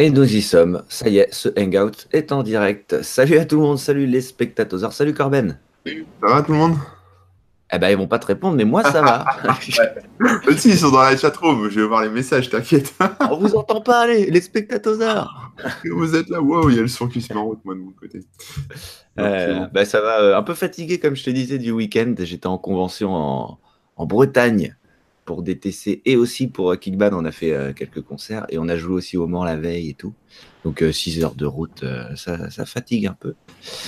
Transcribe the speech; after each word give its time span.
Et 0.00 0.08
nous 0.08 0.34
y 0.34 0.40
sommes. 0.40 0.82
Ça 0.88 1.10
y 1.10 1.18
est, 1.18 1.28
ce 1.30 1.50
hangout 1.58 2.08
est 2.10 2.32
en 2.32 2.42
direct. 2.42 3.02
Salut 3.02 3.36
à 3.36 3.44
tout 3.44 3.56
le 3.56 3.62
monde, 3.64 3.78
salut 3.78 4.06
les 4.06 4.22
spectateurs, 4.22 4.94
salut 4.94 5.12
Corben. 5.12 5.58
Ça 5.84 5.92
va 6.22 6.40
tout 6.40 6.52
le 6.52 6.56
monde? 6.56 6.76
Eh 7.70 7.78
ben 7.78 7.90
ils 7.90 7.98
vont 7.98 8.08
pas 8.08 8.18
te 8.18 8.24
répondre, 8.24 8.56
mais 8.56 8.64
moi 8.64 8.82
ça 8.82 9.02
va. 9.02 9.26
si, 10.56 10.70
ils 10.70 10.78
sont 10.78 10.90
dans 10.90 11.02
la 11.02 11.18
chatroom, 11.18 11.68
je 11.68 11.80
vais 11.80 11.86
voir 11.86 12.02
les 12.02 12.08
messages, 12.08 12.48
t'inquiète. 12.48 12.94
On 13.30 13.36
vous 13.36 13.54
entend 13.54 13.82
pas, 13.82 14.06
les, 14.06 14.30
les 14.30 14.40
spectateurs. 14.40 15.52
vous 15.84 16.16
êtes 16.16 16.30
là, 16.30 16.40
wow, 16.40 16.70
il 16.70 16.76
y 16.76 16.78
a 16.78 16.82
le 16.82 16.88
son 16.88 17.06
qui 17.06 17.20
se 17.20 17.30
met 17.34 17.38
en 17.38 17.44
route, 17.44 17.62
moi 17.66 17.74
de 17.74 17.80
mon 17.80 17.92
côté. 17.92 18.20
Euh, 19.18 19.66
ben, 19.66 19.84
ça 19.84 20.00
va, 20.00 20.22
euh, 20.22 20.38
un 20.38 20.42
peu 20.42 20.54
fatigué 20.54 20.98
comme 20.98 21.14
je 21.14 21.24
te 21.24 21.30
disais 21.30 21.58
du 21.58 21.72
week-end. 21.72 22.14
J'étais 22.20 22.46
en 22.46 22.56
convention 22.56 23.14
en, 23.14 23.58
en 23.96 24.06
Bretagne 24.06 24.74
pour 25.30 25.44
DTC 25.44 26.02
et 26.04 26.16
aussi 26.16 26.48
pour 26.48 26.72
euh, 26.72 26.76
Kickban, 26.76 27.10
on 27.12 27.24
a 27.24 27.30
fait 27.30 27.52
euh, 27.52 27.72
quelques 27.72 28.00
concerts 28.00 28.46
et 28.48 28.58
on 28.58 28.68
a 28.68 28.76
joué 28.76 28.94
aussi 28.94 29.16
au 29.16 29.28
Mans 29.28 29.44
la 29.44 29.54
veille 29.54 29.90
et 29.90 29.94
tout. 29.94 30.12
Donc 30.64 30.82
6 30.90 31.20
euh, 31.20 31.24
heures 31.24 31.36
de 31.36 31.46
route, 31.46 31.84
ça, 32.16 32.50
ça, 32.50 32.66
fatigue 32.66 33.06
un 33.06 33.12
peu. 33.12 33.36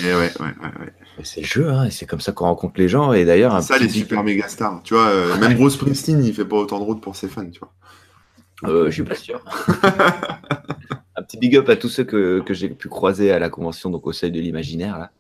Et 0.04 0.14
ouais, 0.14 0.14
ouais, 0.14 0.30
ouais, 0.38 1.24
C'est 1.24 1.40
le 1.40 1.46
jeu, 1.48 1.68
hein, 1.68 1.90
c'est 1.90 2.06
comme 2.06 2.20
ça 2.20 2.30
qu'on 2.30 2.44
rencontre 2.44 2.74
les 2.78 2.88
gens. 2.88 3.12
Et 3.12 3.24
d'ailleurs, 3.24 3.60
ça, 3.60 3.76
les 3.76 3.88
super 3.88 4.22
méga 4.22 4.46
stars. 4.46 4.82
Tu 4.84 4.94
vois, 4.94 5.36
même 5.38 5.54
Bruce 5.54 5.74
Springsteen, 5.74 6.24
il 6.24 6.32
fait 6.32 6.44
pas 6.44 6.58
autant 6.58 6.78
de 6.78 6.84
route 6.84 7.00
pour 7.00 7.16
ses 7.16 7.26
fans, 7.26 7.50
tu 7.50 7.58
vois. 7.58 8.86
je 8.86 8.92
suis 8.92 9.02
pas 9.02 9.16
sûr. 9.16 9.44
un 11.16 11.22
petit 11.24 11.38
big 11.38 11.56
up 11.56 11.68
à 11.68 11.74
tous 11.74 11.88
ceux 11.88 12.04
que, 12.04 12.40
que 12.46 12.54
j'ai 12.54 12.68
pu 12.68 12.88
croiser 12.88 13.32
à 13.32 13.40
la 13.40 13.50
convention, 13.50 13.90
donc 13.90 14.06
au 14.06 14.12
seuil 14.12 14.30
de 14.30 14.38
l'imaginaire 14.38 14.96
là. 14.96 15.10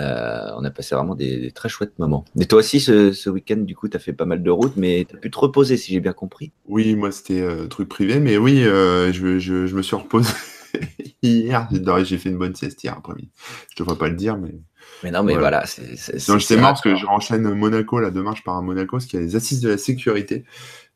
Euh, 0.00 0.50
on 0.56 0.64
a 0.64 0.70
passé 0.70 0.94
vraiment 0.94 1.14
des, 1.14 1.52
très 1.52 1.68
chouettes 1.68 1.98
moments. 1.98 2.24
Et 2.40 2.46
toi 2.46 2.58
aussi, 2.58 2.80
ce, 2.80 3.30
week-end, 3.30 3.58
du 3.58 3.76
coup, 3.76 3.88
tu 3.88 3.96
as 3.96 4.00
fait 4.00 4.12
pas 4.12 4.24
mal 4.24 4.42
de 4.42 4.50
routes, 4.50 4.76
mais 4.76 5.06
tu 5.08 5.14
as 5.14 5.18
pu 5.18 5.30
te 5.30 5.38
reposer, 5.38 5.76
si 5.76 5.92
j'ai 5.92 6.00
bien 6.00 6.12
compris. 6.12 6.52
Oui, 6.66 6.96
moi, 6.96 7.12
c'était 7.12 7.40
euh, 7.40 7.66
truc 7.66 7.88
privé, 7.88 8.18
mais 8.18 8.36
oui, 8.36 8.64
euh, 8.64 9.12
je, 9.12 9.74
me 9.74 9.82
suis 9.82 9.96
reposé 9.96 10.32
hier. 11.22 11.68
J'ai 12.04 12.18
fait 12.18 12.30
une 12.30 12.38
bonne 12.38 12.56
sieste 12.56 12.82
hier 12.82 12.94
après-midi. 12.96 13.30
Je 13.70 13.82
devrais 13.82 13.96
pas 13.96 14.08
le 14.08 14.16
dire, 14.16 14.36
mais. 14.36 14.54
Mais 15.02 15.10
non, 15.10 15.22
mais 15.22 15.36
voilà. 15.36 15.64
c'est 15.66 15.96
c'est 15.96 16.18
c'est 16.18 16.56
marrant 16.56 16.72
parce 16.72 16.82
que 16.82 16.94
je 16.94 17.06
renchaîne 17.06 17.42
Monaco 17.54 18.00
là 18.00 18.10
demain, 18.10 18.34
je 18.34 18.42
pars 18.42 18.56
à 18.56 18.62
Monaco 18.62 18.96
parce 18.96 19.06
qu'il 19.06 19.18
y 19.18 19.22
a 19.22 19.26
les 19.26 19.36
assises 19.36 19.60
de 19.60 19.70
la 19.70 19.78
sécurité. 19.78 20.44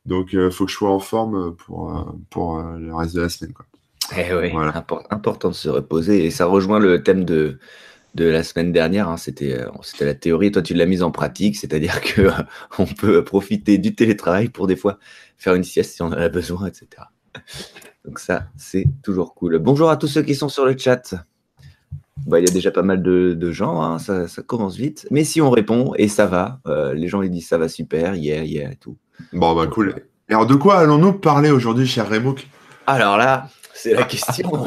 Donc, 0.05 0.33
il 0.33 0.51
faut 0.51 0.67
que 0.67 0.71
je 0.71 0.77
sois 0.77 0.91
en 0.91 1.01
forme 1.01 1.55
pour, 1.57 2.17
pour 2.31 2.59
le 2.63 2.95
reste 2.95 3.15
de 3.15 3.21
la 3.21 3.29
semaine. 3.29 3.53
Quoi. 3.53 3.67
Eh 4.17 4.35
oui, 4.35 4.53
important 5.11 5.51
de 5.51 5.55
se 5.55 5.69
reposer. 5.69 6.25
Et 6.25 6.31
ça 6.31 6.47
rejoint 6.47 6.79
le 6.79 7.03
thème 7.03 7.25
de, 7.25 7.59
de 8.15 8.25
la 8.25 8.43
semaine 8.43 8.73
dernière. 8.73 9.09
Hein, 9.09 9.17
c'était, 9.17 9.53
euh, 9.53 9.69
c'était 9.83 10.05
la 10.05 10.15
théorie. 10.15 10.53
Toi, 10.53 10.63
tu 10.63 10.75
l'as 10.75 10.87
mise 10.87 11.03
en 11.03 11.11
pratique, 11.11 11.57
c'est-à-dire 11.57 12.01
que 12.01 12.23
euh, 12.23 12.33
on 12.79 12.87
peut 12.87 13.25
profiter 13.25 13.79
du 13.79 13.95
télétravail 13.95 14.49
pour 14.49 14.67
des 14.67 14.77
fois 14.77 14.99
faire 15.37 15.55
une 15.55 15.65
sieste 15.65 15.95
si 15.95 16.03
on 16.03 16.07
en 16.07 16.13
a 16.13 16.29
besoin, 16.29 16.67
etc. 16.67 16.89
Donc 18.05 18.19
ça, 18.19 18.47
c'est 18.57 18.87
toujours 19.03 19.35
cool. 19.35 19.59
Bonjour 19.59 19.91
à 19.91 19.97
tous 19.97 20.09
ceux 20.09 20.23
qui 20.23 20.35
sont 20.35 20.49
sur 20.49 20.65
le 20.65 20.77
chat. 20.77 21.15
Bah, 22.27 22.41
il 22.41 22.47
y 22.47 22.51
a 22.51 22.53
déjà 22.53 22.71
pas 22.71 22.83
mal 22.83 23.03
de, 23.03 23.51
gens, 23.53 23.81
hein, 23.81 23.99
ça, 23.99 24.27
commence 24.47 24.77
vite. 24.77 25.07
Mais 25.11 25.25
si 25.25 25.41
on 25.41 25.51
répond, 25.51 25.95
et 25.97 26.09
ça 26.09 26.27
va, 26.27 26.61
euh, 26.67 26.93
les 26.93 27.09
gens 27.09 27.23
ils 27.23 27.31
disent 27.31 27.49
ça 27.49 27.59
va 27.59 27.69
super, 27.69 28.15
yeah, 28.17 28.43
yeah, 28.43 28.75
tout. 28.75 28.97
Bon, 29.33 29.55
bah 29.55 29.67
cool. 29.67 29.95
Et 30.29 30.35
alors, 30.35 30.47
de 30.47 30.55
quoi 30.55 30.79
allons-nous 30.79 31.15
parler 31.15 31.51
aujourd'hui, 31.51 31.87
cher 31.87 32.09
Remouk? 32.09 32.47
Alors 32.87 33.17
là, 33.17 33.49
c'est 33.73 33.95
la 33.95 34.03
question. 34.03 34.67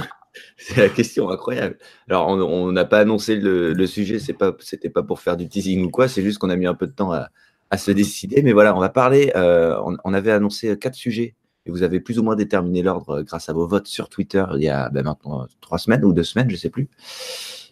C'est 0.62 0.78
la 0.78 0.90
question 0.90 1.30
incroyable. 1.30 1.78
Alors, 2.08 2.28
on 2.28 2.72
n'a 2.72 2.86
pas 2.86 3.00
annoncé 3.00 3.36
le, 3.36 3.88
sujet, 3.88 4.20
c'est 4.20 4.34
pas, 4.34 4.56
c'était 4.59 4.90
pas 4.90 5.02
pour 5.02 5.20
faire 5.20 5.36
du 5.36 5.50
teasing 5.50 5.84
ou 5.84 5.90
quoi, 5.90 6.08
c'est 6.08 6.22
juste 6.22 6.38
qu'on 6.38 6.52
a 6.52 6.56
mis 6.56 6.67
un 6.67 6.76
peu 6.76 6.86
de 6.86 6.92
temps 6.92 7.12
à, 7.12 7.30
se 7.78 7.90
décider. 7.90 8.44
Mais 8.44 8.52
voilà, 8.52 8.76
on 8.76 8.80
va 8.80 8.89
parler. 8.89 9.32
Euh, 9.36 9.76
on, 10.04 10.14
avait 10.14 10.32
annoncé 10.32 10.78
quatre 10.78 10.94
sujets 10.94 11.36
et 11.66 11.72
vous 11.72 11.82
avez 11.82 12.00
plus 12.00 12.20
ou 12.20 12.23
moins 12.23 12.36
déterminé 12.36 12.84
l'ordre 12.84 13.23
grâce 13.23 13.50
à 13.50 13.54
vos 13.54 13.66
votes 13.66 13.88
sur 13.88 14.09
Twitter 14.09 14.44
il 14.56 14.64
y 14.64 14.70
a 14.70 14.89
ben, 14.89 15.04
maintenant 15.04 15.48
trois 15.62 15.78
semaines 15.80 16.04
ou 16.04 16.14
deux 16.14 16.23
semaines, 16.23 16.50
je 16.50 16.58
sais 16.58 16.70
plus. 16.70 16.89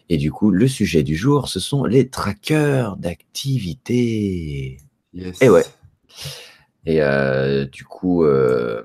Et 0.08 0.16
du 0.16 0.32
coup, 0.32 0.50
le 0.50 0.66
sujet 0.66 1.04
du 1.04 1.14
jour, 1.14 1.48
ce 1.48 1.60
sont 1.60 1.84
les 1.84 2.08
trackers 2.08 2.96
d'activité. 2.96 4.78
Et 5.14 5.48
ouais. 5.48 5.64
Et 6.86 7.02
euh, 7.02 7.66
du 7.66 7.84
coup, 7.84 8.24
euh, 8.24 8.82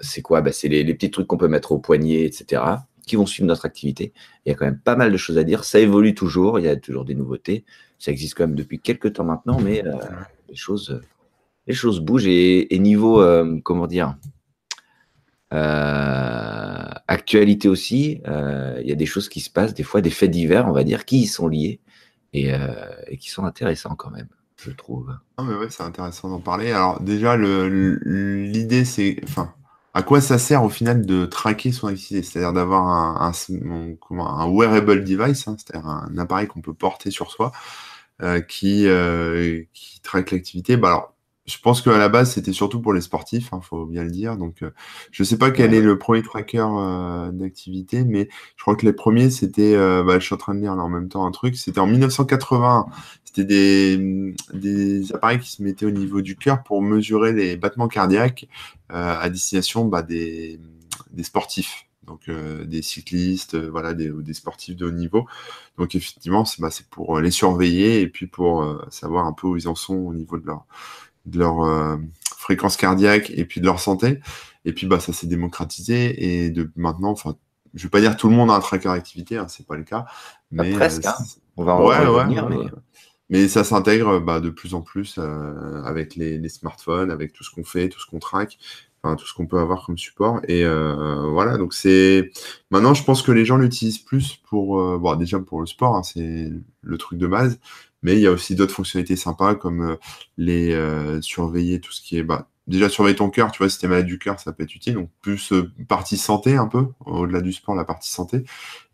c'est 0.00 0.22
quoi? 0.22 0.40
Ben, 0.40 0.52
C'est 0.52 0.68
les, 0.68 0.82
les, 0.82 0.94
petits 0.94 1.10
trucs 1.10 1.28
qu'on 1.28 1.36
peut 1.36 1.48
mettre 1.48 1.70
au 1.70 1.78
poignet, 1.78 2.24
etc 2.24 2.62
qui 3.10 3.16
vont 3.16 3.26
suivre 3.26 3.48
notre 3.48 3.66
activité. 3.66 4.12
Il 4.46 4.50
y 4.50 4.52
a 4.52 4.54
quand 4.54 4.64
même 4.64 4.78
pas 4.78 4.94
mal 4.94 5.10
de 5.10 5.16
choses 5.16 5.36
à 5.36 5.42
dire. 5.42 5.64
Ça 5.64 5.80
évolue 5.80 6.14
toujours, 6.14 6.60
il 6.60 6.64
y 6.64 6.68
a 6.68 6.76
toujours 6.76 7.04
des 7.04 7.16
nouveautés. 7.16 7.64
Ça 7.98 8.12
existe 8.12 8.34
quand 8.34 8.46
même 8.46 8.54
depuis 8.54 8.78
quelques 8.78 9.14
temps 9.14 9.24
maintenant, 9.24 9.60
mais 9.60 9.84
euh, 9.84 9.96
les, 10.48 10.54
choses, 10.54 11.02
les 11.66 11.74
choses 11.74 11.98
bougent. 11.98 12.28
Et, 12.28 12.78
niveau, 12.78 13.20
euh, 13.20 13.58
comment 13.64 13.88
dire, 13.88 14.16
euh, 15.52 16.88
actualité 17.08 17.68
aussi, 17.68 18.22
il 18.24 18.86
y 18.86 18.92
a 18.92 18.96
des 18.96 19.06
choses 19.06 19.28
qui 19.28 19.40
se 19.40 19.50
passent, 19.50 19.74
des 19.74 19.82
fois 19.82 20.02
des 20.02 20.10
faits 20.10 20.30
divers, 20.30 20.68
on 20.68 20.72
va 20.72 20.84
dire, 20.84 21.04
qui 21.04 21.22
y 21.22 21.26
sont 21.26 21.48
liés 21.48 21.80
et, 22.32 22.52
qui 23.18 23.28
sont 23.28 23.44
intéressants 23.44 23.96
quand 23.96 24.10
même 24.10 24.28
je 24.62 24.72
trouve. 24.72 25.16
Ah 25.38 25.42
mais 25.42 25.54
ouais, 25.54 25.70
c'est 25.70 25.82
intéressant 25.82 26.28
d'en 26.28 26.38
parler. 26.38 26.70
Alors 26.70 27.00
déjà, 27.00 27.34
l'idée, 27.38 28.84
c'est, 28.84 29.18
enfin, 29.24 29.54
à 29.94 30.02
quoi 30.02 30.20
ça 30.20 30.38
sert 30.38 30.62
au 30.64 30.68
final 30.68 31.04
de 31.04 31.26
traquer 31.26 31.72
son 31.72 31.88
activité? 31.88 32.22
C'est-à-dire 32.22 32.52
d'avoir 32.52 32.86
un, 33.22 33.32
wearable 34.48 35.04
device, 35.04 35.48
hein, 35.48 35.56
c'est-à-dire 35.58 35.88
un 35.88 36.16
appareil 36.18 36.46
qu'on 36.46 36.60
peut 36.60 36.74
porter 36.74 37.10
sur 37.10 37.30
soi 37.30 37.52
euh, 38.22 38.40
qui, 38.40 38.86
euh, 38.86 39.62
traque 40.02 40.30
l'activité. 40.32 40.76
Bah 40.76 40.88
alors, 40.88 41.14
je 41.50 41.60
pense 41.60 41.82
qu'à 41.82 41.98
la 41.98 42.08
base, 42.08 42.32
c'était 42.32 42.52
surtout 42.52 42.80
pour 42.80 42.92
les 42.92 43.00
sportifs, 43.00 43.48
il 43.52 43.56
hein, 43.56 43.60
faut 43.60 43.86
bien 43.86 44.04
le 44.04 44.10
dire. 44.10 44.36
Donc, 44.36 44.62
euh, 44.62 44.70
je 45.10 45.22
ne 45.22 45.26
sais 45.26 45.38
pas 45.38 45.50
quel 45.50 45.74
est 45.74 45.80
le 45.80 45.98
premier 45.98 46.22
tracker 46.22 46.66
d'activité, 47.32 48.04
mais 48.04 48.28
je 48.56 48.62
crois 48.62 48.76
que 48.76 48.86
les 48.86 48.92
premiers, 48.92 49.30
c'était, 49.30 49.76
bah, 49.76 50.18
je 50.18 50.24
suis 50.24 50.34
en 50.34 50.38
train 50.38 50.54
de 50.54 50.60
lire 50.60 50.72
en 50.72 50.88
même 50.88 51.08
temps 51.08 51.26
un 51.26 51.30
truc, 51.30 51.56
c'était 51.56 51.80
en 51.80 51.86
1980. 51.86 52.86
C'était 53.32 53.44
des, 53.44 54.34
des, 54.54 55.12
appareils 55.14 55.38
qui 55.38 55.52
se 55.52 55.62
mettaient 55.62 55.86
au 55.86 55.92
niveau 55.92 56.20
du 56.20 56.34
cœur 56.34 56.64
pour 56.64 56.82
mesurer 56.82 57.32
les 57.32 57.56
battements 57.56 57.86
cardiaques 57.86 58.48
euh, 58.90 59.20
à 59.20 59.30
destination 59.30 59.84
bah, 59.84 60.02
des, 60.02 60.58
des, 61.12 61.22
sportifs. 61.22 61.86
Donc 62.08 62.28
euh, 62.28 62.64
des 62.64 62.82
cyclistes, 62.82 63.54
euh, 63.54 63.70
voilà, 63.70 63.94
des, 63.94 64.10
des, 64.10 64.34
sportifs 64.34 64.74
de 64.74 64.86
haut 64.86 64.90
niveau. 64.90 65.28
Donc 65.78 65.94
effectivement, 65.94 66.44
c'est 66.44 66.60
bah, 66.60 66.70
pour 66.90 67.20
les 67.20 67.30
surveiller 67.30 68.00
et 68.00 68.08
puis 68.08 68.26
pour 68.26 68.66
savoir 68.90 69.26
un 69.26 69.32
peu 69.32 69.46
où 69.46 69.56
ils 69.56 69.68
en 69.68 69.76
sont 69.76 69.94
au 69.94 70.12
niveau 70.12 70.36
de 70.36 70.46
leur, 70.46 70.66
de 71.30 71.38
leur 71.38 71.98
fréquence 72.36 72.76
cardiaque 72.76 73.30
et 73.30 73.44
puis 73.44 73.60
de 73.60 73.66
leur 73.66 73.80
santé. 73.80 74.20
Et 74.64 74.72
puis 74.72 74.86
bah 74.86 75.00
ça 75.00 75.12
s'est 75.12 75.26
démocratisé 75.26 76.44
et 76.44 76.50
de 76.50 76.70
maintenant, 76.76 77.10
enfin, 77.10 77.36
je 77.74 77.84
vais 77.84 77.88
pas 77.88 78.00
dire 78.00 78.16
tout 78.16 78.28
le 78.28 78.34
monde 78.34 78.50
a 78.50 78.54
un 78.54 78.60
tracker 78.60 78.88
activité, 78.88 79.38
hein, 79.38 79.46
c'est 79.48 79.66
pas 79.66 79.76
le 79.76 79.84
cas. 79.84 80.06
Bah, 80.50 80.64
mais 80.64 80.72
presque. 80.72 81.06
Hein. 81.06 81.14
On 81.56 81.64
va 81.64 81.74
en 81.74 81.84
revenir, 81.84 82.48
mais... 82.48 82.56
Mais 83.30 83.46
ça 83.46 83.62
s'intègre 83.62 84.18
bah, 84.18 84.40
de 84.40 84.50
plus 84.50 84.74
en 84.74 84.82
plus 84.82 85.16
euh, 85.18 85.82
avec 85.84 86.16
les, 86.16 86.48
smartphones, 86.48 87.12
avec 87.12 87.32
tout 87.32 87.44
ce 87.44 87.50
qu'on 87.54 87.62
fait, 87.62 87.88
tout 87.88 88.00
ce 88.00 88.06
qu'on 88.06 88.18
traque, 88.18 88.58
enfin, 89.02 89.14
tout 89.14 89.24
ce 89.24 89.34
qu'on 89.34 89.46
peut 89.46 89.60
avoir 89.60 89.86
comme 89.86 89.96
support. 89.96 90.40
Et 90.48 90.64
euh, 90.64 91.30
voilà, 91.30 91.56
donc 91.56 91.72
c'est. 91.72 92.32
Maintenant, 92.72 92.92
je 92.92 93.04
pense 93.04 93.22
que 93.22 93.30
les 93.30 93.44
gens 93.44 93.56
l'utilisent 93.56 94.00
plus 94.00 94.36
pour. 94.48 94.80
Euh, 94.80 94.98
bon, 94.98 95.14
déjà 95.14 95.38
pour 95.38 95.60
le 95.60 95.66
sport, 95.66 95.94
hein, 95.94 96.02
c'est 96.02 96.50
le 96.80 96.98
truc 96.98 97.20
de 97.20 97.28
base. 97.28 97.60
Mais 98.02 98.14
il 98.14 98.20
y 98.20 98.26
a 98.26 98.32
aussi 98.32 98.54
d'autres 98.54 98.74
fonctionnalités 98.74 99.16
sympas 99.16 99.54
comme 99.54 99.98
les 100.36 100.74
surveiller 101.20 101.80
tout 101.80 101.92
ce 101.92 102.00
qui 102.00 102.18
est. 102.18 102.22
Bah, 102.22 102.50
déjà 102.70 102.88
surveiller 102.88 103.16
ton 103.16 103.28
cœur, 103.30 103.50
tu 103.52 103.58
vois, 103.58 103.68
si 103.68 103.78
tu 103.78 103.86
es 103.86 103.88
malade 103.88 104.06
du 104.06 104.18
cœur, 104.18 104.40
ça 104.40 104.52
peut 104.52 104.62
être 104.62 104.74
utile. 104.74 104.94
Donc 104.94 105.10
plus 105.20 105.52
euh, 105.52 105.70
partie 105.88 106.16
santé 106.16 106.56
un 106.56 106.68
peu, 106.68 106.86
au-delà 107.04 107.42
du 107.42 107.52
sport, 107.52 107.74
la 107.74 107.84
partie 107.84 108.10
santé. 108.10 108.44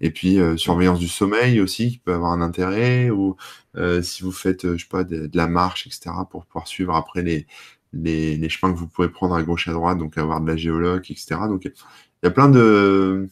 Et 0.01 0.11
puis 0.11 0.41
euh, 0.41 0.57
surveillance 0.57 0.99
du 0.99 1.09
sommeil 1.09 1.61
aussi, 1.61 1.93
qui 1.93 1.99
peut 1.99 2.15
avoir 2.15 2.33
un 2.33 2.41
intérêt. 2.41 3.11
Ou 3.11 3.37
euh, 3.77 4.03
si 4.03 4.23
vous 4.23 4.33
faites, 4.33 4.73
je 4.77 4.83
sais 4.83 4.89
pas, 4.89 5.05
de, 5.05 5.31
la 5.35 5.47
marche, 5.47 5.87
etc., 5.87 6.11
pour 6.31 6.47
pouvoir 6.47 6.67
suivre 6.67 6.95
après 6.95 7.23
les, 7.23 7.47
les, 7.93 8.37
les, 8.37 8.49
chemins 8.49 8.73
que 8.73 8.79
vous 8.79 8.89
pouvez 8.89 9.09
prendre 9.09 9.35
à 9.35 9.43
gauche 9.43 9.69
à 9.69 9.73
droite, 9.73 9.99
donc 9.99 10.19
avoir 10.19 10.41
de 10.41 10.49
la 10.49 10.57
géologue, 10.57 11.05
etc. 11.11 11.37
Donc 11.49 11.65
il 11.65 11.73
y 12.23 12.27
a 12.27 12.31
plein 12.31 12.49
de 12.49 13.29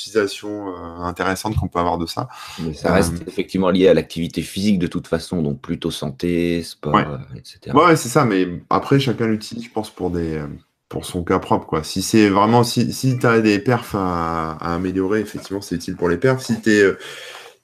utilisation 0.00 0.68
euh, 0.68 1.02
intéressante 1.02 1.56
qu'on 1.56 1.68
peut 1.68 1.78
avoir 1.78 1.98
de 1.98 2.06
ça. 2.06 2.28
Mais 2.60 2.74
ça 2.74 2.92
reste 2.92 3.14
euh, 3.14 3.24
effectivement 3.26 3.70
lié 3.70 3.88
à 3.88 3.94
l'activité 3.94 4.42
physique 4.42 4.78
de 4.78 4.86
toute 4.86 5.06
façon, 5.06 5.42
donc 5.42 5.60
plutôt 5.60 5.90
santé, 5.90 6.62
sport, 6.62 6.94
ouais. 6.94 7.06
Euh, 7.06 7.18
etc. 7.36 7.76
Ouais, 7.76 7.96
c'est 7.96 8.08
ça, 8.08 8.24
mais 8.24 8.62
après, 8.70 8.98
chacun 8.98 9.26
l'utilise, 9.26 9.64
je 9.64 9.70
pense, 9.70 9.90
pour 9.90 10.10
des 10.10 10.42
pour 10.88 11.04
son 11.04 11.22
cas 11.22 11.38
propre. 11.38 11.66
Quoi. 11.66 11.84
Si 11.84 12.02
c'est 12.02 12.28
vraiment, 12.28 12.64
si, 12.64 12.92
si 12.92 13.16
tu 13.16 13.26
as 13.26 13.40
des 13.40 13.60
perfs 13.60 13.94
à, 13.94 14.52
améliorer, 14.74 15.20
effectivement, 15.20 15.60
c'est 15.60 15.76
utile 15.76 15.96
pour 15.96 16.08
les 16.08 16.16
perfs. 16.16 16.42
Si 16.42 16.60
tu 16.60 16.70
es. 16.70 16.96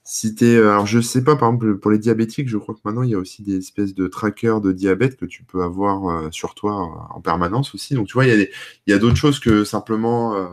Si 0.08 0.36
es, 0.40 0.58
alors 0.58 0.86
je 0.86 1.00
sais 1.00 1.24
pas, 1.24 1.34
par 1.34 1.48
exemple, 1.48 1.78
pour 1.78 1.90
les 1.90 1.98
diabétiques, 1.98 2.48
je 2.48 2.58
crois 2.58 2.76
que 2.76 2.80
maintenant 2.84 3.02
il 3.02 3.10
y 3.10 3.16
a 3.16 3.18
aussi 3.18 3.42
des 3.42 3.56
espèces 3.56 3.92
de 3.92 4.06
trackers 4.06 4.60
de 4.60 4.70
diabète 4.70 5.16
que 5.16 5.24
tu 5.24 5.42
peux 5.42 5.64
avoir 5.64 6.32
sur 6.32 6.54
toi 6.54 7.08
en 7.12 7.20
permanence 7.20 7.74
aussi. 7.74 7.94
Donc 7.94 8.06
tu 8.06 8.12
vois, 8.12 8.24
il 8.24 8.48
y 8.86 8.92
a, 8.92 8.94
a 8.94 8.98
d'autres 9.00 9.16
choses 9.16 9.40
que 9.40 9.64
simplement 9.64 10.48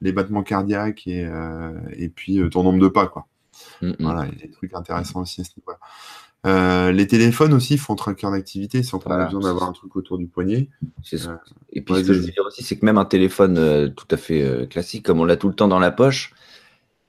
les 0.00 0.12
battements 0.12 0.42
cardiaques 0.42 1.06
et, 1.06 1.24
euh, 1.24 1.72
et 1.96 2.08
puis 2.08 2.38
euh, 2.38 2.48
ton 2.48 2.62
nombre 2.62 2.78
de 2.78 2.88
pas. 2.88 3.06
Quoi. 3.06 3.26
Mm. 3.82 3.92
Voilà, 4.00 4.26
il 4.26 4.38
y 4.38 4.42
a 4.42 4.46
des 4.46 4.50
trucs 4.50 4.74
intéressants 4.74 5.22
aussi 5.22 5.40
à 5.40 5.44
ce 5.44 5.50
niveau-là. 5.58 5.78
Euh, 6.46 6.92
les 6.92 7.06
téléphones 7.06 7.52
aussi 7.52 7.78
font 7.78 7.96
tracker 7.96 8.30
d'activité 8.30 8.82
si 8.82 8.94
on 8.94 8.98
a 8.98 9.24
besoin 9.24 9.40
d'avoir 9.40 9.68
un 9.68 9.72
truc 9.72 9.96
autour 9.96 10.18
du 10.18 10.28
poignet. 10.28 10.68
Euh, 11.12 11.36
et 11.72 11.80
puis 11.80 11.94
ce 11.96 12.00
que 12.00 12.12
je 12.12 12.20
veux 12.20 12.26
dire 12.26 12.44
aussi, 12.46 12.62
c'est 12.62 12.78
que 12.78 12.86
même 12.86 12.98
un 12.98 13.04
téléphone 13.04 13.58
euh, 13.58 13.88
tout 13.88 14.06
à 14.10 14.16
fait 14.16 14.68
classique, 14.70 15.04
comme 15.04 15.20
on 15.20 15.24
l'a 15.24 15.36
tout 15.36 15.48
le 15.48 15.54
temps 15.54 15.68
dans 15.68 15.80
la 15.80 15.90
poche, 15.90 16.32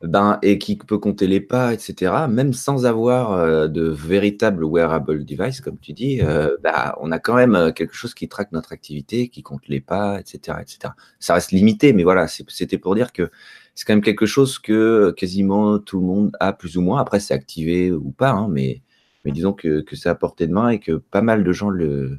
ben, 0.02 0.40
et 0.42 0.58
qui 0.58 0.78
peut 0.78 0.98
compter 0.98 1.28
les 1.28 1.42
pas, 1.42 1.74
etc., 1.74 2.14
même 2.30 2.54
sans 2.54 2.86
avoir 2.86 3.70
de 3.70 3.90
véritable 3.90 4.64
wearable 4.66 5.26
device, 5.26 5.60
comme 5.60 5.78
tu 5.78 5.92
dis, 5.94 6.22
bah, 6.64 6.96
on 7.02 7.12
a 7.12 7.20
quand 7.20 7.36
même 7.36 7.74
quelque 7.74 7.94
chose 7.94 8.14
qui 8.14 8.30
traque 8.30 8.54
notre 8.54 8.72
activité, 8.72 9.28
qui 9.28 9.44
compte 9.44 9.68
les 9.68 9.82
pas, 9.82 10.20
etc., 10.20 10.60
etc. 10.62 10.94
Ça 11.20 11.34
reste 11.34 11.52
limité, 11.52 11.92
mais 11.92 12.04
voilà, 12.04 12.28
c'était 12.28 12.78
pour 12.78 12.96
dire 12.96 13.12
que 13.12 13.30
c'est 13.76 13.86
quand 13.86 13.94
même 13.94 14.02
quelque 14.02 14.26
chose 14.26 14.58
que 14.58 15.12
quasiment 15.18 15.80
tout 15.80 16.00
le 16.00 16.06
monde 16.06 16.32
a 16.40 16.54
plus 16.54 16.78
ou 16.78 16.82
moins. 16.82 17.02
Après, 17.02 17.20
c'est 17.20 17.34
activé 17.34 17.92
ou 17.92 18.12
pas, 18.12 18.32
hein, 18.32 18.48
mais 18.50 18.82
mais 19.26 19.32
disons 19.32 19.54
que, 19.54 19.82
que 19.82 19.96
c'est 19.96 20.10
à 20.10 20.16
portée 20.16 20.48
de 20.48 20.54
main 20.54 20.70
et 20.70 20.80
que 20.80 20.94
pas 20.94 21.22
mal 21.22 21.44
de 21.44 21.52
gens 21.52 21.72
euh, 21.72 22.18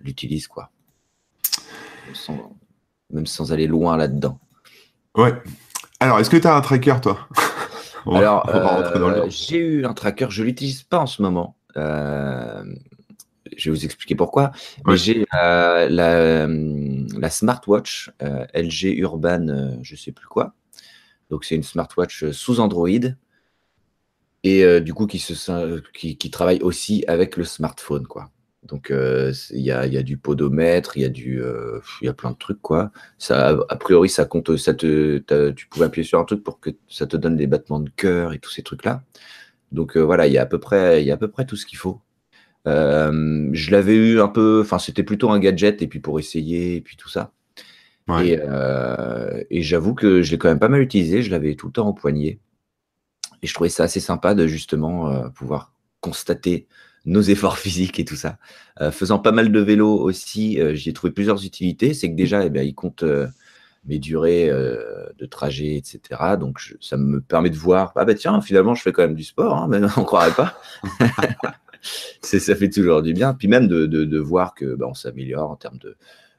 l'utilisent, 0.00 0.48
quoi. 0.48 0.70
même 3.10 3.26
sans 3.26 3.52
aller 3.52 3.66
loin 3.66 3.96
là-dedans. 3.96 4.38
Ouais. 5.16 5.32
Alors, 6.04 6.20
est-ce 6.20 6.28
que 6.28 6.36
tu 6.36 6.46
as 6.46 6.54
un 6.54 6.60
tracker, 6.60 6.96
toi? 7.00 7.18
Alors, 8.12 8.46
euh, 8.54 9.24
j'ai 9.30 9.56
eu 9.56 9.86
un 9.86 9.94
tracker, 9.94 10.26
je 10.28 10.42
ne 10.42 10.48
l'utilise 10.48 10.82
pas 10.82 10.98
en 10.98 11.06
ce 11.06 11.22
moment. 11.22 11.56
Euh, 11.78 12.62
je 13.56 13.70
vais 13.70 13.74
vous 13.74 13.86
expliquer 13.86 14.14
pourquoi. 14.14 14.52
Mais 14.84 14.98
j'ai 14.98 15.24
la, 15.32 15.88
la, 15.88 17.30
smartwatch 17.30 18.10
LG 18.20 18.98
Urban, 18.98 19.78
je 19.80 19.94
ne 19.94 19.98
sais 19.98 20.12
plus 20.12 20.26
quoi. 20.26 20.52
Donc, 21.30 21.46
c'est 21.46 21.54
une 21.54 21.62
smartwatch 21.62 22.32
sous 22.32 22.60
Android 22.60 22.90
et 24.42 24.62
euh, 24.62 24.80
du 24.80 24.92
coup 24.92 25.06
qui, 25.06 25.18
se, 25.18 25.80
qui, 25.94 26.18
qui, 26.18 26.30
travaille 26.30 26.60
aussi 26.60 27.02
avec 27.08 27.38
le 27.38 27.44
smartphone. 27.44 28.06
quoi. 28.06 28.28
Donc 28.64 28.90
euh, 28.90 29.32
il 29.50 29.60
y, 29.60 29.70
a, 29.70 29.86
y, 29.86 29.96
a, 29.98 30.02
du 30.02 30.16
podomètre, 30.16 30.96
il 30.96 31.02
y, 31.02 31.04
a 31.04 31.10
du, 31.10 31.42
euh, 31.42 31.80
y 32.00 32.08
a 32.08 32.14
plein 32.14 32.30
de 32.30 32.36
trucs. 32.36 32.62
quoi. 32.62 32.90
Ça, 33.18 33.58
a 33.68 33.76
priori, 33.76 34.08
ça 34.08 34.24
compte, 34.24 34.56
ça 34.56 34.74
te, 34.74 35.18
tu 35.50 35.68
pouvais 35.68 35.86
appuyer 35.86 36.06
sur 36.06 36.18
un 36.18 36.24
truc 36.24 36.42
pour 36.42 36.60
que 36.60 36.70
ça 36.88 37.06
te 37.06 37.16
donne 37.16 37.36
des 37.36 37.46
battements 37.46 37.80
de 37.80 37.90
cœur 37.90 38.32
et 38.32 38.38
tous 38.38 38.50
ces 38.50 38.62
trucs-là. 38.62 39.02
Donc 39.72 39.96
voilà, 39.96 40.26
il 40.26 40.32
y, 40.32 40.38
a 40.38 40.42
à 40.42 40.46
peu 40.46 40.58
près, 40.58 41.04
y 41.04 41.10
a 41.10 41.14
à 41.14 41.16
peu 41.16 41.28
près 41.28 41.46
tout 41.46 41.56
ce 41.56 41.66
qu'il 41.66 41.78
faut. 41.78 42.00
je 42.66 43.70
l'avais 43.70 43.96
eu 43.96 44.20
un 44.20 44.28
peu, 44.28 44.60
enfin 44.62 44.78
c'était 44.78 45.02
plutôt 45.02 45.30
un 45.30 45.38
gadget 45.38 45.82
et 45.82 45.88
puis 45.88 46.00
pour 46.00 46.18
essayer 46.18 46.76
et 46.76 46.80
puis 46.80 46.96
tout 46.96 47.08
ça. 47.08 47.32
Et, 48.22 48.38
et 49.50 49.62
j'avoue 49.62 49.94
que 49.94 50.22
je 50.22 50.30
l'ai 50.30 50.38
quand 50.38 50.48
même 50.48 50.58
pas 50.58 50.68
mal 50.68 50.80
utilisé, 50.80 51.22
je 51.22 51.30
l'avais 51.30 51.54
tout 51.54 51.66
le 51.66 51.72
temps 51.72 51.88
au 51.88 51.94
poignet. 51.94 52.38
Et 53.44 53.46
je 53.46 53.52
trouvais 53.52 53.68
ça 53.68 53.82
assez 53.84 54.00
sympa 54.00 54.34
de 54.34 54.46
justement 54.46 55.10
euh, 55.10 55.28
pouvoir 55.28 55.74
constater 56.00 56.66
nos 57.04 57.22
efforts 57.22 57.58
physiques 57.64 57.98
et 58.00 58.04
tout 58.04 58.16
ça. 58.16 58.38
Euh, 58.80 58.90
faisant 58.90 59.18
pas 59.18 59.32
mal 59.32 59.52
de 59.52 59.60
vélo 59.60 59.98
aussi, 59.98 60.60
euh, 60.60 60.74
j'y 60.74 60.90
ai 60.90 60.92
trouvé 60.92 61.12
plusieurs 61.12 61.44
utilités. 61.44 61.94
C'est 61.94 62.10
que 62.10 62.16
déjà, 62.16 62.44
eh 62.44 62.50
bien, 62.50 62.62
il 62.62 62.74
compte 62.74 63.04
mes 63.86 63.98
durées 63.98 64.48
de 64.48 65.26
trajet, 65.26 65.76
etc. 65.76 66.00
Donc, 66.40 66.58
ça 66.80 66.96
me 66.96 67.20
permet 67.20 67.50
de 67.50 67.56
voir, 67.56 67.92
ah 67.96 68.04
bah 68.04 68.14
tiens, 68.14 68.40
finalement, 68.40 68.74
je 68.74 68.82
fais 68.82 68.92
quand 68.92 69.02
même 69.02 69.14
du 69.14 69.24
sport, 69.24 69.56
hein, 69.56 69.66
mais 69.68 69.76
on 69.96 70.00
ne 70.00 70.06
croirait 70.06 70.32
pas. 70.32 70.58
ça 72.22 72.54
fait 72.54 72.70
toujours 72.70 73.02
du 73.02 73.12
bien. 73.12 73.34
Puis 73.34 73.48
même 73.48 73.68
de, 73.68 73.86
de, 73.86 74.18
voir 74.18 74.54
que 74.54 74.74
bah, 74.74 74.86
on 74.88 74.94
s'améliore 74.94 75.50
en 75.50 75.56
termes 75.56 75.78
de, 75.78 75.96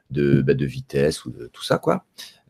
de, 0.09 0.41
bah, 0.41 0.55
de 0.55 0.65
vitesse 0.65 1.25
ou 1.25 1.31
de 1.31 1.47
tout 1.47 1.63
ça, 1.63 1.77
quoi. 1.77 2.03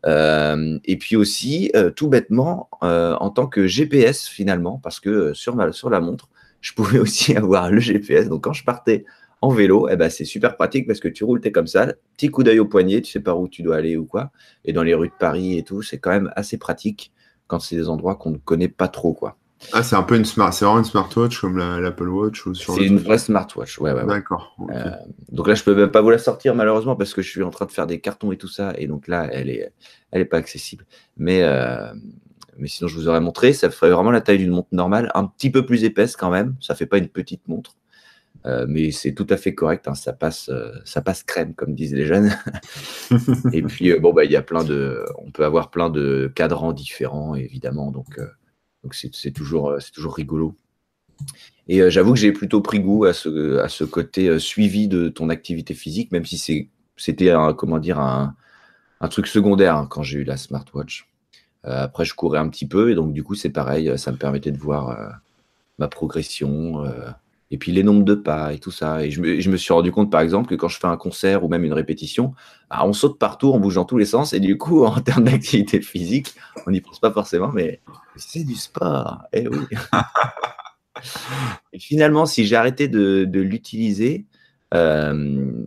Euh, 0.06 0.78
et 0.84 0.96
puis 0.96 1.16
aussi, 1.16 1.70
euh, 1.74 1.90
tout 1.90 2.08
bêtement, 2.08 2.68
euh, 2.82 3.14
en 3.16 3.30
tant 3.30 3.46
que 3.46 3.66
GPS 3.66 4.26
finalement, 4.26 4.78
parce 4.82 5.00
que 5.00 5.34
sur, 5.34 5.56
ma, 5.56 5.72
sur 5.72 5.90
la 5.90 6.00
montre, 6.00 6.28
je 6.66 6.74
pouvais 6.74 6.98
aussi 6.98 7.36
avoir 7.36 7.70
le 7.70 7.80
GPS. 7.80 8.28
Donc 8.28 8.42
quand 8.44 8.52
je 8.52 8.64
partais 8.64 9.04
en 9.40 9.50
vélo, 9.50 9.88
eh 9.88 9.96
ben, 9.96 10.10
c'est 10.10 10.24
super 10.24 10.56
pratique 10.56 10.86
parce 10.86 10.98
que 10.98 11.08
tu 11.08 11.22
roules, 11.22 11.40
es 11.44 11.52
comme 11.52 11.68
ça, 11.68 11.92
petit 12.16 12.28
coup 12.28 12.42
d'œil 12.42 12.58
au 12.58 12.64
poignet, 12.64 13.00
tu 13.02 13.12
sais 13.12 13.20
pas 13.20 13.34
où 13.34 13.46
tu 13.48 13.62
dois 13.62 13.76
aller 13.76 13.96
ou 13.96 14.04
quoi. 14.04 14.30
Et 14.64 14.72
dans 14.72 14.82
les 14.82 14.94
rues 14.94 15.08
de 15.08 15.14
Paris 15.18 15.56
et 15.58 15.62
tout, 15.62 15.82
c'est 15.82 15.98
quand 15.98 16.10
même 16.10 16.32
assez 16.34 16.58
pratique 16.58 17.12
quand 17.46 17.60
c'est 17.60 17.76
des 17.76 17.88
endroits 17.88 18.16
qu'on 18.16 18.30
ne 18.30 18.38
connaît 18.38 18.68
pas 18.68 18.88
trop, 18.88 19.12
quoi. 19.12 19.36
Ah, 19.72 19.82
c'est 19.82 19.96
un 19.96 20.02
peu 20.02 20.16
une 20.16 20.24
smart, 20.24 20.52
c'est 20.52 20.64
vraiment 20.64 20.80
une 20.80 20.84
smartwatch 20.84 21.40
comme 21.40 21.56
l'Apple 21.56 22.08
Watch 22.08 22.44
ou 22.46 22.54
sur. 22.54 22.74
C'est 22.74 22.84
une 22.84 22.98
vraie 22.98 23.18
smartwatch, 23.18 23.78
ouais, 23.78 23.92
ouais. 23.92 24.04
D'accord. 24.04 24.56
Euh, 24.70 24.90
donc 25.30 25.48
là, 25.48 25.54
je 25.54 25.62
peux 25.62 25.74
même 25.74 25.90
pas 25.90 26.02
vous 26.02 26.10
la 26.10 26.18
sortir 26.18 26.54
malheureusement 26.54 26.94
parce 26.96 27.14
que 27.14 27.22
je 27.22 27.30
suis 27.30 27.42
en 27.42 27.50
train 27.50 27.64
de 27.64 27.72
faire 27.72 27.86
des 27.86 28.00
cartons 28.00 28.32
et 28.32 28.36
tout 28.36 28.48
ça, 28.48 28.74
et 28.76 28.86
donc 28.86 29.06
là, 29.06 29.28
elle 29.32 29.48
est, 29.48 29.72
elle 30.10 30.20
est 30.20 30.26
pas 30.26 30.36
accessible. 30.36 30.84
Mais, 31.16 31.42
euh, 31.42 31.90
mais 32.58 32.68
sinon, 32.68 32.88
je 32.88 32.96
vous 32.96 33.08
aurais 33.08 33.20
montré, 33.20 33.52
ça 33.52 33.70
ferait 33.70 33.90
vraiment 33.90 34.10
la 34.10 34.20
taille 34.20 34.38
d'une 34.38 34.50
montre 34.50 34.68
normale, 34.72 35.10
un 35.14 35.24
petit 35.24 35.50
peu 35.50 35.66
plus 35.66 35.84
épaisse 35.84 36.16
quand 36.16 36.30
même. 36.30 36.56
Ça 36.60 36.74
fait 36.74 36.86
pas 36.86 36.98
une 36.98 37.08
petite 37.08 37.46
montre, 37.48 37.76
euh, 38.46 38.66
mais 38.68 38.90
c'est 38.90 39.14
tout 39.14 39.26
à 39.30 39.36
fait 39.36 39.54
correct. 39.54 39.88
Hein. 39.88 39.94
ça 39.94 40.12
passe, 40.12 40.50
ça 40.84 41.02
passe 41.02 41.22
crème 41.22 41.54
comme 41.54 41.74
disent 41.74 41.94
les 41.94 42.06
jeunes. 42.06 42.36
et 43.52 43.62
puis 43.62 43.98
bon 43.98 44.12
bah, 44.12 44.24
il 44.24 44.30
y 44.30 44.36
a 44.36 44.42
plein 44.42 44.64
de, 44.64 45.04
on 45.18 45.30
peut 45.30 45.44
avoir 45.44 45.70
plein 45.70 45.90
de 45.90 46.32
cadrans 46.34 46.72
différents 46.72 47.34
évidemment, 47.34 47.90
donc. 47.90 48.18
Donc 48.86 48.94
c'est 48.94 49.32
toujours, 49.32 49.70
euh, 49.70 49.78
toujours 49.92 50.14
rigolo. 50.14 50.54
Et 51.66 51.82
euh, 51.82 51.90
j'avoue 51.90 52.12
que 52.12 52.20
j'ai 52.20 52.30
plutôt 52.30 52.60
pris 52.60 52.78
goût 52.78 53.04
à 53.04 53.12
ce, 53.12 53.58
à 53.58 53.68
ce 53.68 53.82
côté 53.82 54.28
euh, 54.28 54.38
suivi 54.38 54.86
de 54.86 55.08
ton 55.08 55.28
activité 55.28 55.74
physique, 55.74 56.12
même 56.12 56.24
si 56.24 56.70
c'était 56.96 57.30
un, 57.32 57.52
comment 57.52 57.80
dire, 57.80 57.98
un, 57.98 58.36
un 59.00 59.08
truc 59.08 59.26
secondaire 59.26 59.74
hein, 59.74 59.88
quand 59.90 60.04
j'ai 60.04 60.20
eu 60.20 60.24
la 60.24 60.36
smartwatch. 60.36 61.08
Après, 61.66 62.04
je 62.04 62.14
courais 62.14 62.38
un 62.38 62.48
petit 62.48 62.66
peu 62.66 62.90
et 62.90 62.94
donc 62.94 63.12
du 63.12 63.22
coup, 63.22 63.34
c'est 63.34 63.50
pareil, 63.50 63.92
ça 63.98 64.12
me 64.12 64.16
permettait 64.16 64.52
de 64.52 64.58
voir 64.58 65.20
ma 65.78 65.88
progression, 65.88 66.84
et 67.50 67.58
puis 67.58 67.72
les 67.72 67.82
nombres 67.82 68.04
de 68.04 68.14
pas 68.14 68.52
et 68.52 68.58
tout 68.58 68.70
ça. 68.70 69.04
Et 69.04 69.10
je 69.10 69.20
me, 69.20 69.56
suis 69.56 69.72
rendu 69.72 69.92
compte, 69.92 70.10
par 70.10 70.20
exemple, 70.20 70.48
que 70.48 70.54
quand 70.54 70.68
je 70.68 70.78
fais 70.78 70.86
un 70.86 70.96
concert 70.96 71.44
ou 71.44 71.48
même 71.48 71.64
une 71.64 71.72
répétition, 71.72 72.34
bah, 72.70 72.80
on 72.84 72.92
saute 72.92 73.18
partout, 73.18 73.52
on 73.52 73.60
bouge 73.60 73.76
dans 73.76 73.84
tous 73.84 73.98
les 73.98 74.06
sens. 74.06 74.32
Et 74.32 74.40
du 74.40 74.58
coup, 74.58 74.84
en 74.86 75.00
termes 75.00 75.24
d'activité 75.24 75.80
physique, 75.80 76.34
on 76.66 76.70
n'y 76.70 76.80
pense 76.80 76.98
pas 76.98 77.12
forcément, 77.12 77.52
mais 77.52 77.80
c'est 78.16 78.44
du 78.44 78.56
sport. 78.56 79.22
Eh 79.32 79.46
oui. 79.48 79.58
et 81.72 81.78
finalement, 81.78 82.26
si 82.26 82.52
arrêté 82.54 82.88
de, 82.88 83.28
l'utiliser, 83.32 84.26
euh, 84.74 85.64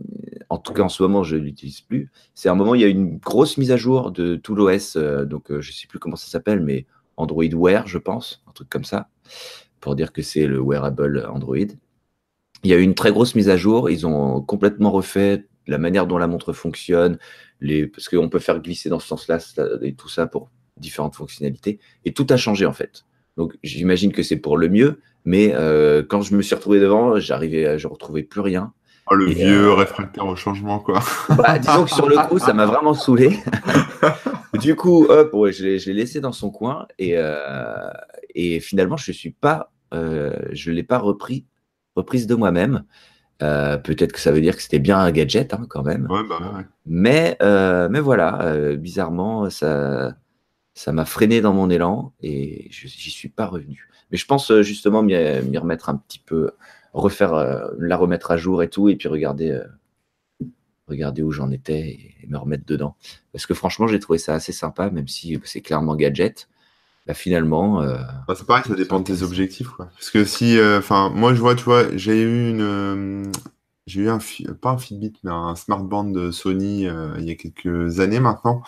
en 0.50 0.58
tout 0.58 0.72
cas 0.72 0.82
en 0.82 0.88
ce 0.88 1.02
moment, 1.02 1.22
je 1.22 1.36
ne 1.36 1.42
l'utilise 1.42 1.80
plus. 1.80 2.10
C'est 2.34 2.48
un 2.48 2.54
moment, 2.54 2.74
il 2.74 2.80
y 2.80 2.84
a 2.84 2.88
une 2.88 3.18
grosse 3.18 3.56
mise 3.56 3.70
à 3.70 3.76
jour 3.76 4.10
de 4.10 4.36
tout 4.36 4.54
l'OS. 4.54 4.96
Euh, 4.96 5.24
donc, 5.24 5.50
euh, 5.50 5.60
je 5.60 5.70
ne 5.70 5.74
sais 5.74 5.86
plus 5.86 5.98
comment 5.98 6.16
ça 6.16 6.28
s'appelle, 6.28 6.60
mais 6.60 6.86
Android 7.16 7.44
Wear, 7.44 7.86
je 7.86 7.98
pense, 7.98 8.42
un 8.48 8.52
truc 8.52 8.68
comme 8.68 8.84
ça 8.84 9.08
pour 9.80 9.96
dire 9.96 10.12
que 10.12 10.22
c'est 10.22 10.46
le 10.46 10.60
wearable 10.60 11.26
Android. 11.32 11.56
Il 12.62 12.70
y 12.70 12.74
a 12.74 12.76
eu 12.76 12.82
une 12.82 12.94
très 12.94 13.12
grosse 13.12 13.34
mise 13.34 13.48
à 13.48 13.56
jour. 13.56 13.88
Ils 13.88 14.06
ont 14.06 14.42
complètement 14.42 14.90
refait 14.90 15.46
la 15.66 15.78
manière 15.78 16.06
dont 16.06 16.18
la 16.18 16.26
montre 16.26 16.52
fonctionne, 16.52 17.18
les, 17.60 17.86
parce 17.86 18.08
qu'on 18.08 18.28
peut 18.28 18.38
faire 18.38 18.60
glisser 18.60 18.90
dans 18.90 18.98
ce 18.98 19.06
sens-là 19.08 19.38
et 19.82 19.94
tout 19.94 20.08
ça 20.08 20.26
pour 20.26 20.50
différentes 20.76 21.14
fonctionnalités. 21.14 21.78
Et 22.04 22.12
tout 22.12 22.26
a 22.28 22.36
changé 22.36 22.66
en 22.66 22.72
fait. 22.72 23.04
Donc 23.36 23.56
j'imagine 23.62 24.12
que 24.12 24.22
c'est 24.22 24.36
pour 24.36 24.58
le 24.58 24.68
mieux, 24.68 25.00
mais 25.24 25.54
quand 26.08 26.20
je 26.20 26.34
me 26.34 26.42
suis 26.42 26.54
retrouvé 26.54 26.80
devant, 26.80 27.18
j'arrivais, 27.18 27.78
je 27.78 27.86
retrouvais 27.86 28.22
plus 28.22 28.40
rien. 28.40 28.74
Oh, 29.10 29.14
le 29.14 29.26
vieux 29.26 29.68
euh, 29.68 29.74
réfractaire 29.74 30.26
au 30.26 30.36
changement, 30.36 30.78
quoi. 30.78 31.00
Bah, 31.36 31.58
disons 31.58 31.84
que 31.84 31.90
sur 31.90 32.08
le 32.08 32.16
coup, 32.28 32.38
ça 32.38 32.52
m'a 32.52 32.66
vraiment 32.66 32.94
saoulé. 32.94 33.38
du 34.60 34.76
coup, 34.76 35.06
hop, 35.08 35.30
je 35.50 35.64
l'ai 35.64 35.92
laissé 35.92 36.20
dans 36.20 36.32
son 36.32 36.50
coin 36.50 36.86
et, 36.98 37.14
euh, 37.16 37.90
et 38.34 38.60
finalement, 38.60 38.96
je 38.96 39.10
suis 39.10 39.30
pas, 39.30 39.72
euh, 39.94 40.36
je 40.52 40.70
l'ai 40.70 40.84
pas 40.84 40.98
repris, 40.98 41.44
reprise 41.96 42.26
de 42.26 42.34
moi-même. 42.34 42.84
Peut-être 43.38 44.12
que 44.12 44.20
ça 44.20 44.32
veut 44.32 44.42
dire 44.42 44.54
que 44.54 44.62
c'était 44.62 44.78
bien 44.78 44.98
un 44.98 45.10
gadget 45.10 45.54
hein, 45.54 45.64
quand 45.68 45.82
même. 45.82 46.06
Ouais, 46.10 46.22
bah, 46.28 46.38
ouais. 46.54 46.64
Mais, 46.84 47.38
mais 47.40 48.00
voilà, 48.00 48.76
bizarrement, 48.76 49.48
ça, 49.48 50.14
ça 50.74 50.92
m'a 50.92 51.06
freiné 51.06 51.40
dans 51.40 51.54
mon 51.54 51.70
élan 51.70 52.12
et 52.20 52.68
j'y 52.70 53.10
suis 53.10 53.30
pas 53.30 53.46
revenu. 53.46 53.88
Mais 54.10 54.18
je 54.18 54.26
pense 54.26 54.52
justement 54.60 55.02
m'y 55.02 55.58
remettre 55.58 55.88
un 55.88 55.96
petit 55.96 56.18
peu, 56.18 56.50
refaire, 56.92 57.34
la 57.78 57.96
remettre 57.96 58.30
à 58.30 58.36
jour 58.36 58.62
et 58.62 58.68
tout, 58.68 58.88
et 58.88 58.96
puis 58.96 59.08
regarder, 59.08 59.60
regarder 60.88 61.22
où 61.22 61.30
j'en 61.30 61.50
étais 61.50 61.80
et, 61.80 62.14
et, 62.22 62.26
me 62.26 62.38
remettre 62.38 62.64
dedans. 62.66 62.96
Parce 63.32 63.46
que 63.46 63.54
franchement, 63.54 63.86
j'ai 63.86 63.98
trouvé 63.98 64.18
ça 64.18 64.34
assez 64.34 64.52
sympa, 64.52 64.90
même 64.90 65.08
si 65.08 65.40
c'est 65.44 65.60
clairement 65.60 65.96
gadget. 65.96 66.48
Bah, 67.06 67.14
finalement. 67.14 67.82
Euh, 67.82 67.96
bah, 68.28 68.34
c'est 68.36 68.46
pareil, 68.46 68.62
ça 68.66 68.74
dépend 68.74 69.00
de 69.00 69.04
tes 69.04 69.22
objectifs. 69.22 69.68
Quoi. 69.68 69.86
Parce 69.86 70.10
que 70.10 70.24
si, 70.24 70.58
euh, 70.58 70.78
enfin, 70.78 71.10
moi 71.10 71.34
je 71.34 71.40
vois, 71.40 71.54
tu 71.54 71.64
vois, 71.64 71.84
j'ai 71.96 72.22
eu 72.22 72.50
une, 72.50 72.60
euh, 72.60 73.24
j'ai 73.86 74.02
eu 74.02 74.08
un, 74.08 74.18
pas 74.60 74.70
un 74.70 74.78
Fitbit, 74.78 75.14
mais 75.24 75.30
un 75.30 75.56
smartband 75.56 76.04
de 76.04 76.30
Sony 76.30 76.86
il 77.18 77.24
y 77.24 77.30
a 77.30 77.34
quelques 77.34 78.00
années 78.00 78.20
maintenant. 78.20 78.62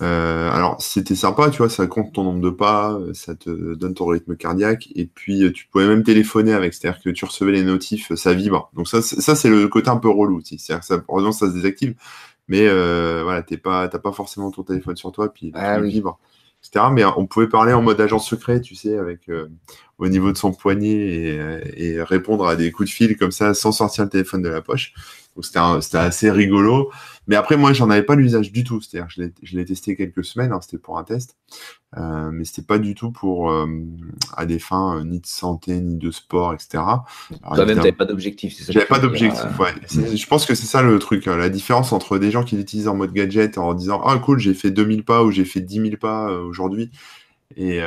Alors 0.00 0.80
c'était 0.80 1.14
sympa, 1.14 1.50
tu 1.50 1.58
vois, 1.58 1.68
ça 1.68 1.86
compte 1.86 2.12
ton 2.12 2.24
nombre 2.24 2.40
de 2.40 2.50
pas, 2.50 2.98
ça 3.14 3.34
te 3.34 3.74
donne 3.74 3.94
ton 3.94 4.06
rythme 4.06 4.36
cardiaque, 4.36 4.88
et 4.94 5.06
puis 5.06 5.52
tu 5.52 5.66
pouvais 5.66 5.86
même 5.86 6.04
téléphoner 6.04 6.52
avec, 6.52 6.74
c'est-à-dire 6.74 7.02
que 7.02 7.10
tu 7.10 7.24
recevais 7.24 7.52
les 7.52 7.62
notifs, 7.64 8.14
ça 8.14 8.32
vibre. 8.32 8.70
Donc 8.74 8.88
ça, 8.88 9.02
ça 9.02 9.34
c'est 9.34 9.50
le 9.50 9.66
côté 9.68 9.88
un 9.88 9.96
peu 9.96 10.08
relou, 10.08 10.40
c'est-à-dire 10.44 10.80
que 10.80 10.86
ça, 10.86 11.02
heureusement 11.08 11.32
ça 11.32 11.48
se 11.48 11.54
désactive, 11.54 11.94
mais 12.46 12.68
voilà, 13.22 13.42
t'es 13.42 13.56
pas, 13.56 13.88
t'as 13.88 13.98
pas 13.98 14.12
forcément 14.12 14.50
ton 14.50 14.62
téléphone 14.62 14.96
sur 14.96 15.12
toi, 15.12 15.32
puis 15.32 15.50
ah, 15.54 15.80
vibre. 15.80 16.18
etc. 16.62 16.86
Mais 16.92 17.04
on 17.04 17.26
pouvait 17.26 17.48
parler 17.48 17.72
en 17.72 17.82
mode 17.82 18.00
agent 18.00 18.20
secret, 18.20 18.60
tu 18.60 18.74
sais, 18.74 18.96
avec 18.98 19.28
au 19.98 20.08
niveau 20.08 20.32
de 20.32 20.36
son 20.36 20.52
poignet 20.52 21.38
et, 21.76 22.02
répondre 22.02 22.46
à 22.46 22.56
des 22.56 22.70
coups 22.70 22.88
de 22.88 22.94
fil 22.94 23.16
comme 23.16 23.32
ça 23.32 23.52
sans 23.52 23.72
sortir 23.72 24.04
le 24.04 24.10
téléphone 24.10 24.42
de 24.42 24.48
la 24.48 24.62
poche. 24.62 24.94
Donc 25.38 25.82
c'était 25.82 25.98
assez 25.98 26.30
rigolo. 26.30 26.90
Mais 27.28 27.36
après, 27.36 27.56
moi, 27.56 27.72
j'en 27.72 27.90
avais 27.90 28.02
pas 28.02 28.16
l'usage 28.16 28.50
du 28.50 28.64
tout. 28.64 28.80
C'est-à-dire 28.80 29.14
que 29.14 29.22
je 29.42 29.56
l'ai 29.56 29.64
testé 29.64 29.94
quelques 29.96 30.24
semaines, 30.24 30.50
hein, 30.50 30.60
c'était 30.62 30.78
pour 30.78 30.98
un 30.98 31.04
test. 31.04 31.36
Euh, 31.96 32.30
mais 32.32 32.44
c'était 32.44 32.62
pas 32.62 32.78
du 32.78 32.94
tout 32.94 33.12
pour 33.12 33.50
euh, 33.50 33.66
à 34.36 34.46
des 34.46 34.58
fins 34.58 34.98
euh, 34.98 35.04
ni 35.04 35.20
de 35.20 35.26
santé, 35.26 35.78
ni 35.80 35.96
de 35.96 36.10
sport, 36.10 36.54
etc. 36.54 36.82
Toi-même, 37.54 37.76
n'avais 37.76 37.92
pas 37.92 38.06
d'objectif, 38.06 38.54
c'est 38.56 38.64
ça 38.64 38.72
J'avais 38.72 38.86
pas 38.86 38.98
d'objectif, 38.98 39.58
ouais. 39.58 39.74
Je 39.90 40.26
pense 40.26 40.44
que 40.46 40.54
c'est 40.54 40.66
ça 40.66 40.82
le 40.82 40.98
truc. 40.98 41.28
Hein. 41.28 41.36
la 41.36 41.50
différence 41.50 41.92
entre 41.92 42.18
des 42.18 42.30
gens 42.30 42.44
qui 42.44 42.56
l'utilisent 42.56 42.88
en 42.88 42.96
mode 42.96 43.12
gadget 43.12 43.58
en 43.58 43.74
disant 43.74 44.02
Ah, 44.04 44.18
cool, 44.18 44.38
j'ai 44.38 44.54
fait 44.54 44.70
2000 44.70 45.04
pas 45.04 45.22
ou 45.22 45.30
j'ai 45.30 45.44
fait 45.44 45.60
10 45.60 45.74
000 45.76 45.88
pas 46.00 46.32
aujourd'hui. 46.32 46.90
Et, 47.56 47.80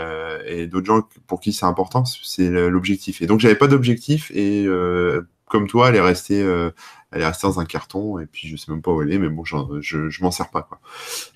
et 0.48 0.68
d'autres 0.68 0.88
gens 0.88 1.02
pour 1.28 1.40
qui 1.40 1.54
c'est 1.54 1.66
important, 1.66 2.04
c'est 2.06 2.50
l'objectif. 2.50 3.22
Et 3.22 3.28
donc, 3.28 3.40
j'avais 3.40 3.56
pas 3.56 3.68
d'objectif 3.68 4.32
et 4.34 4.66
comme 5.46 5.68
toi, 5.68 5.90
elle 5.90 5.96
est 5.96 6.02
restée 6.02 6.44
elle 7.12 7.22
est 7.22 7.26
restée 7.26 7.46
dans 7.46 7.60
un 7.60 7.66
carton 7.66 8.20
et 8.20 8.26
puis 8.26 8.48
je 8.48 8.56
sais 8.56 8.72
même 8.72 8.82
pas 8.82 8.92
où 8.92 9.02
elle 9.02 9.12
est, 9.12 9.20
mais 9.20 9.28
bon, 9.28 9.44
je, 9.44 9.58
je 9.82 10.24
m'en 10.24 10.32
sers 10.32 10.50
pas. 10.50 10.62
Quoi. 10.62 10.80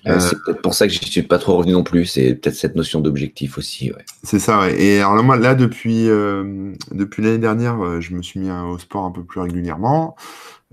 Euh, 0.06 0.18
c'est 0.20 0.36
peut-être 0.42 0.62
pour 0.62 0.74
ça 0.74 0.86
que 0.86 0.92
je 0.92 1.04
suis 1.04 1.22
pas 1.22 1.38
trop 1.38 1.56
revenu 1.56 1.72
non 1.72 1.82
plus. 1.82 2.06
C'est 2.06 2.34
peut-être 2.34 2.54
cette 2.54 2.76
notion 2.76 3.00
d'objectif 3.00 3.58
aussi. 3.58 3.92
Ouais. 3.92 4.04
C'est 4.22 4.38
ça. 4.38 4.60
Ouais. 4.60 4.80
Et 4.80 5.00
alors 5.00 5.14
là, 5.14 5.22
moi, 5.22 5.36
là 5.36 5.54
depuis 5.54 6.08
euh, 6.08 6.72
depuis 6.92 7.22
l'année 7.22 7.38
dernière, 7.38 7.84
euh, 7.84 8.00
je 8.00 8.14
me 8.14 8.22
suis 8.22 8.40
mis 8.40 8.50
au 8.50 8.78
sport 8.78 9.04
un 9.04 9.10
peu 9.10 9.22
plus 9.22 9.40
régulièrement. 9.40 10.16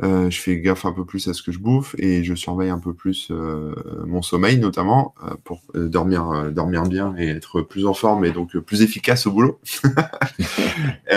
Euh, 0.02 0.32
je 0.32 0.42
fais 0.42 0.60
gaffe 0.60 0.86
un 0.86 0.92
peu 0.92 1.06
plus 1.06 1.28
à 1.28 1.36
ce 1.36 1.44
que 1.44 1.52
je 1.52 1.60
bouffe 1.60 1.94
et 2.00 2.24
je 2.24 2.34
surveille 2.34 2.72
un 2.72 2.80
peu 2.80 2.96
plus 2.96 3.28
euh, 3.30 3.76
mon 4.08 4.24
sommeil 4.24 4.58
notamment 4.58 5.14
euh, 5.24 5.36
pour 5.44 5.62
dormir 5.76 6.52
dormir 6.52 6.82
bien 6.84 7.14
et 7.16 7.28
être 7.28 7.62
plus 7.62 7.86
en 7.86 7.94
forme 7.94 8.26
et 8.26 8.32
donc 8.32 8.58
plus 8.58 8.82
efficace 8.82 9.28
au 9.28 9.32
boulot. 9.32 9.60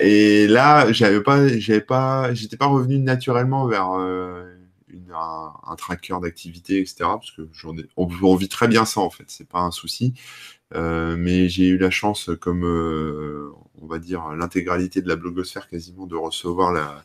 et 0.00 0.46
là, 0.48 0.90
j'avais 0.90 1.22
pas 1.22 1.48
j'avais 1.58 1.82
pas 1.82 2.32
j'étais 2.32 2.56
pas 2.56 2.66
revenu 2.66 2.98
naturellement 2.98 3.66
vers 3.66 3.90
une, 4.88 5.12
un, 5.12 5.76
tracker 5.76 6.16
d'activité 6.22 6.80
etc 6.80 6.96
parce 7.00 7.30
que 7.30 7.46
j'en 7.52 7.76
ai, 7.76 7.86
on, 7.98 8.08
on, 8.22 8.36
vit 8.36 8.48
très 8.48 8.68
bien 8.68 8.86
ça 8.86 9.00
en 9.00 9.10
fait 9.10 9.24
c'est 9.26 9.48
pas 9.48 9.60
un 9.60 9.70
souci. 9.70 10.14
mais 10.72 11.50
j'ai 11.50 11.66
eu 11.66 11.76
la 11.76 11.90
chance, 11.90 12.30
comme 12.40 12.64
on 13.82 13.86
va 13.86 13.98
dire 13.98 14.30
l'intégralité 14.34 15.02
de 15.02 15.08
la 15.08 15.16
blogosphère 15.16 15.68
quasiment, 15.68 16.06
de 16.06 16.16
recevoir 16.16 16.72
la, 16.72 17.04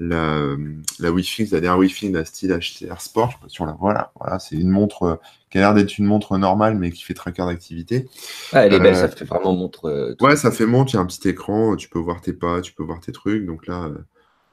la, 0.00 0.56
la 0.98 1.12
Wi-Fi, 1.12 1.44
la 1.52 1.60
dernière 1.60 1.78
Wi-Fi 1.78 2.10
d'un 2.10 2.24
style 2.24 2.50
HTR 2.50 3.00
Sport, 3.00 3.30
je 3.30 3.36
sais 3.36 3.40
pas 3.42 3.48
si 3.48 3.60
on 3.60 3.66
la 3.66 3.72
voit 3.72 3.92
là. 3.92 4.12
Voilà, 4.18 4.38
c'est 4.38 4.56
une 4.56 4.70
montre 4.70 5.02
euh, 5.02 5.16
qui 5.50 5.58
a 5.58 5.60
l'air 5.60 5.74
d'être 5.74 5.98
une 5.98 6.06
montre 6.06 6.38
normale, 6.38 6.74
mais 6.76 6.90
qui 6.90 7.04
fait 7.04 7.12
tracker 7.12 7.44
d'activité. 7.44 8.08
Ah, 8.52 8.64
elle 8.64 8.72
est 8.72 8.80
belle, 8.80 8.94
euh, 8.94 9.00
ça 9.00 9.08
fait 9.08 9.26
vraiment 9.26 9.54
montre. 9.54 9.90
Euh, 9.90 10.16
ouais, 10.22 10.36
ça 10.36 10.50
fait 10.50 10.64
montre, 10.64 10.94
il 10.94 10.96
y 10.96 10.98
a 10.98 11.02
un 11.02 11.06
petit 11.06 11.28
écran, 11.28 11.76
tu 11.76 11.88
peux 11.90 11.98
voir 11.98 12.22
tes 12.22 12.32
pas, 12.32 12.62
tu 12.62 12.72
peux 12.72 12.82
voir 12.82 13.00
tes 13.00 13.12
trucs. 13.12 13.44
Donc 13.44 13.66
là, 13.66 13.90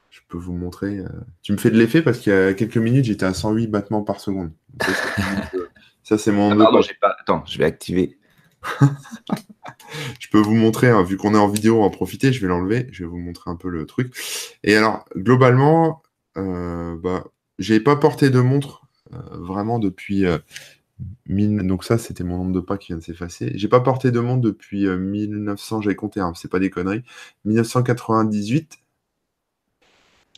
je 0.09 0.19
peux 0.27 0.37
vous 0.37 0.53
montrer. 0.53 0.99
Tu 1.41 1.53
me 1.53 1.57
fais 1.57 1.71
de 1.71 1.77
l'effet 1.77 2.01
parce 2.01 2.19
qu'il 2.19 2.33
y 2.33 2.35
a 2.35 2.53
quelques 2.53 2.77
minutes, 2.77 3.05
j'étais 3.05 3.25
à 3.25 3.33
108 3.33 3.67
battements 3.67 4.03
par 4.03 4.19
seconde. 4.19 4.51
Ça, 6.03 6.17
c'est 6.17 6.33
mon. 6.33 6.51
Ah, 6.51 6.63
pardon, 6.63 6.81
pas... 7.01 7.15
Attends, 7.21 7.43
je 7.45 7.57
vais 7.57 7.65
activer. 7.65 8.17
je 10.19 10.27
peux 10.29 10.39
vous 10.39 10.55
montrer, 10.55 10.89
hein, 10.89 11.03
vu 11.03 11.17
qu'on 11.17 11.33
est 11.33 11.39
en 11.39 11.47
vidéo, 11.47 11.83
en 11.83 11.89
profiter, 11.89 12.33
je 12.33 12.41
vais 12.41 12.47
l'enlever, 12.47 12.87
je 12.91 13.03
vais 13.03 13.09
vous 13.09 13.17
montrer 13.17 13.49
un 13.49 13.55
peu 13.55 13.69
le 13.69 13.85
truc. 13.85 14.13
Et 14.63 14.75
alors, 14.75 15.05
globalement, 15.15 16.01
euh, 16.37 16.95
bah, 16.97 17.25
j'ai 17.59 17.79
pas 17.79 17.95
porté 17.95 18.29
de 18.29 18.39
montre 18.39 18.87
euh, 19.13 19.17
vraiment 19.31 19.79
depuis. 19.79 20.25
Euh, 20.25 20.37
donc 21.27 21.83
ça, 21.83 21.97
c'était 21.97 22.23
mon 22.23 22.37
nombre 22.37 22.53
de 22.53 22.59
pas 22.59 22.77
qui 22.77 22.87
vient 22.87 22.97
de 22.97 23.03
s'effacer. 23.03 23.51
J'ai 23.55 23.67
pas 23.67 23.81
porté 23.81 24.11
de 24.11 24.19
montre 24.19 24.41
depuis 24.41 24.87
1900, 24.87 25.81
j'avais 25.81 25.95
compté, 25.95 26.19
hein, 26.19 26.33
c'est 26.35 26.49
pas 26.49 26.59
des 26.59 26.71
conneries. 26.71 27.03
1998. 27.45 28.79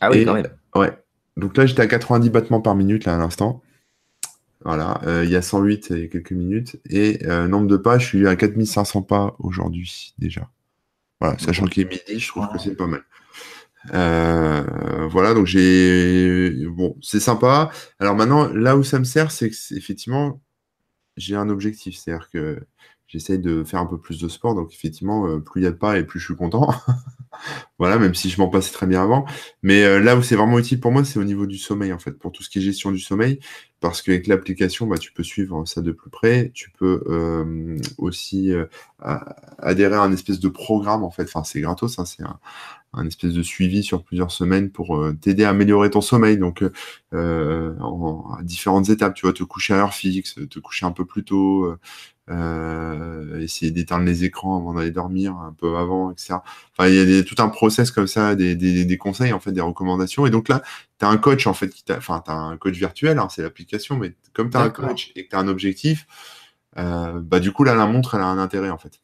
Ah 0.02 0.10
oui, 0.10 0.24
quand 0.24 0.34
même. 0.34 0.48
Ouais. 0.74 0.92
Donc 1.36 1.56
là, 1.56 1.64
j'étais 1.64 1.80
à 1.80 1.86
90 1.86 2.28
battements 2.28 2.60
par 2.60 2.74
minute 2.74 3.06
là 3.06 3.14
à 3.14 3.18
l'instant. 3.18 3.62
Voilà, 4.64 5.00
euh, 5.04 5.24
il 5.24 5.30
y 5.30 5.36
a 5.36 5.42
108 5.42 5.88
il 5.90 5.98
y 5.98 6.04
a 6.04 6.08
quelques 6.08 6.32
minutes. 6.32 6.76
Et 6.88 7.26
euh, 7.26 7.48
nombre 7.48 7.66
de 7.66 7.76
pas, 7.76 7.98
je 7.98 8.06
suis 8.06 8.26
à 8.26 8.36
4500 8.36 9.02
pas 9.02 9.34
aujourd'hui 9.38 10.14
déjà. 10.18 10.50
Voilà, 11.20 11.38
sachant 11.38 11.66
qu'il 11.66 11.82
est 11.84 11.90
midi, 11.90 12.20
je 12.20 12.28
trouve 12.28 12.48
que 12.52 12.58
c'est 12.58 12.76
pas 12.76 12.86
mal. 12.86 13.02
Euh, 13.94 15.08
voilà, 15.10 15.34
donc 15.34 15.46
j'ai. 15.46 16.66
Bon, 16.68 16.96
c'est 17.02 17.20
sympa. 17.20 17.70
Alors 17.98 18.14
maintenant, 18.14 18.48
là 18.48 18.76
où 18.76 18.82
ça 18.84 18.98
me 18.98 19.04
sert, 19.04 19.30
c'est 19.30 19.50
que 19.50 19.56
effectivement, 19.74 20.40
j'ai 21.16 21.36
un 21.36 21.48
objectif. 21.48 21.96
C'est-à-dire 21.96 22.28
que 22.30 22.60
j'essaye 23.10 23.40
de 23.40 23.64
faire 23.64 23.80
un 23.80 23.86
peu 23.86 23.98
plus 23.98 24.20
de 24.20 24.28
sport. 24.28 24.54
Donc, 24.54 24.72
effectivement, 24.72 25.26
euh, 25.26 25.40
plus 25.40 25.60
il 25.60 25.64
y 25.64 25.66
a 25.66 25.72
de 25.72 25.76
pas 25.76 25.98
et 25.98 26.04
plus 26.04 26.20
je 26.20 26.26
suis 26.26 26.36
content. 26.36 26.72
voilà, 27.78 27.98
même 27.98 28.14
si 28.14 28.30
je 28.30 28.40
m'en 28.40 28.48
passais 28.48 28.72
très 28.72 28.86
bien 28.86 29.02
avant. 29.02 29.24
Mais 29.62 29.82
euh, 29.84 29.98
là 30.00 30.16
où 30.16 30.22
c'est 30.22 30.36
vraiment 30.36 30.58
utile 30.58 30.78
pour 30.78 30.92
moi, 30.92 31.04
c'est 31.04 31.18
au 31.18 31.24
niveau 31.24 31.46
du 31.46 31.58
sommeil, 31.58 31.92
en 31.92 31.98
fait, 31.98 32.12
pour 32.12 32.30
tout 32.30 32.42
ce 32.44 32.50
qui 32.50 32.58
est 32.58 32.62
gestion 32.62 32.92
du 32.92 33.00
sommeil. 33.00 33.40
Parce 33.80 34.02
qu'avec 34.02 34.26
l'application, 34.26 34.86
bah, 34.86 34.98
tu 34.98 35.12
peux 35.12 35.22
suivre 35.24 35.64
ça 35.66 35.80
de 35.80 35.90
plus 35.90 36.10
près. 36.10 36.50
Tu 36.54 36.70
peux 36.70 37.02
euh, 37.08 37.78
aussi 37.98 38.52
adhérer 39.58 39.94
à 39.94 40.02
un 40.02 40.12
espèce 40.12 40.38
de 40.38 40.48
programme, 40.48 41.02
en 41.02 41.10
fait. 41.10 41.24
Enfin, 41.24 41.42
c'est 41.44 41.60
gratos, 41.60 41.98
hein, 41.98 42.04
c'est 42.04 42.22
un, 42.92 43.06
espèce 43.06 43.32
de 43.32 43.42
suivi 43.42 43.82
sur 43.82 44.04
plusieurs 44.04 44.32
semaines 44.32 44.70
pour 44.70 44.96
euh, 44.96 45.16
t'aider 45.18 45.44
à 45.44 45.50
améliorer 45.50 45.90
ton 45.90 46.00
sommeil. 46.02 46.36
Donc, 46.38 46.62
euh, 47.14 47.74
en, 47.80 48.36
différentes 48.42 48.88
étapes, 48.90 49.14
tu 49.14 49.26
vois, 49.26 49.32
te 49.32 49.44
coucher 49.44 49.74
à 49.74 49.78
l'heure 49.78 49.94
fixe, 49.94 50.34
te 50.48 50.58
coucher 50.58 50.86
un 50.86 50.92
peu 50.92 51.04
plus 51.04 51.24
tôt, 51.24 51.74
euh, 52.30 53.40
essayer 53.40 53.70
d'éteindre 53.70 54.04
les 54.04 54.24
écrans 54.24 54.56
avant 54.56 54.74
d'aller 54.74 54.90
dormir 54.90 55.36
un 55.36 55.52
peu 55.52 55.76
avant, 55.76 56.10
etc. 56.12 56.34
Enfin, 56.72 56.88
il 56.88 56.94
y 56.94 57.00
a 57.00 57.04
des, 57.04 57.24
tout 57.24 57.34
un 57.38 57.48
process 57.48 57.90
comme 57.90 58.06
ça, 58.06 58.34
des, 58.34 58.54
des, 58.54 58.84
des, 58.84 58.98
conseils, 58.98 59.32
en 59.32 59.40
fait, 59.40 59.52
des 59.52 59.60
recommandations. 59.60 60.26
Et 60.26 60.30
donc 60.30 60.48
là, 60.48 60.62
tu 60.98 61.04
as 61.04 61.08
un 61.08 61.16
coach, 61.16 61.46
en 61.46 61.54
fait, 61.54 61.68
qui 61.68 61.84
t'a, 61.84 61.96
enfin, 61.96 62.22
tu 62.24 62.30
as 62.30 62.34
un 62.34 62.56
coach 62.56 62.76
virtuel, 62.76 63.18
hein, 63.18 63.28
c'est 63.30 63.42
l'application, 63.42 63.96
mais 63.96 64.14
comme 64.32 64.50
tu 64.50 64.56
as 64.56 64.60
un 64.60 64.70
coach 64.70 65.12
et 65.16 65.24
que 65.24 65.30
tu 65.30 65.36
as 65.36 65.40
un 65.40 65.48
objectif, 65.48 66.06
euh, 66.78 67.20
bah, 67.20 67.40
du 67.40 67.52
coup, 67.52 67.64
là, 67.64 67.74
la 67.74 67.86
montre, 67.86 68.14
elle 68.14 68.22
a 68.22 68.26
un 68.26 68.38
intérêt, 68.38 68.70
en 68.70 68.78
fait 68.78 69.00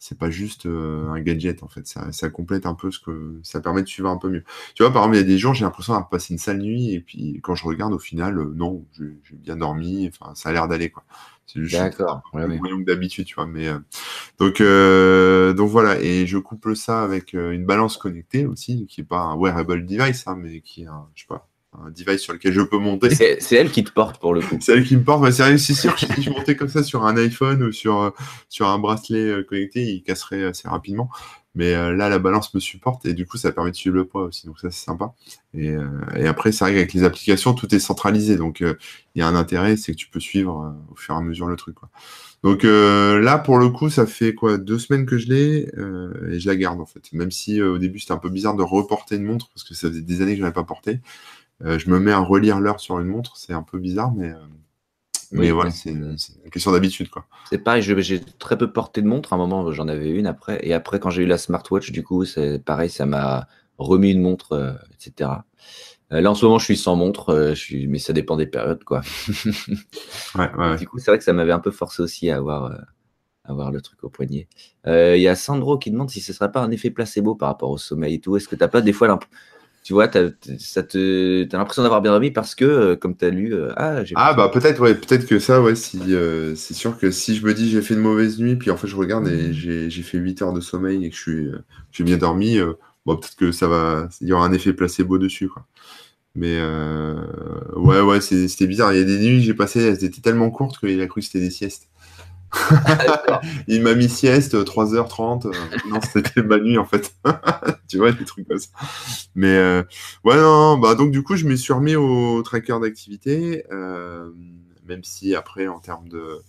c'est 0.00 0.18
pas 0.18 0.30
juste 0.30 0.66
euh, 0.66 1.08
un 1.10 1.20
gadget 1.20 1.62
en 1.62 1.68
fait. 1.68 1.86
Ça, 1.86 2.10
ça, 2.10 2.30
complète 2.30 2.66
un 2.66 2.74
peu 2.74 2.90
ce 2.90 2.98
que 2.98 3.38
ça 3.44 3.60
permet 3.60 3.82
de 3.82 3.86
suivre 3.86 4.08
un 4.08 4.16
peu 4.16 4.30
mieux. 4.30 4.44
Tu 4.74 4.82
vois, 4.82 4.92
par 4.92 5.02
exemple, 5.02 5.16
il 5.16 5.20
y 5.20 5.22
a 5.22 5.26
des 5.26 5.38
jours, 5.38 5.54
j'ai 5.54 5.64
l'impression 5.64 5.92
d'avoir 5.92 6.08
passé 6.08 6.32
une 6.32 6.38
sale 6.38 6.58
nuit 6.58 6.94
et 6.94 7.00
puis 7.00 7.38
quand 7.42 7.54
je 7.54 7.64
regarde 7.64 7.92
au 7.92 7.98
final, 7.98 8.34
non, 8.54 8.84
j'ai 8.98 9.36
bien 9.36 9.56
dormi. 9.56 10.08
Enfin, 10.08 10.34
ça 10.34 10.48
a 10.48 10.52
l'air 10.52 10.68
d'aller 10.68 10.90
quoi. 10.90 11.04
C'est 11.52 11.60
juste 11.62 11.76
D'accord. 11.76 12.22
Ouais, 12.32 12.46
d'habitude, 12.84 13.24
tu 13.24 13.34
vois. 13.34 13.46
Mais 13.46 13.68
euh, 13.68 13.78
donc 14.38 14.62
donc 15.56 15.70
voilà. 15.70 16.00
Et 16.00 16.26
je 16.26 16.38
couple 16.38 16.76
ça 16.76 17.02
avec 17.02 17.32
une 17.32 17.64
balance 17.64 17.96
connectée 17.96 18.46
aussi, 18.46 18.86
qui 18.86 19.00
est 19.00 19.04
pas 19.04 19.20
un 19.20 19.36
wearable 19.36 19.84
device, 19.86 20.26
hein, 20.26 20.36
mais 20.38 20.60
qui 20.60 20.82
est 20.82 20.86
un, 20.86 21.06
je 21.14 21.22
sais 21.22 21.26
pas, 21.28 21.48
un 21.78 21.90
device 21.90 22.20
sur 22.20 22.32
lequel 22.32 22.52
je 22.52 22.62
peux 22.62 22.78
monter. 22.78 23.14
C'est 23.14 23.54
elle 23.54 23.70
qui 23.70 23.84
te 23.84 23.92
porte 23.92 24.18
pour 24.20 24.34
le 24.34 24.40
coup. 24.40 24.58
C'est 24.60 24.72
elle 24.72 24.84
qui 24.84 24.96
me 24.96 25.04
porte. 25.04 25.22
Bah, 25.22 25.30
c'est 25.30 25.58
sûr 25.58 25.94
que 25.94 26.00
si 26.00 26.22
je 26.22 26.30
montais 26.30 26.56
comme 26.56 26.68
ça 26.68 26.82
sur 26.82 27.04
un 27.04 27.16
iPhone 27.16 27.62
ou 27.62 27.72
sur, 27.72 28.00
euh, 28.00 28.10
sur 28.48 28.68
un 28.68 28.78
bracelet 28.78 29.20
euh, 29.20 29.44
connecté, 29.44 29.82
il 29.82 30.02
casserait 30.02 30.44
assez 30.44 30.68
rapidement. 30.68 31.10
Mais 31.54 31.74
euh, 31.74 31.94
là, 31.94 32.08
la 32.08 32.18
balance 32.18 32.54
me 32.54 32.60
supporte 32.60 33.06
et 33.06 33.14
du 33.14 33.26
coup, 33.26 33.36
ça 33.36 33.52
permet 33.52 33.70
de 33.70 33.76
suivre 33.76 33.96
le 33.96 34.04
poids 34.04 34.22
aussi. 34.22 34.46
Donc 34.46 34.58
ça, 34.60 34.70
c'est 34.70 34.84
sympa. 34.84 35.14
Et, 35.54 35.74
et 36.16 36.26
après, 36.26 36.52
c'est 36.52 36.64
vrai 36.64 36.72
qu'avec 36.74 36.92
les 36.92 37.04
applications, 37.04 37.54
tout 37.54 37.74
est 37.74 37.80
centralisé. 37.80 38.36
Donc 38.36 38.60
il 38.60 38.76
y 39.16 39.22
a 39.22 39.26
un 39.26 39.34
intérêt, 39.34 39.76
c'est 39.76 39.92
que 39.92 39.96
tu 39.96 40.08
peux 40.08 40.20
suivre 40.20 40.74
au 40.92 40.94
fur 40.94 41.14
et 41.14 41.18
à 41.18 41.20
mesure 41.20 41.46
le 41.46 41.56
truc. 41.56 41.74
Quoi. 41.74 41.88
Donc 42.44 42.62
là, 42.62 43.38
pour 43.38 43.58
le 43.58 43.68
coup, 43.68 43.90
ça 43.90 44.06
fait 44.06 44.32
quoi? 44.32 44.58
Deux 44.58 44.78
semaines 44.78 45.06
que 45.06 45.18
je 45.18 45.28
l'ai 45.28 45.68
et 46.30 46.38
je 46.38 46.46
la 46.46 46.54
garde 46.54 46.80
en 46.80 46.86
fait. 46.86 47.12
Même 47.12 47.32
si 47.32 47.60
au 47.60 47.78
début, 47.78 47.98
c'était 47.98 48.12
un 48.12 48.18
peu 48.18 48.30
bizarre 48.30 48.54
de 48.54 48.62
reporter 48.62 49.16
une 49.16 49.24
montre 49.24 49.48
parce 49.52 49.64
que 49.64 49.74
ça 49.74 49.88
faisait 49.88 50.02
des 50.02 50.22
années 50.22 50.32
que 50.32 50.38
je 50.38 50.42
n'avais 50.42 50.54
pas 50.54 50.62
porté. 50.62 51.00
Euh, 51.64 51.78
je 51.78 51.90
me 51.90 51.98
mets 52.00 52.12
à 52.12 52.18
relire 52.18 52.60
l'heure 52.60 52.80
sur 52.80 52.98
une 52.98 53.06
montre, 53.06 53.36
c'est 53.36 53.52
un 53.52 53.62
peu 53.62 53.78
bizarre, 53.78 54.12
mais, 54.14 54.32
euh, 55.32 55.36
mais 55.38 55.50
voilà, 55.50 55.70
c'est 55.70 55.90
une, 55.90 56.16
question 56.50 56.72
d'habitude. 56.72 57.08
quoi. 57.08 57.26
C'est 57.48 57.58
pareil, 57.58 57.82
j'ai 57.82 58.20
très 58.38 58.58
peu 58.58 58.72
porté 58.72 59.02
de 59.02 59.06
montre. 59.06 59.32
À 59.32 59.36
un 59.36 59.38
moment, 59.38 59.70
j'en 59.72 59.88
avais 59.88 60.10
une 60.10 60.26
après. 60.26 60.60
Et 60.62 60.72
après, 60.74 60.98
quand 60.98 61.10
j'ai 61.10 61.22
eu 61.22 61.26
la 61.26 61.38
smartwatch, 61.38 61.92
du 61.92 62.02
coup, 62.02 62.24
c'est 62.24 62.62
pareil, 62.64 62.90
ça 62.90 63.06
m'a 63.06 63.46
remis 63.78 64.10
une 64.10 64.20
montre, 64.20 64.52
euh, 64.52 64.72
etc. 64.94 65.30
là, 66.10 66.30
en 66.30 66.34
ce 66.34 66.44
moment, 66.44 66.58
je 66.58 66.64
suis 66.64 66.76
sans 66.76 66.96
montre, 66.96 67.50
je 67.50 67.60
suis... 67.60 67.86
mais 67.86 67.98
ça 67.98 68.12
dépend 68.12 68.36
des 68.36 68.46
périodes. 68.46 68.84
quoi. 68.84 69.00
ouais, 70.34 70.54
ouais, 70.56 70.76
du 70.76 70.86
coup, 70.86 70.98
c'est 70.98 71.10
vrai 71.10 71.18
que 71.18 71.24
ça 71.24 71.32
m'avait 71.32 71.52
un 71.52 71.60
peu 71.60 71.70
forcé 71.70 72.02
aussi 72.02 72.30
à 72.30 72.36
avoir, 72.36 72.76
avoir 73.44 73.70
le 73.70 73.80
truc 73.80 74.02
au 74.02 74.10
poignet. 74.10 74.48
Il 74.86 75.20
y 75.20 75.28
a 75.28 75.36
Sandro 75.36 75.78
qui 75.78 75.90
demande 75.90 76.10
si 76.10 76.20
ce 76.20 76.32
ne 76.32 76.36
serait 76.36 76.52
pas 76.52 76.60
un 76.60 76.70
effet 76.72 76.90
placebo 76.90 77.36
par 77.36 77.48
rapport 77.48 77.70
au 77.70 77.78
sommeil 77.78 78.14
et 78.14 78.20
tout. 78.20 78.36
Est-ce 78.36 78.48
que 78.48 78.56
tu 78.56 78.62
n'as 78.62 78.68
pas 78.68 78.80
des 78.80 78.92
fois 78.92 79.08
l'impression 79.08 79.36
tu 79.82 79.94
vois, 79.94 80.08
tu 80.08 80.18
as, 80.18 81.56
l'impression 81.56 81.82
d'avoir 81.82 82.02
bien 82.02 82.12
dormi 82.12 82.30
parce 82.30 82.54
que, 82.54 82.64
euh, 82.64 82.96
comme 82.96 83.16
tu 83.16 83.24
as 83.24 83.30
lu, 83.30 83.54
euh, 83.54 83.72
ah, 83.76 84.02
ah 84.14 84.34
bah 84.34 84.50
peut-être, 84.52 84.80
ouais, 84.80 84.94
peut-être 84.94 85.26
que 85.26 85.38
ça, 85.38 85.62
ouais, 85.62 85.74
si, 85.74 85.98
euh, 86.10 86.54
c'est 86.54 86.74
sûr 86.74 86.98
que 86.98 87.10
si 87.10 87.34
je 87.34 87.44
me 87.46 87.54
dis 87.54 87.70
j'ai 87.70 87.80
fait 87.80 87.94
une 87.94 88.00
mauvaise 88.00 88.38
nuit, 88.38 88.56
puis 88.56 88.70
en 88.70 88.76
fait 88.76 88.88
je 88.88 88.96
regarde 88.96 89.26
et 89.28 89.48
mmh. 89.48 89.88
j'ai 89.88 90.02
fait 90.02 90.18
8 90.18 90.42
heures 90.42 90.52
de 90.52 90.60
sommeil 90.60 91.04
et 91.04 91.10
que 91.10 91.16
je 91.16 91.20
suis, 91.20 91.48
j'ai 91.92 92.04
bien 92.04 92.18
dormi, 92.18 92.58
bon, 93.06 93.16
peut-être 93.16 93.36
que 93.36 93.52
ça 93.52 93.68
va, 93.68 94.08
il 94.20 94.28
y 94.28 94.32
aura 94.32 94.44
un 94.44 94.52
effet 94.52 94.72
placebo 94.74 95.18
dessus, 95.18 95.48
quoi. 95.48 95.64
Mais 96.36 96.60
ouais, 97.74 98.00
ouais, 98.00 98.20
c'était 98.20 98.66
bizarre. 98.66 98.92
Il 98.92 98.98
y 98.98 99.02
a 99.02 99.04
des 99.04 99.18
nuits 99.18 99.40
que 99.40 99.46
j'ai 99.46 99.54
passées, 99.54 99.80
elles 99.80 100.04
étaient 100.04 100.20
tellement 100.20 100.50
courtes 100.50 100.78
qu'il 100.78 101.00
a 101.00 101.06
cru 101.06 101.20
que 101.20 101.26
c'était 101.26 101.40
des 101.40 101.50
siestes. 101.50 101.88
il 103.68 103.82
m'a 103.82 103.94
mis 103.94 104.08
sieste 104.08 104.54
3h30. 104.54 105.46
Euh, 105.46 105.52
non, 105.88 106.00
c'était 106.12 106.42
ma 106.42 106.58
nuit 106.58 106.78
en 106.78 106.84
fait. 106.84 107.14
tu 107.88 107.98
vois, 107.98 108.12
des 108.12 108.24
trucs 108.24 108.48
comme 108.48 108.58
ça. 108.58 108.68
Mais 109.34 109.56
euh, 109.56 109.82
ouais, 110.24 110.36
non, 110.36 110.78
bah 110.78 110.94
donc 110.94 111.10
du 111.10 111.22
coup, 111.22 111.36
je 111.36 111.46
me 111.46 111.56
suis 111.56 111.72
remis 111.72 111.96
au 111.96 112.42
tracker 112.42 112.78
d'activité. 112.80 113.64
Euh, 113.70 114.30
même 114.86 115.04
si 115.04 115.34
après, 115.34 115.68
en 115.68 115.78
termes 115.78 116.08
de, 116.08 116.42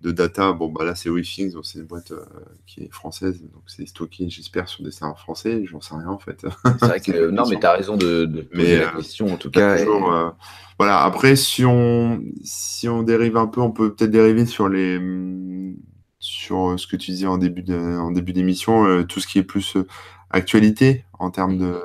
de 0.00 0.12
data, 0.12 0.52
bon, 0.52 0.68
bah 0.68 0.84
là, 0.84 0.94
c'est 0.94 1.10
WeThings, 1.10 1.52
donc 1.52 1.66
c'est 1.66 1.78
une 1.78 1.84
boîte 1.84 2.12
qui 2.66 2.82
est 2.82 2.92
française, 2.92 3.42
donc 3.42 3.62
c'est 3.66 3.86
stocké, 3.86 4.30
j'espère, 4.30 4.68
sur 4.68 4.82
des 4.82 4.90
serveurs 4.90 5.18
français. 5.18 5.64
J'en 5.66 5.80
sais 5.80 5.94
rien 5.94 6.08
en 6.08 6.18
fait. 6.18 6.46
C'est 6.64 6.86
vrai 6.86 7.00
que 7.04 7.30
non, 7.30 7.44
mais 7.48 7.58
tu 7.60 7.66
as 7.66 7.72
raison 7.72 7.96
de, 7.96 8.24
de 8.24 8.42
poser 8.42 8.78
la 8.78 8.92
question 8.92 9.26
en 9.32 9.36
tout 9.36 9.50
cas. 9.50 9.76
voilà, 10.78 11.02
après, 11.02 11.36
si 11.36 11.64
on, 11.64 12.22
si 12.42 12.88
on 12.88 13.02
dérive 13.02 13.36
un 13.36 13.46
peu, 13.46 13.60
on 13.60 13.72
peut 13.72 13.94
peut-être 13.94 14.10
dériver 14.10 14.46
sur 14.46 14.68
les 14.68 14.98
sur 16.20 16.78
ce 16.78 16.86
que 16.86 16.96
tu 16.96 17.10
disais 17.10 17.26
en 17.26 17.38
début 17.38 17.64
en 17.72 18.10
début 18.10 18.32
d'émission, 18.32 18.84
euh, 18.84 19.04
tout 19.04 19.20
ce 19.20 19.26
qui 19.26 19.38
est 19.38 19.42
plus 19.42 19.76
euh, 19.76 19.86
actualité 20.30 21.04
en 21.18 21.30
termes 21.30 21.58
de, 21.58 21.80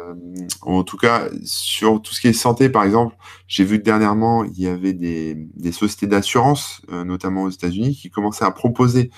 en 0.61 0.83
tout 0.83 0.97
cas 0.97 1.27
sur 1.43 2.01
tout 2.01 2.13
ce 2.13 2.21
qui 2.21 2.27
est 2.27 2.33
santé 2.33 2.69
par 2.69 2.83
exemple. 2.83 3.15
J'ai 3.47 3.63
vu 3.63 3.79
que 3.79 3.83
dernièrement 3.83 4.43
il 4.43 4.59
y 4.59 4.67
avait 4.67 4.93
des, 4.93 5.35
des 5.35 5.71
sociétés 5.71 6.07
d'assurance, 6.07 6.81
euh, 6.91 7.03
notamment 7.03 7.43
aux 7.43 7.49
États-Unis, 7.49 7.95
qui 7.95 8.09
commençaient 8.09 8.45
à 8.45 8.51
proposer 8.51 9.11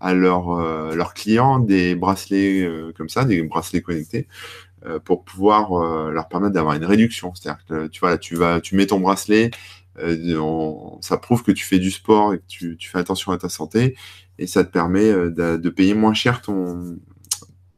à 0.00 0.14
leurs 0.14 0.56
leurs 0.96 1.14
clients 1.14 1.60
des 1.60 1.94
bracelets 1.94 2.68
comme 2.96 3.08
ça, 3.08 3.24
des 3.24 3.40
bracelets 3.44 3.82
connectés 3.82 4.26
pour 5.04 5.24
pouvoir 5.24 5.78
leur 6.10 6.28
permettre 6.28 6.54
d'avoir 6.54 6.74
une 6.74 6.84
réduction. 6.84 7.32
C'est-à-dire 7.36 7.64
que 7.64 7.86
tu 7.86 8.00
vois 8.00 8.10
là, 8.10 8.18
tu 8.18 8.34
vas, 8.34 8.60
tu 8.60 8.74
mets 8.74 8.86
ton 8.86 8.98
bracelet, 8.98 9.52
ça 11.00 11.18
prouve 11.18 11.44
que 11.44 11.52
tu 11.52 11.64
fais 11.64 11.78
du 11.78 11.92
sport 11.92 12.34
et 12.34 12.38
que 12.38 12.46
tu, 12.48 12.76
tu, 12.76 12.90
fais 12.90 12.98
attention 12.98 13.30
à 13.30 13.38
ta 13.38 13.48
santé 13.48 13.94
et 14.38 14.46
ça 14.46 14.64
te 14.64 14.70
permet 14.70 15.10
euh, 15.10 15.30
de, 15.30 15.68
payer 15.68 15.94
moins 15.94 16.14
cher 16.14 16.42
ton, 16.42 16.98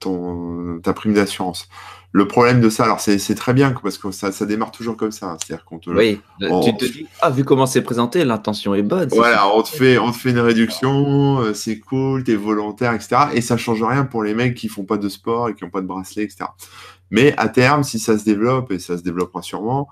ton 0.05 0.81
ta 0.83 0.93
prime 0.93 1.15
d'assurance. 1.15 1.69
Le 2.13 2.29
problème 2.29 2.61
de 2.61 2.69
ça, 2.69 2.85
alors 2.85 3.01
c'est 3.01 3.35
très 3.35 3.55
bien 3.55 3.75
parce 3.83 3.99
que 3.99 4.13
ça, 4.13 4.31
ça 4.31 4.47
démarre 4.47 4.71
toujours 4.71 4.97
comme 4.97 5.11
ça. 5.11 5.33
Hein. 5.33 5.37
C'est-à-dire 5.45 5.65
qu'on 5.65 5.81
te. 5.81 5.91
Oui, 5.91 6.21
tu 6.39 6.77
te 6.77 6.85
dis, 6.85 7.09
ah, 7.21 7.29
vu 7.29 7.45
comment 7.45 7.67
c'est 7.67 7.83
présenté, 7.83 8.25
l'intention 8.25 8.73
est 8.77 8.83
bonne. 8.83 9.09
Voilà, 9.11 9.49
on 9.49 9.63
te, 9.63 9.69
fait, 9.69 9.99
on 9.99 10.13
te 10.13 10.17
fait 10.17 10.31
une 10.31 10.39
réduction, 10.39 11.41
euh, 11.41 11.55
c'est 11.55 11.81
cool, 11.81 12.23
t'es 12.23 12.37
volontaire, 12.37 12.93
etc. 12.93 13.17
Et 13.35 13.41
ça 13.41 13.57
change 13.57 13.83
rien 13.83 14.05
pour 14.05 14.23
les 14.23 14.33
mecs 14.33 14.55
qui 14.55 14.69
font 14.69 14.85
pas 14.85 14.97
de 14.97 15.09
sport 15.09 15.49
et 15.49 15.55
qui 15.55 15.65
ont 15.65 15.71
pas 15.71 15.81
de 15.81 15.89
bracelet, 15.89 16.23
etc. 16.23 16.45
Mais 17.11 17.35
à 17.37 17.49
terme, 17.49 17.83
si 17.83 17.99
ça 17.99 18.17
se 18.17 18.25
développe, 18.25 18.71
et 18.71 18.79
ça 18.79 18.97
se 18.97 19.03
développera 19.03 19.43
sûrement, 19.43 19.89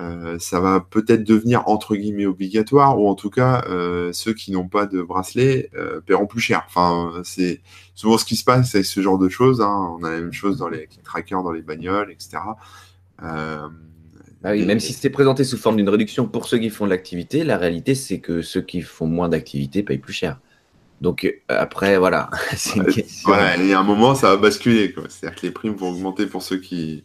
euh, 0.00 0.38
ça 0.38 0.60
va 0.60 0.80
peut-être 0.80 1.24
devenir 1.24 1.68
entre 1.68 1.94
guillemets 1.94 2.26
obligatoire, 2.26 2.98
ou 3.00 3.08
en 3.08 3.14
tout 3.14 3.30
cas, 3.30 3.64
euh, 3.68 4.12
ceux 4.12 4.34
qui 4.34 4.52
n'ont 4.52 4.68
pas 4.68 4.86
de 4.86 5.02
bracelet 5.02 5.70
euh, 5.76 6.00
paieront 6.00 6.26
plus 6.26 6.40
cher. 6.40 6.64
Enfin, 6.66 7.12
c'est 7.24 7.60
souvent 7.94 8.18
ce 8.18 8.24
qui 8.24 8.36
se 8.36 8.44
passe 8.44 8.74
avec 8.74 8.86
ce 8.86 9.00
genre 9.00 9.18
de 9.18 9.28
choses. 9.28 9.60
Hein. 9.60 9.96
On 9.98 10.04
a 10.04 10.10
la 10.10 10.20
même 10.20 10.32
chose 10.32 10.58
dans 10.58 10.68
les 10.68 10.88
trackers, 11.04 11.42
dans 11.42 11.52
les 11.52 11.62
bagnoles, 11.62 12.10
etc. 12.10 12.42
Ah 14.46 14.50
oui, 14.50 14.66
même 14.66 14.80
si 14.80 14.92
c'était 14.92 15.10
présenté 15.10 15.42
sous 15.42 15.56
forme 15.56 15.76
d'une 15.76 15.88
réduction 15.88 16.26
pour 16.26 16.46
ceux 16.46 16.58
qui 16.58 16.68
font 16.68 16.84
de 16.84 16.90
l'activité, 16.90 17.44
la 17.44 17.56
réalité 17.56 17.94
c'est 17.94 18.18
que 18.18 18.42
ceux 18.42 18.60
qui 18.60 18.82
font 18.82 19.06
moins 19.06 19.30
d'activité 19.30 19.82
payent 19.82 19.96
plus 19.96 20.12
cher. 20.12 20.38
Donc 21.00 21.30
après, 21.48 21.98
voilà, 21.98 22.30
c'est 22.56 22.76
une 22.76 22.84
question. 22.84 23.28
Voilà, 23.28 23.56
et 23.56 23.72
à 23.72 23.80
un 23.80 23.82
moment, 23.82 24.14
ça 24.14 24.30
va 24.30 24.36
basculer. 24.36 24.94
C'est-à-dire 25.08 25.40
que 25.40 25.46
les 25.46 25.52
primes 25.52 25.74
vont 25.74 25.90
augmenter 25.90 26.26
pour 26.26 26.42
ceux 26.42 26.58
qui, 26.58 27.04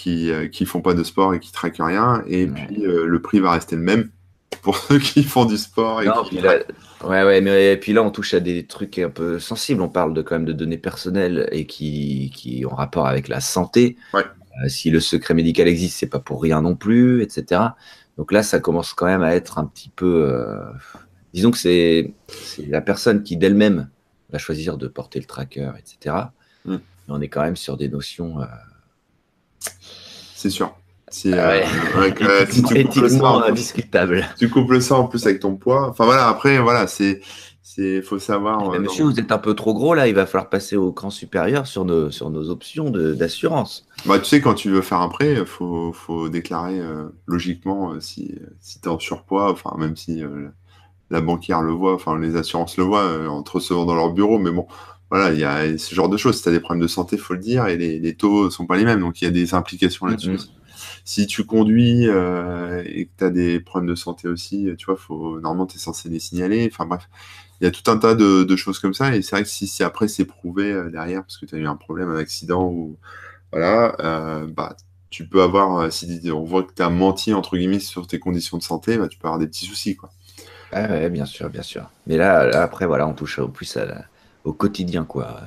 qui 0.00 0.30
euh, 0.30 0.48
qui 0.48 0.64
font 0.64 0.80
pas 0.80 0.94
de 0.94 1.04
sport 1.04 1.34
et 1.34 1.40
qui 1.40 1.52
traquent 1.52 1.80
rien, 1.80 2.22
et 2.26 2.46
puis 2.46 2.86
euh, 2.86 3.04
le 3.04 3.20
prix 3.20 3.38
va 3.38 3.52
rester 3.52 3.76
le 3.76 3.82
même 3.82 4.10
pour 4.62 4.76
ceux 4.76 4.98
qui 4.98 5.22
font 5.22 5.44
du 5.44 5.58
sport. 5.58 6.00
Et 6.02 6.08
ouais, 6.08 7.22
ouais, 7.22 7.40
mais 7.42 7.76
puis 7.76 7.92
là 7.92 8.02
on 8.02 8.10
touche 8.10 8.32
à 8.32 8.40
des 8.40 8.66
trucs 8.66 8.98
un 8.98 9.10
peu 9.10 9.38
sensibles. 9.38 9.82
On 9.82 9.90
parle 9.90 10.14
de 10.14 10.22
quand 10.22 10.36
même 10.36 10.46
de 10.46 10.54
données 10.54 10.78
personnelles 10.78 11.48
et 11.52 11.66
qui 11.66 12.32
qui 12.34 12.64
ont 12.64 12.74
rapport 12.74 13.06
avec 13.06 13.28
la 13.28 13.40
santé. 13.40 13.98
Euh, 14.14 14.22
si 14.68 14.90
le 14.90 15.00
secret 15.00 15.34
médical 15.34 15.68
existe, 15.68 15.98
c'est 15.98 16.06
pas 16.08 16.18
pour 16.18 16.42
rien 16.42 16.62
non 16.62 16.76
plus, 16.76 17.22
etc. 17.22 17.60
Donc 18.16 18.32
là, 18.32 18.42
ça 18.42 18.58
commence 18.58 18.94
quand 18.94 19.06
même 19.06 19.22
à 19.22 19.34
être 19.34 19.58
un 19.58 19.66
petit 19.66 19.90
peu. 19.94 20.58
Disons 21.34 21.50
que 21.50 21.58
c'est 21.58 22.14
la 22.68 22.80
personne 22.80 23.22
qui 23.22 23.36
d'elle-même 23.36 23.88
va 24.30 24.38
choisir 24.38 24.78
de 24.78 24.88
porter 24.88 25.18
le 25.20 25.26
tracker, 25.26 25.70
etc. 25.78 26.16
Mm. 26.64 26.74
Mais 26.74 26.80
on 27.08 27.20
est 27.20 27.28
quand 27.28 27.42
même 27.42 27.56
sur 27.56 27.76
des 27.76 27.88
notions 27.88 28.38
c'est 30.34 30.50
sûr. 30.50 30.74
Si, 31.10 31.32
ah 31.34 31.50
euh, 31.50 32.10
euh, 32.22 32.46
tu 32.48 32.62
couples 32.62 33.10
ça, 33.10 33.28
indiscutable. 33.48 34.28
Tu 34.38 34.48
couples 34.48 34.80
ça 34.80 34.94
en 34.94 35.08
plus 35.08 35.26
avec 35.26 35.40
ton 35.40 35.56
poids. 35.56 35.88
Enfin 35.88 36.04
voilà, 36.04 36.28
après, 36.28 36.58
voilà, 36.60 36.86
c'est. 36.86 37.20
Il 37.78 38.02
faut 38.02 38.18
savoir. 38.18 38.74
Euh, 38.74 38.78
monsieur, 38.78 39.04
vous 39.04 39.18
êtes 39.18 39.32
un 39.32 39.38
peu 39.38 39.54
trop 39.54 39.72
gros 39.72 39.94
là, 39.94 40.06
il 40.06 40.14
va 40.14 40.26
falloir 40.26 40.50
passer 40.50 40.76
au 40.76 40.92
cran 40.92 41.08
supérieur 41.08 41.66
sur 41.66 41.84
nos, 41.84 42.10
sur 42.10 42.28
nos 42.28 42.50
options 42.50 42.90
d'assurance. 42.90 43.86
Bah, 44.06 44.18
tu 44.18 44.26
sais, 44.26 44.40
quand 44.40 44.54
tu 44.54 44.70
veux 44.70 44.82
faire 44.82 45.00
un 45.00 45.08
prêt, 45.08 45.34
il 45.38 45.46
faut, 45.46 45.92
faut, 45.92 46.28
déclarer 46.28 46.80
logiquement 47.26 47.98
si, 48.00 48.34
si 48.60 48.80
tu 48.80 48.88
es 48.88 48.90
en 48.90 48.98
surpoids, 48.98 49.50
enfin, 49.50 49.74
même 49.78 49.96
si 49.96 50.22
la 51.10 51.20
banquière 51.20 51.62
le 51.62 51.72
voit, 51.72 51.94
enfin, 51.94 52.18
les 52.18 52.36
assurances 52.36 52.76
le 52.76 52.84
voient 52.84 53.28
en 53.28 53.42
te 53.42 53.52
recevant 53.52 53.84
dans 53.86 53.94
leur 53.94 54.12
bureau, 54.12 54.38
mais 54.38 54.50
bon, 54.50 54.66
voilà, 55.10 55.32
il 55.32 55.38
y 55.38 55.44
a 55.44 55.76
ce 55.76 55.94
genre 55.94 56.08
de 56.08 56.16
choses. 56.16 56.36
Si 56.36 56.42
tu 56.42 56.48
as 56.48 56.52
des 56.52 56.60
problèmes 56.60 56.82
de 56.82 56.88
santé, 56.88 57.16
faut 57.16 57.34
le 57.34 57.40
dire, 57.40 57.66
et 57.66 57.76
les, 57.76 57.98
les 57.98 58.14
taux 58.14 58.50
sont 58.50 58.66
pas 58.66 58.76
les 58.76 58.84
mêmes, 58.84 59.00
donc 59.00 59.20
il 59.20 59.24
y 59.24 59.28
a 59.28 59.32
des 59.32 59.54
implications 59.54 60.06
là-dessus. 60.06 60.36
Mm-hmm. 60.36 60.48
Si 61.04 61.26
tu 61.26 61.44
conduis 61.44 62.08
euh, 62.08 62.82
et 62.86 63.06
que 63.06 63.10
tu 63.18 63.24
as 63.24 63.30
des 63.30 63.60
problèmes 63.60 63.90
de 63.90 63.94
santé 63.94 64.28
aussi, 64.28 64.68
tu 64.78 64.86
vois, 64.86 64.96
faut 64.96 65.40
normalement 65.40 65.66
tu 65.66 65.76
es 65.76 65.80
censé 65.80 66.08
les 66.08 66.20
signaler. 66.20 66.70
Enfin 66.72 66.86
bref, 66.86 67.08
il 67.60 67.64
y 67.64 67.66
a 67.66 67.70
tout 67.70 67.90
un 67.90 67.98
tas 67.98 68.14
de, 68.14 68.44
de 68.44 68.56
choses 68.56 68.78
comme 68.78 68.94
ça, 68.94 69.14
et 69.14 69.22
c'est 69.22 69.36
vrai 69.36 69.42
que 69.42 69.48
si, 69.48 69.66
si 69.66 69.82
après 69.82 70.08
c'est 70.08 70.24
prouvé 70.24 70.72
euh, 70.72 70.90
derrière 70.90 71.22
parce 71.22 71.38
que 71.38 71.46
tu 71.46 71.54
as 71.54 71.58
eu 71.58 71.66
un 71.66 71.76
problème, 71.76 72.08
un 72.10 72.16
accident 72.16 72.68
ou 72.68 72.96
voilà, 73.52 73.96
euh, 74.00 74.46
bah 74.46 74.76
tu 75.10 75.26
peux 75.26 75.42
avoir, 75.42 75.92
si 75.92 76.20
on 76.32 76.44
voit 76.44 76.62
que 76.62 76.72
tu 76.72 76.82
as 76.82 76.88
menti 76.88 77.34
entre 77.34 77.56
guillemets 77.56 77.80
sur 77.80 78.06
tes 78.06 78.20
conditions 78.20 78.56
de 78.58 78.62
santé, 78.62 78.96
bah, 78.96 79.08
tu 79.08 79.18
peux 79.18 79.26
avoir 79.26 79.40
des 79.40 79.48
petits 79.48 79.66
soucis 79.66 79.96
quoi. 79.96 80.10
Ah 80.72 80.86
ouais, 80.88 81.10
bien 81.10 81.26
sûr, 81.26 81.50
bien 81.50 81.62
sûr. 81.62 81.90
Mais 82.06 82.16
là, 82.16 82.46
là 82.46 82.62
après 82.62 82.86
voilà, 82.86 83.08
on 83.08 83.14
touche 83.14 83.40
au 83.40 83.48
plus 83.48 83.76
à 83.76 83.86
la 83.86 84.04
au 84.44 84.52
quotidien, 84.52 85.04
quoi. 85.04 85.40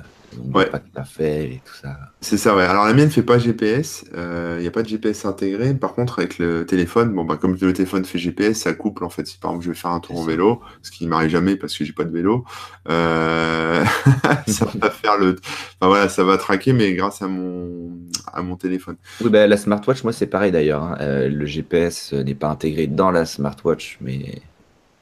ouais. 0.53 0.65
pas 0.67 0.79
tout 0.79 0.91
à 0.95 1.03
fait 1.03 1.45
et 1.45 1.61
tout 1.65 1.73
ça. 1.73 1.97
C'est 2.21 2.37
ça, 2.37 2.55
ouais. 2.55 2.63
Alors 2.63 2.85
la 2.85 2.93
mienne 2.93 3.09
fait 3.09 3.23
pas 3.23 3.37
GPS, 3.37 4.05
il 4.07 4.13
euh, 4.17 4.61
n'y 4.61 4.67
a 4.67 4.71
pas 4.71 4.83
de 4.83 4.87
GPS 4.87 5.25
intégré. 5.25 5.73
Par 5.73 5.93
contre, 5.93 6.19
avec 6.19 6.37
le 6.37 6.65
téléphone, 6.65 7.13
bon 7.13 7.23
bah 7.25 7.37
comme 7.37 7.57
le 7.59 7.73
téléphone 7.73 8.05
fait 8.05 8.19
GPS, 8.19 8.61
ça 8.61 8.73
couple 8.73 9.03
en 9.03 9.09
fait. 9.09 9.25
Si 9.25 9.37
par 9.37 9.51
exemple 9.51 9.65
je 9.65 9.71
vais 9.71 9.77
faire 9.77 9.91
un 9.91 9.99
tour 9.99 10.19
en 10.19 10.23
vélo, 10.23 10.61
ce 10.81 10.91
qui 10.91 11.07
m'arrive 11.07 11.29
jamais 11.29 11.55
parce 11.55 11.77
que 11.77 11.85
j'ai 11.85 11.93
pas 11.93 12.03
de 12.03 12.11
vélo, 12.11 12.45
euh... 12.89 13.83
ça 14.47 14.67
va 14.75 14.89
faire 14.89 15.17
le, 15.17 15.35
enfin 15.79 15.87
voilà, 15.87 16.09
ça 16.09 16.23
va 16.23 16.37
traquer, 16.37 16.73
mais 16.73 16.93
grâce 16.93 17.21
à 17.21 17.27
mon 17.27 17.91
à 18.31 18.41
mon 18.41 18.55
téléphone. 18.55 18.95
Oui, 19.21 19.29
bah, 19.29 19.47
la 19.47 19.57
smartwatch, 19.57 20.03
moi 20.03 20.13
c'est 20.13 20.27
pareil 20.27 20.51
d'ailleurs. 20.51 20.83
Hein. 20.83 20.97
Euh, 21.01 21.29
le 21.29 21.45
GPS 21.45 22.13
n'est 22.13 22.35
pas 22.35 22.49
intégré 22.49 22.87
dans 22.87 23.11
la 23.11 23.25
smartwatch, 23.25 23.97
mais 24.01 24.41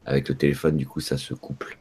avec 0.05 0.29
le 0.29 0.35
téléphone, 0.35 0.77
du 0.77 0.87
coup, 0.87 0.99
ça 0.99 1.17
se 1.17 1.33
couple. 1.33 1.77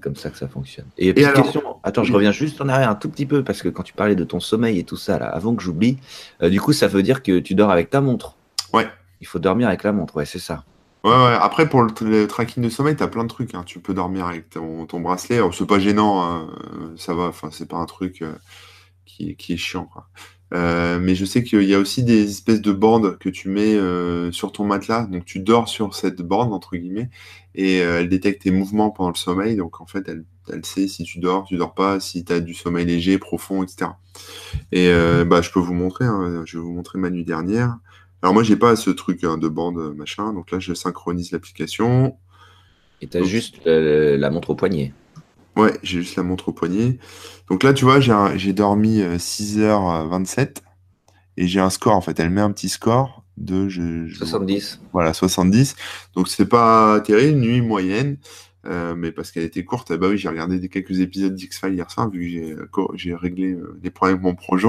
Comme 0.00 0.16
ça 0.16 0.30
que 0.30 0.38
ça 0.38 0.48
fonctionne. 0.48 0.86
Et, 0.96 1.14
question, 1.14 1.62
attends, 1.82 2.04
je 2.04 2.12
reviens 2.12 2.32
juste 2.32 2.60
en 2.60 2.68
arrière 2.68 2.90
un 2.90 2.94
tout 2.94 3.08
petit 3.08 3.26
peu, 3.26 3.44
parce 3.44 3.62
que 3.62 3.68
quand 3.68 3.82
tu 3.82 3.92
parlais 3.92 4.16
de 4.16 4.24
ton 4.24 4.40
sommeil 4.40 4.78
et 4.78 4.84
tout 4.84 4.96
ça, 4.96 5.18
là, 5.18 5.26
avant 5.26 5.54
que 5.54 5.62
j'oublie, 5.62 5.98
euh, 6.42 6.50
du 6.50 6.60
coup, 6.60 6.72
ça 6.72 6.88
veut 6.88 7.02
dire 7.02 7.22
que 7.22 7.38
tu 7.38 7.54
dors 7.54 7.70
avec 7.70 7.90
ta 7.90 8.00
montre. 8.00 8.36
Ouais. 8.72 8.88
Il 9.20 9.26
faut 9.26 9.38
dormir 9.38 9.68
avec 9.68 9.84
la 9.84 9.92
montre, 9.92 10.16
ouais, 10.16 10.26
c'est 10.26 10.38
ça. 10.38 10.64
Ouais, 11.04 11.10
ouais. 11.10 11.36
Après, 11.40 11.68
pour 11.68 11.82
le, 11.82 12.26
tracking 12.26 12.62
de 12.62 12.68
sommeil, 12.68 12.96
tu 12.96 13.02
as 13.02 13.08
plein 13.08 13.22
de 13.22 13.28
trucs. 13.28 13.54
Hein. 13.54 13.62
Tu 13.64 13.78
peux 13.78 13.94
dormir 13.94 14.26
avec 14.26 14.50
ton, 14.50 15.00
bracelet. 15.00 15.40
C'est 15.52 15.66
pas 15.66 15.78
gênant, 15.78 16.22
hein. 16.22 16.48
ça 16.96 17.14
va. 17.14 17.24
Enfin, 17.24 17.50
c'est 17.52 17.68
pas 17.68 17.76
un 17.76 17.86
truc 17.86 18.22
euh, 18.22 18.32
qui, 19.06 19.36
qui, 19.36 19.54
est 19.54 19.56
chiant. 19.56 19.84
Quoi. 19.84 20.08
Euh, 20.54 20.98
mais 20.98 21.14
je 21.14 21.24
sais 21.24 21.42
qu'il 21.42 21.64
y 21.64 21.74
a 21.74 21.78
aussi 21.78 22.02
des 22.02 22.30
espèces 22.30 22.62
de 22.62 22.72
bandes 22.72 23.18
que 23.18 23.28
tu 23.28 23.48
mets 23.48 23.74
euh, 23.74 24.32
sur 24.32 24.52
ton 24.52 24.64
matelas. 24.64 25.06
Donc 25.06 25.24
tu 25.24 25.40
dors 25.40 25.68
sur 25.68 25.94
cette 25.94 26.22
bande, 26.22 26.52
entre 26.52 26.76
guillemets, 26.76 27.10
et 27.54 27.82
euh, 27.82 28.00
elle 28.00 28.08
détecte 28.08 28.42
tes 28.42 28.50
mouvements 28.50 28.90
pendant 28.90 29.10
le 29.10 29.16
sommeil. 29.16 29.56
Donc 29.56 29.80
en 29.80 29.86
fait, 29.86 30.08
elle, 30.08 30.24
elle 30.50 30.64
sait 30.64 30.88
si 30.88 31.04
tu 31.04 31.18
dors, 31.18 31.44
tu 31.44 31.56
dors 31.56 31.74
pas, 31.74 32.00
si 32.00 32.24
tu 32.24 32.32
as 32.32 32.40
du 32.40 32.54
sommeil 32.54 32.86
léger, 32.86 33.18
profond, 33.18 33.62
etc. 33.62 33.90
Et 34.72 34.90
bah, 35.24 35.42
je 35.42 35.50
peux 35.50 35.60
vous 35.60 35.74
montrer, 35.74 36.04
hein. 36.04 36.42
je 36.44 36.56
vais 36.56 36.62
vous 36.62 36.72
montrer 36.72 36.98
ma 36.98 37.10
nuit 37.10 37.24
dernière. 37.24 37.78
Alors 38.22 38.34
moi, 38.34 38.42
j'ai 38.42 38.56
pas 38.56 38.74
ce 38.74 38.90
truc 38.90 39.22
hein, 39.22 39.38
de 39.38 39.48
bande, 39.48 39.94
machin. 39.94 40.32
Donc 40.32 40.50
là, 40.50 40.58
je 40.58 40.74
synchronise 40.74 41.30
l'application. 41.30 42.16
Et 43.00 43.06
tu 43.06 43.18
as 43.18 43.22
juste 43.22 43.64
la 43.66 44.30
montre 44.30 44.50
au 44.50 44.54
poignet. 44.54 44.92
Ouais, 45.58 45.76
j'ai 45.82 46.02
juste 46.02 46.14
la 46.14 46.22
montre 46.22 46.50
au 46.50 46.52
poignet. 46.52 46.98
Donc 47.50 47.64
là, 47.64 47.72
tu 47.72 47.84
vois, 47.84 47.98
j'ai 47.98 48.52
dormi 48.52 49.00
6h27 49.00 50.38
euh, 50.38 50.46
et 51.36 51.48
j'ai 51.48 51.58
un 51.58 51.68
score 51.68 51.96
en 51.96 52.00
fait. 52.00 52.20
Elle 52.20 52.30
met 52.30 52.40
un 52.40 52.52
petit 52.52 52.68
score 52.68 53.24
de. 53.36 53.68
Je, 53.68 54.08
70. 54.14 54.80
Voilà, 54.92 55.12
70. 55.12 55.74
Donc 56.14 56.28
c'est 56.28 56.46
pas 56.46 57.00
terrible, 57.00 57.40
nuit 57.40 57.60
moyenne. 57.60 58.18
Euh, 58.66 58.94
mais 58.94 59.10
parce 59.10 59.32
qu'elle 59.32 59.44
était 59.44 59.64
courte, 59.64 59.92
bah 59.92 60.08
oui, 60.08 60.18
j'ai 60.18 60.28
regardé 60.28 60.68
quelques 60.68 61.00
épisodes 61.00 61.34
d'X-Files 61.34 61.74
hier 61.74 61.90
soir, 61.90 62.08
vu 62.08 62.56
que 62.72 62.80
j'ai 62.94 63.14
réglé 63.14 63.52
euh, 63.52 63.80
les 63.82 63.90
problèmes 63.90 64.18
de 64.18 64.22
mon 64.22 64.34
projet. 64.36 64.68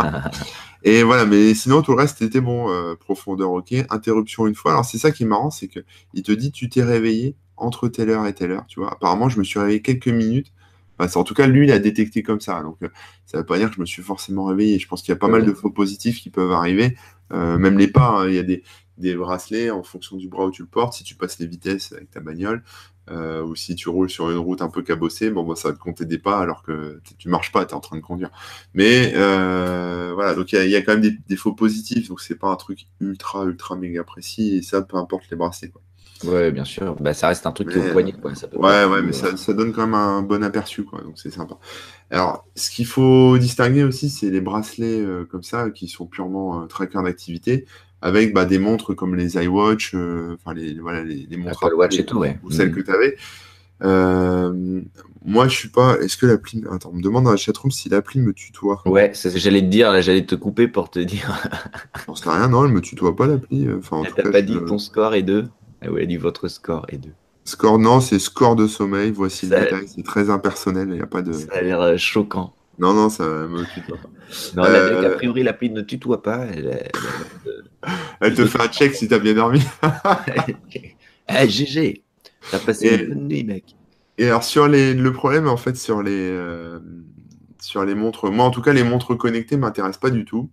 et 0.82 1.02
voilà, 1.02 1.24
mais 1.24 1.54
sinon, 1.54 1.82
tout 1.82 1.92
le 1.92 1.98
reste 1.98 2.22
était 2.22 2.40
bon. 2.40 2.68
profondeur, 3.00 3.50
ok. 3.50 3.74
Interruption 3.90 4.46
une 4.46 4.54
fois. 4.54 4.72
Alors, 4.72 4.84
c'est 4.84 4.98
ça 4.98 5.10
qui 5.10 5.24
est 5.24 5.26
marrant, 5.26 5.50
c'est 5.50 5.66
qu'il 5.66 6.22
te 6.22 6.32
dit, 6.32 6.52
tu 6.52 6.68
t'es 6.68 6.84
réveillé 6.84 7.36
entre 7.56 7.88
telle 7.88 8.10
heure 8.10 8.26
et 8.26 8.34
telle 8.34 8.52
heure, 8.52 8.66
tu 8.66 8.80
vois. 8.80 8.92
Apparemment, 8.92 9.28
je 9.28 9.38
me 9.38 9.44
suis 9.44 9.58
réveillé 9.58 9.82
quelques 9.82 10.08
minutes. 10.08 10.52
en 10.98 11.24
tout 11.24 11.34
cas, 11.34 11.46
lui, 11.46 11.66
il 11.66 11.72
a 11.72 11.78
détecté 11.78 12.22
comme 12.22 12.40
ça. 12.40 12.62
Donc, 12.62 12.78
euh, 12.82 12.88
ça 13.26 13.38
ne 13.38 13.42
veut 13.42 13.46
pas 13.46 13.58
dire 13.58 13.68
que 13.70 13.76
je 13.76 13.80
me 13.80 13.86
suis 13.86 14.02
forcément 14.02 14.44
réveillé. 14.44 14.78
Je 14.78 14.88
pense 14.88 15.02
qu'il 15.02 15.12
y 15.12 15.16
a 15.16 15.18
pas 15.18 15.28
mal 15.28 15.44
de 15.44 15.52
faux 15.52 15.70
positifs 15.70 16.20
qui 16.20 16.30
peuvent 16.30 16.52
arriver. 16.52 16.96
Euh, 17.32 17.58
même 17.58 17.78
les 17.78 17.88
pas, 17.88 18.20
hein. 18.20 18.28
il 18.28 18.34
y 18.34 18.38
a 18.38 18.42
des, 18.42 18.62
des 18.98 19.14
bracelets 19.16 19.70
en 19.70 19.82
fonction 19.82 20.16
du 20.16 20.28
bras 20.28 20.46
où 20.46 20.50
tu 20.50 20.62
le 20.62 20.68
portes. 20.68 20.94
Si 20.94 21.04
tu 21.04 21.14
passes 21.16 21.38
les 21.38 21.46
vitesses 21.46 21.92
avec 21.92 22.10
ta 22.10 22.20
bagnole, 22.20 22.62
euh, 23.10 23.42
ou 23.44 23.54
si 23.54 23.74
tu 23.74 23.88
roules 23.88 24.10
sur 24.10 24.30
une 24.30 24.38
route 24.38 24.62
un 24.62 24.68
peu 24.68 24.82
cabossée, 24.82 25.30
bon, 25.30 25.44
bah, 25.44 25.54
ça 25.56 25.68
va 25.68 25.74
te 25.74 25.80
compter 25.80 26.04
des 26.04 26.18
pas 26.18 26.38
alors 26.40 26.62
que 26.62 27.00
tu 27.18 27.28
marches 27.28 27.52
pas, 27.52 27.64
tu 27.64 27.72
es 27.72 27.74
en 27.74 27.80
train 27.80 27.96
de 27.96 28.02
conduire. 28.02 28.30
Mais 28.74 29.12
voilà, 30.14 30.34
donc 30.34 30.52
il 30.52 30.68
y, 30.68 30.76
a 30.76 30.82
quand 30.82 30.92
même 30.92 31.02
des, 31.02 31.16
des 31.28 31.36
faux 31.36 31.52
positifs, 31.52 32.08
donc 32.08 32.20
c'est 32.20 32.36
pas 32.36 32.48
un 32.48 32.56
truc 32.56 32.86
ultra, 33.00 33.44
ultra 33.44 33.76
méga 33.76 34.04
précis, 34.04 34.56
et 34.56 34.62
ça, 34.62 34.82
peu 34.82 34.96
importe 34.96 35.30
les 35.30 35.36
bracelets. 35.36 35.70
Quoi. 35.70 35.82
Ouais, 36.24 36.50
bien 36.50 36.64
sûr. 36.64 36.96
Bah, 37.00 37.14
ça 37.14 37.28
reste 37.28 37.46
un 37.46 37.52
truc 37.52 37.70
qui 37.70 37.78
est 37.78 37.90
au 37.90 37.92
poignet. 37.92 38.12
Quoi. 38.12 38.34
Ça 38.34 38.48
ouais, 38.54 38.84
ouais, 38.84 39.02
mais 39.02 39.12
ça, 39.12 39.36
ça, 39.36 39.52
donne 39.52 39.72
quand 39.72 39.82
même 39.82 39.94
un 39.94 40.22
bon 40.22 40.42
aperçu, 40.42 40.84
quoi. 40.84 41.00
Donc 41.02 41.14
c'est 41.16 41.30
sympa. 41.30 41.56
Alors, 42.10 42.46
ce 42.54 42.70
qu'il 42.70 42.86
faut 42.86 43.36
distinguer 43.38 43.84
aussi, 43.84 44.08
c'est 44.08 44.30
les 44.30 44.40
bracelets 44.40 45.00
euh, 45.00 45.24
comme 45.24 45.42
ça, 45.42 45.70
qui 45.70 45.88
sont 45.88 46.06
purement 46.06 46.62
euh, 46.62 46.66
tracker 46.66 47.02
d'activité 47.02 47.66
avec 48.02 48.34
bah, 48.34 48.44
des 48.44 48.58
montres 48.58 48.94
comme 48.94 49.14
les 49.14 49.36
iWatch, 49.36 49.94
euh, 49.94 50.36
enfin 50.38 50.54
les, 50.54 50.78
voilà, 50.78 51.02
les, 51.02 51.36
montres 51.36 51.64
Apple 51.64 51.74
Watch 51.74 51.98
et 51.98 52.06
tout, 52.06 52.18
ouais. 52.18 52.38
ou 52.44 52.50
celles 52.50 52.70
mm. 52.70 52.74
que 52.74 52.80
tu 52.80 52.90
avais. 52.90 53.16
Euh, 53.82 54.80
moi, 55.24 55.48
je 55.48 55.56
suis 55.56 55.68
pas. 55.68 55.98
Est-ce 55.98 56.16
que 56.16 56.26
l'appli. 56.26 56.64
Attends, 56.70 56.90
on 56.92 56.96
me 56.96 57.02
demande 57.02 57.24
dans 57.24 57.30
la 57.30 57.36
chatroom 57.36 57.70
si 57.70 57.88
l'appli 57.88 58.20
me 58.20 58.32
tutoie. 58.32 58.80
Ouais, 58.86 59.12
j'allais 59.14 59.60
te 59.60 59.66
dire. 59.66 59.92
Là, 59.92 60.00
j'allais 60.00 60.24
te 60.24 60.34
couper 60.34 60.68
pour 60.68 60.88
te 60.88 60.98
dire. 60.98 61.42
J'en 62.06 62.14
sais 62.14 62.30
rien, 62.30 62.48
non, 62.48 62.64
elle 62.64 62.72
me 62.72 62.80
tutoie 62.80 63.14
pas 63.14 63.26
l'appli. 63.26 63.68
Enfin, 63.76 64.02
t'as 64.14 64.30
pas 64.30 64.42
dit 64.42 64.54
que 64.54 64.64
ton 64.64 64.78
score 64.78 65.14
est 65.14 65.22
2 65.22 65.48
ah 65.82 65.90
ouais, 65.90 66.02
elle 66.02 66.08
dit 66.08 66.16
votre 66.16 66.48
score 66.48 66.86
est 66.88 66.98
2. 66.98 67.10
Score, 67.44 67.78
non, 67.78 68.00
c'est 68.00 68.18
score 68.18 68.56
de 68.56 68.66
sommeil. 68.66 69.12
Voici 69.12 69.46
le 69.46 69.60
détail. 69.60 69.86
C'est 69.86 70.04
très 70.04 70.30
impersonnel. 70.30 70.88
Il 70.90 70.98
y 70.98 71.00
a 71.00 71.06
pas 71.06 71.22
de. 71.22 71.32
Ça 71.32 71.52
a 71.52 71.60
l'air 71.60 71.80
euh, 71.80 71.96
choquant. 71.96 72.52
Non, 72.78 72.92
non, 72.92 73.08
ça 73.08 73.24
me 73.24 73.64
tutoie 73.72 73.96
pas. 73.96 74.08
Non, 74.56 74.64
euh... 74.64 75.06
a 75.06 75.10
priori, 75.10 75.42
l'appli 75.42 75.70
ne 75.70 75.80
tutoie 75.82 76.22
pas. 76.22 76.44
Elle, 76.44 76.90
elle, 78.20 78.34
te 78.34 78.44
fait 78.44 78.60
un 78.60 78.68
check 78.68 78.94
si 78.94 79.08
t'as 79.08 79.18
bien 79.18 79.34
dormi. 79.34 79.62
GG, 81.28 82.02
t'as 82.50 82.58
passé 82.58 82.96
une 82.96 83.08
bonne 83.08 83.28
nuit, 83.28 83.44
mec. 83.44 83.76
Et 84.18 84.26
alors, 84.26 84.44
sur 84.44 84.66
les, 84.66 84.94
le 84.94 85.12
problème, 85.12 85.46
en 85.46 85.56
fait, 85.56 85.76
sur 85.76 86.02
les, 86.02 86.30
euh, 86.30 86.80
sur 87.66 87.84
les 87.84 87.94
montres, 87.94 88.30
moi, 88.30 88.44
en 88.44 88.50
tout 88.50 88.62
cas, 88.62 88.72
les 88.72 88.84
montres 88.84 89.16
connectées 89.16 89.56
m'intéressent 89.56 90.00
pas 90.00 90.10
du 90.10 90.24
tout. 90.24 90.50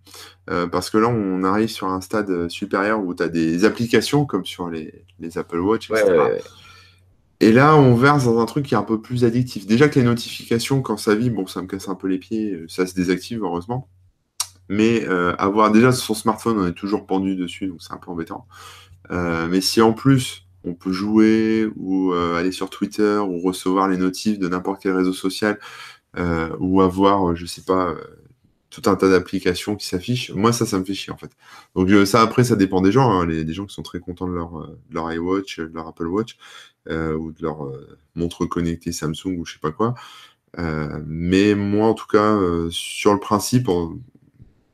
Euh, 0.49 0.67
parce 0.67 0.89
que 0.89 0.97
là, 0.97 1.07
on 1.07 1.43
arrive 1.43 1.69
sur 1.69 1.87
un 1.87 2.01
stade 2.01 2.49
supérieur 2.49 3.03
où 3.03 3.13
tu 3.13 3.23
as 3.23 3.29
des 3.29 3.65
applications 3.65 4.25
comme 4.25 4.45
sur 4.45 4.69
les, 4.69 5.05
les 5.19 5.37
Apple 5.37 5.59
Watch, 5.59 5.89
etc. 5.91 6.05
Ouais, 6.09 6.17
ouais, 6.17 6.41
et 7.43 7.51
là, 7.51 7.75
on 7.75 7.93
verse 7.93 8.23
dans 8.23 8.39
un 8.39 8.45
truc 8.45 8.67
qui 8.67 8.73
est 8.73 8.77
un 8.77 8.83
peu 8.83 9.01
plus 9.01 9.25
addictif. 9.25 9.67
Déjà 9.67 9.89
que 9.89 9.99
les 9.99 10.05
notifications, 10.05 10.81
quand 10.81 10.95
ça 10.95 11.13
vibre, 11.13 11.35
bon, 11.35 11.45
ça 11.45 11.61
me 11.61 11.67
casse 11.67 11.89
un 11.89 11.95
peu 11.95 12.07
les 12.07 12.17
pieds, 12.17 12.53
euh, 12.53 12.65
ça 12.69 12.87
se 12.87 12.95
désactive, 12.95 13.43
heureusement. 13.43 13.89
Mais 14.69 15.05
euh, 15.09 15.35
avoir 15.35 15.69
déjà 15.69 15.91
son 15.91 16.13
smartphone, 16.13 16.57
on 16.57 16.67
est 16.67 16.73
toujours 16.73 17.05
pendu 17.05 17.35
dessus, 17.35 17.67
donc 17.67 17.81
c'est 17.81 17.91
un 17.91 17.97
peu 17.97 18.11
embêtant. 18.11 18.47
Euh, 19.11 19.49
mais 19.49 19.59
si 19.59 19.81
en 19.81 19.91
plus, 19.91 20.47
on 20.63 20.73
peut 20.73 20.93
jouer 20.93 21.67
ou 21.75 22.13
aller 22.13 22.53
sur 22.53 22.69
Twitter 22.69 23.17
ou 23.17 23.41
recevoir 23.41 23.89
les 23.89 23.97
notifs 23.97 24.39
de 24.39 24.47
n'importe 24.47 24.81
quel 24.81 24.95
réseau 24.95 25.11
social 25.11 25.59
ou 26.59 26.81
avoir, 26.81 27.35
je 27.35 27.45
sais 27.45 27.63
pas, 27.63 27.95
tout 28.69 28.89
un 28.89 28.95
tas 28.95 29.09
d'applications 29.09 29.75
qui 29.75 29.87
s'affichent. 29.87 30.31
Moi, 30.31 30.51
ça, 30.51 30.65
ça 30.65 30.79
me 30.79 30.83
fait 30.83 30.93
chier 30.93 31.13
en 31.13 31.17
fait. 31.17 31.31
Donc 31.75 31.89
ça, 32.07 32.21
après, 32.21 32.43
ça 32.43 32.55
dépend 32.55 32.81
des 32.81 32.91
gens. 32.91 33.11
Hein. 33.11 33.25
Les, 33.25 33.43
des 33.43 33.53
gens 33.53 33.65
qui 33.65 33.73
sont 33.73 33.83
très 33.83 33.99
contents 33.99 34.27
de 34.27 34.33
leur, 34.33 34.67
de 34.67 34.93
leur 34.93 35.11
iWatch, 35.11 35.59
de 35.59 35.71
leur 35.73 35.87
Apple 35.87 36.07
Watch. 36.07 36.37
Euh, 36.89 37.15
ou 37.15 37.31
de 37.31 37.41
leur 37.41 37.63
euh, 37.63 37.97
montre 38.13 38.45
connectée 38.45 38.91
Samsung 38.91 39.37
ou 39.37 39.45
je 39.45 39.53
sais 39.53 39.59
pas 39.59 39.71
quoi. 39.71 39.93
Euh, 40.59 41.01
mais 41.07 41.55
moi, 41.55 41.87
en 41.87 41.93
tout 41.93 42.07
cas, 42.07 42.37
sur 42.71 43.13
le 43.13 43.19
principe, 43.19 43.69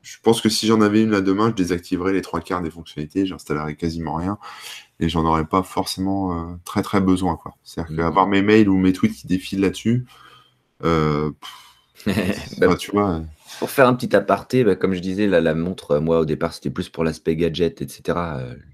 je 0.02 0.16
pense 0.22 0.40
que 0.40 0.48
si 0.48 0.66
j'en 0.66 0.80
avais 0.80 1.02
une 1.02 1.10
là 1.10 1.20
demain, 1.20 1.50
je 1.50 1.54
désactiverais 1.54 2.12
les 2.12 2.20
trois 2.20 2.40
quarts 2.40 2.62
des 2.62 2.70
fonctionnalités, 2.70 3.26
j'installerais 3.26 3.76
quasiment 3.76 4.16
rien 4.16 4.38
et 4.98 5.08
j'en 5.08 5.24
aurais 5.24 5.46
pas 5.46 5.62
forcément 5.62 6.58
très 6.64 6.82
très 6.82 7.00
besoin. 7.00 7.38
C'est-à-dire 7.62 7.92
mmh. 7.92 7.96
qu'avoir 7.96 8.26
mes 8.26 8.42
mails 8.42 8.68
ou 8.68 8.76
mes 8.76 8.92
tweets 8.92 9.14
qui 9.14 9.26
défilent 9.28 9.60
là-dessus, 9.60 10.04
euh, 10.84 11.30
bah, 12.58 12.74
tu 12.76 12.90
vois. 12.92 13.22
Pour 13.58 13.70
faire 13.70 13.86
un 13.86 13.94
petit 13.94 14.14
aparté, 14.14 14.64
bah, 14.64 14.76
comme 14.76 14.94
je 14.94 15.00
disais, 15.00 15.26
là, 15.26 15.40
la 15.40 15.54
montre, 15.54 15.98
moi 15.98 16.20
au 16.20 16.24
départ, 16.24 16.52
c'était 16.52 16.70
plus 16.70 16.88
pour 16.88 17.04
l'aspect 17.04 17.36
gadget, 17.36 17.82
etc. 17.82 18.18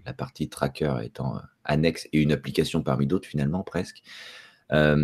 la 0.05 0.13
partie 0.13 0.49
tracker 0.49 0.95
étant 1.03 1.41
annexe 1.65 2.09
et 2.13 2.21
une 2.21 2.33
application 2.33 2.83
parmi 2.83 3.07
d'autres 3.07 3.29
finalement 3.29 3.63
presque. 3.63 4.03
Euh, 4.73 4.97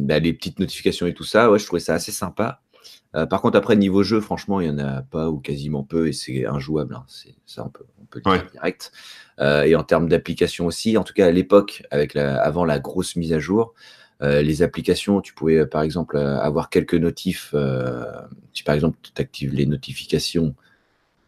bah, 0.00 0.18
les 0.18 0.32
petites 0.32 0.58
notifications 0.58 1.06
et 1.06 1.14
tout 1.14 1.24
ça, 1.24 1.50
ouais, 1.50 1.58
je 1.58 1.66
trouvais 1.66 1.80
ça 1.80 1.94
assez 1.94 2.12
sympa. 2.12 2.60
Euh, 3.14 3.26
par 3.26 3.40
contre, 3.40 3.56
après, 3.56 3.76
niveau 3.76 4.02
jeu, 4.02 4.20
franchement, 4.20 4.60
il 4.60 4.72
n'y 4.72 4.82
en 4.82 4.84
a 4.84 5.02
pas 5.02 5.30
ou 5.30 5.38
quasiment 5.38 5.84
peu 5.84 6.08
et 6.08 6.12
c'est 6.12 6.46
injouable. 6.46 6.96
Hein. 6.96 7.04
C'est, 7.06 7.34
ça, 7.46 7.64
on 7.64 7.68
peut, 7.68 7.84
on 8.02 8.06
peut 8.06 8.20
le 8.24 8.30
dire 8.30 8.50
direct. 8.50 8.92
Euh, 9.40 9.62
et 9.62 9.76
en 9.76 9.84
termes 9.84 10.08
d'application 10.08 10.66
aussi, 10.66 10.96
en 10.96 11.04
tout 11.04 11.14
cas 11.14 11.26
à 11.26 11.30
l'époque, 11.30 11.84
avec 11.90 12.14
la, 12.14 12.42
avant 12.42 12.64
la 12.64 12.78
grosse 12.80 13.14
mise 13.16 13.32
à 13.32 13.38
jour, 13.38 13.74
les 14.42 14.62
applications, 14.62 15.20
tu 15.20 15.34
pouvais 15.34 15.66
par 15.66 15.82
exemple 15.82 16.16
avoir 16.16 16.70
quelques 16.70 16.94
notifs. 16.94 17.54
si 18.52 18.62
par 18.62 18.74
exemple 18.74 18.98
tu 19.02 19.10
actives 19.20 19.54
les 19.54 19.66
notifications 19.66 20.54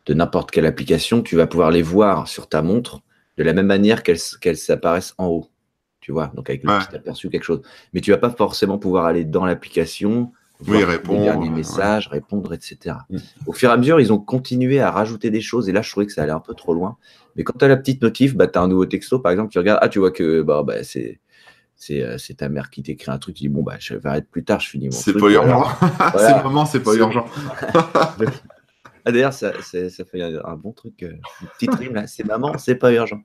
de 0.06 0.14
n'importe 0.14 0.50
quelle 0.50 0.66
application, 0.66 1.22
tu 1.22 1.36
vas 1.36 1.46
pouvoir 1.46 1.70
les 1.70 1.82
voir 1.82 2.28
sur 2.28 2.48
ta 2.48 2.62
montre 2.62 3.02
de 3.36 3.42
la 3.42 3.52
même 3.52 3.66
manière 3.66 4.02
qu'elles 4.02 4.56
s'apparaissent 4.56 5.14
en 5.18 5.26
haut. 5.26 5.48
Tu 6.00 6.12
vois, 6.12 6.30
donc 6.34 6.48
avec 6.48 6.62
le 6.62 6.68
petit 6.78 6.94
aperçu, 6.94 7.28
quelque 7.28 7.42
chose. 7.42 7.62
Mais 7.92 8.00
tu 8.00 8.12
vas 8.12 8.16
pas 8.16 8.30
forcément 8.30 8.78
pouvoir 8.78 9.06
aller 9.06 9.24
dans 9.24 9.44
l'application, 9.44 10.30
oui, 10.68 10.84
répondre, 10.84 11.40
des 11.40 11.50
messages, 11.50 12.06
répondre, 12.08 12.54
etc. 12.54 12.96
Mm. 13.10 13.16
Au 13.46 13.52
fur 13.52 13.70
et 13.70 13.72
à 13.72 13.76
mesure, 13.76 14.00
ils 14.00 14.12
ont 14.12 14.18
continué 14.18 14.80
à 14.80 14.92
rajouter 14.92 15.30
des 15.30 15.40
choses, 15.40 15.68
et 15.68 15.72
là, 15.72 15.82
je 15.82 15.90
trouvais 15.90 16.06
que 16.06 16.12
ça 16.12 16.22
allait 16.22 16.32
un 16.32 16.40
peu 16.40 16.54
trop 16.54 16.74
loin. 16.74 16.96
Mais 17.34 17.42
quand 17.42 17.58
tu 17.58 17.64
as 17.64 17.68
la 17.68 17.76
petite 17.76 18.02
notif, 18.02 18.36
bah, 18.36 18.46
tu 18.46 18.56
as 18.56 18.62
un 18.62 18.68
nouveau 18.68 18.86
texto, 18.86 19.18
par 19.18 19.32
exemple, 19.32 19.50
tu 19.50 19.58
regardes, 19.58 19.80
ah, 19.82 19.88
tu 19.88 19.98
vois 19.98 20.12
que 20.12 20.42
bah, 20.42 20.62
bah, 20.64 20.84
c'est 20.84 21.10
euh, 21.10 21.14
c'est 21.76 22.36
ta 22.36 22.48
mère 22.48 22.70
qui 22.70 22.82
t'écrit 22.82 23.10
un 23.10 23.18
truc, 23.18 23.36
tu 23.36 23.42
dis 23.42 23.48
bon 23.48 23.62
bah 23.62 23.76
je 23.78 23.94
vais 23.94 24.08
arrêter 24.08 24.28
plus 24.30 24.44
tard, 24.44 24.60
je 24.60 24.70
finis 24.70 24.86
mon 24.86 24.92
C'est 24.92 25.12
pas 25.12 25.28
urgent. 25.28 25.64
c'est 26.16 26.32
vraiment 26.32 26.66
c'est 26.66 26.80
pas 26.80 26.94
urgent. 26.94 27.26
Ah, 29.08 29.12
d'ailleurs, 29.12 29.32
ça, 29.32 29.52
ça, 29.62 30.04
fait 30.04 30.20
un 30.20 30.56
bon 30.56 30.72
truc. 30.72 31.04
Euh, 31.04 31.12
une 31.40 31.46
petite 31.46 31.74
rime 31.76 31.94
là. 31.94 32.08
C'est 32.08 32.24
maman, 32.24 32.58
c'est 32.58 32.74
pas 32.74 32.92
urgent. 32.92 33.22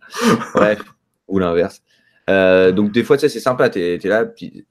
Bref, 0.53 0.79
ou 1.27 1.39
l'inverse. 1.39 1.81
Euh, 2.29 2.71
donc, 2.71 2.91
des 2.91 3.03
fois, 3.03 3.17
tu 3.17 3.21
sais, 3.21 3.29
c'est 3.29 3.39
sympa. 3.39 3.67
Tu 3.67 3.79
es, 3.79 3.97
là, 4.03 4.25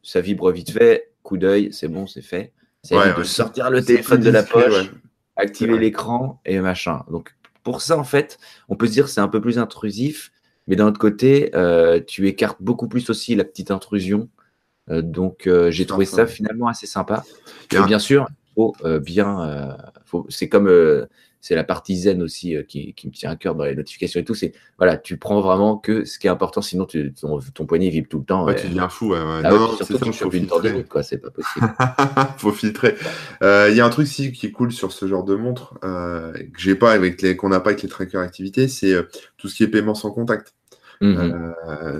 ça 0.05 0.21
vibre 0.21 0.53
vite 0.53 0.71
fait, 0.71 1.11
coup 1.25 1.37
d'œil, 1.37 1.71
c'est 1.73 1.89
bon, 1.89 2.07
c'est 2.07 2.23
fait. 2.23 2.53
C'est 2.85 2.95
de 2.95 3.25
sortir 3.25 3.71
le 3.71 3.85
téléphone 3.85 4.21
de 4.21 4.31
la 4.31 4.45
poche, 4.45 4.93
activer 5.35 5.77
l'écran 5.79 6.41
et 6.45 6.61
machin. 6.61 7.05
Donc, 7.11 7.35
pour 7.65 7.83
ça, 7.83 7.99
en 7.99 8.05
fait, 8.05 8.39
on 8.69 8.77
peut 8.77 8.87
se 8.87 8.93
dire 8.93 9.07
que 9.07 9.11
c'est 9.11 9.21
un 9.21 9.29
peu 9.29 9.41
plus 9.41 9.59
intrusif, 9.59 10.31
mais 10.71 10.77
d'un 10.77 10.87
autre 10.87 10.99
côté, 10.99 11.51
euh, 11.55 12.01
tu 12.01 12.27
écartes 12.29 12.63
beaucoup 12.63 12.89
plus 12.89 13.11
aussi 13.11 13.35
la 13.35 13.45
petite 13.45 13.71
intrusion. 13.71 14.31
donc, 14.89 15.49
j'ai 15.69 15.85
trouvé 15.85 16.07
ça 16.07 16.27
finalement 16.27 16.69
assez 16.69 16.87
sympa. 16.87 17.23
Et 17.73 17.81
bien 17.83 17.99
sûr, 17.99 18.27
faut 18.57 18.75
bien 19.01 19.77
c'est 20.29 20.49
comme 20.49 20.69
euh, 20.69 21.07
c'est 21.41 21.55
la 21.55 21.65
partie 21.65 21.97
zen 21.97 22.23
aussi 22.23 22.55
euh, 22.55 22.63
qui, 22.63 22.95
me 23.05 23.11
tient 23.11 23.31
à 23.31 23.37
cœur 23.37 23.55
dans 23.55 23.65
les 23.65 23.75
notifications 23.75 24.21
et 24.21 24.25
tout. 24.25 24.35
C'est 24.35 24.53
voilà, 24.77 24.99
tu 24.99 25.17
prends 25.17 25.41
vraiment 25.41 25.79
que 25.79 26.05
ce 26.05 26.19
qui 26.19 26.27
est 26.27 26.31
important, 26.31 26.61
sinon 26.61 26.87
ton, 26.87 27.67
poignet 27.67 27.89
vibre 27.89 28.09
tout 28.09 28.19
le 28.19 28.25
temps. 28.25 28.45
Ouais, 28.45 28.57
tu 28.57 28.69
deviens 28.69 28.89
fou. 28.89 29.13
Ouais, 29.13 29.19
ah 29.21 29.51
non, 29.51 29.75
surtout 29.77 30.13
ça, 30.13 30.27
une 30.33 30.47
de 30.47 30.83
quoi, 30.83 31.03
c'est 31.03 31.19
pas 31.19 31.31
possible. 31.31 31.67
faut 32.37 32.53
filtrer. 32.53 32.95
Euh, 33.43 33.69
il 33.71 33.77
y 33.77 33.81
a 33.81 33.87
un 33.87 33.91
truc 33.91 34.07
si, 34.07 34.33
qui 34.33 34.47
est 34.47 34.53
cool 34.53 34.73
sur 34.73 34.93
ce 34.93 35.07
genre 35.07 35.25
de 35.25 35.35
montre 35.35 35.79
que 35.81 36.59
j'ai 36.59 36.75
pas 36.75 36.93
avec 36.93 37.23
les 37.23 37.37
qu'on 37.37 37.49
n'a 37.49 37.61
pas 37.61 37.71
avec 37.71 37.83
les 37.83 37.89
trackers 37.89 38.21
activités, 38.21 38.69
c'est 38.69 38.95
tout 39.39 39.49
ce 39.49 39.55
qui 39.55 39.63
est 39.63 39.69
paiement 39.69 39.95
sans 39.95 40.11
contact. 40.11 40.55
Mmh 41.01 41.53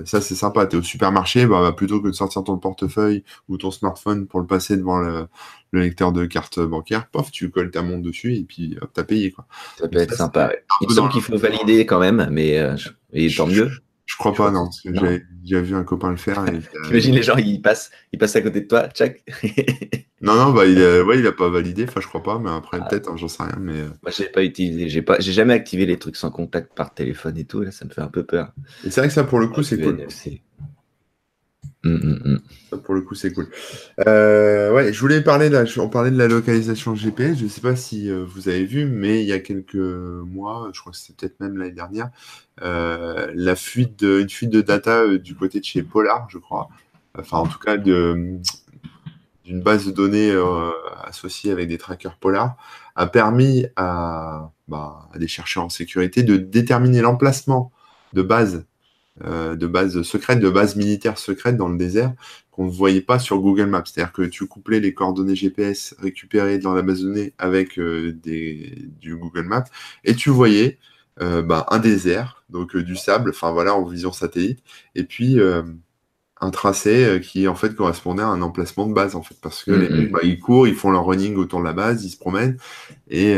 ça, 0.05 0.21
c'est 0.21 0.35
sympa. 0.35 0.67
Tu 0.67 0.75
es 0.75 0.79
au 0.79 0.83
supermarché, 0.83 1.45
bah, 1.45 1.61
bah, 1.61 1.71
plutôt 1.71 2.01
que 2.01 2.07
de 2.07 2.13
sortir 2.13 2.43
ton 2.43 2.57
portefeuille 2.57 3.23
ou 3.49 3.57
ton 3.57 3.71
smartphone 3.71 4.27
pour 4.27 4.39
le 4.39 4.45
passer 4.45 4.77
devant 4.77 4.99
le, 4.99 5.27
le 5.71 5.81
lecteur 5.81 6.11
de 6.11 6.25
carte 6.25 6.59
bancaire, 6.59 7.07
pof, 7.07 7.31
tu 7.31 7.49
colles 7.49 7.71
ta 7.71 7.81
montre 7.81 8.03
dessus 8.03 8.35
et 8.35 8.43
puis 8.43 8.77
hop, 8.81 8.89
t'as 8.93 9.03
payé. 9.03 9.31
Quoi. 9.31 9.45
Ça 9.77 9.87
peut 9.87 9.99
être 9.99 10.13
sympa. 10.13 10.51
Il 10.81 10.89
me 10.89 10.93
semble 10.93 11.11
qu'il 11.11 11.21
faut 11.21 11.37
valider 11.37 11.85
quand 11.85 11.99
même, 11.99 12.27
mais 12.31 12.59
euh, 12.59 12.75
et 13.13 13.33
tant 13.33 13.47
mieux. 13.47 13.69
Je 13.69 13.79
crois 14.17 14.33
pas, 14.33 14.51
non. 14.51 14.69
J'ai 15.43 15.61
vu 15.61 15.75
un 15.75 15.83
copain 15.83 16.09
le 16.11 16.17
faire. 16.17 16.43
T'imagines 16.85 17.15
les 17.15 17.23
gens, 17.23 17.37
ils 17.37 17.61
passent, 17.61 17.91
ils 18.11 18.19
passent 18.19 18.35
à 18.35 18.41
côté 18.41 18.61
de 18.61 18.67
toi, 18.67 18.87
tchac. 18.89 19.23
non, 20.21 20.35
non, 20.35 20.51
bah, 20.51 20.65
il 20.65 20.81
a, 20.81 21.03
ouais, 21.03 21.19
il 21.19 21.27
a 21.27 21.31
pas 21.31 21.49
validé, 21.49 21.85
enfin, 21.87 22.01
je 22.01 22.07
crois 22.07 22.23
pas, 22.23 22.39
mais 22.39 22.49
après, 22.49 22.79
ah. 22.81 22.87
peut-être, 22.87 23.09
hein, 23.09 23.17
j'en 23.17 23.27
sais 23.27 23.43
rien. 23.43 23.57
Mais... 23.59 23.79
Euh. 23.79 23.89
Moi, 24.03 24.11
j'ai 24.15 24.29
pas 24.29 24.43
utilisé, 24.43 24.89
j'ai 24.89 25.01
pas, 25.01 25.19
j'ai 25.19 25.33
jamais 25.33 25.53
activé 25.53 25.85
les 25.85 25.97
trucs 25.97 26.15
sans 26.15 26.31
contact 26.31 26.73
par 26.75 26.93
téléphone 26.93 27.37
et 27.37 27.45
tout, 27.45 27.61
là, 27.61 27.71
ça 27.71 27.85
me 27.85 27.89
fait 27.91 28.01
un 28.01 28.09
peu 28.09 28.23
peur. 28.23 28.51
Et 28.85 28.91
c'est 28.91 29.01
vrai 29.01 29.07
que 29.07 29.13
ça, 29.13 29.23
pour 29.23 29.39
le 29.39 29.47
coup, 29.47 29.63
c'est 29.63 29.79
cool. 29.79 30.05
Mm, 31.83 31.95
mm, 31.95 32.41
Ça, 32.69 32.77
pour 32.77 32.93
le 32.93 33.01
coup, 33.01 33.15
c'est 33.15 33.33
cool. 33.33 33.49
Euh, 34.07 34.71
ouais, 34.71 34.93
je 34.93 34.99
voulais 34.99 35.21
parler, 35.21 35.49
là, 35.49 35.63
on 35.77 35.89
parlait 35.89 36.11
de 36.11 36.17
la 36.17 36.27
localisation 36.27 36.93
GPS. 36.95 37.39
Je 37.39 37.45
ne 37.45 37.49
sais 37.49 37.61
pas 37.61 37.75
si 37.75 38.09
euh, 38.09 38.23
vous 38.23 38.49
avez 38.49 38.65
vu, 38.65 38.85
mais 38.85 39.23
il 39.23 39.27
y 39.27 39.33
a 39.33 39.39
quelques 39.39 39.75
mois, 39.75 40.69
je 40.73 40.79
crois 40.79 40.91
que 40.91 40.97
c'était 40.97 41.13
peut-être 41.27 41.39
même 41.39 41.57
l'année 41.57 41.71
dernière, 41.71 42.11
euh, 42.61 43.31
la 43.33 43.55
fuite 43.55 43.99
de, 43.99 44.19
une 44.21 44.29
fuite 44.29 44.51
de 44.51 44.61
data 44.61 45.07
du 45.17 45.35
côté 45.35 45.59
de 45.59 45.65
chez 45.65 45.81
Polar, 45.81 46.27
je 46.29 46.37
crois. 46.37 46.69
Enfin, 47.17 47.37
en 47.39 47.47
tout 47.47 47.59
cas, 47.59 47.77
d'une 47.77 48.41
base 49.47 49.87
de 49.87 49.91
données 49.91 50.33
associée 51.03 51.51
avec 51.51 51.67
des 51.67 51.79
trackers 51.79 52.15
Polar, 52.17 52.57
a 52.95 53.07
permis 53.07 53.65
à, 53.75 54.51
bah, 54.67 55.09
à 55.13 55.17
des 55.17 55.27
chercheurs 55.27 55.63
en 55.63 55.69
sécurité 55.69 56.21
de 56.21 56.37
déterminer 56.37 57.01
l'emplacement 57.01 57.71
de 58.13 58.21
bases 58.21 58.65
euh, 59.25 59.55
de 59.55 59.67
base 59.67 60.01
secrète, 60.03 60.39
de 60.39 60.49
base 60.49 60.75
militaire 60.75 61.17
secrète 61.17 61.57
dans 61.57 61.69
le 61.69 61.77
désert 61.77 62.13
qu'on 62.51 62.65
ne 62.65 62.71
voyait 62.71 63.01
pas 63.01 63.19
sur 63.19 63.39
Google 63.39 63.67
Maps. 63.67 63.83
C'est-à-dire 63.85 64.11
que 64.11 64.23
tu 64.23 64.47
couplais 64.47 64.79
les 64.79 64.93
coordonnées 64.93 65.35
GPS 65.35 65.95
récupérées 65.99 66.59
dans 66.59 66.73
la 66.73 66.81
base 66.81 67.01
de 67.01 67.07
données 67.07 67.33
avec 67.37 67.79
euh, 67.79 68.13
du 68.23 69.15
Google 69.15 69.43
Maps 69.43 69.63
et 70.03 70.15
tu 70.15 70.29
voyais 70.29 70.77
euh, 71.21 71.41
bah, 71.41 71.65
un 71.69 71.79
désert, 71.79 72.43
donc 72.49 72.75
du 72.75 72.95
sable, 72.95 73.31
enfin 73.31 73.51
voilà, 73.51 73.75
en 73.75 73.85
vision 73.85 74.11
satellite, 74.11 74.59
et 74.95 75.03
puis 75.03 75.39
un 76.41 76.49
tracé 76.49 77.21
qui 77.23 77.47
en 77.47 77.55
fait 77.55 77.75
correspondait 77.75 78.23
à 78.23 78.27
un 78.27 78.41
emplacement 78.41 78.87
de 78.87 78.93
base 78.93 79.15
en 79.15 79.21
fait 79.21 79.35
parce 79.41 79.63
que 79.63 79.71
les 79.71 79.87
mm-hmm. 79.87 79.95
mecs 79.95 80.11
bah, 80.11 80.19
ils 80.23 80.39
courent, 80.39 80.67
ils 80.67 80.75
font 80.75 80.91
leur 80.91 81.05
running 81.05 81.35
autour 81.35 81.59
de 81.59 81.65
la 81.65 81.73
base, 81.73 82.03
ils 82.03 82.09
se 82.09 82.17
promènent 82.17 82.57
et, 83.09 83.37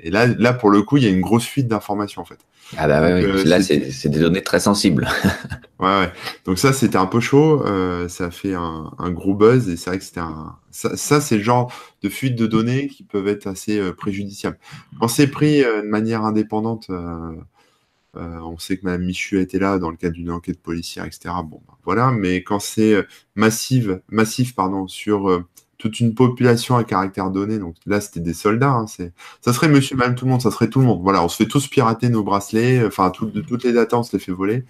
et 0.00 0.10
là 0.10 0.26
là 0.26 0.52
pour 0.54 0.70
le 0.70 0.82
coup 0.82 0.96
il 0.96 1.04
y 1.04 1.06
a 1.06 1.10
une 1.10 1.20
grosse 1.20 1.44
fuite 1.44 1.68
d'informations 1.68 2.22
en 2.22 2.24
fait. 2.24 2.38
Ah 2.76 2.88
bah 2.88 3.00
ouais, 3.02 3.24
euh, 3.24 3.44
là 3.44 3.62
c'est 3.62 4.08
des 4.08 4.18
données 4.18 4.42
très 4.42 4.60
sensibles. 4.60 5.06
ouais, 5.80 5.86
ouais. 5.86 6.12
Donc 6.44 6.58
ça 6.58 6.72
c'était 6.72 6.96
un 6.96 7.06
peu 7.06 7.20
chaud, 7.20 7.62
euh, 7.66 8.08
ça 8.08 8.26
a 8.26 8.30
fait 8.30 8.54
un, 8.54 9.10
gros 9.10 9.34
buzz 9.34 9.68
et 9.68 9.76
c'est 9.76 9.90
vrai 9.90 9.98
que 9.98 10.04
c'était 10.04 10.20
un... 10.20 10.56
Ça, 10.70 11.20
c'est 11.20 11.36
le 11.36 11.42
genre 11.42 11.72
de 12.02 12.08
fuite 12.08 12.34
de 12.34 12.48
données 12.48 12.88
qui 12.88 13.04
peuvent 13.04 13.28
être 13.28 13.46
assez 13.46 13.78
euh, 13.78 13.92
préjudiciables. 13.92 14.58
Quand 14.98 15.06
c'est 15.06 15.28
pris 15.28 15.60
de 15.60 15.82
manière 15.82 16.24
indépendante, 16.24 16.88
on 18.16 18.58
sait 18.58 18.76
que 18.76 18.84
Mme 18.84 19.04
Michu 19.04 19.40
été 19.40 19.58
là 19.58 19.78
dans 19.78 19.90
le 19.90 19.96
cadre 19.96 20.14
d'une 20.14 20.30
enquête 20.30 20.60
policière, 20.60 21.04
etc. 21.04 21.34
Bon, 21.44 21.60
bah, 21.66 21.78
voilà, 21.84 22.10
mais 22.10 22.42
quand 22.42 22.60
c'est 22.60 23.06
massive, 23.34 24.00
massif 24.08 24.54
pardon, 24.54 24.86
sur 24.88 25.44
toute 25.84 26.00
une 26.00 26.14
population 26.14 26.76
à 26.76 26.84
caractère 26.84 27.30
donné. 27.30 27.58
Donc 27.58 27.76
là, 27.86 28.00
c'était 28.00 28.20
des 28.20 28.32
soldats. 28.32 28.72
Hein, 28.72 28.86
ça 28.86 29.52
serait 29.52 29.68
monsieur, 29.68 29.96
même 29.96 30.14
tout 30.14 30.24
le 30.24 30.30
monde, 30.30 30.40
ça 30.42 30.50
serait 30.50 30.70
tout 30.70 30.80
le 30.80 30.86
monde. 30.86 31.02
Voilà, 31.02 31.22
on 31.22 31.28
se 31.28 31.36
fait 31.36 31.48
tous 31.48 31.68
pirater 31.68 32.08
nos 32.08 32.22
bracelets. 32.22 32.84
Enfin, 32.86 33.10
toutes 33.10 33.64
les 33.64 33.72
datas, 33.72 33.98
on 33.98 34.02
se 34.02 34.16
les 34.16 34.22
fait 34.22 34.32
voler. 34.32 34.64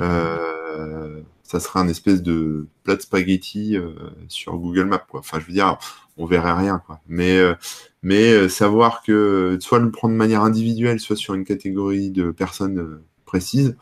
Euh, 0.00 1.20
ça 1.42 1.60
serait 1.60 1.80
un 1.80 1.88
espèce 1.88 2.22
de 2.22 2.66
plat 2.84 2.96
de 2.96 3.00
spaghetti 3.00 3.76
euh, 3.76 3.92
sur 4.28 4.56
Google 4.56 4.84
Maps. 4.84 5.06
Quoi. 5.08 5.20
Enfin, 5.20 5.40
je 5.40 5.46
veux 5.46 5.52
dire, 5.52 5.78
on 6.20 6.26
verrait 6.26 6.52
rien. 6.52 6.80
Quoi. 6.86 7.00
Mais, 7.08 7.38
euh, 7.38 7.54
mais 8.02 8.48
savoir 8.48 9.02
que 9.02 9.58
soit 9.60 9.78
le 9.78 9.90
prendre 9.90 10.12
de 10.12 10.18
manière 10.18 10.42
individuelle, 10.42 11.00
soit 11.00 11.16
sur 11.16 11.34
une 11.34 11.44
catégorie 11.44 12.10
de 12.10 12.30
personnes 12.30 13.00
précises, 13.24 13.76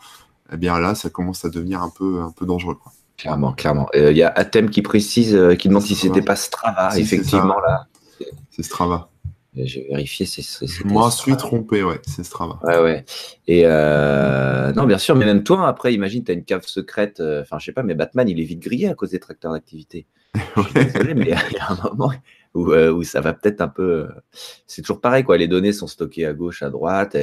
eh 0.53 0.57
bien 0.57 0.79
là, 0.79 0.95
ça 0.95 1.11
commence 1.11 1.45
à 1.45 1.51
devenir 1.51 1.83
un 1.83 1.91
peu, 1.91 2.21
un 2.21 2.31
peu 2.31 2.47
dangereux. 2.47 2.77
Quoi. 2.77 2.93
Clairement, 3.17 3.53
clairement. 3.53 3.89
Il 3.95 4.17
y 4.17 4.23
a 4.23 4.29
Atem 4.29 4.71
qui 4.71 4.81
précise, 4.81 5.35
euh, 5.35 5.57
qui 5.57 5.69
demande 5.69 5.83
si 5.83 5.97
c'était 5.97 6.23
pas 6.23 6.37
Strava. 6.37 6.97
Effectivement, 6.97 7.61
là. 7.61 7.87
C'est 8.51 8.63
Strava. 8.63 9.11
J'ai 9.55 9.87
vérifié, 9.89 10.27
c'est. 10.27 10.85
Moi, 10.85 11.05
ensuite 11.05 11.39
trompé, 11.39 11.83
ouais, 11.83 12.01
c'est 12.07 12.23
Strava. 12.23 12.61
Ouais, 12.63 12.79
ouais. 12.81 13.05
Et 13.47 13.63
euh, 13.65 14.73
non, 14.73 14.85
bien 14.85 14.99
sûr, 14.99 15.17
mais 15.17 15.25
même 15.25 15.43
toi, 15.43 15.67
après, 15.67 15.95
imagine, 15.95 16.23
tu 16.23 16.31
as 16.31 16.35
une 16.35 16.45
cave 16.45 16.67
secrète. 16.67 17.21
Euh, 17.21 17.43
enfin, 17.43 17.59
je 17.59 17.67
sais 17.67 17.73
pas, 17.73 17.83
mais 17.83 17.95
Batman, 17.95 18.29
il 18.29 18.39
est 18.41 18.45
vite 18.45 18.61
grillé 18.61 18.89
à 18.89 18.95
cause 18.95 19.11
des 19.11 19.19
tracteurs 19.19 19.53
d'activité. 19.53 20.07
désolé, 20.75 21.15
mais 21.15 21.25
il 21.51 21.57
y 21.57 21.59
a 21.59 21.73
un 21.73 21.89
moment 21.91 22.13
où, 22.55 22.73
où 22.73 23.03
ça 23.03 23.21
va 23.21 23.33
peut-être 23.33 23.61
un 23.61 23.69
peu. 23.69 24.09
C'est 24.67 24.83
toujours 24.83 25.01
pareil, 25.01 25.25
quoi. 25.25 25.39
Les 25.39 25.49
données 25.49 25.73
sont 25.73 25.87
stockées 25.87 26.27
à 26.27 26.35
gauche, 26.35 26.63
à 26.63 26.71
droite. 26.71 27.17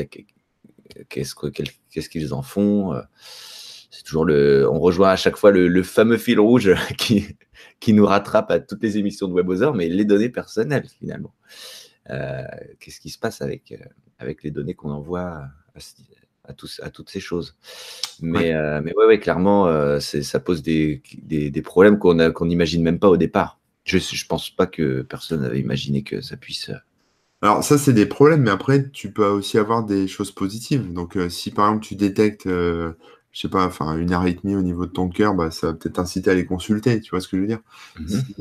Qu'est-ce 1.09 2.09
qu'ils 2.09 2.33
en 2.33 2.41
font 2.41 2.93
c'est 3.95 4.03
toujours 4.03 4.25
le, 4.25 4.69
on 4.69 4.79
rejoint 4.79 5.11
à 5.11 5.15
chaque 5.15 5.37
fois 5.37 5.51
le, 5.51 5.83
fameux 5.83 6.17
fil 6.17 6.37
rouge 6.37 6.75
qui, 6.97 7.37
qui 7.79 7.93
nous 7.93 8.05
rattrape 8.05 8.51
à 8.51 8.59
toutes 8.59 8.83
les 8.83 8.97
émissions 8.97 9.29
de 9.29 9.33
WebOther, 9.33 9.73
mais 9.73 9.87
les 9.87 10.03
données 10.03 10.27
personnelles 10.27 10.87
finalement. 10.99 11.33
Euh, 12.09 12.43
qu'est-ce 12.79 12.99
qui 12.99 13.09
se 13.09 13.19
passe 13.19 13.41
avec, 13.41 13.71
euh, 13.71 13.83
avec 14.19 14.43
les 14.43 14.51
données 14.51 14.75
qu'on 14.75 14.91
envoie 14.91 15.47
à, 16.43 16.53
tous, 16.53 16.79
à 16.83 16.89
toutes 16.89 17.09
ces 17.09 17.19
choses? 17.19 17.55
Mais, 18.21 18.39
ouais. 18.39 18.53
Euh, 18.53 18.81
mais 18.83 18.93
ouais, 18.95 19.05
ouais, 19.05 19.19
clairement, 19.19 19.99
ça 19.99 20.39
pose 20.39 20.61
des, 20.61 21.01
des, 21.23 21.61
problèmes 21.61 21.97
qu'on 21.97 22.31
qu'on 22.31 22.45
n'imagine 22.45 22.83
même 22.83 22.99
pas 22.99 23.09
au 23.09 23.17
départ. 23.17 23.59
Je 23.83 23.97
ne 23.97 24.27
pense 24.27 24.49
pas 24.49 24.65
que 24.65 25.01
personne 25.03 25.41
n'avait 25.41 25.59
imaginé 25.59 26.03
que 26.03 26.21
ça 26.21 26.37
puisse. 26.37 26.71
Alors 27.41 27.63
ça, 27.63 27.77
c'est 27.77 27.93
des 27.93 28.05
problèmes, 28.05 28.41
mais 28.41 28.51
après, 28.51 28.89
tu 28.89 29.11
peux 29.11 29.25
aussi 29.25 29.57
avoir 29.57 29.83
des 29.83 30.07
choses 30.07 30.31
positives. 30.31 30.91
Donc, 30.93 31.17
si 31.29 31.51
par 31.51 31.67
exemple, 31.67 31.85
tu 31.85 31.95
détectes 31.95 32.47
je 33.35 33.41
sais 33.41 33.49
pas, 33.49 33.65
enfin, 33.65 33.97
une 33.97 34.13
arythmie 34.13 34.55
au 34.55 34.61
niveau 34.61 34.85
de 34.85 34.91
ton 34.91 35.09
cœur, 35.09 35.33
bah, 35.35 35.51
ça 35.51 35.67
va 35.67 35.73
peut-être 35.73 35.99
inciter 35.99 36.31
à 36.31 36.33
les 36.35 36.45
consulter, 36.45 37.01
tu 37.01 37.09
vois 37.09 37.19
ce 37.19 37.27
que 37.27 37.35
je 37.35 37.41
veux 37.41 37.47
dire? 37.47 37.59
Mhm, 37.99 38.07
Si, 38.07 38.33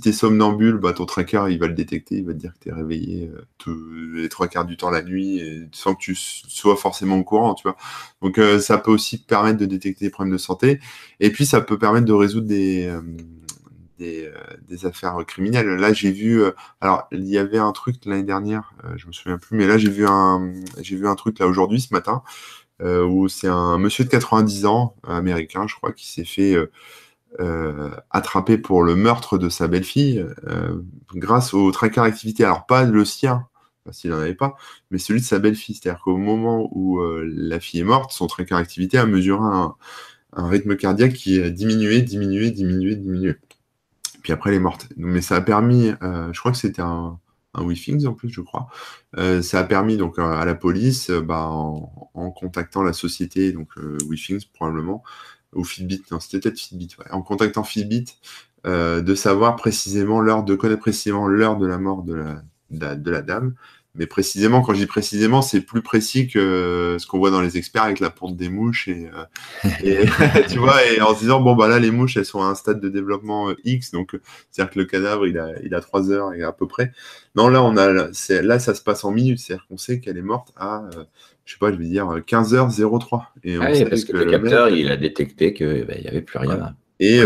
tu 0.00 0.08
es 0.08 0.12
euh, 0.12 0.14
somnambule, 0.14 0.76
bah, 0.76 0.92
ton 0.92 1.04
tracker, 1.04 1.46
il 1.50 1.58
va 1.58 1.66
le 1.66 1.74
détecter, 1.74 2.18
il 2.18 2.24
va 2.24 2.32
te 2.32 2.38
dire 2.38 2.52
que 2.54 2.60
tu 2.60 2.68
es 2.68 2.72
réveillé 2.72 3.32
euh, 3.66 4.14
les 4.14 4.28
trois 4.28 4.46
quarts 4.46 4.66
du 4.66 4.76
temps 4.76 4.90
la 4.90 5.02
nuit, 5.02 5.40
et, 5.40 5.68
sans 5.72 5.96
que 5.96 6.00
tu 6.00 6.14
sois 6.14 6.76
forcément 6.76 7.16
au 7.16 7.24
courant, 7.24 7.54
tu 7.54 7.64
vois. 7.64 7.76
Donc 8.22 8.38
euh, 8.38 8.60
ça 8.60 8.78
peut 8.78 8.92
aussi 8.92 9.18
permettre 9.18 9.58
de 9.58 9.66
détecter 9.66 10.04
des 10.04 10.12
problèmes 10.12 10.34
de 10.34 10.38
santé, 10.38 10.78
et 11.18 11.30
puis 11.30 11.44
ça 11.44 11.60
peut 11.60 11.76
permettre 11.76 12.06
de 12.06 12.12
résoudre 12.12 12.46
des... 12.46 12.96
Des, 13.96 14.28
des, 14.66 14.86
affaires 14.86 15.16
criminelles. 15.24 15.68
Là, 15.68 15.92
j'ai 15.92 16.10
vu, 16.10 16.42
alors 16.80 17.06
il 17.12 17.26
y 17.26 17.38
avait 17.38 17.58
un 17.58 17.70
truc 17.70 17.94
l'année 18.06 18.24
dernière, 18.24 18.74
je 18.96 19.06
me 19.06 19.12
souviens 19.12 19.38
plus, 19.38 19.56
mais 19.56 19.68
là 19.68 19.78
j'ai 19.78 19.88
vu 19.88 20.04
un, 20.04 20.52
j'ai 20.82 20.96
vu 20.96 21.06
un 21.06 21.14
truc 21.14 21.38
là 21.38 21.46
aujourd'hui 21.46 21.80
ce 21.80 21.94
matin 21.94 22.24
euh, 22.63 22.63
où 22.84 23.28
c'est 23.28 23.48
un 23.48 23.78
monsieur 23.78 24.04
de 24.04 24.10
90 24.10 24.66
ans, 24.66 24.96
américain, 25.06 25.66
je 25.66 25.74
crois, 25.74 25.92
qui 25.92 26.08
s'est 26.08 26.24
fait 26.24 26.54
euh, 26.54 26.70
euh, 27.40 27.90
attraper 28.10 28.58
pour 28.58 28.82
le 28.82 28.94
meurtre 28.94 29.38
de 29.38 29.48
sa 29.48 29.68
belle-fille 29.68 30.24
grâce 31.14 31.54
au 31.54 31.70
tracker 31.70 32.00
activité. 32.00 32.44
Alors, 32.44 32.66
pas 32.66 32.84
le 32.84 33.04
sien, 33.04 33.46
s'il 33.90 34.10
n'en 34.10 34.18
avait 34.18 34.34
pas, 34.34 34.56
mais 34.90 34.98
celui 34.98 35.20
de 35.20 35.26
sa 35.26 35.38
belle-fille. 35.38 35.74
C'est-à-dire 35.74 36.02
qu'au 36.02 36.16
moment 36.16 36.68
où 36.72 37.00
la 37.22 37.60
fille 37.60 37.80
est 37.80 37.84
morte, 37.84 38.12
son 38.12 38.26
tracker 38.26 38.54
activité 38.54 38.98
a 38.98 39.06
mesuré 39.06 39.42
un, 39.42 39.74
un, 40.34 40.48
rythme 40.48 40.76
cardiaque 40.76 41.14
qui 41.14 41.40
a 41.40 41.50
diminué, 41.50 42.02
diminué, 42.02 42.50
diminué, 42.50 42.96
diminué. 42.96 43.36
Puis 44.22 44.32
après, 44.32 44.50
elle 44.50 44.56
est 44.56 44.60
morte. 44.60 44.88
Mais 44.96 45.20
ça 45.20 45.36
a 45.36 45.40
permis, 45.40 45.92
je 46.00 46.38
crois 46.38 46.52
que 46.52 46.58
c'était 46.58 46.82
un, 46.82 47.18
un 47.54 48.06
en 48.06 48.14
plus, 48.14 48.28
je 48.28 48.40
crois. 48.40 48.68
Euh, 49.16 49.42
ça 49.42 49.60
a 49.60 49.64
permis 49.64 49.96
donc 49.96 50.18
à 50.18 50.44
la 50.44 50.54
police, 50.54 51.10
euh, 51.10 51.20
bah, 51.20 51.46
en, 51.48 52.30
contactant 52.30 52.82
la 52.82 52.92
société, 52.92 53.52
donc 53.52 53.68
euh, 53.78 53.98
probablement, 54.52 55.02
ou 55.54 55.64
Fitbit, 55.64 56.02
non, 56.10 56.20
c'était 56.20 56.40
peut-être 56.40 56.58
Fitbit, 56.58 56.88
en 57.10 57.22
contactant 57.22 57.64
Fitbit, 57.64 58.06
de 58.64 59.14
savoir 59.14 59.56
précisément 59.56 60.20
l'heure, 60.20 60.42
de 60.42 60.54
connaître 60.54 60.80
précisément 60.80 61.28
l'heure 61.28 61.58
de 61.58 61.66
la 61.66 61.78
mort 61.78 62.02
de 62.02 62.14
la, 62.14 62.96
de 62.96 63.10
la 63.10 63.22
dame, 63.22 63.54
mais 63.96 64.06
précisément, 64.06 64.60
quand 64.60 64.74
je 64.74 64.80
dis 64.80 64.86
précisément, 64.86 65.40
c'est 65.40 65.60
plus 65.60 65.80
précis 65.80 66.26
que 66.26 66.96
ce 66.98 67.06
qu'on 67.06 67.18
voit 67.18 67.30
dans 67.30 67.40
les 67.40 67.56
experts 67.56 67.84
avec 67.84 68.00
la 68.00 68.10
ponte 68.10 68.36
des 68.36 68.48
mouches 68.48 68.88
et, 68.88 69.08
euh, 69.14 70.04
tu 70.48 70.58
vois, 70.58 70.84
et 70.84 71.00
en 71.00 71.14
se 71.14 71.20
disant 71.20 71.40
bon 71.40 71.54
bah 71.54 71.68
là 71.68 71.78
les 71.78 71.92
mouches 71.92 72.16
elles 72.16 72.24
sont 72.24 72.42
à 72.42 72.46
un 72.46 72.56
stade 72.56 72.80
de 72.80 72.88
développement 72.88 73.50
euh, 73.50 73.56
X, 73.64 73.92
donc 73.92 74.18
c'est-à-dire 74.50 74.72
que 74.72 74.78
le 74.80 74.84
cadavre 74.86 75.26
il 75.28 75.38
a 75.38 75.50
il 75.62 75.74
a 75.74 75.80
trois 75.80 76.10
heures 76.10 76.32
et 76.34 76.42
à 76.42 76.52
peu 76.52 76.66
près. 76.66 76.92
Non 77.36 77.48
là 77.48 77.62
on 77.62 77.76
a 77.76 77.92
là 77.92 78.58
ça 78.58 78.74
se 78.74 78.82
passe 78.82 79.04
en 79.04 79.12
minutes, 79.12 79.38
c'est-à-dire 79.38 79.66
qu'on 79.68 79.78
sait 79.78 80.00
qu'elle 80.00 80.18
est 80.18 80.22
morte 80.22 80.52
à 80.56 80.84
euh, 80.96 81.04
je 81.44 81.52
sais 81.52 81.58
pas, 81.58 81.70
je 81.70 81.76
vais 81.76 81.84
dire 81.84 82.06
15h03. 82.06 83.26
Et 83.44 83.56
ah 83.60 83.68
oui, 83.70 83.84
parce 83.84 84.04
que, 84.04 84.16
le 84.16 84.24
capteur 84.24 84.70
il 84.70 84.90
a 84.90 84.96
détecté 84.96 85.52
qu'il 85.52 85.84
ben, 85.84 86.00
n'y 86.00 86.08
avait 86.08 86.22
plus 86.22 86.38
rien. 86.38 86.74
Et 87.00 87.20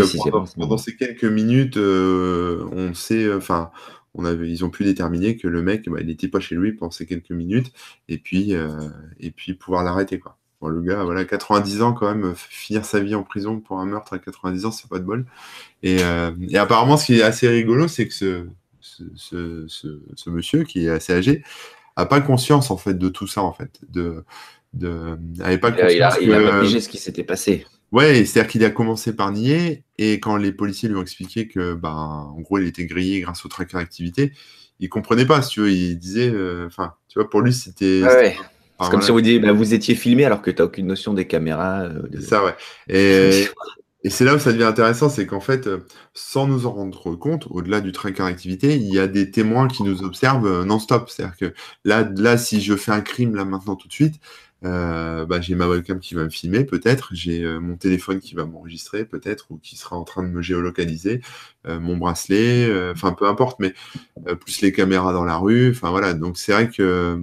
pendant, 0.57 0.77
ces 0.77 0.95
quelques 0.95 1.23
minutes, 1.23 1.77
on 1.77 2.93
sait, 2.93 3.33
enfin 3.33 3.71
ils 4.17 4.65
ont 4.65 4.69
pu 4.69 4.83
déterminer 4.83 5.37
que 5.37 5.47
le 5.47 5.61
mec, 5.61 5.87
bah, 5.89 5.99
il 6.01 6.07
n'était 6.07 6.27
pas 6.27 6.39
chez 6.39 6.55
lui 6.55 6.73
pendant 6.73 6.91
ces 6.91 7.05
quelques 7.05 7.31
minutes, 7.31 7.71
et 8.07 8.17
puis, 8.17 8.55
euh, 8.55 8.89
et 9.19 9.31
puis 9.31 9.53
pouvoir 9.53 9.83
l'arrêter. 9.83 10.19
Quoi. 10.19 10.37
le 10.67 10.81
gars, 10.81 11.03
voilà, 11.03 11.25
90 11.25 11.81
ans 11.81 11.93
quand 11.93 12.13
même, 12.13 12.33
finir 12.35 12.85
sa 12.85 12.99
vie 12.99 13.15
en 13.15 13.23
prison 13.23 13.59
pour 13.59 13.79
un 13.79 13.85
meurtre 13.85 14.13
à 14.13 14.19
90 14.19 14.65
ans, 14.65 14.71
c'est 14.71 14.89
pas 14.89 14.99
de 14.99 15.05
bol. 15.05 15.25
Euh, 15.85 16.31
et, 16.49 16.57
apparemment, 16.57 16.97
ce 16.97 17.05
qui 17.05 17.19
est 17.19 17.23
assez 17.23 17.47
rigolo, 17.47 17.87
c'est 17.87 18.07
que 18.07 18.13
ce, 18.13 18.47
ce, 19.15 20.29
monsieur, 20.29 20.63
qui 20.63 20.85
est 20.85 20.89
assez 20.89 21.13
âgé, 21.13 21.43
a 21.95 22.05
pas 22.05 22.21
conscience 22.21 22.71
en 22.71 22.77
fait 22.77 22.97
de 22.97 23.09
tout 23.09 23.27
ça 23.27 23.41
en 23.43 23.51
fait, 23.51 23.79
de, 23.89 24.23
de 24.73 25.17
pas 25.57 25.71
conscience 25.71 25.93
il 25.93 26.01
a, 26.01 26.17
il 26.21 26.33
a 26.33 26.41
pas 26.41 26.65
ce 26.65 26.89
qui 26.89 26.97
s'était 26.97 27.23
passé. 27.23 27.65
Ouais, 27.91 28.23
c'est-à-dire 28.25 28.51
qu'il 28.51 28.63
a 28.65 28.69
commencé 28.69 29.15
par 29.15 29.31
nier, 29.31 29.83
et 29.97 30.19
quand 30.19 30.37
les 30.37 30.51
policiers 30.51 30.89
lui 30.89 30.95
ont 30.95 31.01
expliqué 31.01 31.47
que, 31.47 31.73
ben, 31.73 31.89
en 31.89 32.39
gros, 32.41 32.59
il 32.59 32.67
était 32.67 32.85
grillé 32.85 33.21
grâce 33.21 33.45
au 33.45 33.49
tracker 33.49 33.77
activité, 33.77 34.31
il 34.79 34.89
comprenait 34.89 35.25
pas, 35.25 35.41
si 35.41 35.51
tu 35.51 35.59
veux, 35.61 35.71
il 35.71 35.97
disait, 35.97 36.29
euh, 36.29 36.67
enfin, 36.67 36.93
tu 37.07 37.19
vois, 37.19 37.29
pour 37.29 37.41
lui, 37.41 37.51
c'était. 37.51 38.03
Ouais, 38.03 38.37
c'est 38.81 38.91
comme 38.91 39.01
si 39.01 39.11
on 39.11 39.15
vous 39.15 39.21
disait, 39.21 39.39
bah, 39.39 39.51
vous 39.51 39.73
étiez 39.73 39.95
filmé 39.95 40.23
alors 40.23 40.41
que 40.41 40.51
tu 40.51 40.57
n'as 40.57 40.65
aucune 40.65 40.87
notion 40.87 41.13
des 41.13 41.27
caméras. 41.27 41.81
Euh, 41.81 42.21
ça, 42.21 42.45
ouais. 42.45 42.55
Et, 42.89 43.47
Et 44.03 44.09
c'est 44.09 44.23
là 44.23 44.35
où 44.35 44.39
ça 44.39 44.53
devient 44.53 44.63
intéressant, 44.63 45.09
c'est 45.09 45.25
qu'en 45.25 45.41
fait, 45.41 45.67
euh, 45.67 45.79
sans 46.13 46.47
nous 46.47 46.65
en 46.65 46.71
rendre 46.71 47.15
compte, 47.15 47.47
au-delà 47.49 47.81
du 47.81 47.91
tracker 47.91 48.23
d'activité, 48.23 48.77
il 48.77 48.93
y 48.93 48.97
a 48.97 49.07
des 49.07 49.29
témoins 49.29 49.67
qui 49.67 49.83
nous 49.83 50.03
observent 50.03 50.47
euh, 50.47 50.63
non-stop. 50.63 51.09
C'est-à-dire 51.09 51.35
que 51.35 51.53
là, 51.83 52.09
là, 52.15 52.37
si 52.37 52.61
je 52.61 52.75
fais 52.75 52.93
un 52.93 53.01
crime 53.01 53.35
là 53.35 53.43
maintenant 53.43 53.75
tout 53.75 53.89
de 53.89 53.93
suite, 53.93 54.15
euh, 54.63 55.25
bah, 55.25 55.41
j'ai 55.41 55.53
ma 55.55 55.67
webcam 55.67 55.99
qui 55.99 56.15
va 56.15 56.23
me 56.23 56.29
filmer, 56.29 56.63
peut-être, 56.63 57.09
j'ai 57.13 57.43
mon 57.59 57.75
téléphone 57.75 58.19
qui 58.21 58.35
va 58.35 58.45
m'enregistrer, 58.45 59.03
peut-être, 59.05 59.51
ou 59.51 59.57
qui 59.57 59.75
sera 59.75 59.97
en 59.97 60.03
train 60.03 60.23
de 60.23 60.29
me 60.29 60.41
géolocaliser, 60.41 61.21
mon 61.65 61.95
bracelet, 61.95 62.91
enfin 62.91 63.13
peu 63.13 63.25
importe, 63.27 63.59
mais 63.59 63.73
plus 64.41 64.61
les 64.61 64.73
caméras 64.73 65.13
dans 65.13 65.23
la 65.23 65.37
rue, 65.37 65.71
enfin 65.71 65.91
voilà. 65.91 66.13
Donc 66.13 66.37
c'est 66.37 66.51
vrai 66.51 66.69
que 66.69 67.21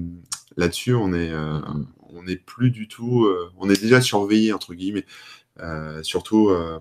là-dessus, 0.56 0.94
on 0.94 1.12
est, 1.12 1.30
on 2.08 2.22
n'est 2.22 2.36
plus 2.36 2.70
du 2.70 2.88
tout, 2.88 3.28
on 3.58 3.68
est 3.68 3.80
déjà 3.82 4.00
surveillé 4.00 4.54
entre 4.54 4.72
guillemets. 4.72 5.04
Euh, 5.60 6.02
surtout, 6.02 6.48
euh, 6.50 6.78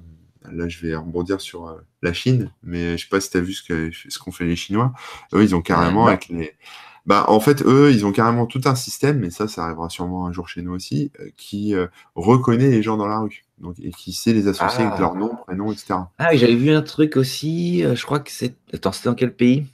là, 0.51 0.67
je 0.67 0.85
vais 0.85 0.95
rebondir 0.95 1.41
sur 1.41 1.67
euh, 1.67 1.75
la 2.01 2.13
Chine, 2.13 2.51
mais 2.63 2.97
je 2.97 3.03
sais 3.03 3.09
pas 3.09 3.19
si 3.19 3.29
tu 3.29 3.37
as 3.37 3.41
vu 3.41 3.53
ce 3.53 4.19
qu'ont 4.19 4.31
fait 4.31 4.45
les 4.45 4.55
Chinois. 4.55 4.93
Eux, 5.33 5.43
ils 5.43 5.55
ont 5.55 5.61
carrément 5.61 6.07
avec 6.07 6.29
les. 6.29 6.53
Bah, 7.05 7.25
en 7.27 7.39
fait, 7.39 7.61
eux, 7.63 7.91
ils 7.91 8.03
ont 8.03 8.11
carrément 8.11 8.47
tout 8.47 8.61
un 8.65 8.73
système, 8.73 9.19
mais 9.19 9.29
ça, 9.29 9.47
ça 9.47 9.65
arrivera 9.65 9.89
sûrement 9.89 10.25
un 10.25 10.31
jour 10.31 10.49
chez 10.49 10.63
nous 10.63 10.73
aussi, 10.73 11.11
qui 11.37 11.75
reconnaît 12.15 12.69
les 12.69 12.81
gens 12.81 12.97
dans 12.97 13.07
la 13.07 13.19
rue. 13.19 13.43
Donc, 13.59 13.75
et 13.79 13.91
qui 13.91 14.11
sait 14.11 14.33
les 14.33 14.47
associer 14.47 14.83
avec 14.83 14.95
ah. 14.97 15.01
leur 15.01 15.15
nom, 15.15 15.35
prénom, 15.45 15.71
etc. 15.71 15.93
Ah, 16.17 16.35
j'avais 16.35 16.55
vu 16.55 16.71
un 16.71 16.81
truc 16.81 17.15
aussi, 17.15 17.83
je 17.83 18.03
crois 18.03 18.19
que 18.19 18.31
c'est. 18.31 18.55
Attends, 18.73 18.91
c'était 18.91 19.09
dans 19.09 19.15
quel 19.15 19.35
pays? 19.35 19.67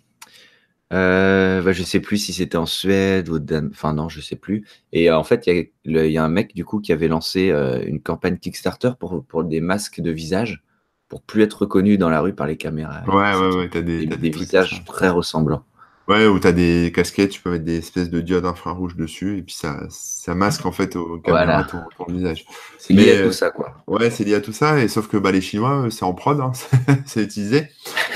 Euh, 0.91 1.61
bah, 1.61 1.71
je 1.71 1.83
sais 1.83 1.99
plus 1.99 2.17
si 2.17 2.33
c'était 2.33 2.57
en 2.57 2.65
Suède 2.65 3.29
ou 3.29 3.39
Dan... 3.39 3.69
enfin 3.71 3.93
non, 3.93 4.09
je 4.09 4.19
sais 4.19 4.35
plus. 4.35 4.65
Et 4.91 5.09
euh, 5.09 5.17
en 5.17 5.23
fait, 5.23 5.47
il 5.47 5.69
y, 5.85 6.17
a 6.17 6.23
un 6.23 6.29
mec 6.29 6.53
du 6.53 6.65
coup 6.65 6.79
qui 6.79 6.91
avait 6.91 7.07
lancé 7.07 7.49
euh, 7.49 7.81
une 7.85 8.01
campagne 8.01 8.37
Kickstarter 8.37 8.91
pour, 8.99 9.23
pour 9.25 9.43
des 9.43 9.61
masques 9.61 10.01
de 10.01 10.11
visage 10.11 10.63
pour 11.07 11.21
plus 11.21 11.43
être 11.43 11.63
reconnu 11.63 11.97
dans 11.97 12.09
la 12.09 12.21
rue 12.21 12.33
par 12.33 12.47
les 12.47 12.57
caméras. 12.57 13.03
Ouais, 13.07 13.35
ouais, 13.35 13.55
ouais, 13.55 13.69
t'as 13.69 13.81
des, 13.81 14.05
des 14.05 14.29
visages 14.29 14.83
très 14.85 15.09
ressemblants. 15.09 15.63
Ouais, 16.07 16.25
où 16.25 16.39
tu 16.39 16.47
as 16.47 16.51
des 16.51 16.91
casquettes, 16.93 17.29
tu 17.29 17.41
peux 17.41 17.51
mettre 17.51 17.63
des 17.63 17.77
espèces 17.77 18.09
de 18.09 18.21
diodes 18.21 18.45
infrarouges 18.45 18.95
dessus, 18.95 19.37
et 19.37 19.41
puis 19.43 19.53
ça, 19.53 19.79
ça 19.89 20.33
masque 20.35 20.65
en 20.65 20.71
fait 20.71 20.95
au 20.95 21.19
caméra 21.19 21.63
ton, 21.63 21.83
visage. 22.11 22.45
C'est 22.79 22.93
lié 22.93 23.17
à 23.17 23.23
tout 23.23 23.31
ça, 23.31 23.51
quoi. 23.51 23.83
Ouais, 23.87 24.09
c'est 24.09 24.23
lié 24.23 24.35
à 24.35 24.41
tout 24.41 24.51
ça, 24.51 24.79
et 24.79 24.87
sauf 24.87 25.07
que 25.07 25.17
bah, 25.17 25.31
les 25.31 25.41
Chinois, 25.41 25.87
c'est 25.89 26.03
en 26.03 26.13
prod, 26.13 26.39
hein, 26.41 26.51
c'est 27.05 27.23
utilisé. 27.23 27.69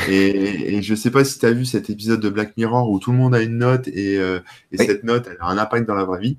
Et, 0.07 0.75
et, 0.75 0.81
je 0.81 0.95
sais 0.95 1.11
pas 1.11 1.23
si 1.23 1.39
tu 1.39 1.45
as 1.45 1.51
vu 1.51 1.65
cet 1.65 1.89
épisode 1.89 2.19
de 2.19 2.29
Black 2.29 2.55
Mirror 2.57 2.89
où 2.89 2.99
tout 2.99 3.11
le 3.11 3.17
monde 3.17 3.35
a 3.35 3.41
une 3.41 3.57
note, 3.57 3.87
et, 3.87 4.17
euh, 4.17 4.39
et 4.71 4.77
cette 4.77 5.03
note, 5.03 5.27
elle 5.29 5.37
a 5.39 5.47
un 5.47 5.57
impact 5.57 5.87
dans 5.87 5.95
la 5.95 6.03
vraie 6.03 6.19
vie. 6.19 6.37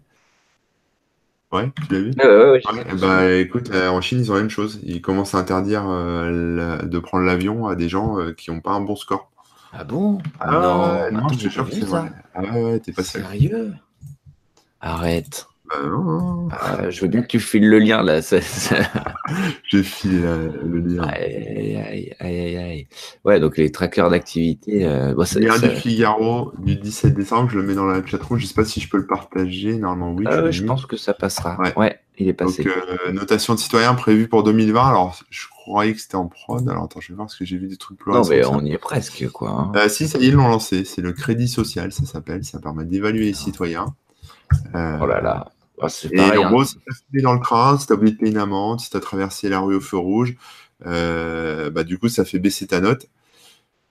Ouais, 1.52 1.70
tu 1.88 1.94
l'as 1.94 2.00
vu? 2.00 2.10
Ouais, 2.18 2.50
ouais, 2.50 2.94
Bah 3.00 3.32
écoute, 3.34 3.70
euh, 3.70 3.88
en 3.88 4.00
Chine, 4.00 4.18
ils 4.20 4.30
ont 4.30 4.34
la 4.34 4.40
même 4.40 4.50
chose. 4.50 4.80
Ils 4.82 5.00
commencent 5.00 5.34
à 5.34 5.38
interdire 5.38 5.84
euh, 5.88 6.82
de 6.82 6.98
prendre 6.98 7.24
l'avion 7.24 7.66
à 7.66 7.76
des 7.76 7.88
gens 7.88 8.16
qui 8.36 8.50
n'ont 8.50 8.60
pas 8.60 8.72
un 8.72 8.80
bon 8.80 8.96
score. 8.96 9.30
Ah 9.72 9.84
bon? 9.84 10.18
Ah, 10.40 11.08
non, 11.12 11.20
non, 11.20 11.28
je 11.28 11.44
te 11.44 11.48
jure 11.48 11.68
que 11.68 11.74
c'est 11.74 11.84
vrai. 11.84 12.10
Ah 12.34 12.42
ouais, 12.58 12.80
t'es 12.80 12.92
pas 12.92 13.02
sérieux? 13.02 13.72
Arrête. 14.80 15.46
Bah 15.68 15.82
non. 15.84 16.48
Ah, 16.52 16.90
je 16.90 17.00
veux 17.00 17.08
bien 17.08 17.22
que 17.22 17.26
tu 17.26 17.40
files 17.40 17.68
le 17.68 17.78
lien 17.78 18.02
là. 18.02 18.20
je 19.64 19.82
file 19.82 20.22
euh, 20.24 20.48
le 20.64 20.80
lien. 20.80 21.02
Aïe, 21.02 21.76
aïe, 21.76 22.14
aïe, 22.20 22.56
aïe, 22.56 22.88
Ouais, 23.24 23.40
donc 23.40 23.56
les 23.56 23.72
trackers 23.72 24.10
d'activité. 24.10 24.86
Euh, 24.86 25.14
bon, 25.14 25.24
ça, 25.24 25.40
lien 25.40 25.58
du 25.58 25.70
Figaro 25.70 26.52
du 26.58 26.76
17 26.76 27.14
décembre, 27.14 27.50
je 27.50 27.58
le 27.58 27.66
mets 27.66 27.74
dans 27.74 27.86
la 27.86 28.04
chatroom. 28.04 28.38
Je 28.38 28.46
sais 28.46 28.54
pas 28.54 28.64
si 28.64 28.80
je 28.80 28.88
peux 28.88 28.98
le 28.98 29.06
partager. 29.06 29.76
Normalement, 29.76 30.14
oui. 30.14 30.24
Ah, 30.28 30.50
je, 30.50 30.62
pense 30.64 30.86
que 30.86 30.96
ça 30.96 31.14
passera. 31.14 31.58
Ouais, 31.76 31.98
il 32.18 32.28
est 32.28 32.32
passé. 32.32 32.62
Donc, 32.62 32.72
euh, 32.76 33.12
notation 33.12 33.54
de 33.54 33.58
citoyen 33.58 33.94
prévue 33.94 34.28
pour 34.28 34.44
2020. 34.44 34.88
Alors, 34.88 35.18
je 35.30 35.46
croyais 35.48 35.94
que 35.94 36.00
c'était 36.00 36.16
en 36.16 36.26
prod. 36.26 36.68
Alors, 36.68 36.84
attends, 36.84 37.00
je 37.00 37.08
vais 37.08 37.16
voir 37.16 37.26
parce 37.26 37.38
que 37.38 37.44
j'ai 37.44 37.56
vu 37.56 37.66
des 37.66 37.76
trucs 37.76 37.98
plus 37.98 38.12
Non, 38.12 38.22
mais 38.28 38.44
on 38.46 38.64
y 38.64 38.72
est 38.72 38.78
presque, 38.78 39.28
quoi. 39.30 39.50
Hein. 39.50 39.72
Euh, 39.74 39.88
si, 39.88 40.06
ça 40.06 40.18
y 40.18 40.24
est, 40.24 40.28
ils 40.28 40.34
l'ont 40.34 40.48
lancé. 40.48 40.84
C'est 40.84 41.02
le 41.02 41.12
crédit 41.12 41.48
social, 41.48 41.90
ça 41.90 42.04
s'appelle. 42.04 42.44
Ça 42.44 42.60
permet 42.60 42.84
d'évaluer 42.84 43.24
les 43.24 43.34
citoyens. 43.34 43.86
Oh 44.74 45.06
là 45.06 45.20
là. 45.20 45.48
Ah, 45.80 45.88
et 46.12 46.38
en 46.38 46.46
hein. 46.46 46.50
gros, 46.50 46.64
si 46.64 46.76
tu 47.12 47.18
as 47.18 47.22
dans 47.22 47.34
le 47.34 47.40
crâne, 47.40 47.78
si 47.78 47.86
tu 47.86 47.92
as 47.92 47.96
oublié 47.96 48.12
de 48.12 48.18
payer 48.18 48.32
une 48.32 48.38
amende, 48.38 48.80
si 48.80 48.90
tu 48.90 48.96
as 48.96 49.00
traversé 49.00 49.48
la 49.48 49.60
rue 49.60 49.76
au 49.76 49.80
feu 49.80 49.98
rouge, 49.98 50.34
euh, 50.86 51.70
bah, 51.70 51.84
du 51.84 51.98
coup, 51.98 52.08
ça 52.08 52.24
fait 52.24 52.38
baisser 52.38 52.66
ta 52.66 52.80
note. 52.80 53.06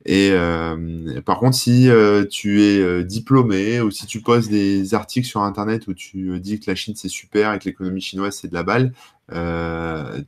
Et 0.08 0.30
euh, 0.32 1.20
par 1.22 1.40
contre, 1.40 1.56
si 1.56 1.90
euh, 1.90 2.26
tu 2.26 2.62
es 2.62 3.04
diplômé 3.04 3.82
ou 3.82 3.90
si 3.90 4.06
tu 4.06 4.22
poses 4.22 4.50
des 4.50 4.94
articles 4.94 5.28
sur 5.28 5.42
Internet 5.42 5.88
où 5.88 5.96
tu 5.96 6.40
dis 6.40 6.60
que 6.60 6.70
la 6.70 6.76
Chine 6.76 6.94
c'est 6.96 7.10
super 7.10 7.54
et 7.54 7.60
que 7.60 7.66
l'économie 7.66 8.02
chinoise 8.02 8.38
c'est 8.40 8.48
de 8.48 8.54
la 8.54 8.62
balle, 8.62 8.94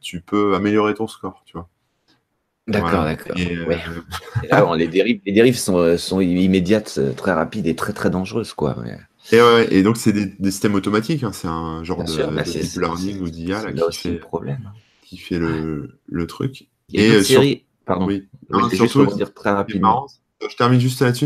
tu 0.02 0.22
peux 0.22 0.56
améliorer 0.56 0.96
ton 0.96 1.08
score, 1.08 1.44
tu 1.46 1.54
vois. 1.54 1.70
D'accord, 2.68 3.04
d'accord. 3.04 3.38
les 4.76 4.88
dérives, 4.88 5.22
les 5.26 5.32
dérives 5.32 5.58
sont, 5.58 5.96
sont, 5.98 6.22
immédiates, 6.22 7.00
très 7.16 7.32
rapides 7.32 7.68
et 7.68 7.76
très 7.76 7.94
très 7.94 8.10
dangereuses, 8.10 8.54
quoi. 8.54 8.76
Et, 9.32 9.42
ouais, 9.42 9.68
et 9.74 9.84
donc 9.84 9.98
c'est 9.98 10.14
des, 10.14 10.52
systèmes 10.52 10.76
automatiques, 10.76 11.24
hein, 11.24 11.32
c'est 11.34 11.48
un 11.48 11.84
genre 11.84 12.04
de, 12.04 12.34
bah, 12.34 12.44
deep 12.44 12.80
learning 12.80 13.20
ou 13.22 13.30
d'IA 13.30 13.74
qui, 13.74 13.98
fait, 13.98 14.16
problème. 14.16 14.72
qui 15.02 15.18
fait 15.18 15.38
le, 15.38 16.00
le 16.06 16.28
truc. 16.28 16.68
et 16.94 17.18
une 17.18 17.24
série, 17.24 17.66
Pardon. 17.88 18.06
Oui. 18.06 18.28
surtout, 18.74 19.06
dire 19.16 19.34
très 19.34 19.52
rapidement. 19.52 20.08
je 20.48 20.56
termine 20.56 20.80
juste 20.80 21.02
là-dessus. 21.02 21.26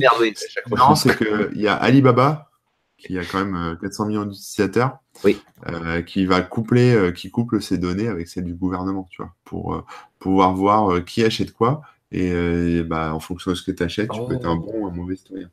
Non, 0.69 0.95
c'est 0.95 1.17
qu'il 1.17 1.49
y 1.61 1.67
a 1.67 1.75
Alibaba, 1.75 2.51
qui 2.97 3.17
a 3.17 3.25
quand 3.25 3.43
même 3.43 3.77
400 3.81 4.03
euh, 4.03 4.07
millions 4.07 4.25
d'utilisateurs, 4.25 4.99
oui. 5.23 5.41
Euh, 5.67 6.03
qui 6.03 6.25
va 6.25 6.41
coupler, 6.41 6.93
euh, 6.93 7.11
qui 7.11 7.31
couple 7.31 7.61
ses 7.61 7.79
données 7.79 8.07
avec 8.07 8.27
celles 8.27 8.45
du 8.45 8.53
gouvernement, 8.53 9.07
tu 9.09 9.23
vois, 9.23 9.33
pour 9.43 9.83
pouvoir 10.19 10.53
voir 10.53 11.03
qui 11.03 11.23
achète 11.23 11.51
quoi. 11.51 11.81
Et 12.13 12.83
bah, 12.83 13.13
en 13.13 13.19
fonction 13.19 13.51
de 13.51 13.55
ce 13.55 13.63
que 13.63 13.71
tu 13.71 13.81
achètes, 13.81 14.11
tu 14.11 14.19
peux 14.27 14.35
être 14.35 14.45
un 14.45 14.55
oh. 14.55 14.59
bon 14.59 14.79
ou 14.81 14.87
un 14.87 14.91
mauvais 14.91 15.15
citoyen. 15.15 15.49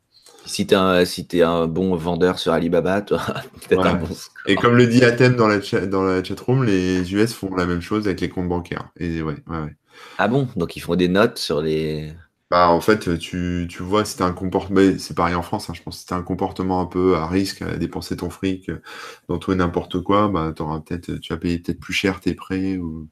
Si 0.49 0.67
tu 0.67 0.75
es, 0.75 0.77
un, 0.77 1.05
si 1.05 1.29
es 1.33 1.43
un 1.43 1.67
bon 1.67 1.95
vendeur 1.95 2.39
sur 2.39 2.53
Alibaba, 2.53 3.03
toi, 3.03 3.21
peut-être 3.69 3.87
un 3.87 3.95
bon 3.95 4.09
Et 4.47 4.57
comme 4.57 4.77
le 4.77 4.87
dit 4.87 5.05
Athènes 5.05 5.37
dans 5.37 5.47
la, 5.47 5.59
dans 5.87 6.03
la 6.03 6.25
chatroom, 6.25 6.65
les 6.65 7.13
US 7.15 7.35
font 7.35 7.55
la 7.55 7.67
même 7.67 7.83
chose 7.83 8.07
avec 8.07 8.21
les 8.21 8.29
comptes 8.29 8.49
bancaires. 8.49 8.89
Et 8.97 9.23
ouais, 9.23 9.37
ouais, 9.47 9.59
ouais. 9.59 9.77
Ah 10.17 10.29
bon? 10.29 10.49
Donc 10.57 10.77
ils 10.77 10.81
font 10.81 10.97
des 10.97 11.09
notes 11.09 11.39
sur 11.39 11.61
les. 11.61 12.13
Bah, 12.51 12.71
en 12.71 12.81
fait, 12.81 13.19
tu, 13.19 13.67
tu 13.69 13.83
vois, 13.83 14.07
si 14.07 14.23
un 14.23 14.33
comportement, 14.33 14.81
c'est 14.99 15.15
pareil 15.15 15.35
en 15.35 15.43
France, 15.43 15.69
hein, 15.69 15.75
je 15.75 15.83
pense, 15.83 15.99
si 15.99 16.15
un 16.15 16.23
comportement 16.23 16.81
un 16.81 16.87
peu 16.87 17.15
à 17.15 17.27
risque, 17.27 17.61
à 17.61 17.77
dépenser 17.77 18.17
ton 18.17 18.31
fric 18.31 18.71
dans 19.29 19.37
tout 19.39 19.53
et 19.53 19.55
n'importe 19.55 20.01
quoi, 20.03 20.29
bah, 20.29 20.55
auras 20.59 20.81
peut-être, 20.81 21.19
tu 21.21 21.33
vas 21.35 21.39
payer 21.39 21.59
peut-être 21.59 21.81
plus 21.81 21.93
cher 21.93 22.21
tes 22.21 22.35
prêts 22.35 22.79
ou, 22.79 23.11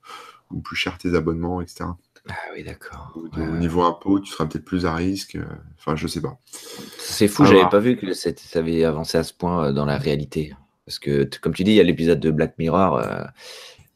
plus 0.64 0.76
cher 0.76 0.96
tes 0.96 1.14
abonnements, 1.14 1.60
etc. 1.60 1.84
Ah 2.28 2.34
oui, 2.54 2.64
d'accord. 2.64 3.12
Au, 3.14 3.56
niveau 3.56 3.82
impôt, 3.82 4.20
tu 4.20 4.32
seras 4.32 4.46
peut-être 4.46 4.64
plus 4.64 4.86
à 4.86 4.94
risque. 4.94 5.38
Enfin, 5.78 5.96
je 5.96 6.06
sais 6.06 6.20
pas. 6.20 6.38
C'est 6.98 7.28
fou, 7.28 7.44
j'avais 7.44 7.68
pas 7.68 7.78
vu 7.78 7.96
que 7.96 8.12
ça 8.12 8.30
avait 8.54 8.84
avancé 8.84 9.18
à 9.18 9.22
ce 9.22 9.32
point 9.32 9.66
euh, 9.66 9.72
dans 9.72 9.84
la 9.84 9.96
réalité. 9.96 10.54
Parce 10.84 10.98
que, 10.98 11.28
comme 11.40 11.54
tu 11.54 11.64
dis, 11.64 11.72
il 11.72 11.76
y 11.76 11.80
a 11.80 11.84
l'épisode 11.84 12.20
de 12.20 12.30
Black 12.30 12.54
Mirror. 12.58 12.96
Euh, 12.98 13.24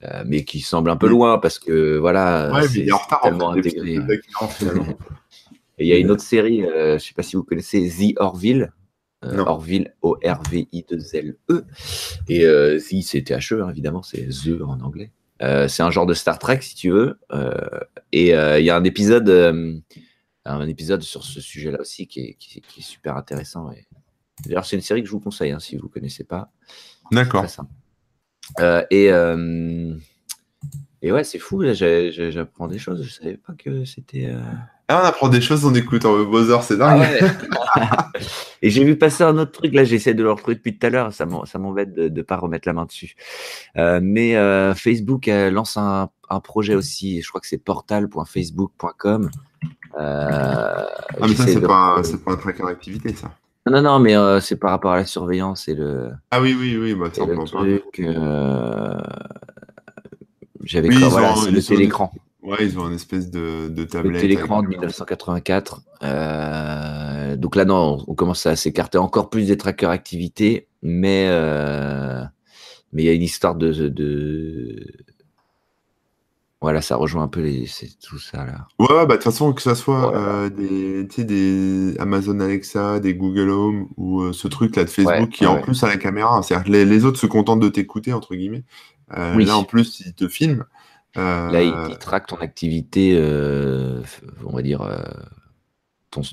euh, 0.02 0.22
mais 0.26 0.44
qui 0.44 0.60
semble 0.60 0.88
un 0.88 0.96
peu 0.96 1.08
loin 1.08 1.36
parce 1.38 1.58
que 1.58 1.98
voilà, 1.98 2.62
c'est 2.68 2.86
tellement 3.22 3.50
intégré. 3.52 3.98
Et 5.78 5.84
il 5.84 5.86
y 5.86 5.92
a 5.92 5.98
une 5.98 6.10
autre 6.10 6.22
série, 6.22 6.62
euh, 6.62 6.90
je 6.90 6.94
ne 6.94 6.98
sais 6.98 7.14
pas 7.14 7.22
si 7.22 7.36
vous 7.36 7.42
connaissez 7.42 7.88
The 7.88 8.18
Orville. 8.18 8.72
Euh, 9.24 9.44
Orville, 9.44 9.94
O-R-V-I-2-L-E. 10.00 11.64
Et 12.28 12.40
The, 12.40 13.02
c'est 13.02 13.22
T-H-E, 13.22 13.62
hein, 13.62 13.68
évidemment, 13.70 14.02
c'est 14.02 14.28
The 14.28 14.62
en 14.62 14.80
anglais. 14.80 15.10
c'est 15.40 15.82
un 15.82 15.90
genre 15.90 16.06
de 16.06 16.14
Star 16.14 16.38
Trek, 16.38 16.60
si 16.62 16.74
tu 16.74 16.90
veux. 16.90 17.18
Et 18.12 18.29
il 18.31 18.64
y 18.64 18.70
a 18.70 18.77
un 18.77 18.85
épisode, 18.85 19.29
un 20.44 20.68
épisode 20.68 21.03
sur 21.03 21.25
ce 21.25 21.40
sujet-là 21.40 21.81
aussi 21.81 22.07
qui 22.07 22.20
est, 22.20 22.35
qui, 22.35 22.59
est, 22.59 22.83
super 22.83 23.16
intéressant. 23.16 23.70
D'ailleurs, 24.44 24.64
c'est 24.64 24.77
une 24.77 24.83
série 24.83 25.03
que 25.03 25.07
je 25.07 25.12
vous 25.12 25.20
conseille 25.20 25.53
hein, 25.53 25.61
si 25.61 25.77
vous 25.77 25.87
ne 25.87 25.92
connaissez 25.92 26.25
pas. 26.25 26.51
D'accord. 27.11 27.46
Euh, 28.59 28.85
et, 28.90 29.12
euh, 29.12 29.94
et 31.03 31.12
ouais, 31.12 31.25
c'est 31.25 31.38
fou, 31.38 31.62
j'apprends 31.73 32.68
des 32.68 32.79
choses. 32.79 33.03
Je 33.03 33.11
savais 33.11 33.37
pas 33.37 33.53
que 33.55 33.85
c'était. 33.85 34.27
Euh, 34.27 34.42
ah, 34.90 35.00
on 35.03 35.07
apprend 35.07 35.29
des 35.29 35.40
choses 35.40 35.64
en 35.64 35.74
écoutant 35.74 36.22
Bowser, 36.24 36.59
c'est 36.62 36.76
dingue. 36.76 37.07
Ah 37.74 38.11
et 38.62 38.70
j'ai 38.70 38.85
vu 38.85 38.96
passer 38.96 39.24
un 39.24 39.38
autre 39.38 39.53
truc, 39.53 39.74
là, 39.74 39.85
j'essaie 39.85 40.14
de 40.14 40.22
le 40.22 40.33
retrouver 40.33 40.57
depuis 40.57 40.79
tout 40.79 40.87
à 40.87 40.90
l'heure, 40.90 41.12
ça 41.12 41.26
m'embête 41.26 41.92
de 41.94 42.09
ne 42.09 42.22
pas 42.22 42.37
remettre 42.37 42.68
la 42.68 42.72
main 42.72 42.85
dessus. 42.85 43.14
mais 43.76 44.35
Facebook 44.74 45.26
lance 45.26 45.76
un, 45.76 46.11
un, 46.29 46.40
projet 46.40 46.74
aussi, 46.74 47.22
je 47.22 47.29
crois 47.29 47.40
que 47.40 47.46
c'est 47.46 47.59
portal.facebook.com. 47.59 49.31
ah, 49.96 50.87
mais 51.20 51.35
ça, 51.35 51.46
c'est 51.46 51.61
pas, 51.61 52.03
pas 52.24 52.33
un 52.33 52.37
tracker 52.37 52.64
d'activité, 52.64 53.14
ça. 53.14 53.31
Non, 53.66 53.83
non, 53.83 53.98
mais 53.98 54.16
euh, 54.16 54.40
c'est 54.40 54.57
par 54.57 54.70
rapport 54.70 54.92
à 54.92 54.96
la 54.96 55.05
surveillance 55.05 55.69
et 55.69 55.75
le. 55.75 56.10
Ah 56.31 56.40
oui, 56.40 56.56
oui, 56.58 56.77
oui, 56.77 56.94
bah, 56.94 57.08
ça, 57.12 57.27
le 57.27 57.44
truc. 57.44 58.00
Euh... 58.00 58.98
J'avais 60.64 60.88
oui, 60.88 61.02
voilà, 61.08 61.35
le 61.50 61.62
télécran. 61.62 62.12
Ouais, 62.42 62.56
ils 62.60 62.78
ont 62.78 62.88
une 62.88 62.94
espèce 62.94 63.30
de, 63.30 63.68
de 63.68 63.84
tablette. 63.84 64.14
Le 64.14 64.20
télécran 64.20 64.62
de 64.62 64.68
1984. 64.68 65.82
Euh... 66.02 67.36
Donc 67.36 67.54
là, 67.54 67.64
non, 67.64 68.02
on 68.06 68.14
commence 68.14 68.46
à 68.46 68.56
s'écarter 68.56 68.98
encore 68.98 69.28
plus 69.28 69.48
des 69.48 69.56
trackers 69.56 69.90
activités, 69.90 70.66
mais 70.82 71.26
euh... 71.28 72.22
mais 72.92 73.02
il 73.02 73.06
y 73.06 73.08
a 73.10 73.12
une 73.12 73.22
histoire 73.22 73.56
de, 73.56 73.88
de 73.88 74.86
Voilà, 76.62 76.80
ça 76.80 76.96
rejoint 76.96 77.24
un 77.24 77.28
peu 77.28 77.40
les, 77.42 77.66
tout 78.02 78.18
ça 78.18 78.46
là. 78.46 78.66
Ouais, 78.78 78.88
bah 78.88 79.06
de 79.06 79.12
toute 79.14 79.24
façon, 79.24 79.52
que 79.52 79.60
ça 79.60 79.74
soit 79.74 80.16
euh, 80.16 80.48
des, 80.48 81.24
des 81.24 81.94
Amazon 81.98 82.40
Alexa, 82.40 83.00
des 83.00 83.14
Google 83.14 83.50
Home 83.50 83.88
ou 83.98 84.32
ce 84.32 84.48
truc 84.48 84.76
là 84.76 84.84
de 84.84 84.90
Facebook 84.90 85.28
qui 85.28 85.44
en 85.44 85.60
plus 85.60 85.82
à 85.84 85.88
la 85.88 85.98
caméra, 85.98 86.38
hein. 86.38 86.42
c'est-à-dire 86.42 86.64
que 86.64 86.72
les, 86.72 87.04
autres 87.04 87.20
se 87.20 87.26
contentent 87.26 87.60
de 87.60 87.68
t'écouter 87.68 88.14
entre 88.14 88.34
guillemets. 88.34 88.64
Euh, 89.16 89.36
Là 89.44 89.56
en 89.56 89.64
plus, 89.64 90.00
ils 90.06 90.14
te 90.14 90.28
filment. 90.28 90.64
Là, 91.17 91.63
ils, 91.63 91.90
ils 91.90 91.98
traquent 91.98 92.29
ton 92.29 92.37
activité, 92.37 93.19
on 94.44 94.52
va 94.52 94.63
dire 94.63 94.83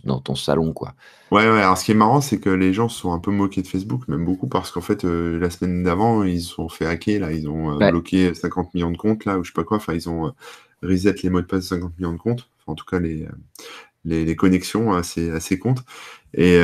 dans 0.03 0.19
ton 0.19 0.35
salon, 0.35 0.73
quoi. 0.73 0.95
Ouais, 1.31 1.49
ouais. 1.49 1.61
Alors, 1.61 1.77
ce 1.77 1.85
qui 1.85 1.91
est 1.91 1.95
marrant, 1.95 2.21
c'est 2.21 2.39
que 2.39 2.49
les 2.49 2.73
gens 2.73 2.89
se 2.89 2.99
sont 2.99 3.13
un 3.13 3.19
peu 3.19 3.31
moqués 3.31 3.61
de 3.61 3.67
Facebook, 3.67 4.07
même 4.07 4.25
beaucoup, 4.25 4.47
parce 4.47 4.71
qu'en 4.71 4.81
fait, 4.81 5.05
euh, 5.05 5.39
la 5.39 5.49
semaine 5.49 5.83
d'avant, 5.83 6.23
ils 6.23 6.41
se 6.41 6.55
sont 6.55 6.69
fait 6.69 6.85
hacker, 6.85 7.21
là. 7.21 7.31
Ils 7.31 7.47
ont 7.47 7.79
euh, 7.79 7.89
bloqué 7.89 8.33
50 8.33 8.73
millions 8.73 8.91
de 8.91 8.97
comptes, 8.97 9.25
là, 9.25 9.37
ou 9.37 9.43
je 9.43 9.49
sais 9.49 9.53
pas 9.53 9.63
quoi. 9.63 9.77
Enfin, 9.77 9.93
ils 9.93 10.09
ont 10.09 10.27
euh, 10.27 10.31
reset 10.81 11.15
les 11.23 11.29
mots 11.29 11.41
de 11.41 11.45
passe 11.45 11.61
de 11.61 11.67
50 11.67 11.97
millions 11.97 12.13
de 12.13 12.17
comptes. 12.17 12.49
en 12.65 12.75
tout 12.75 12.85
cas, 12.85 12.99
les, 12.99 13.27
les, 14.03 14.35
connexions 14.35 14.93
à 14.93 15.03
ces, 15.03 15.31
à 15.31 15.39
ces 15.39 15.59
comptes. 15.59 15.83
Et, 16.33 16.55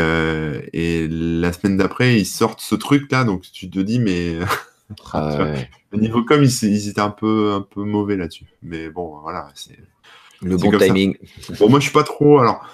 et 0.74 1.08
la 1.08 1.54
semaine 1.54 1.78
d'après, 1.78 2.20
ils 2.20 2.26
sortent 2.26 2.62
ce 2.62 2.76
truc-là. 2.76 3.24
Donc, 3.24 3.44
tu 3.52 3.70
te 3.70 3.80
dis, 3.80 4.00
mais. 4.00 4.40
Ah, 5.14 5.54
Au 5.92 5.98
niveau 5.98 6.24
com, 6.24 6.44
ils, 6.44 6.64
ils, 6.64 6.90
étaient 6.90 7.02
un 7.02 7.10
peu, 7.10 7.54
un 7.54 7.62
peu 7.62 7.84
mauvais 7.84 8.18
là-dessus. 8.18 8.46
Mais 8.62 8.90
bon, 8.90 9.20
voilà. 9.22 9.48
c'est 9.56 9.78
Le 10.42 10.58
bon 10.58 10.78
timing. 10.78 11.18
Bon, 11.60 11.70
moi, 11.70 11.80
je 11.80 11.86
suis 11.86 11.94
pas 11.94 12.04
trop. 12.04 12.40
Alors 12.40 12.66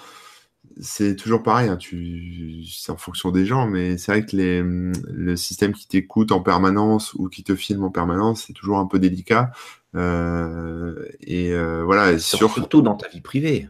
c'est 0.82 1.14
toujours 1.16 1.42
pareil, 1.42 1.68
hein, 1.68 1.76
tu... 1.76 2.64
c'est 2.64 2.90
en 2.90 2.96
fonction 2.96 3.30
des 3.30 3.44
gens, 3.44 3.66
mais 3.66 3.98
c'est 3.98 4.12
vrai 4.12 4.24
que 4.24 4.34
les... 4.34 4.62
le 4.62 5.36
système 5.36 5.72
qui 5.72 5.86
t'écoute 5.86 6.32
en 6.32 6.40
permanence 6.40 7.12
ou 7.14 7.28
qui 7.28 7.44
te 7.44 7.54
filme 7.54 7.84
en 7.84 7.90
permanence, 7.90 8.44
c'est 8.46 8.52
toujours 8.52 8.78
un 8.78 8.86
peu 8.86 8.98
délicat. 8.98 9.50
Euh, 9.94 11.06
et 11.20 11.52
euh, 11.52 11.82
voilà. 11.84 12.18
Surtout 12.18 12.82
dans 12.82 12.94
ta 12.94 13.08
vie 13.08 13.20
privée. 13.20 13.68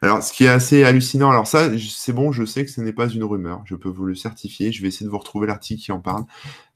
Alors, 0.00 0.22
ce 0.22 0.32
qui 0.32 0.44
est 0.44 0.48
assez 0.48 0.84
hallucinant, 0.84 1.30
alors 1.30 1.46
ça, 1.46 1.70
c'est 1.78 2.12
bon, 2.12 2.32
je 2.32 2.44
sais 2.44 2.64
que 2.64 2.70
ce 2.70 2.80
n'est 2.80 2.92
pas 2.92 3.08
une 3.08 3.24
rumeur, 3.24 3.62
je 3.64 3.74
peux 3.74 3.88
vous 3.88 4.04
le 4.04 4.14
certifier, 4.14 4.72
je 4.72 4.82
vais 4.82 4.88
essayer 4.88 5.06
de 5.06 5.10
vous 5.10 5.18
retrouver 5.18 5.46
l'article 5.46 5.82
qui 5.82 5.92
en 5.92 6.00
parle, 6.00 6.24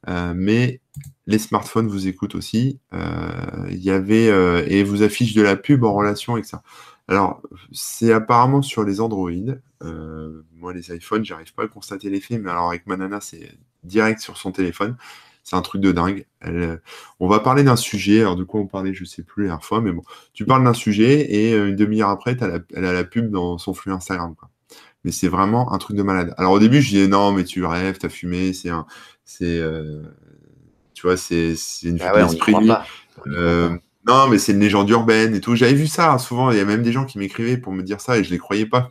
euh, 0.09 0.33
mais 0.35 0.81
les 1.27 1.39
smartphones 1.39 1.89
vous 1.89 2.09
écoutent 2.09 2.35
aussi, 2.35 2.81
il 2.93 3.83
y 3.83 3.91
avait, 3.91 4.27
et 4.69 4.83
vous 4.83 5.03
affiche 5.03 5.35
de 5.35 5.43
la 5.43 5.57
pub 5.57 5.85
en 5.85 5.95
relation 5.95 6.35
avec 6.35 6.45
ça. 6.45 6.63
Alors, 7.09 7.43
c'est 7.73 8.13
apparemment 8.13 8.63
sur 8.63 8.85
les 8.85 9.01
Android. 9.01 9.31
Euh, 9.83 10.43
moi, 10.55 10.73
les 10.73 10.95
iPhones, 10.95 11.25
j'arrive 11.25 11.53
pas 11.55 11.65
à 11.65 11.69
constater 11.69 12.09
l'effet, 12.09 12.39
mais 12.39 12.51
alors 12.51 12.69
avec 12.69 12.87
Manana, 12.87 13.21
c'est 13.21 13.53
direct 13.83 14.21
sur 14.21 14.37
son 14.37 14.53
téléphone. 14.53 14.97
C'est 15.45 15.57
un 15.57 15.63
truc 15.63 15.81
de 15.83 15.93
dingue. 15.93 16.27
on 17.21 17.29
va 17.29 17.41
parler 17.41 17.65
d'un 17.65 17.77
sujet. 17.77 18.21
Alors, 18.21 18.37
de 18.37 18.45
quoi 18.45 18.61
on 18.61 18.67
parlait, 18.67 18.95
je 18.95 19.05
sais 19.05 19.23
plus 19.23 19.45
la 19.45 19.49
dernière 19.49 19.65
fois, 19.65 19.81
mais 19.81 19.93
bon, 19.93 20.03
tu 20.33 20.45
parles 20.45 20.65
d'un 20.65 20.75
sujet 20.75 21.35
et 21.35 21.53
euh, 21.55 21.69
une 21.69 21.77
demi-heure 21.77 22.11
après, 22.11 22.37
elle 22.75 22.85
a 22.85 22.93
la 22.93 23.05
pub 23.05 23.31
dans 23.31 23.59
son 23.59 23.75
flux 23.75 23.93
Instagram. 23.93 24.35
Mais 25.05 25.11
c'est 25.11 25.29
vraiment 25.29 25.73
un 25.73 25.79
truc 25.79 25.97
de 25.97 26.03
malade. 26.03 26.33
Alors, 26.39 26.53
au 26.53 26.59
début, 26.59 26.81
je 26.81 26.91
disais 26.91 27.09
non, 27.09 27.33
mais 27.33 27.45
tu 27.45 27.65
rêves, 27.65 27.99
t'as 27.99 28.09
fumé, 28.09 28.53
c'est 28.53 28.71
un. 28.71 28.87
C'est. 29.25 29.59
Euh, 29.59 30.03
tu 30.95 31.07
vois, 31.07 31.17
c'est 31.17 31.55
une 31.83 31.99
ah 32.01 32.15
ouais, 32.15 32.23
d'esprit. 32.23 32.55
Non, 34.07 34.27
mais 34.29 34.39
c'est 34.39 34.53
une 34.53 34.61
légende 34.61 34.91
urbaine 34.91 35.35
et 35.35 35.41
tout. 35.41 35.55
J'avais 35.55 35.75
vu 35.75 35.87
ça 35.87 36.13
hein, 36.13 36.19
souvent. 36.19 36.51
Il 36.51 36.57
y 36.57 36.61
a 36.61 36.65
même 36.65 36.83
des 36.83 36.91
gens 36.91 37.05
qui 37.05 37.19
m'écrivaient 37.19 37.57
pour 37.57 37.73
me 37.73 37.83
dire 37.83 38.01
ça 38.01 38.19
et 38.19 38.25
je 38.25 38.31
les 38.31 38.39
croyais 38.39 38.67
pas. 38.67 38.91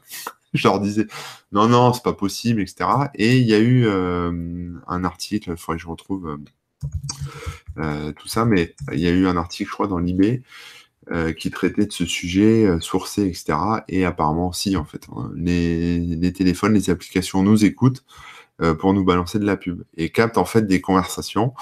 je 0.54 0.68
leur 0.68 0.80
disais 0.80 1.08
non, 1.52 1.68
non, 1.68 1.93
c'est 1.93 2.04
pas 2.04 2.14
possible, 2.14 2.62
etc. 2.62 2.89
Et 3.16 3.38
il 3.38 3.47
y 3.47 3.54
a 3.54 3.60
eu 3.60 3.86
euh, 3.86 4.72
un 4.88 5.04
article, 5.04 5.52
il 5.52 5.58
faudrait 5.58 5.78
que 5.78 5.84
je 5.84 5.88
retrouve 5.88 6.28
euh, 6.28 6.38
euh, 7.78 8.12
tout 8.14 8.28
ça, 8.28 8.45
mais 8.45 8.76
il 8.91 8.99
y 8.99 9.08
a 9.08 9.12
eu 9.12 9.28
un 9.28 9.38
article, 9.38 9.70
je 9.70 9.74
crois, 9.74 9.88
dans 9.88 9.99
l'IB 9.99 10.43
qui 11.38 11.52
traitait 11.52 11.88
de 11.88 11.91
ce 11.91 12.06
sujet, 12.06 12.78
sourcé, 12.80 13.24
etc. 13.24 13.58
Et 13.89 14.06
apparemment, 14.06 14.54
si, 14.54 14.78
en 14.78 14.86
fait, 14.86 15.08
hein, 15.14 15.30
les, 15.36 16.32
téléphones, 16.32 16.74
les 16.74 16.89
applications 16.89 17.43
nous 17.43 17.66
écoutent 17.66 18.06
pour 18.80 18.93
nous 18.93 19.04
balancer 19.04 19.38
de 19.38 19.45
la 19.45 19.58
pub 19.58 19.84
et 19.97 20.10
captent 20.10 20.38
en 20.38 20.45
fait 20.45 20.68
des 20.68 20.80
conversations 20.80 21.54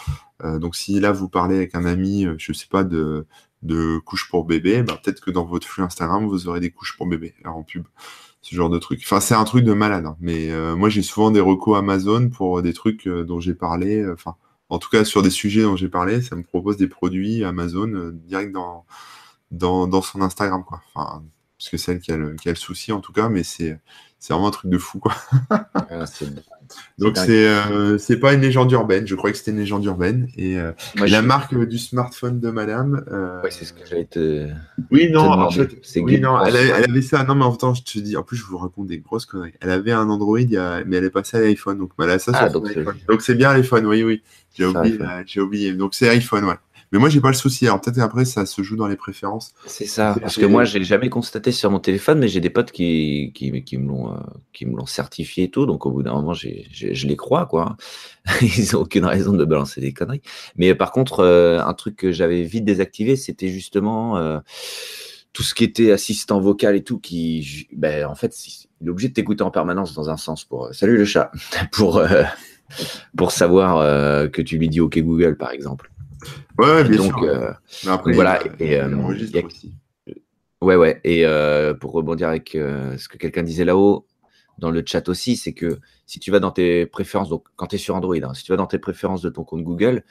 donc 0.44 0.76
si 0.76 1.00
là 1.00 1.12
vous 1.12 1.30
parlez 1.30 1.56
avec 1.56 1.74
un 1.74 1.86
ami, 1.86 2.28
je 2.38 2.54
sais 2.54 2.68
pas, 2.70 2.84
de, 2.84 3.26
de 3.64 3.98
couches 4.00 4.30
pour 4.30 4.46
bébé, 4.46 4.84
bah, 4.84 5.00
peut-être 5.02 5.22
que 5.22 5.32
dans 5.32 5.46
votre 5.46 5.68
flux 5.68 5.84
Instagram, 5.84 6.26
vous 6.28 6.48
aurez 6.48 6.60
des 6.60 6.72
couches 6.72 6.96
pour 6.96 7.08
bébé 7.08 7.34
en 7.46 7.64
pub. 7.64 7.86
Ce 8.42 8.56
genre 8.56 8.70
de 8.70 8.80
truc. 8.80 9.02
Enfin, 9.04 9.20
c'est 9.20 9.36
un 9.36 9.44
truc 9.44 9.66
de 9.66 9.74
malade. 9.74 10.06
Hein. 10.06 10.16
Mais 10.20 10.50
euh, 10.52 10.76
moi, 10.76 10.90
j'ai 10.90 11.02
souvent 11.02 11.32
des 11.32 11.42
recos 11.42 11.78
Amazon 11.78 12.30
pour 12.30 12.62
des 12.62 12.74
trucs 12.74 13.08
dont 13.08 13.40
j'ai 13.40 13.54
parlé. 13.54 14.08
Enfin, 14.10 14.36
en 14.70 14.80
tout 14.80 14.90
cas, 14.90 15.04
sur 15.04 15.22
des 15.22 15.30
sujets 15.30 15.64
dont 15.64 15.76
j'ai 15.76 15.90
parlé, 15.90 16.22
ça 16.22 16.36
me 16.36 16.44
propose 16.44 16.78
des 16.78 16.88
produits 16.88 17.44
Amazon 17.44 18.12
direct 18.14 18.54
dans, 18.54 18.86
dans, 19.52 19.88
dans, 19.88 20.02
son 20.02 20.22
Instagram. 20.22 20.64
Quoi. 20.64 20.82
Enfin, 20.94 21.24
parce 21.58 21.70
que 21.70 21.78
c'est 21.78 21.94
elle 21.94 22.00
qui 22.00 22.12
a, 22.12 22.18
le, 22.18 22.36
qui 22.36 22.48
a 22.48 22.52
le 22.52 22.58
souci, 22.58 22.92
en 22.92 23.02
tout 23.02 23.12
cas, 23.12 23.28
mais 23.30 23.44
c'est 23.44 23.80
vraiment 24.30 24.48
un 24.48 24.52
truc 24.52 24.72
de 24.72 24.78
fou. 24.78 25.00
Quoi. 25.00 25.14
Donc 26.98 27.18
c'est 27.18 27.48
euh, 27.48 27.98
c'est 27.98 28.18
pas 28.18 28.34
une 28.34 28.42
légende 28.42 28.72
urbaine. 28.72 29.08
Je 29.08 29.16
crois 29.16 29.32
que 29.32 29.38
c'était 29.38 29.52
une 29.52 29.58
légende 29.58 29.86
urbaine. 29.86 30.28
Et, 30.38 30.58
euh, 30.58 30.72
la 30.96 31.22
marque 31.22 31.56
du 31.68 31.78
smartphone 31.78 32.40
de 32.40 32.50
Madame. 32.50 33.04
Euh, 33.12 33.42
ouais, 33.42 33.52
c'est 33.52 33.66
ce 33.66 33.74
que 33.74 33.80
j'allais 33.90 34.06
te. 34.06 34.48
Oui 34.92 35.10
non, 35.12 35.32
en 35.32 35.50
fait, 35.50 35.70
oui, 35.98 36.20
non, 36.20 36.44
elle 36.44 36.56
avait, 36.56 36.70
elle 36.70 36.90
avait, 36.90 37.02
ça. 37.02 37.24
Non 37.24 37.36
mais 37.36 37.46
en 37.46 37.56
temps, 37.56 37.74
je 37.74 37.84
te 37.84 38.00
dis. 38.00 38.18
En 38.18 38.24
plus, 38.24 38.38
je 38.38 38.44
vous 38.44 38.58
raconte 38.58 38.88
des 38.88 39.00
grosses 39.00 39.26
conneries. 39.26 39.54
Elle 39.62 39.72
avait 39.72 39.92
un 39.92 40.10
Android, 40.10 40.38
mais 40.40 40.98
elle 40.98 41.04
est 41.04 41.10
passée 41.10 41.38
à 41.38 41.42
l'iPhone. 41.42 41.78
Donc 41.78 41.92
elle 42.00 42.10
a 42.10 42.20
ça 42.20 42.32
ah, 42.36 42.50
sur 42.50 42.62
donc 42.62 43.22
c'est 43.22 43.36
bien 43.36 43.54
l'iPhone. 43.54 43.86
Oui 43.86 44.04
oui. 44.04 44.22
J'ai 44.56 44.66
oublié. 44.66 45.00
J'ai 45.26 45.42
oublié. 45.42 45.74
Donc 45.74 45.94
c'est 45.94 46.10
iPhone 46.10 46.46
ouais. 46.46 46.56
Mais 46.92 46.98
moi, 46.98 47.10
j'ai 47.10 47.22
pas 47.22 47.30
le 47.30 47.36
souci. 47.36 47.68
Alors 47.68 47.82
peut-être 47.82 48.00
après, 48.00 48.26
ça 48.26 48.46
se 48.46 48.64
joue 48.64 48.76
dans 48.76 48.88
les 48.88 48.96
préférences. 48.96 49.54
C'est 49.68 49.86
ça. 49.86 50.16
Parce 50.20 50.38
que 50.38 50.46
moi, 50.46 50.64
j'ai 50.64 50.84
jamais 50.84 51.10
constaté 51.10 51.52
sur 51.52 51.70
mon 51.70 51.80
téléphone, 51.80 52.20
mais 52.20 52.28
j'ai 52.28 52.40
des 52.40 52.50
potes 52.50 52.72
qui, 52.72 53.32
qui, 53.36 53.64
qui 53.64 53.78
me 53.78 53.88
l'ont, 53.88 54.14
euh, 54.14 54.20
qui 54.54 54.66
me 54.66 54.76
l'ont 54.76 54.88
certifié 54.88 55.46
et 55.46 55.52
tout. 55.52 55.66
Donc 55.66 55.86
au 55.86 55.92
bout 55.92 56.02
d'un 56.02 56.14
moment, 56.14 56.34
j'ai, 56.34 56.68
je 56.72 57.08
les 57.08 57.16
crois, 57.16 57.46
quoi. 57.46 57.78
Ils 58.42 58.76
ont 58.76 58.82
aucune 58.82 59.06
raison 59.06 59.34
de 59.34 59.46
balancer 59.46 59.82
des 59.82 59.94
conneries. 59.94 60.22
Mais 60.56 60.74
par 60.74 60.92
contre, 60.92 61.20
euh, 61.20 61.60
un 61.60 61.74
truc 61.74 61.96
que 61.96 62.12
j'avais 62.12 62.44
vite 62.44 62.66
désactivé, 62.66 63.16
c'était 63.16 63.50
justement 63.50 64.18
euh, 64.18 64.40
tout 65.32 65.44
ce 65.44 65.54
qui 65.54 65.64
était 65.64 65.92
assistant 65.92 66.40
vocal 66.40 66.76
et 66.76 66.84
tout, 66.84 66.98
qui, 66.98 67.68
ben, 67.72 68.06
en 68.06 68.16
fait, 68.16 68.36
il 68.48 68.88
est 68.88 68.90
obligé 68.90 69.10
de 69.10 69.14
t'écouter 69.14 69.44
en 69.44 69.52
permanence 69.52 69.94
dans 69.94 70.10
un 70.10 70.18
sens 70.18 70.44
pour. 70.44 70.74
salut 70.74 70.98
le 70.98 71.06
chat. 71.06 71.32
pour 71.72 72.02
pour 73.16 73.32
savoir 73.32 74.32
que 74.32 74.42
tu 74.44 74.58
lui 74.58 74.70
dis 74.70 74.80
OK 74.80 75.00
Google, 75.00 75.38
par 75.38 75.52
exemple. 75.52 75.92
Ouais, 76.58 76.84
bien 76.84 76.98
donc, 76.98 77.18
sûr. 77.18 77.24
Euh, 77.24 77.52
après, 77.88 78.14
voilà. 78.14 78.42
et, 78.60 78.76
euh, 78.78 78.98
aussi. 78.98 79.74
Ouais, 80.62 80.76
ouais. 80.76 81.00
Et 81.04 81.26
euh, 81.26 81.74
pour 81.74 81.92
rebondir 81.94 82.28
avec 82.28 82.52
ce 82.52 83.08
que 83.08 83.18
quelqu'un 83.18 83.44
disait 83.44 83.66
là-haut, 83.66 84.06
dans 84.58 84.72
le 84.72 84.84
chat 84.86 85.08
aussi, 85.08 85.38
c'est 85.38 85.54
que 85.54 85.80
si 86.06 86.20
tu 86.20 86.32
vas 86.32 86.40
dans 86.40 86.52
tes 86.52 86.86
préférences, 86.86 87.30
donc 87.30 87.46
quand 87.56 87.68
tu 87.68 87.76
es 87.76 87.80
sur 87.80 87.96
Android, 87.96 88.16
hein, 88.22 88.34
si 88.34 88.44
tu 88.44 88.52
vas 88.52 88.58
dans 88.58 88.68
tes 88.68 88.80
préférences 88.80 89.22
de 89.22 89.30
ton 89.30 89.44
compte 89.44 89.64
Google 89.64 90.04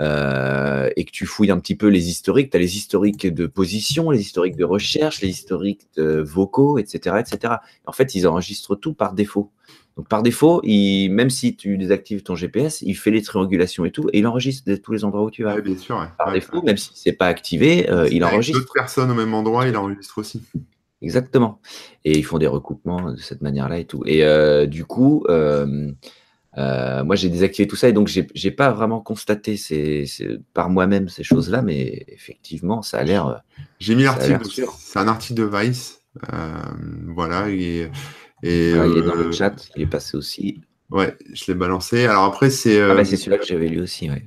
et 0.00 1.04
que 1.04 1.12
tu 1.12 1.26
fouilles 1.26 1.52
un 1.52 1.60
petit 1.60 1.76
peu 1.76 1.86
les 1.86 2.08
historiques, 2.08 2.50
tu 2.50 2.56
as 2.56 2.60
les 2.60 2.76
historiques 2.76 3.32
de 3.32 3.46
position, 3.46 4.10
les 4.10 4.20
historiques 4.20 4.56
de 4.56 4.64
recherche, 4.64 5.20
les 5.20 5.28
historiques 5.28 5.86
de 5.96 6.20
vocaux, 6.20 6.78
etc., 6.78 7.16
etc. 7.20 7.54
En 7.86 7.92
fait, 7.92 8.16
ils 8.16 8.26
enregistrent 8.26 8.74
tout 8.74 8.94
par 8.94 9.12
défaut. 9.12 9.52
Donc 9.96 10.08
par 10.08 10.22
défaut, 10.22 10.60
il, 10.64 11.10
même 11.10 11.30
si 11.30 11.54
tu 11.54 11.78
désactives 11.78 12.22
ton 12.22 12.34
GPS, 12.34 12.82
il 12.82 12.94
fait 12.94 13.12
les 13.12 13.22
triangulations 13.22 13.84
et 13.84 13.92
tout, 13.92 14.08
et 14.12 14.18
il 14.18 14.26
enregistre 14.26 14.72
tous 14.74 14.92
les 14.92 15.04
endroits 15.04 15.22
où 15.22 15.30
tu 15.30 15.44
vas. 15.44 15.60
bien 15.60 15.76
sûr. 15.76 16.08
Par 16.18 16.32
défaut, 16.32 16.62
même 16.62 16.76
si 16.76 16.90
c'est 16.94 17.12
pas 17.12 17.26
activé, 17.26 17.88
euh, 17.90 18.08
il 18.10 18.24
enregistre. 18.24 18.60
D'autres 18.60 18.72
personnes 18.72 19.10
au 19.10 19.14
même 19.14 19.32
endroit, 19.34 19.68
il 19.68 19.76
enregistre 19.76 20.18
aussi. 20.18 20.42
Exactement. 21.00 21.60
Et 22.04 22.18
ils 22.18 22.24
font 22.24 22.38
des 22.38 22.46
recoupements 22.48 23.12
de 23.12 23.16
cette 23.16 23.40
manière-là 23.40 23.78
et 23.78 23.84
tout. 23.84 24.02
Et 24.04 24.24
euh, 24.24 24.66
du 24.66 24.84
coup, 24.84 25.24
euh, 25.28 25.92
moi 26.56 27.14
j'ai 27.14 27.28
désactivé 27.28 27.68
tout 27.68 27.76
ça 27.76 27.88
et 27.88 27.92
donc 27.92 28.08
j'ai 28.08 28.50
pas 28.50 28.72
vraiment 28.72 29.00
constaté 29.00 29.56
ces, 29.56 30.06
par 30.54 30.70
moi-même 30.70 31.08
ces 31.08 31.22
choses-là, 31.22 31.62
mais 31.62 32.04
effectivement, 32.08 32.82
ça 32.82 32.98
a 32.98 33.04
l'air. 33.04 33.42
J'ai 33.78 33.94
mis 33.94 34.02
l'article. 34.02 34.40
C'est 34.76 34.98
un 34.98 35.06
article 35.06 35.34
de 35.34 35.44
Vice. 35.44 36.00
voilà 37.06 37.48
et 37.50 37.90
et, 38.44 38.70
il 38.70 38.98
est 38.98 39.02
dans 39.02 39.14
le 39.14 39.28
euh, 39.28 39.32
chat, 39.32 39.68
il 39.74 39.82
est 39.82 39.86
passé 39.86 40.16
aussi. 40.16 40.60
Ouais, 40.90 41.16
je 41.32 41.44
l'ai 41.48 41.54
balancé. 41.54 42.04
Alors 42.04 42.24
après, 42.24 42.50
c'est. 42.50 42.78
ah 42.80 42.88
bah 42.94 43.00
euh, 43.00 43.04
c'est 43.04 43.16
celui-là 43.16 43.38
que 43.38 43.46
j'avais 43.46 43.68
lu 43.68 43.80
aussi, 43.80 44.10
ouais. 44.10 44.22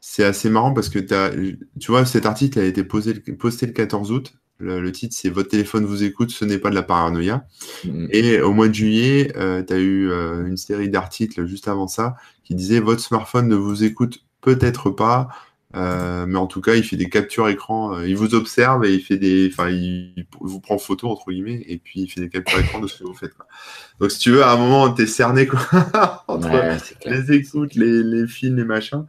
C'est 0.00 0.24
assez 0.24 0.50
marrant 0.50 0.72
parce 0.72 0.88
que 0.88 0.98
as, 1.14 1.30
tu 1.78 1.90
vois, 1.92 2.04
cet 2.04 2.26
article 2.26 2.58
a 2.58 2.64
été 2.64 2.82
posé, 2.82 3.14
posté 3.14 3.66
le 3.66 3.72
14 3.72 4.10
août. 4.10 4.34
Le, 4.62 4.92
titre, 4.92 5.14
c'est 5.16 5.30
Votre 5.30 5.48
téléphone 5.48 5.86
vous 5.86 6.02
écoute, 6.02 6.30
ce 6.30 6.44
n'est 6.44 6.58
pas 6.58 6.68
de 6.68 6.74
la 6.74 6.82
paranoïa. 6.82 7.46
Mm. 7.84 8.06
Et 8.10 8.40
au 8.42 8.52
mois 8.52 8.68
de 8.68 8.74
juillet, 8.74 9.32
euh, 9.36 9.62
tu 9.62 9.72
as 9.72 9.78
eu 9.78 10.10
une 10.10 10.56
série 10.56 10.90
d'articles 10.90 11.46
juste 11.46 11.68
avant 11.68 11.86
ça 11.86 12.16
qui 12.44 12.54
disaient 12.54 12.80
Votre 12.80 13.00
smartphone 13.00 13.48
ne 13.48 13.54
vous 13.54 13.84
écoute 13.84 14.18
peut-être 14.40 14.90
pas, 14.90 15.28
euh, 15.76 16.26
mais 16.26 16.38
en 16.38 16.46
tout 16.46 16.60
cas, 16.60 16.74
il 16.74 16.82
fait 16.82 16.96
des 16.96 17.08
captures 17.08 17.48
écran. 17.48 17.94
Euh, 17.94 18.08
il 18.08 18.16
vous 18.16 18.34
observe 18.34 18.84
et 18.84 18.92
il 18.92 19.00
fait 19.00 19.18
des, 19.18 19.48
enfin, 19.52 19.70
il, 19.70 20.26
vous 20.40 20.60
prend 20.60 20.78
photo 20.78 21.08
entre 21.08 21.30
guillemets 21.30 21.62
et 21.66 21.78
puis 21.78 22.02
il 22.02 22.08
fait 22.08 22.20
des 22.20 22.28
captures 22.28 22.58
écran 22.58 22.80
de 22.80 22.86
ce 22.86 22.98
que 22.98 23.04
vous 23.04 23.14
faites. 23.14 23.34
Quoi. 23.34 23.46
Donc, 24.00 24.10
si 24.10 24.18
tu 24.18 24.30
veux, 24.30 24.42
à 24.42 24.52
un 24.52 24.56
moment, 24.56 24.90
t'es 24.92 25.06
cerné 25.06 25.46
quoi, 25.46 25.60
entre 26.28 26.50
les 27.06 27.32
écoutes, 27.32 27.74
les, 27.74 28.02
les 28.02 28.26
films, 28.26 28.56
les 28.56 28.64
machins. 28.64 29.04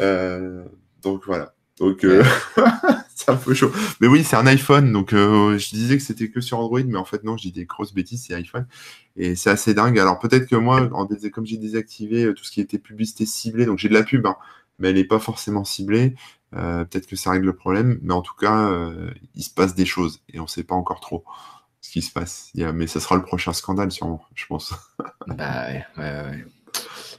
Euh, 0.00 0.64
donc 1.02 1.22
voilà. 1.26 1.54
Donc, 1.78 2.04
c'est 3.20 3.30
un 3.30 3.36
peu 3.36 3.54
chaud. 3.54 3.70
Mais 4.00 4.06
oui, 4.06 4.24
c'est 4.24 4.36
un 4.36 4.46
iPhone, 4.46 4.92
donc 4.92 5.12
euh, 5.12 5.58
je 5.58 5.70
disais 5.70 5.96
que 5.96 6.02
c'était 6.02 6.30
que 6.30 6.40
sur 6.40 6.58
Android, 6.58 6.82
mais 6.86 6.96
en 6.96 7.04
fait 7.04 7.22
non, 7.24 7.36
je 7.36 7.42
dis 7.42 7.52
des 7.52 7.66
grosses 7.66 7.92
bêtises, 7.92 8.24
c'est 8.26 8.34
iPhone. 8.34 8.66
Et 9.16 9.36
c'est 9.36 9.50
assez 9.50 9.74
dingue. 9.74 9.98
Alors 9.98 10.18
peut-être 10.18 10.46
que 10.46 10.56
moi, 10.56 10.88
en 10.92 11.06
comme 11.06 11.46
j'ai 11.46 11.58
désactivé 11.58 12.24
euh, 12.24 12.34
tout 12.34 12.44
ce 12.44 12.50
qui 12.50 12.60
était 12.60 12.78
publicité 12.78 13.26
ciblée, 13.26 13.66
donc 13.66 13.78
j'ai 13.78 13.88
de 13.88 13.94
la 13.94 14.02
pub, 14.02 14.26
hein, 14.26 14.36
mais 14.80 14.90
elle 14.90 14.96
n'est 14.96 15.04
pas 15.04 15.20
forcément 15.20 15.64
ciblée. 15.64 16.14
Euh, 16.56 16.84
peut-être 16.84 17.06
que 17.06 17.16
ça 17.16 17.30
règle 17.30 17.46
le 17.46 17.54
problème, 17.54 18.00
mais 18.02 18.14
en 18.14 18.22
tout 18.22 18.34
cas, 18.34 18.70
il 19.34 19.42
se 19.42 19.50
passe 19.50 19.74
des 19.74 19.86
choses 19.86 20.22
et 20.32 20.40
on 20.40 20.44
ne 20.44 20.48
sait 20.48 20.64
pas 20.64 20.74
encore 20.74 21.00
trop 21.00 21.24
ce 21.80 21.90
qui 21.90 22.02
se 22.02 22.12
passe. 22.12 22.50
Mais 22.54 22.86
ça 22.86 23.00
sera 23.00 23.16
le 23.16 23.22
prochain 23.22 23.52
scandale, 23.52 23.92
sûrement, 23.92 24.22
je 24.34 24.46
pense. 24.46 24.74
bah. 25.26 25.68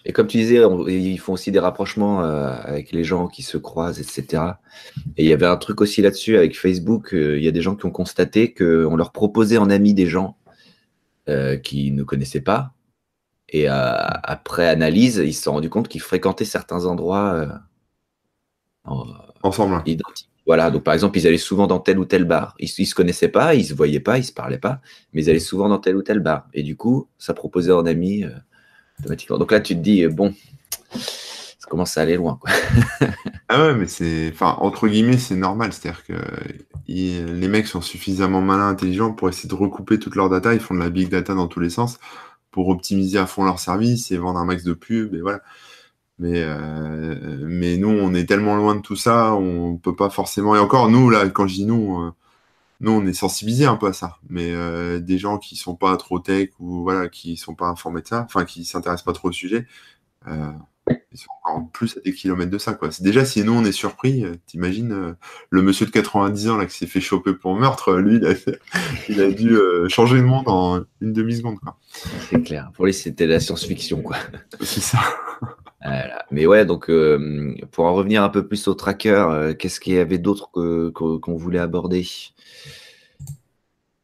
Et 0.05 0.14
comme 0.14 0.28
tu 0.28 0.38
disais, 0.38 0.62
ils 0.88 1.20
font 1.20 1.34
aussi 1.34 1.51
des 1.51 1.59
rapprochements 1.59 2.24
euh, 2.24 2.53
avec 2.64 2.91
les 2.91 3.03
gens 3.03 3.28
qui 3.28 3.43
se 3.43 3.57
croisent, 3.57 3.99
etc. 3.99 4.43
Et 5.18 5.24
il 5.24 5.30
y 5.30 5.34
avait 5.34 5.45
un 5.45 5.57
truc 5.57 5.82
aussi 5.82 6.01
là-dessus 6.01 6.38
avec 6.38 6.57
Facebook. 6.57 7.14
Euh, 7.14 7.38
il 7.38 7.43
y 7.43 7.47
a 7.47 7.51
des 7.51 7.62
gens 7.62 7.76
qui 7.76 7.86
ont 7.86 7.91
constaté 7.91 8.53
qu'on 8.53 8.95
leur 8.95 9.12
proposait 9.12 9.57
en 9.57 9.70
ami 9.70 9.93
des 9.93 10.07
gens 10.07 10.38
euh, 11.30 11.57
qui 11.57 11.91
ne 11.91 12.03
connaissaient 12.03 12.41
pas. 12.41 12.74
Et 13.52 13.68
après 13.68 14.68
analyse, 14.68 15.18
ils 15.18 15.34
se 15.34 15.43
sont 15.43 15.52
rendus 15.52 15.70
compte 15.70 15.89
qu'ils 15.89 16.02
fréquentaient 16.02 16.45
certains 16.45 16.86
endroits 16.86 17.47
ensemble. 19.43 19.82
Identiques. 19.86 20.30
Voilà, 20.47 20.72
donc 20.72 20.84
par 20.84 20.93
exemple, 20.93 21.18
ils 21.20 21.28
allaient 21.28 21.38
souvent 21.38 21.68
dans 21.68 21.80
tel 21.80 21.99
ou 21.99 22.06
tel 22.06 22.24
bar. 22.24 22.56
Ils, 22.60 22.70
ne 22.80 22.86
se 22.86 22.95
connaissaient 22.95 23.28
pas, 23.28 23.54
ils 23.54 23.66
se 23.66 23.74
voyaient 23.74 23.99
pas, 23.99 24.18
ils 24.18 24.24
se 24.24 24.34
parlaient 24.34 24.58
pas, 24.58 24.82
mais 25.14 25.24
ils 25.24 25.30
allaient 25.30 25.39
souvent 25.39 25.70
dans 25.70 25.78
tel 25.78 25.95
ou 25.95 26.02
tel 26.02 26.20
bar. 26.20 26.47
Et 26.54 26.64
du 26.64 26.76
coup, 26.76 27.08
ça 27.18 27.34
proposait 27.34 27.72
en 27.72 27.86
ami 27.86 28.26
donc 29.30 29.52
là, 29.52 29.60
tu 29.60 29.76
te 29.76 29.80
dis, 29.80 30.08
bon, 30.08 30.34
ça 30.95 31.68
commence 31.70 31.97
à 31.97 32.02
aller 32.02 32.16
loin. 32.16 32.38
Quoi. 32.39 32.52
ah 33.49 33.68
ouais, 33.68 33.76
mais 33.76 33.88
c'est. 33.88 34.30
Enfin, 34.34 34.58
entre 34.60 34.88
guillemets, 34.88 35.18
c'est 35.18 35.36
normal. 35.36 35.74
C'est-à-dire 35.74 36.04
que 36.06 36.14
les 36.88 37.47
mecs 37.47 37.68
sont 37.68 37.82
suffisamment 37.82 38.41
malins, 38.41 38.70
intelligents 38.70 39.12
pour 39.12 39.30
essayer 39.30 39.49
de 39.49 39.56
recouper 39.56 39.99
toute 39.99 40.16
leur 40.16 40.30
data. 40.30 40.54
Ils 40.54 40.60
font 40.60 40.76
de 40.76 40.80
la 40.80 40.89
big 40.89 41.10
data 41.10 41.34
dans 41.34 41.47
tous 41.47 41.60
les 41.60 41.70
sens 41.70 41.99
pour 42.52 42.68
optimiser 42.70 43.18
à 43.18 43.26
fond 43.26 43.43
leur 43.43 43.60
service 43.60 44.12
et 44.12 44.18
vendre 44.18 44.39
un 44.39 44.45
max 44.45 44.64
de 44.64 44.74
pubs. 44.74 45.16
Et 45.16 45.22
voilà. 45.22 45.41
Mais, 46.20 46.43
euh, 46.43 47.45
mais 47.47 47.78
nous, 47.78 47.89
on 47.89 48.14
est 48.14 48.26
tellement 48.26 48.56
loin 48.56 48.76
de 48.76 48.82
tout 48.82 48.95
ça, 48.95 49.34
on 49.34 49.78
peut 49.78 49.95
pas 49.95 50.12
forcément. 50.12 50.56
Et 50.56 50.60
encore, 50.60 50.89
nous, 50.89 51.10
là, 51.10 51.28
quand 51.30 51.47
je 51.47 51.56
dis 51.56 51.66
nous, 51.66 51.99
euh, 51.99 52.12
nous, 52.82 52.91
on 52.91 53.06
est 53.08 53.14
sensibilisés 53.14 53.66
un 53.66 53.78
peu 53.78 53.88
à 53.88 53.93
ça. 53.93 54.18
Mais 54.30 54.52
euh, 54.52 54.99
des 54.99 55.18
gens 55.18 55.39
qui 55.39 55.56
sont 55.56 55.76
pas 55.76 55.97
trop 55.97 56.20
tech 56.20 56.52
ou 56.60 56.84
voilà, 56.84 57.10
qui 57.10 57.38
sont 57.38 57.56
pas 57.56 57.68
informés 57.68 58.02
de 58.02 58.08
ça, 58.08 58.24
enfin, 58.26 58.45
qui 58.45 58.66
s'intéressent 58.66 59.06
pas 59.06 59.14
trop 59.14 59.30
au 59.30 59.32
sujet, 59.32 59.68
ils 60.89 61.17
sont 61.17 61.29
encore 61.43 61.69
plus 61.71 61.97
à 61.97 62.01
des 62.01 62.13
kilomètres 62.13 62.51
de 62.51 62.57
ça. 62.57 62.73
Quoi. 62.73 62.89
Déjà, 62.99 63.25
si 63.25 63.43
nous, 63.43 63.53
on 63.53 63.63
est 63.63 63.71
surpris, 63.71 64.25
euh, 64.25 64.34
t'imagines 64.45 65.15
le 65.49 65.61
monsieur 65.61 65.86
de 65.86 65.91
90 65.91 66.49
ans 66.49 66.57
là, 66.57 66.65
qui 66.65 66.77
s'est 66.77 66.88
fait 66.88 67.01
choper 67.01 67.34
pour 67.34 67.55
meurtre, 67.55 67.95
lui, 67.95 68.19
il 69.09 69.21
a, 69.21 69.32
dû 69.32 69.57
changer 69.89 70.17
le 70.17 70.23
monde 70.23 70.47
en 70.47 70.82
une 71.01 71.13
demi-seconde. 71.13 71.57
C'est 72.29 72.41
clair. 72.41 72.71
Pour 72.73 72.86
lui, 72.86 72.93
c'était 72.93 73.27
la 73.27 73.39
science-fiction. 73.39 74.01
quoi. 74.01 74.17
C'est 74.61 74.82
ça. 74.82 74.99
Mais 76.32 76.45
ouais, 76.45 76.65
donc 76.65 76.91
pour 77.71 77.86
en 77.86 77.93
revenir 77.95 78.23
un 78.23 78.29
peu 78.29 78.47
plus 78.47 78.67
au 78.67 78.75
tracker, 78.75 79.53
qu'est-ce 79.57 79.79
qu'il 79.79 79.93
y 79.93 79.97
avait 79.97 80.19
d'autre 80.19 80.51
qu'on 80.51 81.36
voulait 81.36 81.59
aborder? 81.59 82.05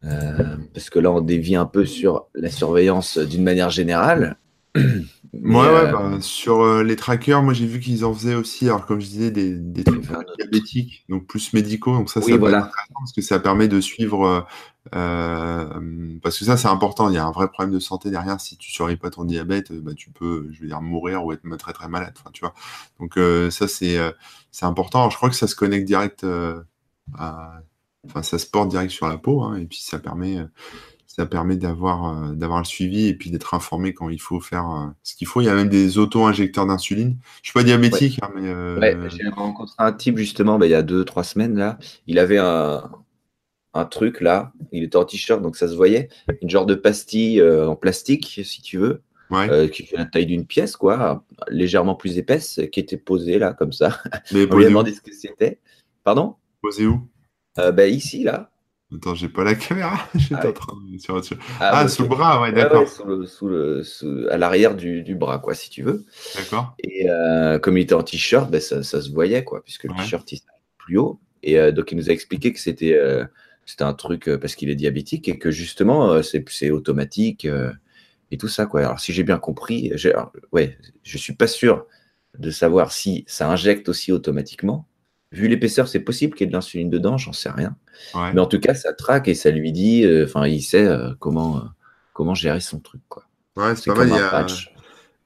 Euh, 0.04 0.58
parce 0.74 0.90
que 0.90 1.00
là, 1.00 1.12
on 1.12 1.22
dévie 1.22 1.56
un 1.56 1.66
peu 1.66 1.86
sur 1.86 2.28
la 2.36 2.50
surveillance 2.50 3.18
d'une 3.18 3.44
manière 3.44 3.70
générale. 3.70 4.38
ouais, 5.44 5.68
euh, 5.68 5.92
bah, 5.92 6.18
sur 6.22 6.62
euh, 6.62 6.84
les 6.84 6.96
trackers, 6.96 7.42
moi 7.44 7.54
j'ai 7.54 7.66
vu 7.66 7.80
qu'ils 7.80 8.06
en 8.06 8.14
faisaient 8.14 8.36
aussi, 8.36 8.66
alors 8.66 8.86
comme 8.86 9.00
je 9.00 9.08
disais, 9.08 9.32
des, 9.32 9.56
des 9.56 9.84
trucs 9.84 10.04
diabétiques, 10.38 11.06
donc 11.10 11.28
plus 11.28 11.54
médicaux. 11.54 11.94
Donc 11.94 12.10
ça, 12.10 12.20
oui, 12.22 12.38
voilà. 12.38 12.72
parce 13.00 13.14
que 13.14 13.22
ça 13.22 13.40
permet 13.40 13.68
de 13.68 13.82
suivre. 13.82 14.48
parce 14.92 16.40
que 16.40 16.46
ça, 16.46 16.58
c'est 16.58 16.68
important. 16.68 17.10
Il 17.10 17.16
y 17.16 17.18
a 17.18 17.26
un 17.26 17.32
vrai 17.32 17.48
problème 17.48 17.74
de 17.74 17.80
santé 17.80 18.10
derrière. 18.10 18.40
Si 18.40 18.58
tu 18.58 18.72
surveilles 18.72 18.98
pas 18.98 19.10
ton 19.10 19.26
diabète, 19.26 19.72
bah, 19.72 19.94
tu 19.96 20.12
peux, 20.12 20.48
je 20.52 20.62
veux 20.62 20.68
dire, 20.68 20.82
mourir 20.82 21.24
ou 21.26 21.32
être 21.34 21.44
très 21.58 21.74
très 21.74 21.88
malade. 21.88 22.14
Enfin, 22.20 22.32
tu 22.34 22.42
vois. 22.42 22.54
Donc 23.00 23.20
ça, 23.52 23.68
c'est 23.68 23.98
c'est 24.52 24.66
important. 24.66 25.00
Alors, 25.00 25.12
je 25.12 25.18
crois 25.18 25.30
que 25.30 25.36
ça 25.36 25.48
se 25.48 25.56
connecte 25.56 25.86
direct 25.86 26.26
à 27.18 27.62
Enfin, 28.06 28.24
ça 28.24 28.40
se 28.40 28.46
porte 28.46 28.70
direct 28.70 28.92
sur 28.92 29.08
la 29.08 29.18
peau, 29.18 29.44
hein, 29.44 29.58
et 29.58 29.66
puis 29.66 29.80
ça 29.82 30.00
permet, 30.00 30.38
ça 31.18 31.26
permet 31.26 31.56
d'avoir, 31.56 32.10
euh, 32.16 32.34
d'avoir 32.34 32.60
le 32.60 32.66
suivi 32.66 33.08
et 33.08 33.16
puis 33.16 33.32
d'être 33.32 33.56
informé 33.56 33.94
quand 33.94 34.10
il 34.10 34.22
faut 34.22 34.40
faire 34.40 34.70
euh, 34.70 34.88
ce 35.02 35.16
qu'il 35.16 35.28
faut. 35.28 35.42
Il 35.42 35.46
y 35.46 35.50
a 35.50 35.56
même 35.56 35.70
des 35.70 35.98
auto-injecteurs 35.98 36.68
d'insuline. 36.68 37.18
Je 37.42 37.50
suis 37.50 37.54
pas 37.54 37.64
diabétique, 37.64 38.20
hein, 38.22 38.30
mais. 38.36 38.48
Euh, 38.48 39.10
j'ai 39.10 39.28
rencontré 39.30 39.74
un 39.80 39.92
type 39.94 40.18
justement, 40.18 40.60
bah, 40.60 40.68
il 40.68 40.72
y 40.72 40.76
a 40.76 40.84
deux, 40.84 41.04
trois 41.06 41.24
semaines 41.24 41.58
là. 41.58 41.80
Il 42.06 42.20
avait 42.20 42.38
un, 42.38 42.92
un 43.74 43.86
truc 43.86 44.22
là. 44.22 44.54
Il 44.72 44.84
était 44.84 44.96
en 44.96 45.06
t-shirt, 45.06 45.42
donc 45.42 45.58
ça 45.58 45.68
se 45.68 45.76
voyait. 45.76 46.10
Une 46.44 46.52
genre 46.52 46.68
de 46.68 46.76
pastille 46.76 47.42
en 47.42 47.76
plastique, 47.76 48.42
si 48.44 48.62
tu 48.62 48.78
veux. 48.78 49.02
qui 49.72 49.84
fait 49.88 49.98
la 49.98 50.06
taille 50.06 50.28
d'une 50.28 50.46
pièce, 50.46 50.78
quoi, 50.78 51.24
légèrement 51.48 51.96
plus 51.96 52.20
épaisse, 52.20 52.62
qui 52.72 52.80
était 52.80 52.98
posée 52.98 53.40
là, 53.40 53.54
comme 53.54 53.74
ça. 53.74 54.00
Mais 54.32 54.46
On 54.52 54.56
lui 54.56 54.66
a 54.66 54.70
demandé 54.70 54.94
ce 54.94 55.02
que 55.02 55.14
c'était. 55.14 55.60
Pardon? 56.04 56.36
Posée 56.62 56.86
où 56.86 57.02
bah, 57.56 57.88
ici, 57.88 58.24
là. 58.24 58.52
Attends, 58.96 59.16
j'ai 59.16 59.30
pas 59.30 59.44
la 59.44 59.56
caméra. 59.56 60.08
Ah, 60.34 60.48
en 60.48 60.54
train 60.54 60.74
de... 60.90 60.98
sur... 60.98 61.38
ah, 61.60 61.72
ah 61.80 61.88
sous 61.88 62.04
le 62.04 62.08
bras, 62.08 62.42
ouais, 62.42 62.54
d'accord. 62.54 62.88
sous 62.88 63.48
le, 63.48 63.84
à 64.32 64.38
l'arrière 64.38 64.76
du, 64.76 65.04
du, 65.04 65.16
bras, 65.16 65.40
quoi, 65.40 65.54
si 65.54 65.70
tu 65.70 65.84
veux. 65.84 66.06
D'accord. 66.36 66.76
Et 66.80 67.10
euh, 67.10 67.60
comme 67.60 67.78
il 67.78 67.82
était 67.82 67.96
en 67.96 68.04
t-shirt, 68.04 68.50
bah, 68.50 68.62
ça, 68.62 68.84
ça, 68.84 69.02
se 69.02 69.12
voyait, 69.12 69.44
quoi, 69.44 69.64
puisque 69.64 69.84
le 69.84 69.94
t-shirt 69.96 70.32
il 70.32 70.40
plus 70.78 70.98
haut. 70.98 71.20
Et 71.44 71.60
euh, 71.60 71.72
donc 71.72 71.92
il 71.92 71.98
nous 71.98 72.10
a 72.10 72.14
expliqué 72.14 72.54
que 72.54 72.60
c'était 72.60 72.98
c'était 73.66 73.84
un 73.84 73.94
truc 73.94 74.30
parce 74.40 74.56
qu'il 74.56 74.70
est 74.70 74.76
diabétique 74.76 75.28
et 75.28 75.38
que 75.38 75.52
justement 75.52 76.22
c'est 76.24 76.72
automatique 76.72 77.46
et 78.32 78.38
tout 78.38 78.48
ça, 78.48 78.66
quoi. 78.66 78.82
Alors 78.82 79.00
si 79.02 79.12
j'ai 79.12 79.24
bien 79.24 79.38
compris, 79.38 79.92
ouais, 80.54 80.78
je 81.04 81.18
suis 81.18 81.34
pas 81.34 81.48
sûr 81.48 81.86
de 82.40 82.52
savoir 82.52 82.92
si 82.92 83.26
ça 83.28 83.50
injecte 83.50 83.90
aussi 83.90 84.12
automatiquement 84.12 84.88
Vu 85.32 85.48
l'épaisseur, 85.48 85.88
c'est 85.88 86.00
possible 86.00 86.36
qu'il 86.36 86.46
y 86.46 86.48
ait 86.48 86.52
de 86.52 86.56
l'insuline 86.56 86.90
dedans, 86.90 87.18
j'en 87.18 87.34
sais 87.34 87.50
rien. 87.50 87.76
Mais 88.34 88.40
en 88.40 88.46
tout 88.46 88.60
cas, 88.60 88.74
ça 88.74 88.94
traque 88.94 89.28
et 89.28 89.36
ça 89.36 89.52
lui 89.52 89.72
dit, 89.72 90.06
euh, 90.06 90.26
enfin, 90.26 90.48
il 90.48 90.62
sait 90.62 90.86
euh, 90.86 91.12
comment, 91.20 91.58
euh, 91.58 91.62
comment 92.14 92.34
gérer 92.34 92.62
son 92.62 92.80
truc. 92.80 93.02
Quoi. 93.10 93.24
Ouais, 93.58 93.76
c'est 93.76 93.94
pas 93.94 94.06
mal. 94.06 94.24
a... 94.24 94.46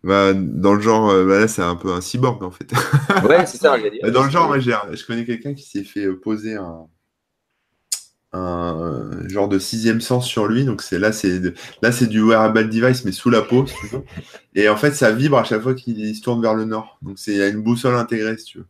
Bah, 0.03 0.33
dans 0.33 0.73
le 0.73 0.81
genre, 0.81 1.09
bah 1.25 1.39
là, 1.41 1.47
c'est 1.47 1.61
un 1.61 1.75
peu 1.75 1.93
un 1.93 2.01
cyborg 2.01 2.43
en 2.43 2.49
fait. 2.49 2.71
ouais, 3.29 3.45
c'est 3.45 3.57
ça. 3.57 3.77
dans 4.11 4.23
le 4.23 4.31
genre, 4.31 4.59
je 4.59 5.05
connais 5.05 5.25
quelqu'un 5.25 5.53
qui 5.53 5.63
s'est 5.69 5.83
fait 5.83 6.11
poser 6.13 6.55
un, 6.55 6.87
un 8.33 9.27
genre 9.27 9.49
de 9.49 9.59
sixième 9.59 10.01
sens 10.01 10.25
sur 10.25 10.47
lui. 10.47 10.65
Donc 10.65 10.81
c'est 10.81 10.99
là, 10.99 11.11
c'est 11.11 11.39
là, 11.81 11.91
c'est 11.91 12.07
du 12.07 12.21
wearable 12.21 12.69
device, 12.69 13.05
mais 13.05 13.11
sous 13.11 13.29
la 13.29 13.41
peau. 13.41 13.65
et 14.55 14.69
en 14.69 14.77
fait, 14.77 14.93
ça 14.93 15.11
vibre 15.11 15.37
à 15.37 15.43
chaque 15.43 15.61
fois 15.61 15.73
qu'il 15.73 16.15
se 16.15 16.21
tourne 16.21 16.41
vers 16.41 16.55
le 16.55 16.65
nord. 16.65 16.97
Donc 17.01 17.19
c'est 17.19 17.31
il 17.31 17.37
y 17.37 17.41
a 17.41 17.47
une 17.47 17.61
boussole 17.61 17.95
intégrée, 17.95 18.37
si 18.37 18.45
tu 18.45 18.57
veux. 18.59 18.67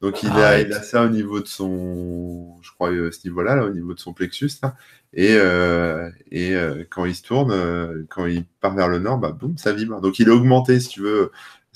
Donc 0.00 0.22
il 0.22 0.30
a, 0.30 0.60
il 0.60 0.72
a 0.72 0.82
ça 0.82 1.04
au 1.04 1.08
niveau 1.08 1.40
de 1.40 1.46
son, 1.46 2.56
je 2.62 2.70
crois, 2.72 2.90
euh, 2.90 3.10
ce 3.10 3.26
niveau-là, 3.28 3.56
là, 3.56 3.64
au 3.64 3.70
niveau 3.70 3.92
de 3.92 4.00
son 4.00 4.14
plexus. 4.14 4.50
Là. 4.62 4.74
Et, 5.12 5.34
euh, 5.34 6.10
et 6.30 6.54
euh, 6.54 6.84
quand 6.88 7.04
il 7.04 7.14
se 7.14 7.22
tourne, 7.22 8.06
quand 8.08 8.26
il 8.26 8.44
part 8.60 8.74
vers 8.74 8.88
le 8.88 8.98
nord, 8.98 9.18
bah, 9.18 9.32
boum, 9.32 9.58
ça 9.58 9.72
vibre. 9.72 10.00
Donc 10.00 10.18
il 10.18 10.28
est 10.28 10.32
augmenté, 10.32 10.80
si 10.80 10.88
tu 10.88 11.00
veux. 11.02 11.30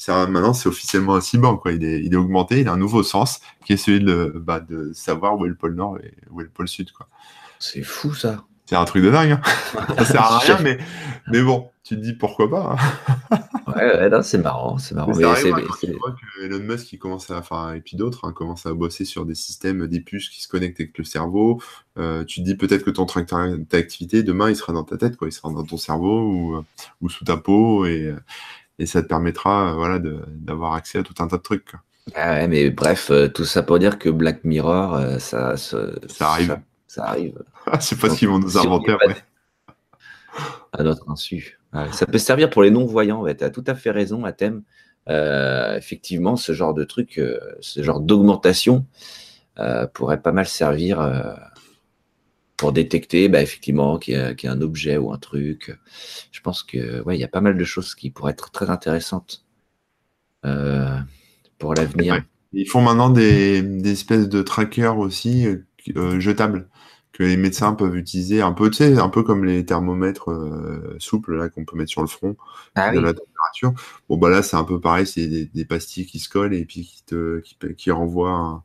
Un, 0.09 0.27
maintenant, 0.27 0.55
c'est 0.55 0.68
officiellement 0.68 1.14
un 1.14 1.20
cyborg. 1.20 1.61
Quoi. 1.61 1.72
Il, 1.72 1.85
est, 1.85 2.03
il 2.03 2.12
est 2.14 2.16
augmenté, 2.16 2.61
il 2.61 2.68
a 2.68 2.72
un 2.72 2.77
nouveau 2.79 3.03
sens 3.03 3.41
qui 3.64 3.75
est 3.75 3.77
celui 3.77 4.01
de, 4.01 4.33
bah, 4.35 4.61
de 4.61 4.93
savoir 4.93 5.39
où 5.39 5.45
est 5.45 5.49
le 5.49 5.55
pôle 5.55 5.75
nord 5.75 5.99
et 5.99 6.14
où 6.31 6.41
est 6.41 6.45
le 6.45 6.51
pôle 6.51 6.68
sud. 6.68 6.91
Quoi. 6.93 7.09
C'est 7.59 7.83
fou 7.83 8.14
ça. 8.14 8.45
C'est 8.67 8.77
un 8.77 8.85
truc 8.85 9.05
de 9.05 9.11
dingue. 9.11 9.33
Hein. 9.33 9.41
ça 9.99 10.05
sert 10.05 10.23
à 10.23 10.39
rien, 10.39 10.59
mais, 10.62 10.79
mais 11.29 11.43
bon, 11.43 11.71
tu 11.83 11.97
te 11.97 12.01
dis 12.01 12.15
pourquoi 12.15 12.51
pas. 12.51 12.77
Hein. 12.77 13.39
ouais, 13.77 14.09
ouais 14.09 14.23
c'est 14.23 14.39
marrant, 14.39 14.79
c'est 14.79 14.95
marrant. 14.95 15.12
Mais, 15.15 15.35
c'est, 15.37 15.51
que 15.51 16.45
Elon 16.45 16.61
Musk 16.61 16.87
qui 16.87 16.99
commence 16.99 17.31
à, 17.31 17.39
enfin, 17.39 17.75
et 17.75 17.81
puis 17.81 17.97
d'autres, 17.97 18.27
hein, 18.27 18.33
commencent 18.33 18.67
à 18.67 18.73
bosser 18.73 19.05
sur 19.05 19.27
des 19.27 19.35
systèmes, 19.35 19.87
des 19.87 20.01
puces 20.01 20.31
qui 20.31 20.43
se 20.43 20.49
connectent 20.49 20.81
avec 20.81 20.97
le 20.97 21.05
cerveau. 21.05 21.61
Euh, 21.99 22.25
tu 22.25 22.41
te 22.41 22.45
dis 22.45 22.57
peut-être 22.57 22.85
que 22.85 22.91
ton 22.91 23.07
tracteur 23.07 23.57
d'activité 23.71 24.23
demain, 24.23 24.51
il 24.51 24.57
sera 24.57 24.73
dans 24.73 24.85
ta 24.85 24.97
tête, 24.97 25.17
quoi, 25.17 25.29
il 25.29 25.33
sera 25.33 25.51
dans 25.51 25.65
ton 25.65 25.77
cerveau 25.77 26.23
ou, 26.23 26.65
ou 27.03 27.09
sous 27.09 27.25
ta 27.25 27.37
peau, 27.37 27.85
et, 27.85 28.15
et 28.79 28.87
ça 28.87 29.03
te 29.03 29.09
permettra, 29.09 29.75
voilà, 29.75 29.99
d'avoir 29.99 30.75
accès 30.75 30.99
à 30.99 31.03
tout 31.03 31.15
un 31.23 31.29
tas 31.29 31.37
de 31.37 31.43
trucs. 31.43 31.75
Ah 32.15 32.33
ouais, 32.33 32.49
mais 32.49 32.71
bref, 32.71 33.11
euh, 33.11 33.29
tout 33.29 33.45
ça 33.45 33.62
pour 33.62 33.79
dire 33.79 33.99
que 33.99 34.11
Black 34.11 34.45
Mirror, 34.45 34.95
euh, 34.95 35.19
ça, 35.19 35.57
ça, 35.57 35.79
arrive. 36.21 36.49
Ça, 36.49 36.61
arrive. 37.03 37.42
Ah, 37.66 37.80
sais 37.80 37.97
pas 37.97 38.11
ce 38.11 38.18
qu'ils 38.18 38.28
vont 38.28 38.38
nous 38.38 38.59
inventer 38.59 38.92
après. 38.92 39.16
À 40.72 40.82
notre 40.82 41.09
insu. 41.09 41.59
ça 41.92 42.07
peut 42.07 42.18
servir 42.18 42.51
pour 42.51 42.62
les 42.62 42.70
non-voyants. 42.70 43.24
Tu 43.34 43.45
as 43.45 43.51
tout 43.51 43.64
à 43.66 43.74
fait 43.74 43.90
raison, 43.90 44.24
à 44.24 44.32
Euh, 45.09 45.76
effectivement, 45.76 46.36
ce 46.36 46.53
genre 46.53 46.74
de 46.74 46.82
truc, 46.82 47.18
euh, 47.18 47.38
ce 47.61 47.82
genre 47.82 48.01
d'augmentation 48.01 48.86
euh, 49.59 49.86
pourrait 49.86 50.20
pas 50.20 50.32
mal 50.32 50.47
servir 50.47 50.99
pour 52.57 52.72
détecter 52.72 53.28
bah, 53.28 53.42
effectivement 53.42 53.99
qu'il 53.99 54.14
y, 54.14 54.47
a 54.47 54.53
un 54.53 54.61
objet 54.61 54.97
ou 54.97 55.12
un 55.12 55.18
truc. 55.18 55.78
Je 56.32 56.40
pense 56.40 56.62
que 56.62 57.03
ouais, 57.03 57.16
il 57.16 57.20
y 57.20 57.24
a 57.24 57.28
pas 57.28 57.40
mal 57.40 57.57
de 57.57 57.64
choses 57.64 57.95
qui 57.95 58.11
pourraient 58.11 58.32
être 58.32 58.51
très 58.51 58.68
intéressantes 58.68 59.45
pour 60.42 61.74
l'avenir. 61.74 62.24
Ils 62.53 62.68
font 62.68 62.82
maintenant 62.82 63.11
des, 63.11 63.62
des 63.62 63.92
espèces 63.92 64.28
de 64.28 64.42
trackers 64.42 64.99
aussi 64.99 65.47
euh, 65.97 66.20
jetables 66.20 66.68
que 67.14 67.22
les 67.22 67.37
médecins 67.37 67.74
peuvent 67.74 67.97
utiliser 67.97 68.43
un 68.43 68.53
peu, 68.53 68.70
tu 68.70 68.78
sais, 68.78 68.99
un 68.99 69.09
peu 69.09 69.22
comme 69.22 69.45
les 69.45 69.64
thermomètres 69.64 70.32
euh, 70.32 70.97
souples 70.99 71.37
là 71.37 71.49
qu'on 71.49 71.64
peut 71.64 71.76
mettre 71.76 71.91
sur 71.91 72.01
le 72.01 72.09
front 72.09 72.37
ah 72.74 72.91
de 72.91 72.99
la 72.99 73.14
température. 73.14 73.72
Bon 74.09 74.16
bah 74.16 74.30
là 74.30 74.43
c'est 74.43 74.57
un 74.57 74.64
peu 74.64 74.80
pareil, 74.80 75.07
c'est 75.07 75.28
des, 75.28 75.47
des, 75.47 75.64
pastilles 75.64 76.07
qui 76.07 76.18
se 76.18 76.28
collent 76.28 76.55
et 76.55 76.64
puis 76.64 76.82
qui 76.82 77.05
te 77.05 77.39
qui, 77.39 77.57
qui 77.76 77.91
renvoient 77.93 78.32
un, 78.32 78.62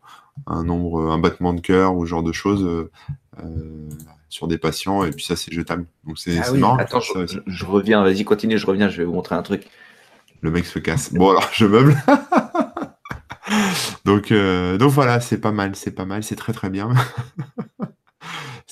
un, 0.47 0.63
nombre, 0.63 1.11
un 1.11 1.20
battement 1.20 1.53
de 1.53 1.61
cœur 1.61 1.95
ou 1.95 2.05
ce 2.05 2.09
genre 2.09 2.24
de 2.24 2.32
choses 2.32 2.65
euh, 2.65 2.89
euh, 3.43 3.89
sur 4.30 4.47
des 4.47 4.57
patients 4.57 5.03
et 5.03 5.11
puis 5.11 5.26
ça 5.26 5.36
c'est 5.36 5.53
jetable. 5.53 5.86
Donc 6.05 6.17
c'est 6.17 6.39
ah 6.39 6.51
oui. 6.51 6.59
marrant. 6.59 6.78
Attends, 6.78 7.01
je, 7.01 7.28
je, 7.28 7.39
je, 7.45 7.65
reviens, 7.65 8.03
vas-y 8.03 8.24
continue, 8.24 8.57
je 8.57 8.65
reviens, 8.65 8.89
je 8.89 8.97
vais 8.97 9.05
vous 9.05 9.13
montrer 9.13 9.36
un 9.36 9.43
truc. 9.43 9.67
Le 10.41 10.49
mec 10.49 10.65
se 10.65 10.80
casse. 10.80 11.13
Bon 11.13 11.30
alors 11.30 11.47
je 11.53 11.67
meuble. 11.67 11.95
donc 14.10 14.32
euh, 14.32 14.80
donc 14.80 14.91
voilà, 14.91 15.20
c'est 15.20 15.39
pas 15.39 15.51
mal, 15.51 15.76
c'est 15.76 15.91
pas 15.91 16.05
mal, 16.05 16.24
c'est 16.24 16.36
très 16.36 16.51
très 16.51 16.72
bien. 16.72 16.89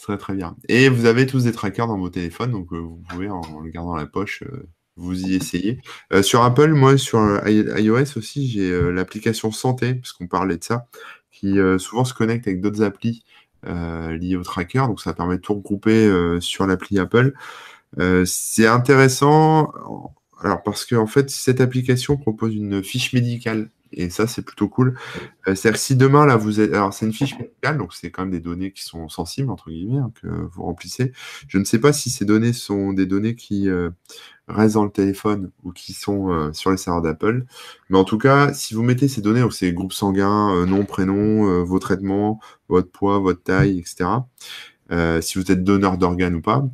Très 0.01 0.17
très 0.17 0.35
bien. 0.35 0.55
Et 0.69 0.87
vous 0.87 1.05
avez 1.05 1.25
tous 1.25 1.43
des 1.43 1.51
trackers 1.51 1.85
dans 1.85 1.97
vos 1.97 2.09
téléphones, 2.09 2.51
donc 2.51 2.71
euh, 2.71 2.77
vous 2.77 3.03
pouvez 3.09 3.29
en, 3.29 3.41
en, 3.41 3.59
le 3.59 3.69
gardant 3.69 3.93
la 3.93 4.05
poche, 4.05 4.41
euh, 4.43 4.65
vous 4.95 5.27
y 5.27 5.35
essayez. 5.35 5.81
Euh, 6.13 6.23
sur 6.23 6.43
Apple, 6.43 6.71
moi 6.71 6.97
sur 6.97 7.19
iOS 7.45 8.17
aussi, 8.17 8.47
j'ai 8.47 8.91
l'application 8.93 9.51
santé, 9.51 9.95
parce 9.95 10.13
qu'on 10.13 10.27
parlait 10.27 10.55
de 10.57 10.63
ça, 10.63 10.87
qui 11.29 11.57
souvent 11.77 12.05
se 12.05 12.13
connecte 12.13 12.47
avec 12.47 12.61
d'autres 12.61 12.83
applis 12.83 13.25
liées 13.65 14.37
au 14.37 14.43
tracker, 14.43 14.87
donc 14.87 15.01
ça 15.01 15.13
permet 15.13 15.35
de 15.35 15.41
tout 15.41 15.55
regrouper 15.55 16.09
sur 16.39 16.65
l'appli 16.67 16.99
Apple. 16.99 17.33
C'est 18.25 18.67
intéressant, 18.67 19.73
alors 20.41 20.63
parce 20.63 20.85
que 20.85 20.95
en 20.95 21.07
fait, 21.07 21.29
cette 21.29 21.59
application 21.59 22.15
propose 22.15 22.55
une 22.55 22.81
fiche 22.81 23.11
médicale 23.11 23.69
et 23.91 24.09
ça, 24.09 24.27
c'est 24.27 24.41
plutôt 24.41 24.69
cool. 24.69 24.97
Euh, 25.47 25.55
C'est-à-dire 25.55 25.79
si 25.79 25.95
demain, 25.95 26.25
là, 26.25 26.35
vous 26.35 26.59
êtes. 26.59 26.73
Alors, 26.73 26.93
c'est 26.93 27.05
une 27.05 27.13
fiche 27.13 27.37
médicale, 27.37 27.77
donc 27.77 27.93
c'est 27.93 28.11
quand 28.11 28.23
même 28.23 28.31
des 28.31 28.39
données 28.39 28.71
qui 28.71 28.83
sont 28.83 29.09
sensibles, 29.09 29.49
entre 29.49 29.69
guillemets, 29.69 29.99
hein, 29.99 30.11
que 30.21 30.27
vous 30.27 30.63
remplissez. 30.63 31.13
Je 31.47 31.57
ne 31.57 31.63
sais 31.63 31.79
pas 31.79 31.93
si 31.93 32.09
ces 32.09 32.25
données 32.25 32.53
sont 32.53 32.93
des 32.93 33.05
données 33.05 33.35
qui 33.35 33.69
euh, 33.69 33.89
restent 34.47 34.75
dans 34.75 34.85
le 34.85 34.91
téléphone 34.91 35.51
ou 35.63 35.71
qui 35.71 35.93
sont 35.93 36.31
euh, 36.31 36.53
sur 36.53 36.71
les 36.71 36.77
serveurs 36.77 37.01
d'Apple. 37.01 37.45
Mais 37.89 37.97
en 37.97 38.03
tout 38.03 38.17
cas, 38.17 38.53
si 38.53 38.73
vous 38.73 38.83
mettez 38.83 39.07
ces 39.07 39.21
données, 39.21 39.41
donc 39.41 39.53
c'est 39.53 39.71
groupe 39.73 39.93
sanguin, 39.93 40.53
euh, 40.53 40.65
nom, 40.65 40.85
prénom, 40.85 41.63
vos 41.63 41.79
traitements, 41.79 42.39
votre 42.69 42.91
poids, 42.91 43.19
votre 43.19 43.43
taille, 43.43 43.79
etc. 43.79 44.09
si 45.21 45.39
vous 45.39 45.51
êtes 45.51 45.63
donneur 45.63 45.97
d'organes 45.97 46.35
ou 46.35 46.41
pas, 46.41 46.65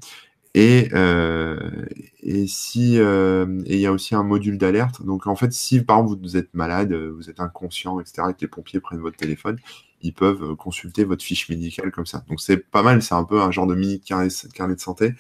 et, 0.54 0.90
euh, 0.94 1.86
et 2.22 2.48
si 2.48 3.00
euh, 3.00 3.62
il 3.66 3.80
y 3.80 3.86
a 3.88 3.92
aussi 3.92 4.16
un 4.16 4.24
module 4.24 4.58
d'alerte. 4.58 5.04
Donc 5.04 5.28
en 5.28 5.36
fait, 5.36 5.52
si 5.52 5.82
par 5.82 6.00
exemple 6.00 6.22
vous 6.22 6.38
êtes 6.38 6.54
malade, 6.54 6.94
vous 6.94 7.30
êtes 7.30 7.40
inconscient, 7.40 8.00
etc., 8.00 8.30
et 8.30 8.34
que 8.34 8.42
les 8.42 8.48
pompiers 8.48 8.80
prennent 8.80 9.00
votre 9.00 9.18
téléphone, 9.18 9.58
ils 10.02 10.14
peuvent 10.14 10.56
consulter 10.56 11.06
votre 11.06 11.24
fiche 11.24 11.50
médicale 11.50 11.92
comme 11.92 12.06
ça. 12.06 12.24
Donc 12.30 12.42
c'est 12.42 12.58
pas 12.58 12.84
mal, 12.84 13.02
c'est 13.02 13.16
un 13.16 13.24
peu 13.24 13.42
un 13.42 13.52
genre 13.52 13.68
de 13.68 13.76
mini 13.76 14.00
carnet 14.00 14.28
de 14.28 14.80
santé. 14.80 15.14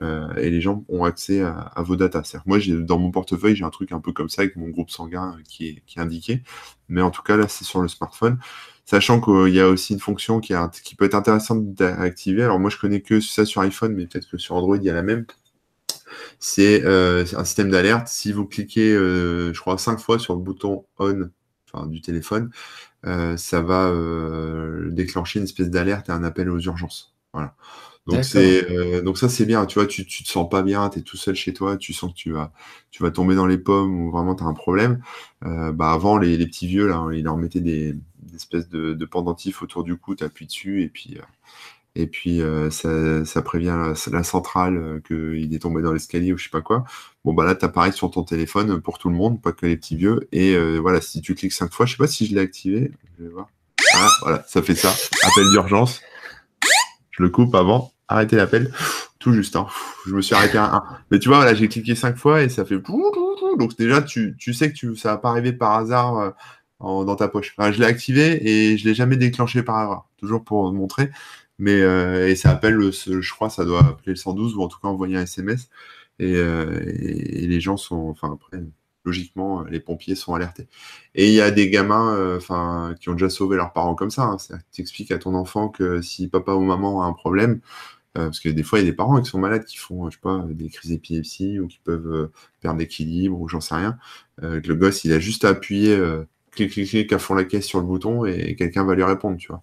Euh, 0.00 0.34
et 0.36 0.50
les 0.50 0.60
gens 0.60 0.84
ont 0.88 1.04
accès 1.04 1.40
à, 1.40 1.72
vos 1.78 1.96
datas. 1.96 2.36
Moi, 2.46 2.58
dans 2.80 2.98
mon 2.98 3.10
portefeuille, 3.10 3.56
j'ai 3.56 3.64
un 3.64 3.70
truc 3.70 3.92
un 3.92 4.00
peu 4.00 4.12
comme 4.12 4.28
ça 4.28 4.42
avec 4.42 4.56
mon 4.56 4.68
groupe 4.68 4.90
sanguin 4.90 5.36
qui 5.48 5.68
est, 5.68 5.82
qui 5.86 5.98
est 5.98 6.02
indiqué. 6.02 6.42
Mais 6.88 7.02
en 7.02 7.10
tout 7.10 7.22
cas, 7.22 7.36
là, 7.36 7.48
c'est 7.48 7.64
sur 7.64 7.80
le 7.80 7.88
smartphone 7.88 8.38
sachant 8.84 9.20
qu'il 9.20 9.54
y 9.54 9.60
a 9.60 9.68
aussi 9.68 9.92
une 9.92 10.00
fonction 10.00 10.40
qui, 10.40 10.54
peut 10.96 11.04
être 11.04 11.14
intéressante 11.14 11.74
d'activer. 11.74 12.42
Alors 12.42 12.58
moi, 12.58 12.70
je 12.70 12.78
connais 12.78 13.02
que 13.02 13.20
ça 13.20 13.44
sur 13.44 13.60
iPhone, 13.60 13.94
mais 13.94 14.06
peut-être 14.06 14.30
que 14.30 14.38
sur 14.38 14.54
Android, 14.54 14.78
il 14.78 14.84
y 14.84 14.88
a 14.88 14.94
la 14.94 15.02
même. 15.02 15.26
C'est 16.38 16.84
euh, 16.86 17.24
un 17.36 17.44
système 17.44 17.70
d'alerte. 17.70 18.08
Si 18.08 18.32
vous 18.32 18.46
cliquez, 18.46 18.94
euh, 18.94 19.52
je 19.52 19.60
crois, 19.60 19.76
cinq 19.76 19.98
fois 19.98 20.18
sur 20.18 20.34
le 20.34 20.40
bouton 20.40 20.86
on 20.98 21.86
du 21.86 22.00
téléphone, 22.00 22.50
euh, 23.06 23.36
ça 23.36 23.60
va 23.60 23.88
euh, 23.88 24.90
déclencher 24.90 25.38
une 25.38 25.44
espèce 25.44 25.70
d'alerte 25.70 26.08
et 26.08 26.12
un 26.12 26.24
appel 26.24 26.48
aux 26.50 26.58
urgences. 26.58 27.14
Voilà. 27.32 27.54
Donc 28.08 28.24
c'est 28.24 28.70
euh, 28.70 29.02
donc 29.02 29.18
ça 29.18 29.28
c'est 29.28 29.44
bien, 29.44 29.66
tu 29.66 29.78
vois, 29.78 29.86
tu, 29.86 30.06
tu 30.06 30.24
te 30.24 30.28
sens 30.30 30.48
pas 30.48 30.62
bien, 30.62 30.88
tu 30.88 31.00
es 31.00 31.02
tout 31.02 31.18
seul 31.18 31.34
chez 31.34 31.52
toi, 31.52 31.76
tu 31.76 31.92
sens 31.92 32.10
que 32.10 32.16
tu 32.16 32.32
vas 32.32 32.52
tu 32.90 33.02
vas 33.02 33.10
tomber 33.10 33.34
dans 33.34 33.46
les 33.46 33.58
pommes 33.58 34.00
ou 34.00 34.10
vraiment 34.10 34.34
tu 34.34 34.42
as 34.42 34.46
un 34.46 34.54
problème. 34.54 35.02
Euh, 35.44 35.72
bah 35.72 35.92
avant 35.92 36.16
les, 36.16 36.38
les, 36.38 36.46
petits 36.46 36.66
vieux 36.66 36.88
là, 36.88 37.06
ils 37.12 37.22
leur 37.24 37.36
mettaient 37.36 37.60
des, 37.60 37.92
des 37.92 38.34
espèces 38.34 38.70
de, 38.70 38.94
de 38.94 39.04
pendentifs 39.04 39.62
autour 39.62 39.84
du 39.84 39.94
cou, 39.96 40.14
tu 40.14 40.24
appuies 40.24 40.46
dessus 40.46 40.82
et 40.82 40.88
puis 40.88 41.18
euh, 41.18 41.22
et 41.96 42.06
puis 42.06 42.40
ça, 42.70 43.24
ça, 43.24 43.42
prévient 43.42 43.76
la, 43.76 43.94
la 44.12 44.22
centrale 44.22 45.02
qu'il 45.06 45.52
est 45.52 45.58
tombé 45.58 45.82
dans 45.82 45.92
l'escalier 45.92 46.32
ou 46.32 46.38
je 46.38 46.44
sais 46.44 46.50
pas 46.50 46.60
quoi. 46.62 46.84
Bon 47.24 47.34
bah 47.34 47.44
là 47.44 47.54
tu 47.56 47.64
apparais 47.64 47.92
sur 47.92 48.10
ton 48.10 48.22
téléphone 48.22 48.80
pour 48.80 48.98
tout 48.98 49.10
le 49.10 49.16
monde, 49.16 49.42
pas 49.42 49.52
que 49.52 49.66
les 49.66 49.76
petits 49.76 49.96
vieux 49.96 50.28
et 50.32 50.56
voilà, 50.78 51.02
si 51.02 51.20
tu 51.20 51.34
cliques 51.34 51.52
cinq 51.52 51.72
fois, 51.72 51.84
je 51.84 51.92
sais 51.92 51.98
pas 51.98 52.06
si 52.06 52.24
je 52.26 52.34
l'ai 52.34 52.40
activé, 52.40 52.92
je 53.18 53.24
vais 53.24 53.30
voir. 53.30 53.48
Ah, 53.94 54.08
voilà, 54.22 54.44
ça 54.46 54.62
fait 54.62 54.76
ça, 54.76 54.94
appel 55.24 55.50
d'urgence. 55.50 56.00
Je 57.10 57.24
le 57.24 57.30
coupe 57.30 57.54
avant 57.56 57.92
arrêter 58.08 58.36
l'appel. 58.36 58.72
Tout 59.18 59.32
juste, 59.32 59.56
hein. 59.56 59.66
Je 60.06 60.14
me 60.14 60.22
suis 60.22 60.34
arrêté 60.34 60.58
à 60.58 60.76
un. 60.76 60.82
Mais 61.10 61.18
tu 61.18 61.28
vois, 61.28 61.44
là, 61.44 61.54
j'ai 61.54 61.68
cliqué 61.68 61.94
cinq 61.94 62.16
fois 62.16 62.42
et 62.42 62.48
ça 62.48 62.64
fait. 62.64 62.78
Donc 63.58 63.76
déjà, 63.76 64.02
tu, 64.02 64.36
tu 64.38 64.54
sais 64.54 64.70
que 64.70 64.76
tu, 64.76 64.96
ça 64.96 65.12
va 65.12 65.18
pas 65.18 65.30
arriver 65.30 65.52
par 65.52 65.72
hasard 65.72 66.18
euh, 66.18 66.30
dans 66.80 67.16
ta 67.16 67.28
poche. 67.28 67.54
Je 67.58 67.78
l'ai 67.78 67.86
activé 67.86 68.48
et 68.48 68.78
je 68.78 68.88
l'ai 68.88 68.94
jamais 68.94 69.16
déclenché 69.16 69.62
par 69.62 69.82
erreur. 69.82 70.08
Toujours 70.18 70.44
pour 70.44 70.72
montrer. 70.72 71.10
Mais 71.58 71.80
euh, 71.80 72.28
et 72.28 72.36
ça 72.36 72.50
appelle, 72.50 72.74
le, 72.74 72.92
je 72.92 73.30
crois, 73.32 73.50
ça 73.50 73.64
doit 73.64 73.80
appeler 73.80 74.12
le 74.12 74.16
112 74.16 74.56
ou 74.56 74.62
en 74.62 74.68
tout 74.68 74.78
cas 74.80 74.88
envoyer 74.88 75.16
un 75.16 75.22
SMS. 75.22 75.68
Et, 76.20 76.36
euh, 76.36 76.80
et, 76.84 77.46
les 77.46 77.60
gens 77.60 77.76
sont, 77.76 78.08
enfin 78.08 78.32
après, 78.32 78.62
logiquement, 79.04 79.62
les 79.64 79.80
pompiers 79.80 80.14
sont 80.14 80.34
alertés. 80.34 80.68
Et 81.14 81.28
il 81.28 81.34
y 81.34 81.40
a 81.40 81.50
des 81.50 81.70
gamins, 81.70 82.36
enfin, 82.36 82.94
qui 83.00 83.08
ont 83.08 83.12
déjà 83.14 83.30
sauvé 83.30 83.56
leurs 83.56 83.72
parents 83.72 83.94
comme 83.94 84.10
ça. 84.10 84.24
Hein. 84.24 84.36
Tu 84.72 84.80
expliques 84.80 85.10
à 85.10 85.18
ton 85.18 85.34
enfant 85.34 85.68
que 85.68 86.00
si 86.02 86.28
papa 86.28 86.52
ou 86.52 86.60
maman 86.62 87.02
a 87.02 87.06
un 87.06 87.12
problème, 87.12 87.60
euh, 87.60 87.97
parce 88.26 88.40
que 88.40 88.48
des 88.48 88.62
fois, 88.62 88.78
il 88.78 88.84
y 88.84 88.88
a 88.88 88.90
des 88.90 88.96
parents 88.96 89.20
qui 89.20 89.30
sont 89.30 89.38
malades, 89.38 89.64
qui 89.64 89.76
font, 89.76 90.10
je 90.10 90.16
sais 90.16 90.20
pas, 90.20 90.44
des 90.48 90.68
crises 90.68 90.90
d'épilepsie 90.90 91.58
ou 91.58 91.66
qui 91.68 91.78
peuvent 91.78 92.12
euh, 92.12 92.32
perdre 92.60 92.78
l'équilibre 92.78 93.40
ou 93.40 93.48
j'en 93.48 93.60
sais 93.60 93.74
rien. 93.74 93.98
Euh, 94.42 94.60
le 94.64 94.74
gosse, 94.74 95.04
il 95.04 95.12
a 95.12 95.18
juste 95.18 95.44
à 95.44 95.50
appuyer, 95.50 95.96
clic, 96.52 96.72
clic, 96.72 96.88
clic, 96.88 97.12
à 97.12 97.18
fond 97.18 97.34
la 97.34 97.44
caisse 97.44 97.66
sur 97.66 97.80
le 97.80 97.86
bouton 97.86 98.24
et, 98.24 98.54
quelqu'un 98.56 98.84
va 98.84 98.94
lui 98.94 99.04
répondre, 99.04 99.36
tu 99.36 99.48
vois. 99.48 99.62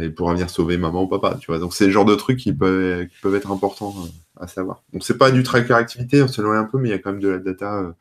Et 0.00 0.10
pourra 0.10 0.32
venir 0.32 0.50
sauver 0.50 0.78
maman 0.78 1.04
ou 1.04 1.06
papa, 1.06 1.38
tu 1.40 1.46
vois. 1.46 1.58
Donc, 1.58 1.74
c'est 1.74 1.86
le 1.86 1.92
genre 1.92 2.04
de 2.04 2.14
trucs 2.16 2.38
qui 2.38 2.52
peuvent, 2.52 3.08
être 3.34 3.50
importants 3.50 3.94
à 4.40 4.48
savoir. 4.48 4.82
Donc, 4.92 5.04
c'est 5.04 5.18
pas 5.18 5.30
du 5.30 5.42
tracker 5.42 5.74
activité, 5.74 6.22
on 6.22 6.28
s'éloigne 6.28 6.58
un 6.58 6.64
peu, 6.64 6.78
mais 6.78 6.88
il 6.88 6.92
y 6.92 6.94
a 6.94 6.98
quand 6.98 7.12
même 7.12 7.20
de 7.20 7.28
la 7.28 7.38
data 7.38 7.94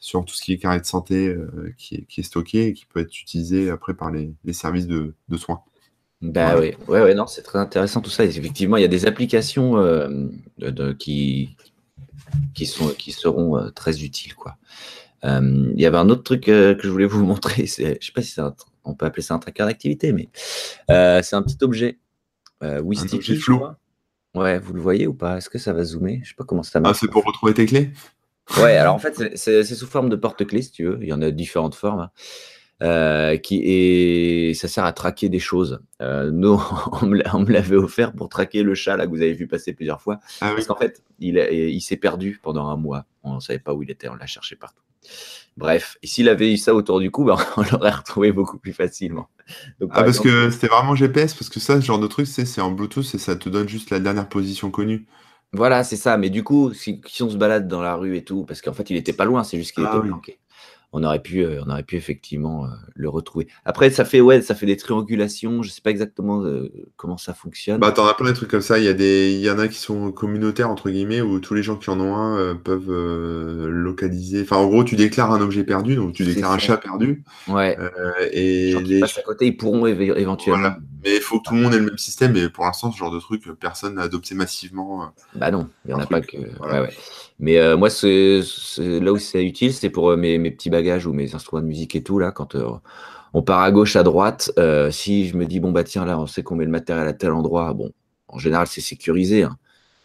sur 0.00 0.24
tout 0.24 0.34
ce 0.34 0.42
qui 0.42 0.52
est 0.52 0.58
carré 0.58 0.80
de 0.80 0.86
santé 0.86 1.36
qui, 1.76 2.06
est, 2.16 2.22
stocké 2.22 2.68
et 2.68 2.72
qui 2.72 2.86
peut 2.86 3.00
être 3.00 3.20
utilisé 3.20 3.70
après 3.70 3.94
par 3.94 4.10
les, 4.10 4.34
services 4.52 4.86
de 4.86 5.14
soins. 5.36 5.62
Bah 6.20 6.58
ouais. 6.58 6.76
oui, 6.88 6.94
ouais, 6.94 7.02
ouais, 7.02 7.14
non, 7.14 7.26
c'est 7.26 7.42
très 7.42 7.58
intéressant 7.58 8.00
tout 8.00 8.10
ça. 8.10 8.24
Et 8.24 8.28
effectivement, 8.28 8.76
il 8.76 8.82
y 8.82 8.84
a 8.84 8.88
des 8.88 9.06
applications 9.06 9.78
euh, 9.78 10.08
de, 10.58 10.70
de, 10.70 10.92
qui, 10.92 11.56
qui, 12.54 12.66
sont, 12.66 12.88
qui 12.88 13.12
seront 13.12 13.56
euh, 13.56 13.70
très 13.70 14.02
utiles. 14.02 14.34
Quoi. 14.34 14.56
Euh, 15.24 15.70
il 15.74 15.80
y 15.80 15.86
avait 15.86 15.98
un 15.98 16.08
autre 16.08 16.24
truc 16.24 16.42
que 16.42 16.78
je 16.82 16.88
voulais 16.88 17.06
vous 17.06 17.24
montrer. 17.24 17.66
Je 17.66 17.72
sais 18.00 18.12
pas 18.14 18.22
si 18.22 18.40
un, 18.40 18.54
on 18.84 18.94
peut 18.94 19.06
appeler 19.06 19.22
ça 19.22 19.34
un 19.34 19.38
tracker 19.38 19.64
d'activité, 19.64 20.12
mais 20.12 20.28
c'est 20.88 21.36
un 21.36 21.42
petit 21.42 21.58
objet. 21.62 21.98
Euh, 22.62 22.82
Sticky, 22.94 23.36
flou. 23.36 23.62
Ouais, 24.34 24.58
vous 24.58 24.72
le 24.74 24.80
voyez 24.80 25.06
ou 25.06 25.14
pas? 25.14 25.38
Est-ce 25.38 25.48
que 25.48 25.58
ça 25.58 25.72
va 25.72 25.84
zoomer? 25.84 26.20
Je 26.22 26.30
sais 26.30 26.34
pas 26.36 26.44
comment 26.44 26.62
ça 26.62 26.80
marche. 26.80 26.96
Ah, 26.96 27.00
c'est 27.00 27.10
pour 27.10 27.24
retrouver 27.24 27.54
tes 27.54 27.66
clés? 27.66 27.90
Ouais, 28.58 28.76
alors 28.76 28.94
en 28.94 28.98
fait, 28.98 29.36
c'est 29.36 29.62
sous 29.64 29.86
forme 29.86 30.08
de 30.08 30.16
porte-clés, 30.16 30.62
si 30.62 30.72
tu 30.72 30.84
veux. 30.84 30.98
Il 31.02 31.08
y 31.08 31.12
en 31.12 31.22
a 31.22 31.30
différentes 31.30 31.74
formes. 31.74 32.08
Euh, 32.80 33.36
qui 33.38 33.60
est, 33.64 34.54
ça 34.54 34.68
sert 34.68 34.84
à 34.84 34.92
traquer 34.92 35.28
des 35.28 35.40
choses. 35.40 35.80
Euh, 36.00 36.30
nous, 36.30 36.62
on 37.02 37.06
me 37.06 37.52
l'avait 37.52 37.76
offert 37.76 38.12
pour 38.12 38.28
traquer 38.28 38.62
le 38.62 38.76
chat 38.76 38.96
là 38.96 39.04
que 39.04 39.10
vous 39.10 39.20
avez 39.20 39.32
vu 39.32 39.48
passer 39.48 39.72
plusieurs 39.72 40.00
fois, 40.00 40.20
ah, 40.40 40.50
parce 40.50 40.60
oui. 40.60 40.66
qu'en 40.66 40.76
fait, 40.76 41.02
il, 41.18 41.38
il 41.38 41.80
s'est 41.80 41.96
perdu 41.96 42.38
pendant 42.40 42.68
un 42.68 42.76
mois. 42.76 43.04
On 43.24 43.36
ne 43.36 43.40
savait 43.40 43.58
pas 43.58 43.74
où 43.74 43.82
il 43.82 43.90
était, 43.90 44.08
on 44.08 44.14
l'a 44.14 44.26
cherché 44.26 44.54
partout. 44.54 44.82
Bref, 45.56 45.98
et 46.04 46.06
s'il 46.06 46.28
avait 46.28 46.52
eu 46.52 46.56
ça 46.56 46.72
autour 46.72 47.00
du 47.00 47.10
cou, 47.10 47.24
ben, 47.24 47.36
on 47.56 47.62
l'aurait 47.62 47.90
retrouvé 47.90 48.30
beaucoup 48.30 48.58
plus 48.58 48.72
facilement. 48.72 49.28
Donc, 49.80 49.90
ah, 49.92 50.04
parce 50.04 50.18
exemple, 50.18 50.28
que 50.28 50.50
c'était 50.50 50.68
vraiment 50.68 50.94
GPS, 50.94 51.34
parce 51.34 51.48
que 51.48 51.58
ça, 51.58 51.80
ce 51.80 51.84
genre 51.84 51.98
de 51.98 52.06
truc, 52.06 52.28
c'est 52.28 52.60
en 52.60 52.70
Bluetooth 52.70 53.12
et 53.12 53.18
ça 53.18 53.34
te 53.34 53.48
donne 53.48 53.68
juste 53.68 53.90
la 53.90 53.98
dernière 53.98 54.28
position 54.28 54.70
connue. 54.70 55.04
Voilà, 55.52 55.82
c'est 55.82 55.96
ça. 55.96 56.16
Mais 56.16 56.30
du 56.30 56.44
coup, 56.44 56.72
si, 56.74 57.00
si, 57.06 57.24
on 57.24 57.30
se 57.30 57.36
balade 57.36 57.66
dans 57.66 57.82
la 57.82 57.96
rue 57.96 58.16
et 58.16 58.22
tout, 58.22 58.44
parce 58.44 58.60
qu'en 58.60 58.72
fait, 58.72 58.88
il 58.90 58.96
était 58.96 59.12
pas 59.12 59.24
loin, 59.24 59.42
c'est 59.42 59.58
juste 59.58 59.72
qu'il 59.72 59.84
ah, 59.84 59.88
était 59.88 59.98
oui. 59.98 60.08
planqué 60.08 60.38
on 60.92 61.04
aurait 61.04 61.20
pu, 61.20 61.44
euh, 61.44 61.60
on 61.66 61.70
aurait 61.70 61.82
pu 61.82 61.96
effectivement 61.96 62.64
euh, 62.64 62.68
le 62.94 63.08
retrouver. 63.10 63.46
Après, 63.64 63.90
ça 63.90 64.04
fait 64.04 64.22
ouais, 64.22 64.40
ça 64.40 64.54
fait 64.54 64.64
des 64.64 64.76
triangulations. 64.76 65.62
Je 65.62 65.68
sais 65.68 65.82
pas 65.82 65.90
exactement 65.90 66.42
euh, 66.42 66.72
comment 66.96 67.18
ça 67.18 67.34
fonctionne. 67.34 67.78
Bah, 67.78 67.92
t'en 67.92 68.06
as 68.06 68.14
plein 68.14 68.30
de 68.30 68.34
trucs 68.34 68.50
comme 68.50 68.62
ça. 68.62 68.78
Il 68.78 68.84
y 68.84 68.88
a 68.88 68.94
des, 68.94 69.32
il 69.32 69.40
y 69.40 69.50
en 69.50 69.58
a 69.58 69.68
qui 69.68 69.78
sont 69.78 70.10
communautaires 70.12 70.70
entre 70.70 70.88
guillemets 70.88 71.20
où 71.20 71.40
tous 71.40 71.52
les 71.52 71.62
gens 71.62 71.76
qui 71.76 71.90
en 71.90 72.00
ont 72.00 72.16
un 72.16 72.38
euh, 72.38 72.54
peuvent 72.54 72.90
euh, 72.90 73.68
localiser. 73.68 74.42
Enfin, 74.42 74.56
en 74.56 74.66
gros, 74.66 74.82
tu 74.82 74.96
déclares 74.96 75.30
un 75.30 75.42
objet 75.42 75.62
perdu, 75.62 75.94
donc 75.94 76.14
tu 76.14 76.24
déclares 76.24 76.52
un 76.52 76.58
chat 76.58 76.78
perdu. 76.78 77.22
Ouais. 77.48 77.76
et 78.32 78.72
Genre 78.72 78.82
les 78.82 79.02
à 79.02 79.22
côté, 79.24 79.46
ils 79.46 79.56
pourront 79.56 79.86
éve 79.86 80.00
éventuellement. 80.00 80.60
Voilà. 80.60 80.78
Mais 81.04 81.16
il 81.16 81.22
faut 81.22 81.38
que 81.38 81.48
tout 81.48 81.54
le 81.54 81.60
monde 81.60 81.74
ait 81.74 81.78
le 81.78 81.84
même 81.86 81.98
système. 81.98 82.34
Et 82.36 82.48
pour 82.48 82.64
l'instant, 82.64 82.90
ce 82.90 82.96
genre 82.96 83.12
de 83.12 83.20
truc, 83.20 83.44
personne 83.60 83.94
n'a 83.96 84.02
adopté 84.02 84.34
massivement. 84.34 85.12
Bah 85.34 85.50
non, 85.50 85.68
il 85.84 85.90
y 85.90 85.94
en 85.94 86.00
a 86.00 86.06
pas 86.06 86.20
que. 86.20 86.38
Voilà. 86.58 86.82
Ouais, 86.82 86.88
ouais. 86.88 86.94
Mais 87.40 87.58
euh, 87.58 87.76
moi, 87.76 87.88
c'est 87.88 88.40
là 88.78 89.12
où 89.12 89.18
c'est 89.18 89.44
utile, 89.44 89.72
c'est 89.72 89.90
pour 89.90 90.10
euh, 90.10 90.16
mes, 90.16 90.38
mes, 90.38 90.50
petits 90.50 90.70
bagages 90.70 91.06
ou 91.06 91.12
mes 91.12 91.34
instruments 91.34 91.62
de 91.62 91.66
musique 91.66 91.94
et 91.94 92.02
tout, 92.02 92.18
là, 92.18 92.32
quand 92.32 92.56
euh, 92.56 92.68
on 93.32 93.42
part 93.42 93.60
à 93.60 93.70
gauche, 93.70 93.94
à 93.94 94.02
droite. 94.02 94.50
Euh, 94.58 94.90
si 94.90 95.28
je 95.28 95.36
me 95.36 95.46
dis, 95.46 95.60
bon, 95.60 95.70
bah 95.70 95.84
tiens, 95.84 96.04
là, 96.04 96.18
on 96.18 96.26
sait 96.26 96.42
qu'on 96.42 96.56
met 96.56 96.64
le 96.64 96.70
matériel 96.70 97.06
à 97.06 97.12
tel 97.12 97.30
endroit, 97.30 97.72
bon, 97.74 97.92
en 98.26 98.38
général, 98.38 98.66
c'est 98.66 98.80
sécurisé. 98.80 99.44
Hein. 99.44 99.56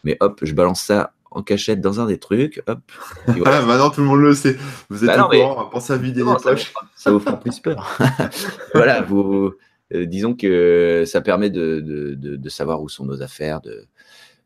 Mais 0.04 0.16
hop, 0.20 0.40
je 0.42 0.54
balance 0.54 0.80
ça 0.80 1.12
en 1.32 1.42
cachette 1.42 1.80
dans 1.80 2.00
un 2.00 2.06
des 2.06 2.18
trucs. 2.18 2.62
Hop. 2.68 2.78
Voilà. 3.26 3.62
maintenant, 3.62 3.90
tout 3.90 4.00
le 4.00 4.06
monde 4.06 4.20
le 4.20 4.34
sait. 4.34 4.56
Vous 4.88 5.04
êtes 5.04 5.16
bah 5.16 5.26
au 5.26 5.28
courant, 5.28 5.64
pensez 5.66 5.92
à 5.92 5.96
vider 5.96 6.22
les 6.22 6.36
poches. 6.40 6.72
Ça, 6.94 7.10
vous 7.10 7.18
fera 7.18 7.40
plus 7.40 7.58
peur. 7.58 7.98
voilà, 8.74 9.02
vous, 9.02 9.54
disons 9.92 10.34
que 10.34 11.02
ça 11.04 11.20
permet 11.20 11.50
de, 11.50 11.80
de, 11.80 12.36
de, 12.36 12.48
savoir 12.48 12.80
où 12.80 12.88
sont 12.88 13.04
nos 13.04 13.22
affaires, 13.22 13.60
de, 13.60 13.86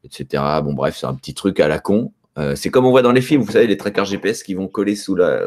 etc. 0.05 0.43
Bon, 0.63 0.73
bref, 0.73 0.97
c'est 0.99 1.07
un 1.07 1.15
petit 1.15 1.35
truc 1.35 1.61
à 1.61 1.69
la 1.69 1.81
con. 1.81 2.13
Euh, 2.39 2.55
c'est 2.55 2.71
comme 2.71 2.87
on 2.87 2.91
voit 2.91 3.03
dans 3.03 3.11
les 3.11 3.21
films, 3.21 3.43
vous 3.43 3.51
savez, 3.51 3.67
les 3.67 3.77
trackers 3.77 4.05
GPS 4.05 4.45
qui 4.45 4.55
vont 4.55 4.69
coller 4.69 4.95
sous 4.95 5.17
la. 5.17 5.43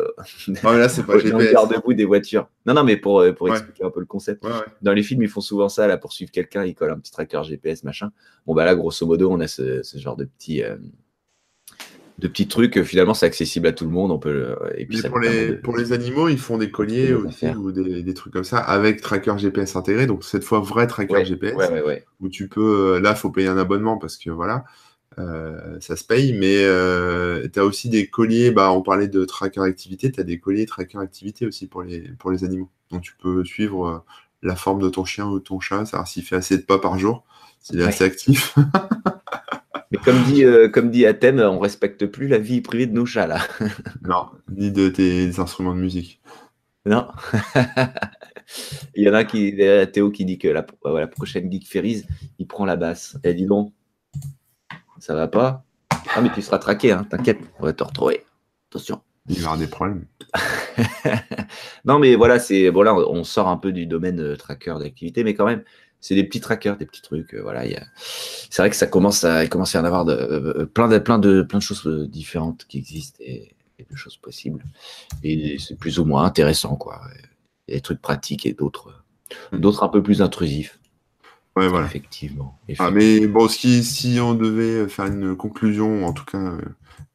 Non, 0.63 0.73
là, 0.73 0.89
c'est 0.89 1.03
pas 1.03 1.17
GPS. 1.19 1.53
garde-boue 1.53 1.93
des 1.93 2.05
voitures. 2.05 2.49
Non, 2.65 2.73
non, 2.73 2.83
mais 2.83 2.97
pour, 2.97 3.21
euh, 3.21 3.33
expliquer 3.47 3.85
un 3.85 3.89
peu 3.89 4.01
le 4.01 4.05
concept. 4.05 4.43
Dans 4.81 4.93
les 4.93 5.03
films, 5.03 5.23
ils 5.23 5.29
font 5.29 5.41
souvent 5.41 5.69
ça, 5.69 5.87
là, 5.87 5.97
pour 5.97 6.11
suivre 6.11 6.31
quelqu'un, 6.31 6.65
ils 6.65 6.75
collent 6.75 6.91
un 6.91 6.99
petit 6.99 7.11
tracker 7.11 7.43
GPS, 7.43 7.83
machin. 7.83 8.11
Bon, 8.45 8.53
bah 8.53 8.65
là, 8.65 8.75
grosso 8.75 9.05
modo, 9.05 9.31
on 9.31 9.39
a 9.39 9.47
ce, 9.47 9.83
ce 9.83 9.97
genre 9.97 10.17
de 10.17 10.25
petit. 10.25 10.63
Euh, 10.63 10.75
de 12.19 12.27
petits 12.27 12.47
trucs, 12.47 12.83
finalement, 12.83 13.15
c'est 13.15 13.25
accessible 13.25 13.65
à 13.65 13.71
tout 13.71 13.85
le 13.85 13.89
monde. 13.89 14.11
On 14.11 14.19
peut, 14.19 14.55
et 14.77 14.85
puis 14.85 15.01
pour, 15.01 15.17
les, 15.17 15.53
pour 15.53 15.75
les 15.75 15.91
animaux, 15.91 16.27
ils 16.27 16.37
font 16.37 16.59
des 16.59 16.69
colliers 16.69 17.13
aussi 17.13 17.47
ou 17.47 17.71
des, 17.71 18.03
des, 18.03 18.13
trucs 18.13 18.31
comme 18.31 18.43
ça 18.43 18.59
avec 18.59 19.01
tracker 19.01 19.33
GPS 19.39 19.75
intégré. 19.75 20.05
Donc, 20.05 20.23
cette 20.23 20.43
fois, 20.43 20.59
vrai 20.59 20.85
tracker 20.85 21.25
GPS. 21.25 21.55
Où 22.19 22.29
tu 22.29 22.47
peux. 22.47 22.99
Là, 22.99 23.11
il 23.11 23.17
faut 23.17 23.31
payer 23.31 23.47
un 23.47 23.57
abonnement 23.57 23.97
parce 23.97 24.17
que 24.17 24.29
voilà. 24.29 24.65
Euh, 25.19 25.77
ça 25.81 25.95
se 25.95 26.03
paye, 26.03 26.33
mais 26.33 26.63
euh, 26.63 27.47
tu 27.51 27.59
as 27.59 27.65
aussi 27.65 27.89
des 27.89 28.07
colliers, 28.07 28.51
bah, 28.51 28.71
on 28.71 28.81
parlait 28.81 29.09
de 29.09 29.25
tracker 29.25 29.61
activité, 29.61 30.11
tu 30.11 30.21
as 30.21 30.23
des 30.23 30.39
colliers 30.39 30.65
tracker 30.65 30.97
activité 30.99 31.45
aussi 31.45 31.67
pour 31.67 31.83
les, 31.83 32.01
pour 32.17 32.31
les 32.31 32.43
animaux. 32.43 32.69
Donc 32.91 33.01
tu 33.01 33.15
peux 33.17 33.43
suivre 33.43 33.87
euh, 33.87 33.99
la 34.41 34.55
forme 34.55 34.81
de 34.81 34.89
ton 34.89 35.03
chien 35.03 35.27
ou 35.27 35.39
de 35.39 35.43
ton 35.43 35.59
chat, 35.59 35.85
savoir 35.85 36.07
s'il 36.07 36.23
fait 36.23 36.37
assez 36.37 36.57
de 36.57 36.63
pas 36.63 36.79
par 36.79 36.97
jour, 36.97 37.25
s'il 37.59 37.81
est 37.81 37.83
assez 37.83 38.05
actif. 38.05 38.55
mais 39.91 39.97
comme 39.97 40.23
dit, 40.23 40.45
comme 40.71 40.89
dit 40.91 41.05
Athènes, 41.05 41.41
on 41.41 41.59
respecte 41.59 42.05
plus 42.05 42.27
la 42.27 42.37
vie 42.37 42.61
privée 42.61 42.87
de 42.87 42.93
nos 42.93 43.05
chats 43.05 43.27
là. 43.27 43.41
non, 44.03 44.27
ni 44.49 44.71
de 44.71 44.87
tes 44.87 45.39
instruments 45.39 45.75
de 45.75 45.81
musique. 45.81 46.21
Non. 46.85 47.09
il 48.95 49.03
y 49.03 49.09
en 49.09 49.13
a 49.13 49.25
qui, 49.25 49.57
Théo 49.91 50.09
qui 50.09 50.23
dit 50.23 50.39
que 50.39 50.47
la, 50.47 50.65
la 50.85 51.07
prochaine 51.07 51.51
Geek 51.51 51.67
Ferries, 51.67 52.05
il 52.39 52.47
prend 52.47 52.65
la 52.65 52.77
basse. 52.77 53.17
Elle 53.23 53.35
dit 53.35 53.45
non, 53.45 53.71
ça 55.01 55.15
va 55.15 55.27
pas. 55.27 55.65
Ah, 56.15 56.21
mais 56.21 56.31
tu 56.33 56.41
seras 56.41 56.59
traqué, 56.59 56.91
hein, 56.91 57.05
t'inquiète, 57.09 57.39
on 57.59 57.65
va 57.65 57.73
te 57.73 57.83
retrouver. 57.83 58.23
Attention. 58.69 59.01
Il 59.27 59.39
y 59.39 59.45
aura 59.45 59.57
des 59.57 59.67
problèmes. 59.67 60.05
non, 61.85 61.99
mais 61.99 62.15
voilà, 62.15 62.39
c'est 62.39 62.71
bon 62.71 62.81
là, 62.81 62.93
on 62.93 63.23
sort 63.23 63.47
un 63.47 63.57
peu 63.57 63.71
du 63.71 63.85
domaine 63.85 64.19
euh, 64.19 64.35
tracker 64.35 64.75
d'activité, 64.79 65.23
mais 65.23 65.33
quand 65.33 65.45
même, 65.45 65.63
c'est 65.99 66.15
des 66.15 66.23
petits 66.23 66.41
trackers, 66.41 66.77
des 66.77 66.85
petits 66.85 67.01
trucs. 67.01 67.33
Euh, 67.33 67.41
voilà, 67.41 67.63
c'est 67.95 68.61
vrai 68.61 68.69
que 68.69 68.75
ça 68.75 68.87
commence 68.87 69.23
à, 69.23 69.47
commence 69.47 69.75
à 69.75 69.79
y 69.79 69.81
en 69.81 69.85
avoir 69.85 70.05
de, 70.05 70.13
euh, 70.13 70.65
plein, 70.65 70.87
de, 70.87 70.97
plein, 70.99 71.19
de, 71.19 71.41
plein 71.43 71.59
de 71.59 71.63
choses 71.63 71.87
différentes 72.09 72.65
qui 72.67 72.77
existent 72.77 73.17
et, 73.21 73.55
de 73.89 73.95
choses 73.95 74.17
possibles. 74.17 74.63
Et 75.23 75.57
c'est 75.57 75.75
plus 75.75 75.97
ou 75.97 76.05
moins 76.05 76.23
intéressant, 76.23 76.75
quoi. 76.75 77.01
Il 77.67 77.71
y 77.71 77.73
a 77.73 77.77
des 77.77 77.81
trucs 77.81 78.01
pratiques 78.01 78.45
et 78.45 78.53
d'autres, 78.53 79.03
hmm. 79.51 79.57
d'autres 79.57 79.83
un 79.83 79.89
peu 79.89 80.03
plus 80.03 80.21
intrusifs. 80.21 80.80
Ouais, 81.55 81.67
voilà. 81.67 81.85
Effectivement. 81.85 82.57
Ah, 82.79 82.91
mais 82.91 83.27
bon, 83.27 83.47
si, 83.47 83.83
si 83.83 84.19
on 84.21 84.33
devait 84.33 84.87
faire 84.87 85.07
une 85.07 85.35
conclusion, 85.35 86.05
en 86.05 86.13
tout 86.13 86.23
cas 86.23 86.37
euh, 86.37 86.61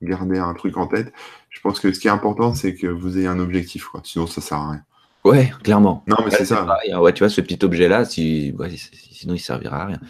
garder 0.03 0.39
un 0.39 0.53
truc 0.55 0.76
en 0.76 0.87
tête, 0.87 1.12
je 1.49 1.61
pense 1.61 1.80
que 1.80 1.93
ce 1.93 1.99
qui 1.99 2.09
est 2.09 2.11
important, 2.11 2.55
c'est 2.55 2.74
que 2.74 2.87
vous 2.87 3.16
ayez 3.16 3.28
un 3.28 3.39
objectif, 3.39 3.87
quoi. 3.87 4.03
Sinon, 4.05 4.26
ça 4.26 4.43
sert 4.43 4.59
à 4.59 4.70
rien. 4.72 4.82
Ouais, 5.24 5.53
clairement. 5.64 6.05
Non, 6.07 6.16
mais 6.24 6.30
c'est 6.30 6.45
ça. 6.45 6.66
Hein. 6.68 6.99
Ouais, 7.01 7.12
tu 7.12 7.20
vois, 7.20 7.30
ce 7.30 7.41
petit 7.41 7.64
objet-là, 7.64 8.05
si... 8.05 8.55
sinon, 9.11 9.34
il 9.34 9.39
servira 9.39 9.82
à 9.82 9.87
rien. 9.87 10.01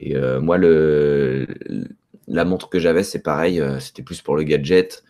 Et 0.00 0.16
euh, 0.16 0.40
moi, 0.40 0.58
le... 0.58 1.46
la 2.26 2.44
montre 2.44 2.68
que 2.68 2.78
j'avais, 2.78 3.04
c'est 3.04 3.22
pareil, 3.22 3.60
euh, 3.60 3.78
c'était 3.78 4.02
plus 4.02 4.20
pour 4.20 4.36
le 4.36 4.42
gadget. 4.42 5.04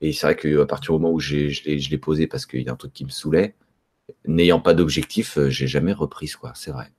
Et 0.00 0.12
c'est 0.12 0.26
vrai 0.26 0.36
qu'à 0.36 0.66
partir 0.66 0.94
du 0.94 1.00
moment 1.00 1.14
où 1.14 1.20
je 1.20 1.90
l'ai 1.90 1.98
posé 1.98 2.26
parce 2.26 2.46
qu'il 2.46 2.62
y 2.62 2.68
a 2.68 2.72
un 2.72 2.76
truc 2.76 2.92
qui 2.92 3.04
me 3.04 3.10
saoulait, 3.10 3.54
n'ayant 4.26 4.60
pas 4.60 4.74
d'objectif, 4.74 5.38
j'ai 5.48 5.66
jamais 5.66 5.92
repris, 5.92 6.30
quoi. 6.30 6.52
C'est 6.54 6.72
vrai. 6.72 6.90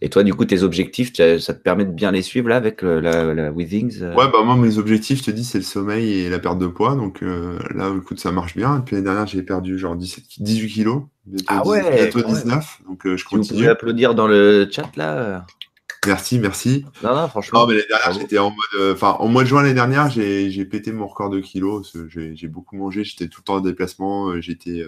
Et 0.00 0.10
toi, 0.10 0.22
du 0.22 0.32
coup, 0.32 0.44
tes 0.44 0.62
objectifs, 0.62 1.12
ça 1.14 1.54
te 1.54 1.60
permet 1.60 1.84
de 1.84 1.90
bien 1.90 2.12
les 2.12 2.22
suivre 2.22 2.48
là 2.48 2.56
avec 2.56 2.84
euh, 2.84 3.00
la, 3.00 3.34
la 3.34 3.50
Withings 3.50 4.02
euh? 4.02 4.14
Ouais, 4.14 4.28
bah 4.32 4.44
moi, 4.44 4.54
mes 4.54 4.78
objectifs, 4.78 5.18
je 5.18 5.24
te 5.24 5.30
dis, 5.32 5.44
c'est 5.44 5.58
le 5.58 5.64
sommeil 5.64 6.20
et 6.20 6.30
la 6.30 6.38
perte 6.38 6.58
de 6.58 6.68
poids. 6.68 6.94
Donc 6.94 7.22
euh, 7.22 7.58
là, 7.74 7.92
écoute, 7.96 8.20
ça 8.20 8.30
marche 8.30 8.56
bien. 8.56 8.78
Depuis 8.78 8.94
l'année 8.94 9.06
dernière, 9.06 9.26
j'ai 9.26 9.42
perdu 9.42 9.76
genre 9.76 9.96
17, 9.96 10.24
18 10.38 10.68
kilos. 10.68 11.02
Ah 11.48 11.66
ouais 11.66 12.10
Bientôt 12.10 12.22
19. 12.22 12.82
Donc 12.86 13.16
je 13.16 13.24
continue. 13.24 13.58
Tu 13.58 13.64
peux 13.64 13.70
applaudir 13.70 14.14
dans 14.14 14.28
le 14.28 14.68
chat 14.70 14.90
là? 14.96 15.44
Merci, 16.06 16.38
merci. 16.38 16.84
Non, 17.02 17.14
non, 17.16 17.26
franchement. 17.26 17.60
Non, 17.60 17.66
mais 17.66 17.74
l'année 17.74 17.88
dernière, 17.88 18.12
j'étais 18.12 18.38
en 18.38 18.50
mode. 18.50 18.92
Enfin, 18.94 19.16
en 19.18 19.26
mois 19.26 19.42
de 19.42 19.48
juin 19.48 19.62
l'année 19.62 19.74
dernière, 19.74 20.08
j'ai 20.10 20.64
pété 20.64 20.92
mon 20.92 21.08
record 21.08 21.28
de 21.28 21.40
kilos. 21.40 21.92
J'ai 22.08 22.46
beaucoup 22.46 22.76
mangé. 22.76 23.02
J'étais 23.02 23.26
tout 23.26 23.40
le 23.40 23.44
temps 23.44 23.56
en 23.56 23.60
déplacement. 23.60 24.40
J'étais 24.40 24.84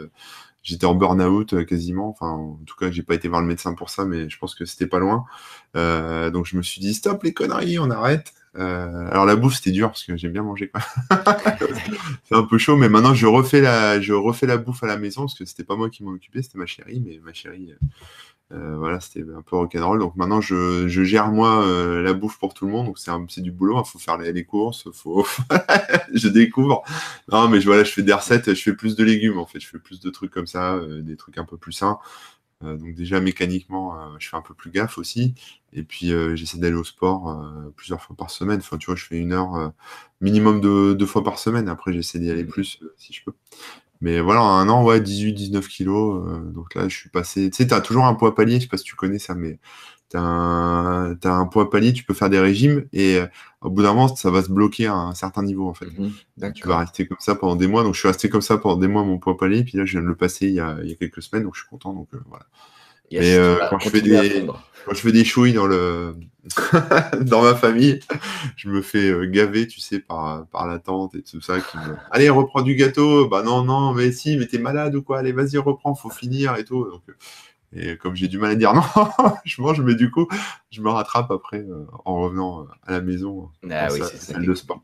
j'étais 0.62 0.86
en 0.86 0.94
burn-out 0.94 1.54
euh, 1.54 1.64
quasiment. 1.64 2.08
Enfin, 2.08 2.28
en 2.28 2.60
tout 2.66 2.76
cas, 2.76 2.90
j'ai 2.90 3.02
pas 3.02 3.14
été 3.14 3.28
voir 3.28 3.40
le 3.40 3.46
médecin 3.46 3.74
pour 3.74 3.90
ça, 3.90 4.04
mais 4.04 4.28
je 4.28 4.38
pense 4.38 4.54
que 4.54 4.64
c'était 4.64 4.86
pas 4.86 4.98
loin. 4.98 5.24
Euh, 5.76 6.30
donc 6.30 6.46
je 6.46 6.56
me 6.56 6.62
suis 6.62 6.80
dit 6.80 6.94
stop 6.94 7.22
les 7.22 7.32
conneries, 7.32 7.78
on 7.78 7.90
arrête. 7.90 8.32
Euh, 8.58 9.08
alors 9.12 9.26
la 9.26 9.36
bouffe 9.36 9.54
c'était 9.54 9.70
dur 9.70 9.90
parce 9.90 10.02
que 10.02 10.16
j'aime 10.16 10.32
bien 10.32 10.42
manger 10.42 10.72
c'est 12.24 12.34
un 12.34 12.42
peu 12.42 12.58
chaud, 12.58 12.76
mais 12.76 12.88
maintenant 12.88 13.14
je 13.14 13.28
refais 13.28 13.60
la, 13.60 14.00
je 14.00 14.12
refais 14.12 14.46
la 14.48 14.56
bouffe 14.56 14.82
à 14.82 14.88
la 14.88 14.96
maison 14.96 15.20
parce 15.20 15.38
que 15.38 15.44
c'était 15.44 15.62
pas 15.62 15.76
moi 15.76 15.88
qui 15.88 16.02
m'en 16.02 16.10
occupais, 16.10 16.42
c'était 16.42 16.58
ma 16.58 16.66
chérie, 16.66 17.00
mais 17.00 17.20
ma 17.24 17.32
chérie 17.32 17.72
euh, 18.52 18.76
voilà, 18.76 18.98
c'était 18.98 19.20
un 19.20 19.42
peu 19.42 19.56
rock'n'roll. 19.56 20.00
Donc 20.00 20.16
maintenant, 20.16 20.40
je, 20.40 20.88
je 20.88 21.02
gère 21.04 21.28
moi 21.30 21.64
euh, 21.64 22.02
la 22.02 22.12
bouffe 22.14 22.38
pour 22.38 22.52
tout 22.54 22.66
le 22.66 22.72
monde. 22.72 22.86
Donc 22.86 22.98
c'est 22.98 23.40
du 23.40 23.52
boulot. 23.52 23.76
Il 23.76 23.80
hein. 23.80 23.84
faut 23.84 23.98
faire 23.98 24.18
les, 24.18 24.44
courses. 24.44 24.90
Faut... 24.92 25.26
je 26.14 26.28
découvre. 26.28 26.82
Non, 27.30 27.48
mais 27.48 27.60
je, 27.60 27.66
voilà, 27.66 27.84
je 27.84 27.92
fais 27.92 28.02
des 28.02 28.12
recettes. 28.12 28.52
Je 28.52 28.62
fais 28.62 28.74
plus 28.74 28.96
de 28.96 29.04
légumes 29.04 29.38
en 29.38 29.46
fait. 29.46 29.60
Je 29.60 29.68
fais 29.68 29.78
plus 29.78 30.00
de 30.00 30.10
trucs 30.10 30.32
comme 30.32 30.48
ça, 30.48 30.74
euh, 30.74 31.00
des 31.02 31.16
trucs 31.16 31.38
un 31.38 31.44
peu 31.44 31.56
plus 31.56 31.72
sains. 31.72 31.98
donc 32.62 32.94
déjà 32.94 33.20
mécaniquement, 33.20 33.96
je 34.18 34.28
fais 34.28 34.36
un 34.36 34.42
peu 34.42 34.54
plus 34.54 34.70
gaffe 34.70 34.98
aussi. 34.98 35.34
Et 35.72 35.82
puis 35.84 36.12
j'essaie 36.34 36.58
d'aller 36.58 36.76
au 36.76 36.84
sport 36.84 37.40
plusieurs 37.76 38.02
fois 38.02 38.16
par 38.16 38.30
semaine. 38.30 38.58
Enfin, 38.58 38.76
tu 38.78 38.86
vois, 38.86 38.96
je 38.96 39.04
fais 39.04 39.16
une 39.16 39.32
heure 39.32 39.72
minimum 40.20 40.60
de 40.60 40.92
deux 40.92 41.06
fois 41.06 41.22
par 41.22 41.38
semaine. 41.38 41.68
Après, 41.68 41.92
j'essaie 41.92 42.18
d'y 42.18 42.30
aller 42.30 42.44
mmh. 42.44 42.48
plus 42.48 42.80
si 42.98 43.12
je 43.12 43.22
peux. 43.24 43.32
Mais 44.00 44.20
voilà, 44.20 44.40
un 44.40 44.68
an, 44.68 44.84
ouais, 44.84 45.00
18-19 45.00 45.68
kilos. 45.68 46.24
Euh, 46.26 46.40
donc 46.52 46.74
là, 46.74 46.88
je 46.88 46.96
suis 46.96 47.10
passé. 47.10 47.50
Tu 47.50 47.56
sais, 47.56 47.66
tu 47.66 47.74
as 47.74 47.80
toujours 47.80 48.06
un 48.06 48.14
poids 48.14 48.34
palier, 48.34 48.56
je 48.56 48.62
sais 48.62 48.68
pas 48.68 48.78
si 48.78 48.84
tu 48.84 48.96
connais 48.96 49.18
ça, 49.18 49.34
mais 49.34 49.58
tu 50.10 50.16
as, 50.16 50.20
un... 50.22 51.18
un 51.22 51.46
poids 51.46 51.70
palier, 51.70 51.92
tu 51.92 52.04
peux 52.04 52.14
faire 52.14 52.30
des 52.30 52.40
régimes 52.40 52.86
et 52.92 53.16
euh, 53.16 53.26
au 53.60 53.70
bout 53.70 53.82
d'un 53.82 53.94
moment, 53.94 54.14
ça 54.14 54.30
va 54.30 54.42
se 54.42 54.50
bloquer 54.50 54.86
à 54.86 54.94
un 54.94 55.14
certain 55.14 55.42
niveau 55.42 55.68
en 55.68 55.74
fait. 55.74 55.86
Mmh, 55.86 56.52
tu 56.52 56.66
vas 56.66 56.78
rester 56.78 57.06
comme 57.06 57.20
ça 57.20 57.34
pendant 57.34 57.56
des 57.56 57.66
mois. 57.66 57.84
Donc 57.84 57.94
je 57.94 58.00
suis 58.00 58.08
resté 58.08 58.28
comme 58.30 58.40
ça 58.40 58.56
pendant 58.56 58.76
des 58.76 58.88
mois, 58.88 59.04
mon 59.04 59.18
poids 59.18 59.36
palier. 59.36 59.64
Puis 59.64 59.76
là, 59.76 59.84
je 59.84 59.92
viens 59.92 60.02
de 60.02 60.06
le 60.06 60.16
passer 60.16 60.46
il 60.46 60.54
y 60.54 60.60
a, 60.60 60.78
il 60.82 60.88
y 60.88 60.92
a 60.92 60.96
quelques 60.96 61.22
semaines, 61.22 61.44
donc 61.44 61.54
je 61.54 61.60
suis 61.60 61.68
content. 61.68 61.92
Donc 61.92 62.08
euh, 62.14 62.20
voilà. 62.26 62.46
Mais 63.12 63.34
euh, 63.34 63.56
quand, 63.68 63.78
je 63.78 63.88
fais 63.88 64.00
des, 64.02 64.46
quand 64.86 64.94
je 64.94 65.00
fais 65.00 65.12
des 65.12 65.24
chouilles 65.24 65.52
dans, 65.52 65.66
le 65.66 66.14
dans 67.20 67.42
ma 67.42 67.54
famille, 67.54 68.00
je 68.56 68.68
me 68.68 68.82
fais 68.82 69.10
euh, 69.10 69.26
gaver, 69.26 69.66
tu 69.66 69.80
sais, 69.80 69.98
par, 69.98 70.46
par 70.46 70.68
la 70.68 70.78
tante 70.78 71.14
et 71.16 71.22
tout 71.22 71.40
ça. 71.40 71.60
Qui 71.60 71.76
me... 71.78 71.96
Allez, 72.10 72.30
reprends 72.30 72.62
du 72.62 72.76
gâteau. 72.76 73.28
Bah 73.28 73.42
non, 73.42 73.64
non, 73.64 73.92
mais 73.92 74.12
si, 74.12 74.36
mais 74.36 74.46
t'es 74.46 74.58
malade 74.58 74.94
ou 74.94 75.02
quoi? 75.02 75.18
Allez, 75.18 75.32
vas-y, 75.32 75.58
reprends, 75.58 75.94
faut 75.94 76.10
finir 76.10 76.56
et 76.56 76.64
tout. 76.64 76.84
Donc, 76.84 77.02
euh, 77.08 77.12
et 77.72 77.96
comme 77.96 78.16
j'ai 78.16 78.26
du 78.26 78.38
mal 78.38 78.52
à 78.52 78.54
dire 78.56 78.74
non, 78.74 78.82
je 79.44 79.62
mange, 79.62 79.80
mais 79.80 79.94
du 79.94 80.10
coup, 80.10 80.28
je 80.70 80.80
me 80.80 80.90
rattrape 80.90 81.30
après 81.30 81.64
en 82.04 82.20
revenant 82.20 82.66
à 82.84 82.92
la 82.92 83.00
maison. 83.00 83.48
Ah 83.70 83.88
oui, 83.92 84.00
c'est 84.10 84.20
ça. 84.20 84.38
De 84.38 84.54
sport. 84.54 84.80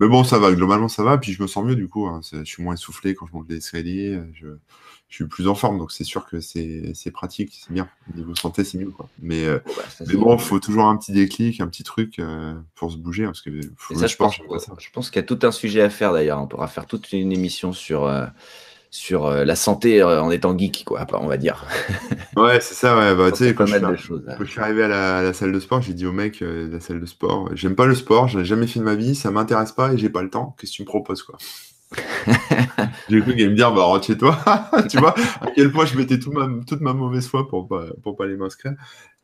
Mais 0.00 0.08
bon, 0.08 0.24
ça 0.24 0.38
va, 0.38 0.52
globalement, 0.52 0.88
ça 0.88 1.02
va. 1.02 1.16
Puis 1.18 1.32
je 1.32 1.42
me 1.42 1.46
sens 1.46 1.64
mieux 1.64 1.76
du 1.76 1.88
coup. 1.88 2.06
Hein. 2.06 2.20
Je 2.32 2.44
suis 2.44 2.62
moins 2.62 2.74
essoufflé 2.74 3.14
quand 3.14 3.26
je 3.26 3.32
monte 3.32 3.50
les 3.50 3.56
escaliers. 3.56 4.18
Je 4.34 4.46
je 5.12 5.16
suis 5.16 5.26
plus 5.26 5.46
en 5.46 5.54
forme, 5.54 5.76
donc 5.76 5.92
c'est 5.92 6.04
sûr 6.04 6.24
que 6.24 6.40
c'est 6.40 7.10
pratique, 7.12 7.60
c'est 7.62 7.70
bien. 7.70 7.86
Au 8.10 8.16
niveau 8.16 8.34
santé, 8.34 8.64
c'est 8.64 8.78
mieux. 8.78 8.88
Quoi. 8.88 9.10
Mais, 9.20 9.44
euh, 9.44 9.58
bon, 9.66 9.72
bah, 9.76 10.12
bon, 10.14 10.36
il 10.36 10.40
faut 10.40 10.58
toujours 10.58 10.86
un 10.86 10.96
petit 10.96 11.12
déclic, 11.12 11.60
un 11.60 11.66
petit 11.66 11.82
truc 11.82 12.18
euh, 12.18 12.54
pour 12.74 12.90
se 12.90 12.96
bouger. 12.96 13.26
Parce 13.26 13.42
que 13.42 13.50
ça, 13.94 14.06
je, 14.06 14.16
pense, 14.16 14.36
je 14.36 14.90
pense 14.90 15.10
qu'il 15.10 15.20
y 15.20 15.24
a 15.24 15.26
tout 15.26 15.38
un 15.42 15.52
sujet 15.52 15.82
à 15.82 15.90
faire 15.90 16.14
d'ailleurs. 16.14 16.40
On 16.40 16.46
pourra 16.46 16.66
faire 16.66 16.86
toute 16.86 17.12
une 17.12 17.30
émission 17.30 17.74
sur, 17.74 18.06
euh, 18.06 18.24
sur 18.90 19.28
la 19.28 19.54
santé 19.54 20.02
en 20.02 20.30
étant 20.30 20.56
geek, 20.56 20.84
quoi, 20.86 21.06
on 21.12 21.26
va 21.26 21.36
dire. 21.36 21.66
ouais, 22.38 22.60
c'est 22.62 22.74
ça. 22.74 22.96
Ouais. 22.96 23.14
Bah, 23.14 23.30
tu 23.32 23.44
sais, 23.44 23.54
quand, 23.54 23.66
je 23.66 24.44
suis 24.46 24.60
arrivé 24.62 24.84
à 24.84 24.88
la, 24.88 25.32
salle 25.34 25.52
de 25.52 25.60
sport, 25.60 25.82
j'ai 25.82 25.92
dit 25.92 26.06
au 26.06 26.12
mec 26.12 26.42
de 26.42 26.70
la 26.72 26.80
salle 26.80 27.00
de 27.00 27.06
sport 27.06 27.50
J'aime 27.54 27.74
pas 27.74 27.84
le 27.84 27.94
sport, 27.94 28.28
je 28.28 28.38
n'ai 28.38 28.46
jamais 28.46 28.66
fait 28.66 28.80
de 28.80 28.84
ma 28.84 28.94
vie, 28.94 29.14
ça 29.14 29.30
m'intéresse 29.30 29.72
pas 29.72 29.92
et 29.92 29.98
j'ai 29.98 30.08
pas 30.08 30.22
le 30.22 30.30
temps. 30.30 30.56
Qu'est-ce 30.58 30.72
que 30.72 30.76
tu 30.76 30.82
me 30.84 30.86
proposes 30.86 31.22
quoi? 31.22 31.36
J'ai 33.08 33.20
cru 33.20 33.32
qu'il 33.32 33.42
allait 33.42 33.50
me 33.50 33.56
dire, 33.56 33.72
bah, 33.72 33.82
rentre 33.82 34.06
chez 34.06 34.18
toi. 34.18 34.38
tu 34.90 34.98
vois, 34.98 35.14
à 35.40 35.50
quel 35.54 35.70
point 35.72 35.86
je 35.86 35.96
mettais 35.96 36.18
toute 36.18 36.32
ma, 36.32 36.48
toute 36.64 36.80
ma 36.80 36.92
mauvaise 36.92 37.26
foi 37.26 37.48
pour 37.48 37.68
pas, 37.68 37.86
pour 38.02 38.16
pas 38.16 38.24
aller 38.24 38.36
m'inscrire. 38.36 38.74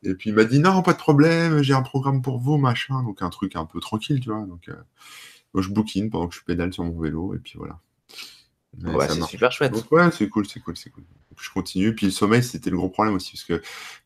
Et 0.03 0.15
puis 0.15 0.31
il 0.31 0.37
m'a 0.37 0.45
dit, 0.45 0.61
non, 0.61 0.83
pas 0.83 0.93
de 0.93 0.99
problème, 0.99 1.63
j'ai 1.63 1.75
un 1.75 1.83
programme 1.83 2.23
pour 2.23 2.39
vous, 2.39 2.57
machin. 2.57 3.03
Donc 3.03 3.23
un 3.23 3.31
truc 3.31 3.57
un 3.57 3.65
peu 3.65 3.81
tranquille, 3.81 4.21
tu 4.21 4.31
vois. 4.31 4.45
Donc, 4.47 4.69
euh, 4.69 4.75
moi, 5.55 5.63
je 5.63 5.71
bookine 5.71 6.11
pendant 6.11 6.29
que 6.29 6.35
je 6.35 6.43
pédale 6.43 6.73
sur 6.73 6.85
mon 6.85 6.99
vélo, 7.01 7.35
et 7.35 7.39
puis 7.39 7.55
voilà. 7.57 7.79
ouais, 8.85 9.09
c'est 9.09 9.23
super 9.23 9.51
chouette. 9.51 9.73
ouais, 9.91 10.11
c'est 10.13 10.29
cool, 10.29 10.47
c'est 10.47 10.61
cool, 10.61 10.77
c'est 10.77 10.91
cool. 10.91 11.05
je 11.37 11.51
continue. 11.51 11.95
Puis 11.95 12.07
le 12.07 12.13
sommeil, 12.13 12.43
c'était 12.43 12.71
le 12.71 12.77
gros 12.77 12.91
problème 12.91 13.15
aussi, 13.15 13.33
parce 13.33 13.45
que 13.45 13.63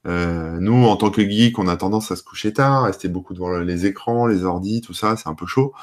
euh, 0.06 0.58
nous, 0.60 0.84
en 0.86 0.96
tant 0.96 1.10
que 1.10 1.22
geek, 1.22 1.58
on 1.58 1.68
a 1.68 1.76
tendance 1.76 2.10
à 2.10 2.16
se 2.16 2.22
coucher 2.22 2.52
tard, 2.52 2.84
rester 2.84 3.08
beaucoup 3.08 3.34
devant 3.34 3.58
les 3.58 3.86
écrans, 3.86 4.26
les 4.26 4.44
ordis, 4.44 4.80
tout 4.80 4.94
ça, 4.94 5.16
c'est 5.16 5.28
un 5.28 5.34
peu 5.34 5.46
chaud. 5.46 5.74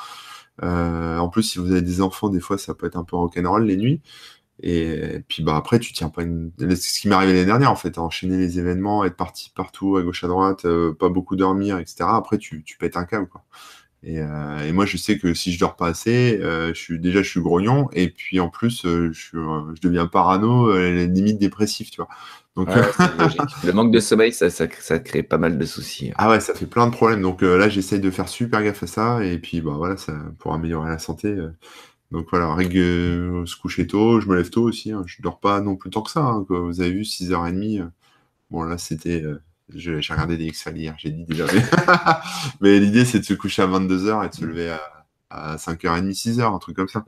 Euh, 0.64 1.18
en 1.18 1.30
plus, 1.30 1.44
si 1.44 1.60
vous 1.60 1.72
avez 1.72 1.82
des 1.82 2.02
enfants, 2.02 2.30
des 2.30 2.40
fois, 2.40 2.58
ça 2.58 2.74
peut 2.74 2.88
être 2.88 2.98
un 2.98 3.04
peu 3.04 3.16
rock'n'roll 3.16 3.66
les 3.66 3.78
nuits. 3.78 4.02
Et 4.62 5.24
puis 5.30 5.42
bah 5.42 5.56
après, 5.56 5.80
tu 5.80 5.94
tiens 5.94 6.10
pas 6.10 6.24
une. 6.24 6.52
Ce 6.60 7.00
qui 7.00 7.08
m'est 7.08 7.16
arrivé 7.16 7.32
l'année 7.32 7.46
dernière 7.46 7.72
en 7.72 7.78
fait, 7.78 7.98
enchaîner 7.98 8.38
les 8.38 8.60
événements, 8.60 9.06
être 9.06 9.16
parti 9.16 9.52
partout 9.56 9.96
à 9.96 10.04
gauche 10.04 10.24
à 10.26 10.28
droite, 10.28 10.66
euh, 10.66 10.94
pas 10.94 11.08
beaucoup 11.08 11.38
dormir, 11.38 11.78
etc. 11.80 12.04
Après, 12.10 12.38
tu, 12.38 12.64
tu 12.64 12.78
pètes 12.78 12.98
un 12.98 13.06
câble 13.06 13.30
euh, 14.06 14.60
et, 14.68 14.72
moi, 14.74 14.86
je 14.86 14.98
sais 14.98 15.18
que 15.18 15.34
si 15.34 15.52
je 15.54 15.60
dors 15.60 15.76
pas 15.76 15.88
assez, 15.88 16.40
je 16.42 16.74
suis 16.74 17.00
déjà 17.00 17.22
je 17.22 17.30
suis 17.30 17.42
grognon 17.42 17.90
et 17.94 18.10
puis 18.10 18.40
en 18.42 18.50
plus, 18.50 18.82
je, 18.84 19.12
je, 19.12 19.82
deviens 19.82 20.08
parano, 20.08 20.74
limite 21.06 21.40
dépressif, 21.40 21.92
tu 21.92 21.98
vois. 21.98 22.10
Donc 22.60 22.76
ouais, 22.76 22.82
le 23.64 23.72
manque 23.72 23.92
de 23.92 24.00
sommeil, 24.00 24.34
ça, 24.34 24.50
ça, 24.50 24.66
ça, 24.80 25.00
crée 25.00 25.24
pas 25.24 25.38
mal 25.38 25.58
de 25.58 25.66
soucis. 25.66 26.12
Ah 26.16 26.30
ouais, 26.30 26.40
ça 26.40 26.54
fait 26.54 26.66
plein 26.66 26.88
de 26.88 26.92
problèmes. 26.92 27.22
Donc 27.22 27.42
là, 27.42 27.70
j'essaye 27.70 28.00
de 28.00 28.12
faire 28.12 28.28
super 28.28 28.64
gaffe 28.64 28.84
à 28.84 28.88
ça 28.88 29.24
et 29.24 29.38
puis 29.38 29.62
bah 29.62 29.74
voilà, 29.78 29.98
ça 29.98 30.14
pour 30.40 30.54
améliorer 30.54 30.90
la 30.90 31.00
santé. 31.00 31.36
Donc 32.12 32.28
voilà, 32.32 32.54
règle 32.54 33.48
se 33.48 33.56
coucher 33.56 33.88
tôt, 33.88 34.20
je 34.20 34.28
me 34.28 34.36
lève 34.36 34.50
tôt 34.50 34.64
aussi. 34.64 34.92
Hein. 34.92 35.04
Je 35.06 35.22
dors 35.22 35.40
pas 35.40 35.62
non 35.62 35.76
plus 35.76 35.90
tant 35.90 36.02
que 36.02 36.12
ça. 36.12 36.22
Hein, 36.22 36.46
Vous 36.50 36.82
avez 36.82 36.92
vu, 36.92 37.02
6h30. 37.02 37.88
Bon 38.52 38.64
là, 38.64 38.78
c'était 38.78 39.24
j'ai 39.76 40.00
regardé 40.10 40.38
des 40.38 40.46
X-Files 40.46 40.78
hier, 40.78 40.96
j'ai 40.98 41.12
dit 41.12 41.26
déjà. 41.26 41.46
Mais, 42.62 42.80
l'idée, 42.80 43.06
c'est 43.06 43.20
de 43.20 43.26
se 43.26 43.34
coucher 43.34 43.62
à 43.62 43.68
22h 43.68 44.26
et 44.26 44.30
de 44.30 44.34
se 44.34 44.46
lever 44.46 44.70
à, 44.70 44.99
5h30, 45.32 46.14
6h, 46.14 46.42
un 46.42 46.60
truc 46.60 46.76
comme 46.76 46.88
ça. 46.88 47.04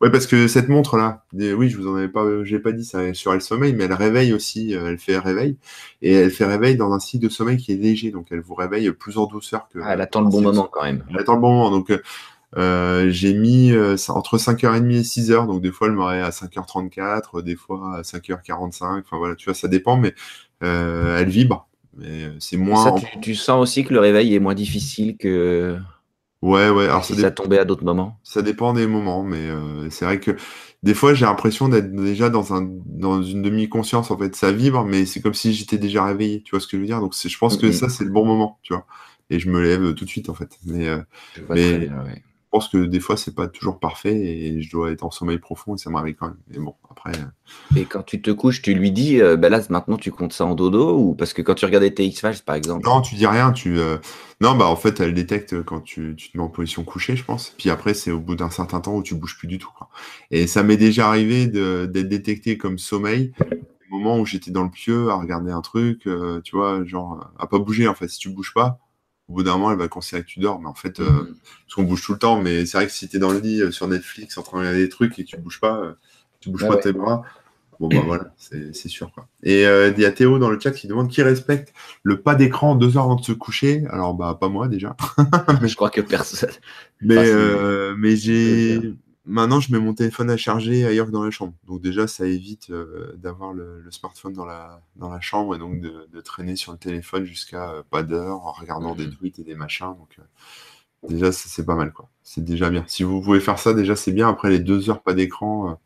Ouais, 0.00 0.10
parce 0.10 0.26
que 0.26 0.48
cette 0.48 0.68
montre-là, 0.68 1.24
oui, 1.32 1.70
je 1.70 1.76
vous 1.76 1.88
en 1.88 1.96
avais 1.96 2.08
pas, 2.08 2.24
j'ai 2.44 2.58
pas 2.58 2.72
dit 2.72 2.84
ça 2.84 3.14
sur 3.14 3.32
elle 3.32 3.40
sommeil, 3.40 3.72
mais 3.72 3.84
elle 3.84 3.92
réveille 3.92 4.32
aussi, 4.32 4.74
euh, 4.74 4.90
elle 4.90 4.98
fait 4.98 5.18
réveil. 5.18 5.56
Et 6.02 6.12
elle 6.12 6.30
fait 6.30 6.44
réveil 6.44 6.76
dans 6.76 6.92
un 6.92 6.98
cycle 7.00 7.24
de 7.24 7.30
sommeil 7.30 7.56
qui 7.56 7.72
est 7.72 7.76
léger, 7.76 8.10
donc 8.10 8.28
elle 8.30 8.40
vous 8.40 8.54
réveille 8.54 8.90
plus 8.92 9.16
en 9.18 9.26
douceur 9.26 9.68
que. 9.68 9.78
Ah, 9.82 9.94
elle 9.94 10.00
attend 10.00 10.20
le 10.20 10.28
bon 10.28 10.42
moment 10.42 10.68
quand 10.70 10.84
même. 10.84 11.04
Elle 11.10 11.18
attend 11.18 11.34
le 11.34 11.40
bon 11.40 11.52
moment, 11.52 11.70
donc. 11.70 11.92
Euh, 12.56 13.10
j'ai 13.10 13.34
mis 13.34 13.72
euh, 13.72 13.96
entre 14.10 14.38
5h30 14.38 14.88
et 14.92 15.02
6h, 15.02 15.48
donc 15.48 15.60
des 15.60 15.72
fois 15.72 15.88
elle 15.88 15.94
m'aurait 15.94 16.22
à 16.22 16.30
5h34, 16.30 17.42
des 17.42 17.56
fois 17.56 17.96
à 17.96 18.02
5h45, 18.02 19.00
enfin 19.00 19.16
voilà, 19.16 19.34
tu 19.34 19.46
vois, 19.46 19.54
ça 19.54 19.66
dépend, 19.66 19.96
mais 19.96 20.14
euh, 20.62 21.18
elle 21.18 21.28
vibre, 21.28 21.66
mais 21.96 22.24
euh, 22.24 22.36
c'est 22.38 22.56
moins. 22.56 22.96
Ça, 22.96 23.06
tu, 23.20 23.34
sens 23.34 23.60
aussi 23.60 23.84
que 23.84 23.92
le 23.92 24.00
réveil 24.00 24.34
est 24.34 24.40
moins 24.40 24.54
difficile 24.54 25.16
que. 25.16 25.76
Ouais, 26.44 26.68
ouais. 26.68 26.84
Alors 26.84 27.02
si 27.02 27.14
ça, 27.16 27.30
tombait 27.30 27.58
à 27.58 27.64
d'autres 27.64 27.86
moments. 27.86 28.20
Ça 28.22 28.42
dépend 28.42 28.74
des 28.74 28.86
moments, 28.86 29.22
mais 29.22 29.48
euh, 29.48 29.88
c'est 29.88 30.04
vrai 30.04 30.20
que 30.20 30.32
des 30.82 30.92
fois 30.92 31.14
j'ai 31.14 31.24
l'impression 31.24 31.70
d'être 31.70 31.90
déjà 31.90 32.28
dans 32.28 32.52
un 32.52 32.68
dans 32.84 33.22
une 33.22 33.40
demi-conscience 33.40 34.10
en 34.10 34.18
fait. 34.18 34.36
Ça 34.36 34.52
vibre, 34.52 34.84
mais 34.84 35.06
c'est 35.06 35.22
comme 35.22 35.32
si 35.32 35.54
j'étais 35.54 35.78
déjà 35.78 36.04
réveillé. 36.04 36.42
Tu 36.42 36.50
vois 36.50 36.60
ce 36.60 36.66
que 36.66 36.76
je 36.76 36.82
veux 36.82 36.86
dire? 36.86 37.00
Donc 37.00 37.14
je 37.14 37.38
pense 37.38 37.56
que 37.56 37.72
ça 37.72 37.88
c'est 37.88 38.04
le 38.04 38.10
bon 38.10 38.26
moment, 38.26 38.58
tu 38.62 38.74
vois? 38.74 38.84
Et 39.30 39.38
je 39.38 39.48
me 39.48 39.62
lève 39.62 39.94
tout 39.94 40.04
de 40.04 40.10
suite 40.10 40.28
en 40.28 40.34
fait. 40.34 40.58
Mais, 40.66 40.86
euh, 40.86 40.98
mais 41.48 41.88
pense 42.54 42.68
que 42.68 42.84
des 42.84 43.00
fois, 43.00 43.16
c'est 43.16 43.34
pas 43.34 43.48
toujours 43.48 43.80
parfait 43.80 44.14
et 44.14 44.62
je 44.62 44.70
dois 44.70 44.92
être 44.92 45.02
en 45.02 45.10
sommeil 45.10 45.38
profond 45.38 45.74
et 45.74 45.78
ça 45.78 45.90
m'arrive 45.90 46.14
quand 46.14 46.28
même. 46.28 46.36
Mais 46.48 46.58
bon, 46.58 46.76
après. 46.88 47.10
Euh, 47.10 47.80
et 47.80 47.84
quand 47.84 48.04
tu 48.04 48.22
te 48.22 48.30
couches, 48.30 48.62
tu 48.62 48.74
lui 48.74 48.92
dis, 48.92 49.20
euh, 49.20 49.36
bah 49.36 49.48
là, 49.48 49.60
maintenant, 49.70 49.96
tu 49.96 50.12
comptes 50.12 50.32
ça 50.32 50.44
en 50.44 50.54
dodo 50.54 50.96
ou 50.96 51.14
parce 51.16 51.32
que 51.32 51.42
quand 51.42 51.56
tu 51.56 51.64
regardais 51.64 51.90
tes 51.90 52.04
X-Files, 52.04 52.44
par 52.46 52.54
exemple. 52.54 52.86
Non, 52.86 53.00
tu 53.00 53.16
dis 53.16 53.26
rien. 53.26 53.50
Tu, 53.50 53.80
euh, 53.80 53.96
Non, 54.40 54.54
bah 54.54 54.66
en 54.66 54.76
fait, 54.76 55.00
elle 55.00 55.14
détecte 55.14 55.64
quand 55.64 55.80
tu, 55.80 56.14
tu, 56.16 56.30
te 56.30 56.38
mets 56.38 56.44
en 56.44 56.48
position 56.48 56.84
couchée, 56.84 57.16
je 57.16 57.24
pense. 57.24 57.52
Puis 57.58 57.70
après, 57.70 57.92
c'est 57.92 58.12
au 58.12 58.20
bout 58.20 58.36
d'un 58.36 58.50
certain 58.50 58.78
temps 58.78 58.94
où 58.94 59.02
tu 59.02 59.16
bouges 59.16 59.36
plus 59.36 59.48
du 59.48 59.58
tout. 59.58 59.70
Quoi. 59.76 59.88
Et 60.30 60.46
ça 60.46 60.62
m'est 60.62 60.76
déjà 60.76 61.08
arrivé 61.08 61.48
d'être 61.48 62.08
détecté 62.08 62.56
comme 62.56 62.78
sommeil 62.78 63.32
au 63.90 63.98
moment 63.98 64.20
où 64.20 64.26
j'étais 64.26 64.52
dans 64.52 64.62
le 64.62 64.70
pieu 64.70 65.10
à 65.10 65.16
regarder 65.16 65.50
un 65.50 65.60
truc, 65.60 66.08
tu 66.44 66.56
vois, 66.56 66.84
genre 66.84 67.32
à 67.36 67.48
pas 67.48 67.58
bouger 67.58 67.88
en 67.88 67.94
fait. 67.94 68.06
Si 68.06 68.18
tu 68.18 68.28
bouges 68.28 68.54
pas, 68.54 68.78
au 69.28 69.34
bout 69.34 69.42
d'un 69.42 69.52
moment, 69.52 69.72
elle 69.72 69.78
va 69.78 69.88
considérer 69.88 70.22
que 70.22 70.28
tu 70.28 70.40
dors. 70.40 70.60
Mais 70.60 70.68
en 70.68 70.74
fait, 70.74 71.00
euh, 71.00 71.04
mm. 71.04 71.34
parce 71.64 71.74
qu'on 71.74 71.82
bouge 71.84 72.02
tout 72.02 72.12
le 72.12 72.18
temps, 72.18 72.40
mais 72.40 72.66
c'est 72.66 72.76
vrai 72.76 72.86
que 72.86 72.92
si 72.92 73.08
tu 73.08 73.16
es 73.16 73.18
dans 73.18 73.30
le 73.30 73.38
lit 73.38 73.62
euh, 73.62 73.70
sur 73.70 73.88
Netflix 73.88 74.36
en 74.38 74.42
train 74.42 74.58
de 74.58 74.62
regarder 74.62 74.82
des 74.82 74.88
trucs 74.88 75.18
et 75.18 75.24
que 75.24 75.28
tu 75.28 75.36
bouges 75.38 75.60
pas, 75.60 75.78
euh, 75.78 75.92
tu 76.40 76.50
bouges 76.50 76.66
pas 76.66 76.76
tes 76.76 76.92
bras, 76.92 77.22
bon 77.80 77.88
bah 77.88 78.02
voilà, 78.04 78.34
c'est 78.36 78.88
sûr. 78.88 79.10
Quoi. 79.12 79.26
Et 79.42 79.62
il 79.62 79.98
y 79.98 80.04
a 80.04 80.12
Théo 80.12 80.38
dans 80.38 80.50
le 80.50 80.60
chat 80.60 80.72
qui 80.72 80.86
demande 80.88 81.08
qui 81.08 81.22
respecte 81.22 81.72
le 82.02 82.20
pas 82.20 82.34
d'écran 82.34 82.74
deux 82.74 82.98
heures 82.98 83.04
avant 83.04 83.16
de 83.16 83.24
se 83.24 83.32
coucher. 83.32 83.84
Alors 83.88 84.12
bah 84.12 84.36
pas 84.38 84.50
moi 84.50 84.68
déjà. 84.68 84.94
mais 85.62 85.68
je 85.68 85.74
crois 85.74 85.88
que 85.88 86.02
personne. 86.02 86.50
Mais, 87.00 87.32
mais 87.96 88.16
j'ai 88.16 88.94
Maintenant, 89.26 89.58
je 89.58 89.72
mets 89.72 89.78
mon 89.78 89.94
téléphone 89.94 90.28
à 90.28 90.36
charger 90.36 90.84
ailleurs 90.84 91.06
que 91.06 91.10
dans 91.10 91.24
la 91.24 91.30
chambre. 91.30 91.54
Donc 91.66 91.80
déjà, 91.80 92.06
ça 92.06 92.26
évite 92.26 92.68
euh, 92.68 93.14
d'avoir 93.16 93.54
le, 93.54 93.82
smartphone 93.90 94.34
dans 94.34 94.44
la, 94.44 94.82
dans 94.96 95.08
la 95.08 95.20
chambre 95.20 95.54
et 95.56 95.58
donc 95.58 95.80
de, 95.80 96.20
traîner 96.20 96.56
sur 96.56 96.72
le 96.72 96.78
téléphone 96.78 97.24
jusqu'à 97.24 97.70
euh, 97.70 97.82
pas 97.88 98.02
d'heure 98.02 98.46
en 98.46 98.52
regardant 98.52 98.94
des 98.94 99.06
mhm. 99.06 99.14
tweets 99.14 99.38
et 99.38 99.44
des 99.44 99.54
machins. 99.54 99.94
Donc 99.98 100.18
euh, 100.18 101.08
déjà, 101.08 101.32
c'est 101.32 101.64
pas 101.64 101.74
mal. 101.74 101.92
quoi. 101.92 102.08
C'est 102.22 102.44
déjà 102.44 102.68
bien. 102.68 102.84
Si 102.86 103.02
vous 103.02 103.22
pouvez 103.22 103.40
faire 103.40 103.58
ça, 103.58 103.72
déjà, 103.72 103.96
c'est 103.96 104.12
bien. 104.12 104.28
Après 104.28 104.50
les 104.50 104.58
deux 104.58 104.90
heures 104.90 105.02
pas 105.02 105.14
d'écran, 105.14 105.78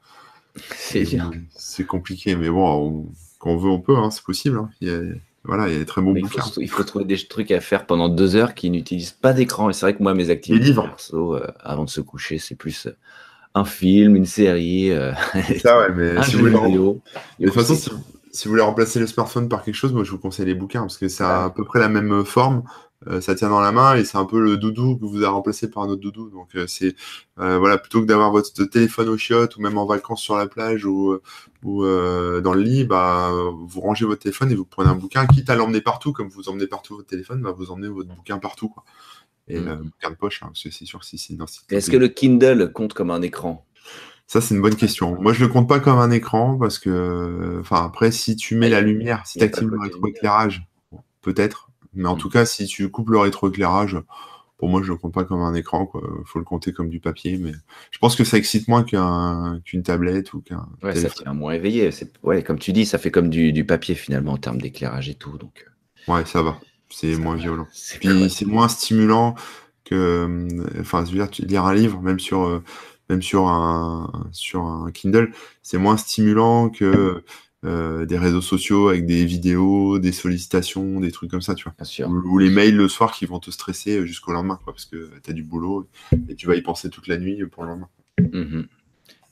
c'est 0.66 1.86
compliqué. 1.86 2.34
Mais 2.34 2.50
bon, 2.50 3.06
quand 3.38 3.50
on 3.50 3.56
veut, 3.56 3.70
on 3.70 3.80
peut. 3.80 3.96
Hein, 3.96 4.10
c'est 4.10 4.24
possible. 4.24 4.58
Hein. 4.58 4.70
Il 4.80 4.88
y 4.88 4.90
a, 4.90 5.00
voilà, 5.44 5.68
il 5.68 5.74
y 5.74 5.76
a 5.76 5.78
des 5.78 5.86
très 5.86 6.02
bons 6.02 6.12
bouquins. 6.12 6.42
Il 6.56 6.68
faut, 6.68 6.82
trouver 6.82 7.04
des 7.04 7.16
trucs 7.16 7.52
à 7.52 7.60
faire 7.60 7.86
pendant 7.86 8.08
deux 8.08 8.34
heures 8.34 8.54
qui 8.54 8.68
n'utilisent 8.68 9.12
pas 9.12 9.32
d'écran. 9.32 9.70
Et 9.70 9.72
c'est 9.72 9.86
vrai 9.86 9.94
que 9.94 10.02
moi, 10.02 10.12
mes 10.12 10.30
activités 10.30 10.74
perso, 10.74 11.38
avant 11.60 11.84
de 11.84 11.90
se 11.90 12.00
coucher, 12.00 12.38
c'est 12.38 12.56
plus 12.56 12.88
un 13.58 13.64
film, 13.64 14.16
une 14.16 14.26
série, 14.26 14.90
euh, 14.90 15.12
ça, 15.62 15.78
ouais, 15.78 15.92
mais 15.94 16.22
si 16.24 16.36
vous 16.36 16.46
voulez, 16.46 16.52
De 16.52 17.46
toute 17.46 17.54
façon, 17.54 17.74
si, 17.74 18.44
vous 18.44 18.50
voulez 18.50 18.62
remplacer 18.62 19.00
le 19.00 19.06
smartphone 19.06 19.48
par 19.48 19.64
quelque 19.64 19.74
chose, 19.74 19.92
moi 19.92 20.04
je 20.04 20.10
vous 20.10 20.18
conseille 20.18 20.46
les 20.46 20.54
bouquins 20.54 20.80
parce 20.80 20.98
que 20.98 21.08
ça 21.08 21.42
a 21.42 21.44
à 21.46 21.50
peu 21.50 21.64
près 21.64 21.80
la 21.80 21.88
même 21.88 22.24
forme. 22.24 22.62
Euh, 23.06 23.20
ça 23.20 23.36
tient 23.36 23.48
dans 23.48 23.60
la 23.60 23.70
main 23.70 23.94
et 23.94 24.04
c'est 24.04 24.18
un 24.18 24.24
peu 24.24 24.40
le 24.40 24.56
doudou 24.56 24.96
que 24.96 25.04
vous 25.04 25.18
avez 25.18 25.26
remplacé 25.26 25.70
par 25.70 25.84
un 25.84 25.88
autre 25.88 26.00
doudou. 26.00 26.30
Donc 26.30 26.48
euh, 26.56 26.66
c'est 26.66 26.96
voilà 27.36 27.78
plutôt 27.78 28.00
que 28.00 28.06
d'avoir 28.06 28.32
votre 28.32 28.52
téléphone 28.64 29.08
au 29.08 29.16
chiottes 29.16 29.56
ou 29.56 29.60
même 29.60 29.78
en 29.78 29.86
vacances 29.86 30.20
sur 30.20 30.36
la 30.36 30.48
plage 30.48 30.84
ou, 30.84 31.16
ou 31.62 31.84
dans 31.84 32.54
le 32.54 32.60
lit, 32.60 32.84
bah 32.84 33.30
vous 33.32 33.80
rangez 33.80 34.04
votre 34.04 34.22
téléphone 34.22 34.50
et 34.50 34.56
vous 34.56 34.64
prenez 34.64 34.90
un 34.90 34.96
bouquin. 34.96 35.26
Quitte 35.26 35.48
à 35.48 35.54
l'emmener 35.54 35.80
partout, 35.80 36.12
comme 36.12 36.28
vous 36.28 36.48
emmenez 36.48 36.66
partout 36.66 36.96
votre 36.96 37.08
téléphone, 37.08 37.40
bah, 37.40 37.54
vous 37.56 37.70
emmenez 37.70 37.88
votre 37.88 38.08
bouquin 38.08 38.38
partout. 38.38 38.68
Quoi 38.68 38.84
et 39.48 39.58
le 39.58 39.76
mm. 39.76 39.82
bouquin 39.82 40.10
de 40.10 40.16
poche, 40.16 40.42
hein, 40.42 40.50
c'est 40.54 40.70
sûr 40.70 41.04
si 41.04 41.18
c'est 41.18 41.36
Est-ce 41.70 41.90
que 41.90 41.96
le 41.96 42.08
Kindle 42.08 42.72
compte 42.72 42.94
comme 42.94 43.10
un 43.10 43.22
écran? 43.22 43.64
Ça, 44.26 44.42
c'est 44.42 44.54
une 44.54 44.60
bonne 44.60 44.76
question. 44.76 45.20
Moi, 45.20 45.32
je 45.32 45.40
le 45.40 45.48
compte 45.48 45.68
pas 45.68 45.80
comme 45.80 45.98
un 45.98 46.10
écran 46.10 46.58
parce 46.58 46.78
que, 46.78 47.58
enfin, 47.60 47.84
après, 47.84 48.12
si 48.12 48.36
tu 48.36 48.56
mets 48.56 48.68
la 48.68 48.82
lumière, 48.82 49.26
si 49.26 49.38
tu 49.38 49.44
actives 49.44 49.68
le 49.68 49.78
rétroéclairage, 49.80 50.66
peut-être. 51.22 51.70
Mais 51.94 52.08
en 52.08 52.16
mm. 52.16 52.18
tout 52.18 52.28
cas, 52.28 52.44
si 52.44 52.66
tu 52.66 52.90
coupes 52.90 53.08
le 53.08 53.18
rétroéclairage, 53.18 53.98
pour 54.58 54.68
moi, 54.68 54.82
je 54.82 54.92
le 54.92 54.98
compte 54.98 55.14
pas 55.14 55.24
comme 55.24 55.40
un 55.40 55.54
écran. 55.54 55.90
Il 55.94 56.26
faut 56.26 56.40
le 56.40 56.44
compter 56.44 56.72
comme 56.72 56.90
du 56.90 57.00
papier. 57.00 57.38
Mais 57.38 57.52
je 57.90 57.98
pense 57.98 58.16
que 58.16 58.24
ça 58.24 58.36
excite 58.36 58.68
moins 58.68 58.82
qu'une 58.82 59.82
tablette 59.82 60.34
ou 60.34 60.40
qu'un. 60.40 60.68
Ouais, 60.82 60.96
ça 60.96 61.08
tient 61.08 61.32
moins 61.32 61.52
éveillé. 61.52 61.90
Ouais, 62.24 62.42
comme 62.42 62.58
tu 62.58 62.72
dis, 62.72 62.84
ça 62.84 62.98
fait 62.98 63.12
comme 63.12 63.30
du, 63.30 63.64
papier 63.64 63.94
finalement 63.94 64.32
en 64.32 64.36
termes 64.36 64.60
d'éclairage 64.60 65.08
et 65.08 65.14
tout. 65.14 65.38
Donc. 65.38 65.64
Euh. 65.64 66.12
Ouais, 66.12 66.24
ça 66.26 66.42
va 66.42 66.60
c'est 66.90 67.16
moins 67.16 67.36
violent. 67.36 67.66
Puis 68.00 68.30
c'est 68.30 68.46
moins 68.46 68.68
stimulant 68.68 69.34
que, 69.84 69.94
euh, 69.94 70.80
enfin, 70.80 71.04
je 71.04 71.12
veux 71.12 71.26
dire, 71.26 71.46
lire 71.46 71.64
un 71.64 71.74
livre, 71.74 72.00
même 72.00 72.20
sur, 72.20 72.42
euh, 72.42 72.62
même 73.08 73.22
sur 73.22 73.48
un, 73.48 74.28
sur 74.32 74.64
un 74.64 74.90
Kindle, 74.90 75.32
c'est 75.62 75.78
moins 75.78 75.96
stimulant 75.96 76.68
que 76.68 77.22
euh, 77.64 78.06
des 78.06 78.18
réseaux 78.18 78.40
sociaux 78.40 78.88
avec 78.88 79.06
des 79.06 79.24
vidéos, 79.24 79.98
des 79.98 80.12
sollicitations, 80.12 81.00
des 81.00 81.10
trucs 81.10 81.30
comme 81.30 81.42
ça, 81.42 81.54
tu 81.54 81.64
vois. 81.64 82.08
Ou, 82.08 82.38
les 82.38 82.50
mails 82.50 82.76
le 82.76 82.88
soir 82.88 83.12
qui 83.12 83.26
vont 83.26 83.40
te 83.40 83.50
stresser 83.50 84.06
jusqu'au 84.06 84.32
lendemain, 84.32 84.58
quoi, 84.62 84.72
parce 84.72 84.84
que 84.84 85.10
tu 85.22 85.30
as 85.30 85.34
du 85.34 85.42
boulot 85.42 85.88
et 86.28 86.34
tu 86.34 86.46
vas 86.46 86.54
y 86.54 86.62
penser 86.62 86.90
toute 86.90 87.08
la 87.08 87.18
nuit 87.18 87.44
pour 87.46 87.64
le 87.64 87.70
lendemain. 87.70 87.88
Mmh 88.20 88.62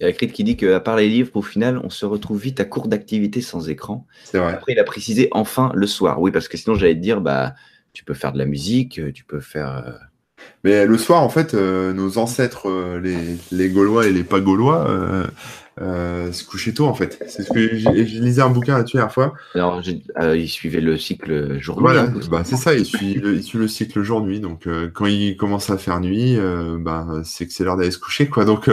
y 0.01 0.05
a 0.05 0.13
Crit 0.13 0.29
qui 0.29 0.45
dit 0.45 0.57
qu'à 0.57 0.81
part 0.81 0.97
les 0.97 1.09
livres, 1.09 1.31
au 1.35 1.43
final, 1.43 1.81
on 1.83 1.91
se 1.91 2.05
retrouve 2.05 2.41
vite 2.41 2.61
à 2.61 2.65
court 2.65 2.89
d'activité 2.89 3.41
sans 3.41 3.69
écran. 3.69 4.07
C'est 4.25 4.39
vrai. 4.39 4.55
Après, 4.55 4.73
il 4.73 4.79
a 4.79 4.85
précisé 4.85 5.29
enfin 5.33 5.73
le 5.75 5.87
soir. 5.87 6.21
Oui, 6.21 6.31
parce 6.31 6.49
que 6.49 6.57
sinon, 6.57 6.75
j'allais 6.75 6.95
te 6.95 7.01
dire, 7.01 7.21
bah, 7.21 7.55
tu 7.93 8.05
peux 8.05 8.15
faire 8.15 8.33
de 8.33 8.39
la 8.39 8.47
musique, 8.47 9.01
tu 9.15 9.25
peux 9.25 9.41
faire. 9.41 10.09
Mais 10.67 10.85
le 10.85 10.99
soir, 10.99 11.23
en 11.23 11.29
fait, 11.29 11.55
euh, 11.55 11.93
nos 11.93 12.19
ancêtres, 12.19 12.69
euh, 12.69 12.99
les, 12.99 13.17
les, 13.53 13.69
Gaulois 13.69 14.09
et 14.09 14.11
les 14.11 14.25
pas 14.25 14.41
Gaulois, 14.41 14.85
euh, 15.79 16.33
se 16.33 16.43
coucher 16.43 16.73
tôt 16.73 16.87
en 16.87 16.95
fait. 16.95 17.23
C'est 17.29 17.43
ce 17.43 17.53
que 17.53 17.77
je 17.77 17.91
lisais 17.91 18.41
un 18.41 18.49
bouquin 18.49 18.79
là-dessus 18.79 18.97
la 18.97 19.11
fois. 19.11 19.35
Alors, 19.55 19.83
euh, 20.19 20.35
il 20.35 20.49
suivait 20.49 20.81
le 20.81 20.97
cycle 20.97 21.61
jour-nuit. 21.61 21.83
Voilà, 21.83 22.05
hein, 22.05 22.15
bah, 22.31 22.45
c'est 22.45 22.57
ça, 22.57 22.75
il 22.75 22.87
suit, 22.87 23.15
le, 23.15 23.69
cycle 23.69 24.03
jour-nuit. 24.03 24.41
Donc, 24.41 24.67
quand 24.95 25.05
il 25.05 25.37
commence 25.37 25.69
à 25.69 25.77
faire 25.77 26.01
nuit, 26.01 26.39
bah, 26.79 27.07
c'est 27.25 27.47
que 27.47 27.53
c'est 27.53 27.63
l'heure 27.63 27.77
d'aller 27.77 27.91
se 27.91 27.99
coucher, 27.99 28.27
quoi. 28.27 28.47
Donc, 28.47 28.71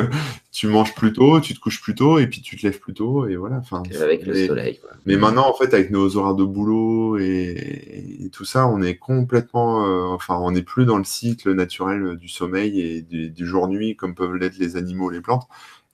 tu 0.53 0.67
manges 0.67 0.95
plus 0.95 1.11
tôt, 1.11 1.41
tu 1.41 1.53
te 1.53 1.59
couches 1.59 1.81
plus 1.81 1.95
tôt, 1.95 2.19
et 2.19 2.27
puis 2.27 2.41
tu 2.41 2.55
te 2.55 2.65
lèves 2.65 2.79
plus 2.79 2.93
tôt, 2.93 3.27
et 3.27 3.35
voilà. 3.35 3.57
Enfin, 3.57 3.83
avec 4.01 4.25
le 4.25 4.47
soleil. 4.47 4.79
Quoi. 4.79 4.91
Mais 5.05 5.17
maintenant, 5.17 5.49
en 5.49 5.53
fait, 5.53 5.73
avec 5.73 5.91
nos 5.91 6.15
horaires 6.15 6.35
de 6.35 6.45
boulot 6.45 7.17
et, 7.17 8.23
et 8.23 8.29
tout 8.29 8.45
ça, 8.45 8.65
on 8.67 8.81
est 8.81 8.95
complètement, 8.95 10.13
enfin, 10.13 10.37
on 10.37 10.51
n'est 10.51 10.61
plus 10.61 10.85
dans 10.85 10.97
le 10.97 11.03
cycle 11.03 11.51
naturel 11.51 11.82
du 12.17 12.27
sommeil 12.27 12.79
et 12.79 13.01
du, 13.01 13.29
du 13.29 13.45
jour-nuit 13.45 13.95
comme 13.95 14.15
peuvent 14.15 14.36
l'être 14.36 14.57
les 14.57 14.75
animaux, 14.75 15.09
les 15.09 15.21
plantes. 15.21 15.47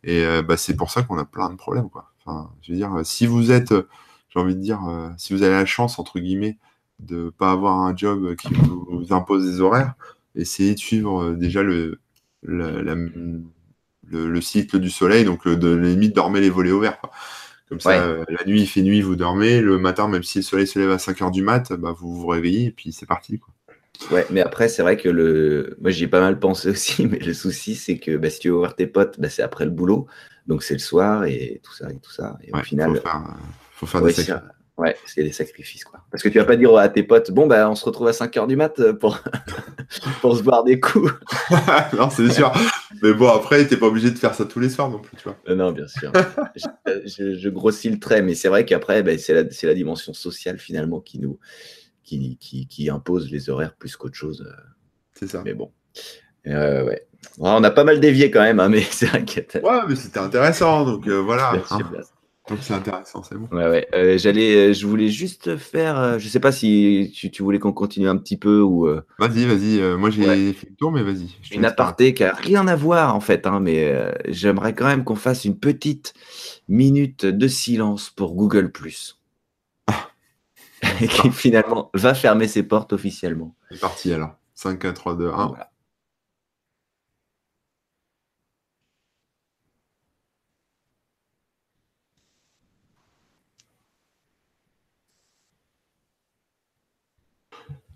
Et 0.04 0.24
euh, 0.24 0.42
bah, 0.42 0.58
c'est 0.58 0.76
pour 0.76 0.92
ça 0.92 1.04
qu'on 1.04 1.18
a 1.18 1.26
plein 1.26 1.50
de 1.50 1.56
problèmes. 1.56 1.90
Quoi. 1.90 2.12
Enfin, 2.26 2.52
je 2.62 2.72
veux 2.72 2.78
dire, 2.78 2.92
si 3.04 3.28
vous 3.28 3.52
êtes, 3.52 3.74
j'ai 4.30 4.40
envie 4.40 4.56
de 4.56 4.62
dire, 4.62 4.82
si 5.18 5.34
vous 5.34 5.44
avez 5.44 5.54
la 5.54 5.66
chance, 5.66 6.00
entre 6.00 6.20
guillemets, 6.20 6.58
de 7.00 7.30
pas 7.38 7.52
avoir 7.52 7.80
un 7.80 7.96
job 7.96 8.36
qui 8.36 8.54
vous, 8.54 9.08
impose 9.12 9.46
des 9.46 9.62
horaires, 9.62 9.94
essayez 10.36 10.74
de 10.74 10.80
suivre 10.80 11.32
déjà 11.34 11.64
le, 11.64 12.00
le, 12.44 12.82
le, 14.12 14.42
cycle 14.42 14.80
du 14.80 14.90
soleil, 14.90 15.26
donc 15.26 15.48
de 15.48 15.70
la 15.70 15.88
limite 15.88 16.16
dormez 16.16 16.42
les 16.42 16.50
volets 16.50 16.72
ouverts. 16.72 17.02
Comme 17.70 17.80
ça, 17.80 18.26
la 18.28 18.46
nuit 18.46 18.62
il 18.62 18.68
fait 18.68 18.82
nuit, 18.82 19.02
vous 19.02 19.16
dormez, 19.16 19.62
le 19.62 19.78
matin, 19.78 20.08
même 20.08 20.24
si 20.24 20.40
le 20.40 20.44
soleil 20.44 20.66
se 20.68 20.80
lève 20.80 20.92
à 20.92 20.98
5h 20.98 21.32
du 21.32 21.44
mat, 21.44 21.72
bah, 21.74 21.94
vous 21.98 22.16
vous 22.16 22.28
réveillez 22.28 22.66
et 22.66 22.72
puis 22.72 22.92
c'est 22.92 23.06
parti. 23.06 23.38
Quoi. 23.38 23.54
Ouais, 24.12 24.26
mais 24.30 24.41
après, 24.41 24.70
c'est 24.70 24.82
vrai 24.82 24.97
que 24.97 25.10
le. 25.10 25.78
Moi, 25.82 25.91
j'y 25.91 26.06
ai 26.06 26.08
pas 26.08 26.22
mal 26.22 26.39
pensé 26.39 26.70
aussi, 26.72 27.06
mais 27.08 27.20
le 27.20 27.34
souci, 27.34 27.76
c'est 27.76 27.97
que 27.97 28.18
bah, 28.18 28.30
si 28.30 28.39
tu 28.39 28.50
veux 28.50 28.56
voir 28.56 28.76
tes 28.76 28.88
potes, 28.88 29.20
bah, 29.20 29.30
c'est 29.30 29.41
après 29.43 29.66
le 29.66 29.72
boulot. 29.72 30.08
Donc, 30.47 30.64
c'est 30.64 30.74
le 30.74 30.80
soir 30.80 31.26
et 31.26 31.62
tout 31.64 31.74
ça 31.74 31.89
et 31.91 32.00
tout 32.00 32.12
ça. 32.12 32.38
Et 32.43 32.52
au 32.54 32.60
final. 32.64 32.95
Faut 32.95 33.02
faire, 33.02 33.24
faut 33.72 33.86
faire 33.86 34.02
des 34.02 34.14
sacrifices. 34.14 34.43
Ouais, 34.80 34.95
c'est 35.06 35.24
des 35.24 35.34
sacrifices, 35.34 35.84
quoi. 35.84 36.00
Parce 36.10 36.24
que 36.24 36.30
tu 36.30 36.38
vas 36.38 36.45
pas 36.45 36.56
dire 36.56 36.74
à 36.78 36.88
tes 36.88 37.04
potes, 37.04 37.32
bon, 37.32 37.47
bah, 37.47 37.70
on 37.70 37.76
se 37.76 37.84
retrouve 37.84 38.08
à 38.08 38.14
5 38.14 38.34
h 38.34 38.47
du 38.47 38.56
mat 38.56 38.93
pour, 38.93 39.20
pour 40.22 40.38
se 40.38 40.41
boire 40.41 40.64
des 40.64 40.80
coups. 40.80 41.12
non, 41.97 42.10
c'est 42.10 42.32
sûr. 42.32 42.54
mais 43.04 43.14
bon, 43.14 43.28
après, 43.28 43.68
t'es 43.68 43.76
pas 43.76 43.88
obligé 43.88 44.10
de 44.10 44.18
faire 44.18 44.34
ça 44.34 44.45
tous 44.45 44.62
les 44.62 44.70
soirs 44.70 44.89
non 44.89 45.00
plus, 45.00 45.18
tu 45.18 45.24
vois. 45.26 45.36
Euh, 45.50 45.56
non, 45.56 45.74
bien 45.74 45.86
sûr. 45.86 46.14
je, 46.86 47.36
je, 47.36 47.50
grossis 47.50 47.89
le 47.89 48.00
trait, 48.00 48.22
mais 48.22 48.36
c'est 48.36 48.47
vrai 48.47 48.64
qu'après, 48.64 49.04
bah, 49.04 49.18
c'est 49.18 49.34
la, 49.34 49.43
la 49.43 49.74
dimension 49.74 50.14
sociale, 50.14 50.58
finalement, 50.58 51.02
qui 51.02 51.20
nous, 51.20 51.39
qui, 52.39 52.68
qui, 52.68 52.89
impose 52.89 53.32
les 53.32 53.49
horaires 53.49 53.76
plus 53.76 53.95
qu'autre 53.95 54.16
chose. 54.16 54.45
Euh. 54.47 54.62
C'est 55.14 55.28
ça. 55.28 55.41
Mais 55.45 55.53
bon. 55.53 55.72
Euh, 56.47 56.86
ouais. 56.86 57.05
on 57.39 57.64
a 57.64 57.72
pas 57.72 57.84
mal 57.84 57.99
dévié 57.99 58.32
quand 58.32 58.41
même, 58.41 58.60
hein, 58.60 58.70
mais 58.70 58.82
c'est 58.82 59.14
inquiétant. 59.14 59.60
Ouais, 59.60 59.82
mais 59.88 59.95
c'était 59.95 60.20
intéressant, 60.20 60.86
donc 60.86 61.07
euh, 61.07 61.18
voilà. 61.18 61.53
Hein. 61.70 61.80
Donc 62.47 62.60
c'est 62.62 62.74
intéressant, 62.74 63.22
c'est 63.22 63.36
bon. 63.36 63.47
Ouais, 63.55 63.86
ouais. 63.93 64.18
j'allais, 64.18 64.74
je 64.74 64.88
voulais 64.88 65.10
juste 65.10 65.55
faire, 65.57 66.18
je 66.18 66.28
sais 66.28 66.39
pas 66.39 66.51
si 66.51 67.14
tu, 67.32 67.43
voulais 67.43 67.60
qu'on 67.60 67.74
continue 67.74 68.10
un 68.10 68.18
petit 68.18 68.38
peu 68.38 68.62
ou. 68.62 68.88
Vas-y, 69.20 69.45
vas-y. 69.45 69.97
moi 69.97 70.10
j'ai 70.10 70.53
fait 70.53 70.68
le 70.68 70.76
tour, 70.76 70.91
mais 70.91 71.03
vas-y. 71.03 71.28
Une 71.51 71.66
aparté 71.66 72.16
qui 72.16 72.24
a 72.24 72.34
rien 72.34 72.68
à 72.68 72.76
voir 72.76 73.16
en 73.16 73.20
fait, 73.20 73.45
hein, 73.45 73.60
mais 73.60 73.93
j'aimerais 74.30 74.74
quand 74.74 74.88
même 74.88 75.03
qu'on 75.03 75.16
fasse 75.16 75.45
une 75.45 75.60
petite 75.60 76.16
minute 76.68 77.24
de 77.28 77.47
silence 77.47 78.10
pour 78.10 78.34
Google 78.34 78.72
qui 81.10 81.30
finalement 81.32 81.90
va 81.94 82.14
fermer 82.14 82.48
ses 82.48 82.64
portes 82.64 82.94
officiellement. 82.94 83.56
C'est 83.72 83.80
parti 83.80 84.14
alors. 84.14 84.36
5, 84.56 84.80
4, 84.80 84.94
3, 84.94 85.16
2, 85.16 85.30
1. 85.30 85.54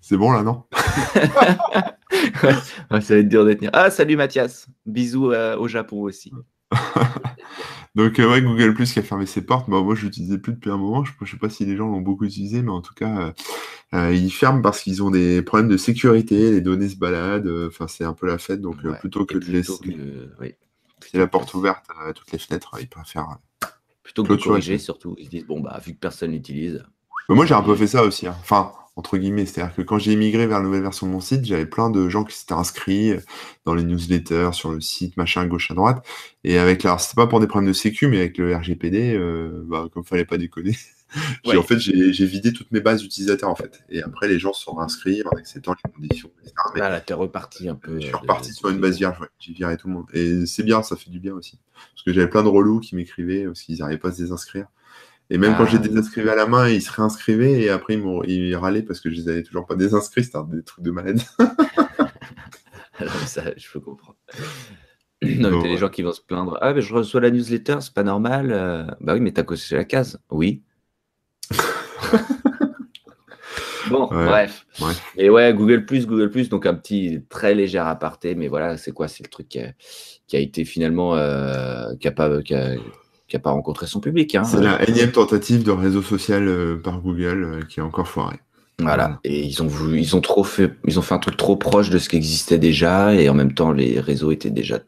C'est 0.01 0.17
bon 0.17 0.31
là, 0.31 0.43
non? 0.43 0.63
Ouais, 2.43 3.01
Ça 3.01 3.15
va 3.15 3.19
être 3.19 3.27
dur 3.27 3.45
de 3.45 3.53
tenir. 3.53 3.69
Ah, 3.73 3.89
salut 3.89 4.15
Mathias. 4.15 4.67
Bisous 4.85 5.31
euh, 5.31 5.57
au 5.57 5.67
Japon 5.67 6.01
aussi. 6.01 6.31
Donc, 7.95 8.17
euh, 8.17 8.29
ouais, 8.29 8.41
Google 8.41 8.73
Plus 8.73 8.91
qui 8.91 8.99
a 8.99 9.03
fermé 9.03 9.25
ses 9.27 9.45
portes. 9.45 9.69
Bah, 9.69 9.81
moi, 9.81 9.93
je 9.93 10.05
l'utilisais 10.05 10.39
plus 10.39 10.53
depuis 10.53 10.71
un 10.71 10.77
moment. 10.77 11.05
Je 11.05 11.11
ne 11.19 11.27
sais 11.27 11.37
pas 11.37 11.49
si 11.49 11.63
les 11.65 11.77
gens 11.77 11.87
l'ont 11.87 12.01
beaucoup 12.01 12.25
utilisé, 12.25 12.63
mais 12.63 12.71
en 12.71 12.81
tout 12.81 12.95
cas, 12.95 13.19
euh, 13.19 13.31
euh, 13.93 14.13
ils 14.13 14.31
ferment 14.31 14.63
parce 14.63 14.81
qu'ils 14.81 15.03
ont 15.03 15.11
des 15.11 15.43
problèmes 15.43 15.69
de 15.69 15.77
sécurité. 15.77 16.51
Les 16.51 16.61
données 16.61 16.89
se 16.89 16.97
baladent. 16.97 17.67
Enfin, 17.67 17.87
c'est 17.87 18.03
un 18.03 18.13
peu 18.13 18.25
la 18.25 18.39
fête. 18.39 18.61
Donc, 18.61 18.77
plutôt 18.99 19.25
que 19.25 19.37
de 19.37 19.45
laisser 19.45 20.57
la 21.13 21.27
porte 21.27 21.53
ouverte 21.53 21.85
à 22.03 22.13
toutes 22.13 22.31
les 22.31 22.39
fenêtres, 22.39 22.75
ils 22.79 22.89
préfèrent. 22.89 23.37
Plutôt 24.01 24.23
que 24.23 24.33
de 24.33 24.43
corriger, 24.43 24.79
surtout, 24.79 25.15
ils 25.19 25.25
se 25.25 25.29
disent 25.29 25.45
bon, 25.45 25.61
bah, 25.61 25.79
vu 25.85 25.93
que 25.93 25.99
personne 25.99 26.31
l'utilise. 26.31 26.83
Moi, 27.29 27.45
j'ai 27.45 27.53
un 27.53 27.61
peu 27.61 27.75
fait 27.75 27.87
ça 27.87 28.03
aussi. 28.03 28.27
Hein. 28.27 28.35
Enfin, 28.41 28.71
entre 28.95 29.17
guillemets. 29.17 29.45
C'est-à-dire 29.45 29.75
que 29.75 29.81
quand 29.81 29.97
j'ai 29.97 30.15
migré 30.15 30.47
vers 30.47 30.59
la 30.59 30.65
nouvelle 30.65 30.81
version 30.81 31.07
de 31.07 31.11
mon 31.11 31.19
site, 31.19 31.45
j'avais 31.45 31.65
plein 31.65 31.89
de 31.89 32.09
gens 32.09 32.23
qui 32.23 32.37
s'étaient 32.37 32.53
inscrits 32.53 33.13
dans 33.65 33.73
les 33.73 33.83
newsletters, 33.83 34.49
sur 34.53 34.71
le 34.71 34.81
site, 34.81 35.17
machin, 35.17 35.45
gauche 35.45 35.71
à 35.71 35.73
droite. 35.73 36.05
Et 36.43 36.57
avec 36.57 36.83
la, 36.83 36.97
c'était 36.97 37.15
pas 37.15 37.27
pour 37.27 37.39
des 37.39 37.47
problèmes 37.47 37.69
de 37.69 37.73
sécu, 37.73 38.07
mais 38.07 38.19
avec 38.19 38.37
le 38.37 38.55
RGPD, 38.55 39.15
euh, 39.15 39.63
bah, 39.65 39.87
comme 39.93 40.03
fallait 40.03 40.25
pas 40.25 40.37
déconner. 40.37 40.77
En 41.45 41.61
fait, 41.61 41.77
j'ai 41.79 42.25
vidé 42.25 42.53
toutes 42.53 42.71
mes 42.71 42.79
bases 42.79 43.01
d'utilisateurs, 43.01 43.49
en 43.49 43.55
fait. 43.55 43.83
Et 43.89 44.01
après, 44.01 44.27
les 44.27 44.39
gens 44.39 44.51
se 44.51 44.63
sont 44.63 44.79
inscrits 44.79 45.21
en 45.25 45.37
acceptant 45.37 45.75
les 45.85 45.91
conditions. 45.91 46.31
Ah, 46.75 46.89
là, 46.89 47.01
t'es 47.01 47.13
reparti 47.13 47.69
un 47.69 47.75
peu. 47.75 47.99
Je 47.99 48.07
suis 48.07 48.15
reparti 48.15 48.51
sur 48.51 48.69
une 48.69 48.79
base 48.79 48.97
vierge, 48.97 49.19
ouais. 49.19 49.27
J'ai 49.39 49.53
viré 49.53 49.77
tout 49.77 49.87
le 49.87 49.93
monde. 49.93 50.07
Et 50.13 50.45
c'est 50.45 50.63
bien, 50.63 50.81
ça 50.81 50.95
fait 50.95 51.11
du 51.11 51.19
bien 51.19 51.33
aussi. 51.33 51.59
Parce 51.93 52.03
que 52.03 52.13
j'avais 52.13 52.29
plein 52.29 52.43
de 52.43 52.47
relous 52.47 52.79
qui 52.79 52.95
m'écrivaient 52.95 53.45
parce 53.45 53.61
qu'ils 53.61 53.77
n'arrivaient 53.77 53.99
pas 53.99 54.09
à 54.09 54.11
se 54.11 54.23
désinscrire. 54.23 54.65
Et 55.33 55.39
même 55.39 55.55
quand 55.57 55.65
j'ai 55.65 55.77
ah. 55.77 55.79
désinscrivé 55.79 56.29
à 56.29 56.35
la 56.35 56.45
main, 56.45 56.69
ils 56.69 56.81
se 56.83 56.91
réinscrivaient 56.91 57.59
et 57.63 57.69
après 57.69 57.95
ils, 57.95 58.29
ils 58.29 58.55
râlaient 58.55 58.83
parce 58.83 58.99
que 58.99 59.09
je 59.09 59.15
les 59.15 59.29
avais 59.29 59.41
toujours 59.41 59.65
pas 59.65 59.73
désinscrits. 59.75 60.23
C'était 60.23 60.37
des 60.47 60.63
trucs 60.63 60.85
de 60.85 60.91
malade. 60.91 61.19
ça, 63.25 63.41
je 63.57 63.71
peux 63.71 63.79
comprendre. 63.79 64.15
Non, 65.23 65.49
mais 65.49 65.69
des 65.69 65.77
gens 65.77 65.89
qui 65.89 66.03
vont 66.03 66.11
se 66.11 66.21
plaindre. 66.21 66.59
Ah, 66.61 66.71
mais 66.73 66.81
je 66.81 66.93
reçois 66.93 67.19
la 67.21 67.31
newsletter, 67.31 67.77
c'est 67.81 67.95
pas 67.95 68.03
normal. 68.03 68.51
Euh. 68.51 68.85
Bah 69.01 69.15
oui, 69.15 69.21
mais 69.21 69.31
t'as 69.31 69.41
coché 69.41 69.75
la 69.75 69.85
case. 69.85 70.19
Oui. 70.29 70.61
bon, 73.89 74.05
bref. 74.05 74.67
Et 75.17 75.31
ouais, 75.31 75.51
Google 75.53 75.83
Google 75.85 76.47
donc 76.49 76.67
un 76.67 76.75
petit 76.75 77.23
très 77.27 77.55
léger 77.55 77.79
aparté, 77.79 78.35
mais 78.35 78.49
voilà, 78.49 78.77
c'est 78.77 78.91
quoi? 78.91 79.07
C'est 79.07 79.23
le 79.23 79.29
truc 79.29 79.47
qui 79.47 79.59
a, 79.59 79.73
été 80.39 80.63
finalement 80.63 81.15
euh, 81.15 81.95
qui 81.99 82.07
a 82.07 82.11
pas, 82.11 82.41
qui 82.43 82.53
n'a 83.37 83.41
pas 83.41 83.51
rencontré 83.51 83.87
son 83.87 83.99
public. 83.99 84.35
Hein. 84.35 84.43
C'est 84.43 84.61
la 84.61 84.87
énième 84.87 85.11
tentative 85.11 85.63
de 85.63 85.71
réseau 85.71 86.01
social 86.01 86.47
euh, 86.47 86.75
par 86.75 86.99
Google 86.99 87.43
euh, 87.43 87.61
qui 87.63 87.79
a 87.79 87.85
encore 87.85 88.07
foiré. 88.07 88.37
Voilà. 88.79 89.19
Et 89.23 89.43
ils 89.43 89.61
ont 89.61 89.67
voulu, 89.67 89.99
ils 89.99 90.15
ont 90.15 90.21
trop 90.21 90.43
fait, 90.43 90.73
ils 90.85 90.97
ont 90.97 91.01
fait 91.01 91.13
un 91.13 91.19
truc 91.19 91.37
trop 91.37 91.55
proche 91.55 91.89
de 91.89 91.99
ce 91.99 92.09
qui 92.09 92.15
existait 92.15 92.57
déjà, 92.57 93.13
et 93.13 93.29
en 93.29 93.33
même 93.33 93.53
temps 93.53 93.71
les 93.71 93.99
réseaux 93.99 94.31
étaient 94.31 94.49
déjà, 94.49 94.79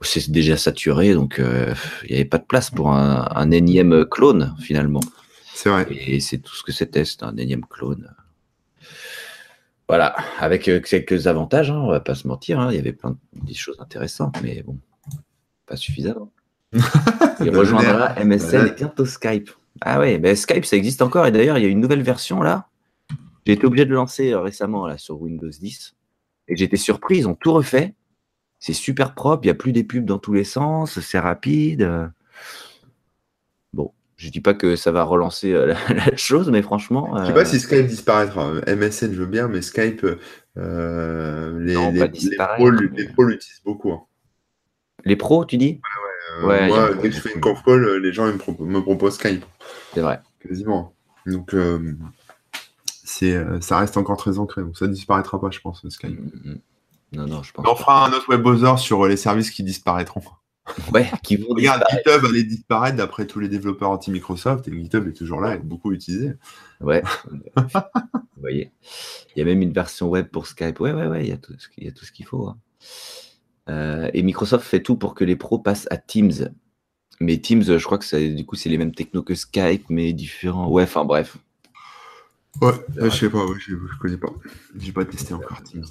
c'est 0.00 0.30
déjà 0.30 0.56
saturé, 0.56 1.14
donc 1.14 1.38
euh, 1.38 1.74
il 2.04 2.10
n'y 2.10 2.16
avait 2.16 2.24
pas 2.24 2.38
de 2.38 2.44
place 2.44 2.70
pour 2.70 2.90
un, 2.90 3.50
énième 3.50 4.06
clone 4.06 4.54
finalement. 4.60 5.00
C'est 5.54 5.68
vrai. 5.68 5.86
Et 5.90 6.20
c'est 6.20 6.38
tout 6.38 6.54
ce 6.54 6.62
que 6.62 6.72
c'était, 6.72 7.04
c'était 7.04 7.24
un 7.24 7.36
énième 7.36 7.66
clone. 7.66 8.14
Voilà, 9.86 10.16
avec 10.38 10.70
quelques 10.84 11.26
avantages, 11.26 11.70
hein, 11.70 11.80
on 11.82 11.90
va 11.90 12.00
pas 12.00 12.14
se 12.14 12.26
mentir. 12.28 12.60
Hein. 12.60 12.68
il 12.70 12.76
y 12.76 12.78
avait 12.78 12.92
plein 12.92 13.16
de 13.32 13.54
choses 13.54 13.76
intéressantes, 13.80 14.36
mais 14.42 14.62
bon, 14.62 14.78
pas 15.66 15.76
suffisamment. 15.76 16.30
Il 17.40 17.56
rejoindra 17.56 18.14
MSN 18.24 18.66
et 18.66 18.72
bientôt 18.72 19.06
Skype. 19.06 19.50
Ah 19.80 19.98
ouais, 20.00 20.18
ben 20.18 20.34
Skype, 20.34 20.64
ça 20.64 20.76
existe 20.76 21.02
encore. 21.02 21.26
Et 21.26 21.32
d'ailleurs, 21.32 21.58
il 21.58 21.62
y 21.64 21.66
a 21.66 21.70
une 21.70 21.80
nouvelle 21.80 22.02
version 22.02 22.42
là. 22.42 22.68
J'ai 23.46 23.54
été 23.54 23.64
obligé 23.64 23.84
de 23.86 23.90
le 23.90 23.96
lancer 23.96 24.32
euh, 24.32 24.40
récemment 24.40 24.86
là, 24.86 24.98
sur 24.98 25.22
Windows 25.22 25.48
10. 25.48 25.94
Et 26.48 26.56
j'étais 26.56 26.76
surpris, 26.76 27.18
ils 27.18 27.28
ont 27.28 27.34
tout 27.34 27.52
refait. 27.52 27.94
C'est 28.58 28.72
super 28.72 29.14
propre, 29.14 29.44
il 29.44 29.46
n'y 29.46 29.52
a 29.52 29.54
plus 29.54 29.72
des 29.72 29.84
pubs 29.84 30.04
dans 30.04 30.18
tous 30.18 30.32
les 30.32 30.44
sens, 30.44 30.98
c'est 31.00 31.18
rapide. 31.18 32.10
Bon, 33.72 33.92
je 34.16 34.28
dis 34.30 34.40
pas 34.40 34.54
que 34.54 34.74
ça 34.74 34.90
va 34.90 35.04
relancer 35.04 35.52
euh, 35.52 35.74
la, 35.88 36.16
chose, 36.16 36.50
mais 36.50 36.60
franchement. 36.60 37.16
Je 37.20 37.26
sais 37.26 37.32
pas 37.32 37.40
euh, 37.40 37.44
si 37.44 37.60
Skype 37.60 37.86
disparaîtra. 37.86 38.52
MSN, 38.66 39.12
je 39.12 39.20
veux 39.20 39.26
bien, 39.26 39.48
mais 39.48 39.62
Skype, 39.62 40.04
les, 40.56 41.74
pros 42.56 42.70
l'utilisent 42.70 43.62
beaucoup. 43.64 43.92
Hein. 43.92 44.02
Les 45.04 45.16
pros, 45.16 45.44
tu 45.44 45.56
dis? 45.56 45.80
Ouais, 45.82 46.07
moi, 46.40 46.94
dès 46.94 47.10
que 47.10 47.14
je 47.14 47.20
fais 47.20 47.34
une 47.34 47.40
conf 47.40 47.62
call, 47.64 47.96
les 47.96 48.12
gens 48.12 48.26
me, 48.26 48.80
proposent 48.80 49.14
Skype. 49.14 49.44
C'est 49.94 50.00
vrai. 50.00 50.20
Quasiment. 50.40 50.94
Donc, 51.26 51.54
euh, 51.54 51.94
c'est, 53.04 53.34
euh, 53.34 53.60
ça 53.60 53.78
reste 53.78 53.96
encore 53.96 54.16
très 54.16 54.38
ancré. 54.38 54.62
Donc, 54.62 54.76
ça 54.76 54.86
ne 54.86 54.92
disparaîtra 54.92 55.40
pas, 55.40 55.50
je 55.50 55.60
pense, 55.60 55.86
Skype. 55.88 56.20
Mm, 56.20 56.50
mm. 56.50 56.58
Non, 57.12 57.26
non, 57.26 57.42
je 57.42 57.52
pense. 57.52 57.66
On 57.66 57.74
fera 57.74 58.06
un 58.06 58.12
autre 58.12 58.28
web 58.28 58.42
browser 58.42 58.76
sur 58.76 59.06
les 59.06 59.16
services 59.16 59.50
qui 59.50 59.62
disparaîtront. 59.62 60.22
Ouais, 60.92 61.10
qui 61.22 61.36
vont 61.36 61.54
Regarde, 61.54 61.82
GitHub 61.90 62.26
allait 62.26 62.42
disparaître 62.42 62.98
d'après 62.98 63.26
tous 63.26 63.40
les 63.40 63.48
développeurs 63.48 63.88
anti-Microsoft 63.88 64.68
et 64.68 64.72
GitHub 64.72 65.08
est 65.08 65.12
toujours 65.12 65.40
là, 65.40 65.54
et 65.54 65.58
beaucoup 65.58 65.92
utilisé. 65.92 66.34
Ouais. 66.82 67.02
Vous 67.56 68.40
voyez. 68.40 68.70
Il 69.34 69.38
y 69.38 69.42
a 69.42 69.44
même 69.46 69.62
une 69.62 69.72
version 69.72 70.10
web 70.10 70.28
pour 70.28 70.46
Skype. 70.46 70.78
Ouais, 70.80 70.92
ouais, 70.92 71.06
ouais, 71.06 71.24
il 71.24 71.30
y 71.30 71.32
a 71.32 71.38
tout, 71.38 71.54
il 71.78 71.84
y 71.84 71.88
a 71.88 71.92
tout 71.92 72.04
ce 72.04 72.12
qu'il 72.12 72.26
faut. 72.26 72.48
Hein. 72.48 72.58
Euh, 73.68 74.10
et 74.14 74.22
Microsoft 74.22 74.66
fait 74.66 74.82
tout 74.82 74.96
pour 74.96 75.14
que 75.14 75.24
les 75.24 75.36
pros 75.36 75.58
passent 75.58 75.88
à 75.90 75.96
Teams. 75.96 76.50
Mais 77.20 77.38
Teams, 77.38 77.62
je 77.62 77.84
crois 77.84 77.98
que 77.98 78.04
ça, 78.04 78.18
du 78.20 78.46
coup, 78.46 78.56
c'est 78.56 78.68
les 78.68 78.78
mêmes 78.78 78.94
technos 78.94 79.22
que 79.22 79.34
Skype, 79.34 79.84
mais 79.88 80.12
différents. 80.12 80.68
Ouais, 80.68 80.84
enfin 80.84 81.04
bref. 81.04 81.36
Ouais, 82.62 82.72
je 82.96 83.08
sais 83.10 83.30
pas, 83.30 83.44
je, 83.58 83.74
je 83.74 83.98
connais 84.00 84.16
pas. 84.16 84.32
J'ai 84.76 84.92
pas 84.92 85.04
testé 85.04 85.34
encore 85.34 85.62
Teams. 85.62 85.84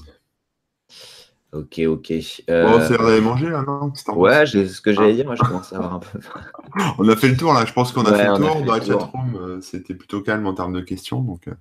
Ok, 1.53 1.79
ok. 1.79 2.11
Euh... 2.49 2.67
Bon, 2.67 2.85
c'est 2.85 2.97
l'heure 2.97 3.07
d'aller 3.07 3.21
manger 3.21 3.49
là, 3.49 3.63
non 3.65 3.91
Ouais, 4.15 4.45
c'est 4.45 4.67
ce 4.67 4.81
que 4.81 4.91
j'allais 4.91 5.13
dire, 5.13 5.25
moi 5.25 5.35
je 5.35 5.43
commence 5.43 5.71
à 5.71 5.77
avoir 5.77 5.93
un 5.95 5.99
peu. 5.99 6.19
on 6.97 7.07
a 7.07 7.15
fait 7.15 7.29
le 7.29 7.37
tour 7.37 7.53
là, 7.53 7.65
je 7.65 7.71
pense 7.71 7.93
qu'on 7.93 8.03
a 8.03 8.13
fait 8.13 8.27
le 8.27 8.35
tour. 8.35 8.65
Dans 8.65 8.75
la 8.75 8.81
chatroom, 8.81 9.35
euh, 9.35 9.61
c'était 9.61 9.93
plutôt 9.93 10.21
calme 10.21 10.45
en 10.45 10.53
termes 10.53 10.73
de 10.73 10.81
questions. 10.81 11.21
Donc, 11.21 11.47
euh, 11.47 11.53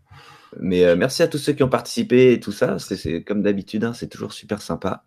Mais 0.60 0.84
euh, 0.84 0.96
merci 0.96 1.22
à 1.22 1.28
tous 1.28 1.38
ceux 1.38 1.52
qui 1.52 1.62
ont 1.62 1.68
participé 1.68 2.32
et 2.32 2.40
tout 2.40 2.52
ça. 2.52 2.78
C'est 2.78 3.22
comme 3.22 3.42
d'habitude, 3.42 3.84
hein, 3.84 3.92
c'est 3.94 4.08
toujours 4.08 4.32
super 4.32 4.62
sympa. 4.62 5.04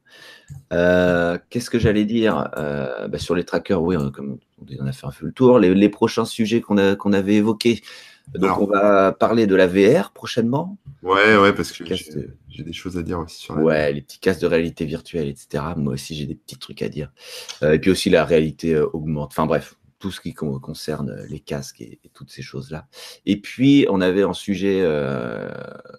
Euh, 0.73 1.37
qu'est-ce 1.49 1.69
que 1.69 1.79
j'allais 1.79 2.05
dire? 2.05 2.49
Euh, 2.57 3.07
bah, 3.07 3.19
Sur 3.19 3.35
les 3.35 3.43
trackers, 3.43 3.81
oui, 3.81 3.95
on, 3.97 4.11
comme 4.11 4.37
on 4.79 4.85
a 4.85 4.91
fait 4.91 5.07
un 5.07 5.11
peu 5.11 5.25
le 5.25 5.31
tour. 5.31 5.59
Les, 5.59 5.89
prochains 5.89 6.25
sujets 6.25 6.61
qu'on 6.61 6.95
qu'on 6.95 7.13
avait 7.13 7.35
évoqués. 7.35 7.81
Donc, 8.35 8.59
on 8.61 8.67
va 8.67 9.11
parler 9.11 9.47
de 9.47 9.55
la 9.55 9.65
VR 9.65 10.11
prochainement. 10.11 10.77
Ouais, 11.01 11.35
ouais, 11.35 11.51
parce 11.51 11.71
que 11.71 11.83
j'ai 11.85 12.63
des 12.63 12.73
choses 12.73 12.95
à 12.95 13.01
dire 13.01 13.19
aussi 13.19 13.41
sur 13.41 13.55
la 13.55 13.63
Ouais, 13.63 13.91
les 13.91 14.01
petits 14.01 14.19
casques 14.19 14.41
de 14.41 14.47
réalité 14.47 14.85
virtuelle, 14.85 15.27
etc. 15.27 15.63
Moi 15.75 15.93
aussi, 15.93 16.15
j'ai 16.15 16.27
des 16.27 16.35
petits 16.35 16.57
trucs 16.57 16.83
à 16.83 16.89
dire. 16.89 17.11
et 17.63 17.79
puis 17.79 17.89
aussi 17.89 18.11
la 18.11 18.25
réalité 18.25 18.77
augmente. 18.77 19.31
Enfin 19.31 19.47
bref, 19.47 19.78
tout 19.99 20.11
ce 20.11 20.21
qui 20.21 20.33
concerne 20.33 21.23
les 21.29 21.39
casques 21.39 21.81
et, 21.81 21.99
toutes 22.13 22.31
ces 22.31 22.41
choses-là. 22.41 22.87
Et 23.25 23.39
puis, 23.39 23.85
on 23.89 24.01
avait 24.01 24.23
en 24.23 24.33
sujet 24.33 24.79
euh, 24.81 25.49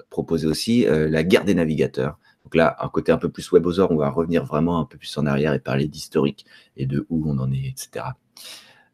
proposé 0.09 0.47
aussi 0.47 0.87
euh, 0.87 1.09
la 1.09 1.23
guerre 1.23 1.45
des 1.45 1.55
navigateurs. 1.55 2.19
Donc 2.45 2.55
là, 2.55 2.77
un 2.81 2.89
côté 2.89 3.13
un 3.13 3.19
peu 3.19 3.29
plus 3.29 3.53
webosaur, 3.53 3.91
on 3.91 3.97
va 3.97 4.11
revenir 4.11 4.45
vraiment 4.45 4.81
un 4.81 4.87
peu 4.87 4.97
plus 4.97 5.17
en 5.19 5.27
arrière 5.27 5.53
et 5.53 5.61
parler 5.61 5.87
d'historique 5.87 6.47
et 6.77 6.87
de 6.87 7.07
où 7.11 7.31
on 7.31 7.39
en 7.39 7.53
est, 7.53 7.69
etc. 7.69 8.07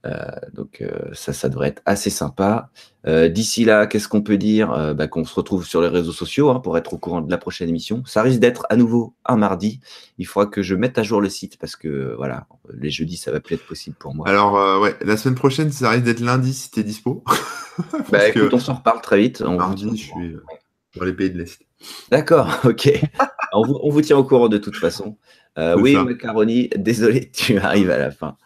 Euh, 0.06 0.24
donc 0.52 0.80
euh, 0.80 0.90
ça, 1.12 1.32
ça 1.32 1.48
devrait 1.48 1.68
être 1.68 1.82
assez 1.84 2.10
sympa. 2.10 2.70
Euh, 3.06 3.28
d'ici 3.28 3.64
là, 3.64 3.86
qu'est-ce 3.86 4.08
qu'on 4.08 4.22
peut 4.22 4.36
dire? 4.36 4.94
Bah, 4.94 5.06
Qu'on 5.06 5.24
se 5.24 5.34
retrouve 5.34 5.66
sur 5.66 5.80
les 5.80 5.88
réseaux 5.88 6.12
sociaux 6.12 6.50
hein, 6.50 6.60
pour 6.60 6.76
être 6.76 6.92
au 6.94 6.98
courant 6.98 7.20
de 7.20 7.30
la 7.30 7.38
prochaine 7.38 7.68
émission. 7.68 8.02
Ça 8.06 8.22
risque 8.22 8.40
d'être 8.40 8.66
à 8.68 8.76
nouveau 8.76 9.14
un 9.24 9.36
mardi. 9.36 9.80
Il 10.18 10.26
faudra 10.26 10.46
que 10.46 10.62
je 10.62 10.74
mette 10.74 10.98
à 10.98 11.02
jour 11.02 11.20
le 11.20 11.28
site 11.28 11.58
parce 11.58 11.76
que 11.76 12.14
voilà, 12.16 12.46
les 12.74 12.90
jeudis, 12.90 13.16
ça 13.16 13.30
va 13.30 13.40
plus 13.40 13.54
être 13.54 13.66
possible 13.66 13.96
pour 13.98 14.14
moi. 14.14 14.28
Alors 14.28 14.80
ouais, 14.80 14.96
la 15.02 15.16
semaine 15.16 15.36
prochaine, 15.36 15.70
ça 15.70 15.90
risque 15.90 16.04
d'être 16.04 16.20
lundi 16.20 16.52
si 16.52 16.70
tu 16.70 16.80
es 16.80 16.82
dispo. 16.82 17.24
bah 18.10 18.28
écoute, 18.28 18.52
on 18.52 18.58
s'en 18.58 18.74
reparle 18.74 19.00
très 19.00 19.18
vite. 19.18 19.40
mardi, 19.40 19.88
je 19.96 20.02
suis 20.02 20.36
dans 20.96 21.04
les 21.04 21.12
pays 21.12 21.30
de 21.30 21.38
l'Est. 21.38 21.60
D'accord, 22.10 22.60
ok. 22.64 22.90
on, 23.52 23.64
vous, 23.64 23.78
on, 23.82 23.90
vous, 23.90 24.00
tient 24.00 24.16
au 24.16 24.24
courant 24.24 24.48
de 24.48 24.58
toute 24.58 24.76
façon. 24.76 25.16
oui, 25.76 25.94
Macaroni, 25.94 26.70
désolé, 26.76 27.30
tu 27.30 27.58
arrives 27.58 27.90
à 27.90 27.98
la 27.98 28.10
fin. 28.10 28.36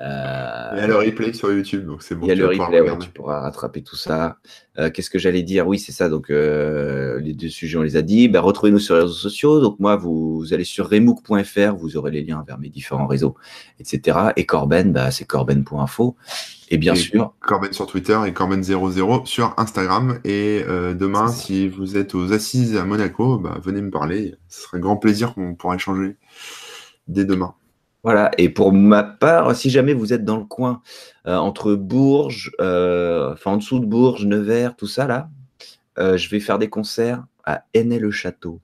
Euh, 0.00 0.70
il 0.72 0.78
y 0.78 0.82
a 0.82 0.86
le 0.86 0.96
replay 0.96 1.32
sur 1.32 1.52
YouTube, 1.52 1.86
donc 1.86 2.02
c'est 2.02 2.14
bon. 2.14 2.26
Il 2.26 2.28
y 2.28 2.32
a 2.32 2.34
le 2.34 2.46
replay, 2.46 2.82
tu 3.00 3.10
pourras 3.10 3.40
rattraper 3.40 3.82
tout 3.82 3.96
ça. 3.96 4.38
Euh, 4.78 4.90
qu'est-ce 4.90 5.10
que 5.10 5.18
j'allais 5.18 5.42
dire? 5.42 5.66
Oui, 5.68 5.78
c'est 5.78 5.92
ça. 5.92 6.08
Donc, 6.08 6.30
euh, 6.30 7.20
les 7.20 7.32
deux 7.32 7.48
sujets, 7.48 7.78
on 7.78 7.82
les 7.82 7.96
a 7.96 8.02
dit. 8.02 8.28
Ben, 8.28 8.40
Retrouvez-nous 8.40 8.80
sur 8.80 8.96
les 8.96 9.02
réseaux 9.02 9.12
sociaux. 9.12 9.60
Donc, 9.60 9.78
moi, 9.78 9.96
vous, 9.96 10.46
allez 10.52 10.64
sur 10.64 10.90
remook.fr, 10.90 11.76
vous 11.76 11.96
aurez 11.96 12.10
les 12.10 12.24
liens 12.24 12.44
vers 12.46 12.58
mes 12.58 12.68
différents 12.68 13.06
réseaux, 13.06 13.36
etc. 13.78 14.18
Et 14.36 14.46
Corben, 14.46 14.92
bah, 14.92 15.10
c'est 15.10 15.24
corben.info. 15.24 16.16
Et 16.70 16.78
bien 16.78 16.94
sûr. 16.94 17.34
Corben 17.40 17.72
sur 17.72 17.86
Twitter 17.86 18.18
et 18.26 18.32
Corben00 18.32 19.26
sur 19.26 19.54
Instagram. 19.58 20.18
Et 20.24 20.64
demain, 20.66 21.28
si 21.28 21.68
vous 21.68 21.96
êtes 21.96 22.14
aux 22.14 22.32
assises 22.32 22.76
à 22.76 22.84
Monaco, 22.84 23.38
bah, 23.38 23.58
venez 23.62 23.80
me 23.80 23.90
parler. 23.90 24.34
Ce 24.48 24.62
serait 24.62 24.78
un 24.78 24.80
grand 24.80 24.96
plaisir 24.96 25.34
qu'on 25.34 25.54
pourra 25.54 25.76
échanger 25.76 26.16
dès 27.06 27.24
demain. 27.24 27.54
Voilà, 28.04 28.30
et 28.36 28.50
pour 28.50 28.70
ma 28.74 29.02
part, 29.02 29.56
si 29.56 29.70
jamais 29.70 29.94
vous 29.94 30.12
êtes 30.12 30.26
dans 30.26 30.36
le 30.36 30.44
coin 30.44 30.82
euh, 31.26 31.36
entre 31.36 31.74
Bourges, 31.74 32.52
euh, 32.60 33.32
enfin 33.32 33.52
en 33.52 33.56
dessous 33.56 33.78
de 33.78 33.86
Bourges, 33.86 34.26
Nevers, 34.26 34.76
tout 34.76 34.86
ça 34.86 35.06
là, 35.06 35.30
euh, 35.98 36.18
je 36.18 36.28
vais 36.28 36.38
faire 36.38 36.58
des 36.58 36.68
concerts 36.68 37.24
à 37.44 37.64
Hennay-le-Château. 37.72 38.60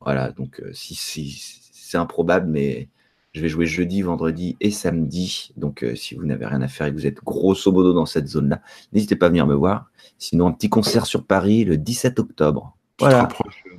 Voilà, 0.00 0.32
donc 0.32 0.60
si, 0.72 0.96
c'est 0.96 1.96
improbable, 1.96 2.48
mais 2.50 2.88
je 3.30 3.40
vais 3.40 3.48
jouer 3.48 3.66
jeudi, 3.66 4.02
vendredi 4.02 4.56
et 4.60 4.72
samedi. 4.72 5.52
Donc 5.56 5.86
si 5.94 6.16
vous 6.16 6.26
n'avez 6.26 6.46
rien 6.46 6.60
à 6.60 6.66
faire 6.66 6.88
et 6.88 6.90
que 6.90 6.96
vous 6.96 7.06
êtes 7.06 7.22
grosso 7.22 7.70
modo 7.70 7.92
dans 7.92 8.06
cette 8.06 8.26
zone-là, 8.26 8.62
n'hésitez 8.92 9.14
pas 9.14 9.26
à 9.26 9.28
venir 9.28 9.46
me 9.46 9.54
voir. 9.54 9.92
Sinon, 10.18 10.48
un 10.48 10.52
petit 10.52 10.68
concert 10.68 11.06
sur 11.06 11.24
Paris 11.24 11.64
le 11.64 11.76
17 11.76 12.18
octobre. 12.18 12.76
Voilà. 12.98 13.28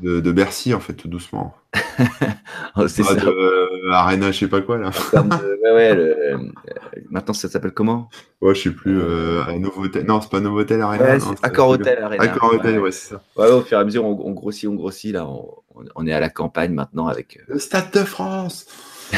de, 0.02 0.22
de 0.22 0.32
Bercy, 0.32 0.74
en 0.74 0.80
fait, 0.80 0.94
tout 0.94 1.10
doucement. 1.10 1.54
Oh, 2.76 2.88
c'est 2.88 3.04
ça. 3.04 3.14
De, 3.14 3.73
Arena, 3.92 4.32
je 4.32 4.40
sais 4.40 4.48
pas 4.48 4.62
quoi 4.62 4.78
là. 4.78 4.92
Euh, 5.66 6.38
maintenant, 7.10 7.34
ça 7.34 7.50
s'appelle 7.50 7.72
comment? 7.72 8.10
Ouais, 8.42 8.56
je 8.56 8.64
sais 8.64 8.72
plus. 8.72 9.00
Euh, 9.02 9.44
Novotel. 9.58 10.06
Non, 10.06 10.22
c'est 10.22 10.30
pas 10.30 10.40
Novotel 10.40 10.82
Arena. 10.82 11.18
Ouais, 11.18 11.36
Accor 11.42 11.70
Hotel 11.70 12.04
Arena. 12.04 12.24
Accor 12.24 12.54
Hotel, 12.54 12.80
ouais, 12.80 12.92
c'est 12.92 13.16
ça. 13.16 13.24
Ouais, 13.36 13.50
au 13.52 13.62
fur 13.62 13.78
et 13.78 13.82
à 13.82 13.84
mesure, 13.84 14.06
on, 14.06 14.32
grossit, 14.32 14.70
on 14.70 14.76
grossit. 14.76 15.14
Là, 15.14 15.28
on, 15.96 16.08
est 16.08 16.14
à 16.14 16.20
la 16.20 16.30
campagne 16.30 16.74
maintenant 16.74 17.08
avec. 17.08 17.38
Euh, 17.38 17.54
Le 17.54 17.60
Stade 17.60 17.92
de 17.92 18.00
France 18.00 18.68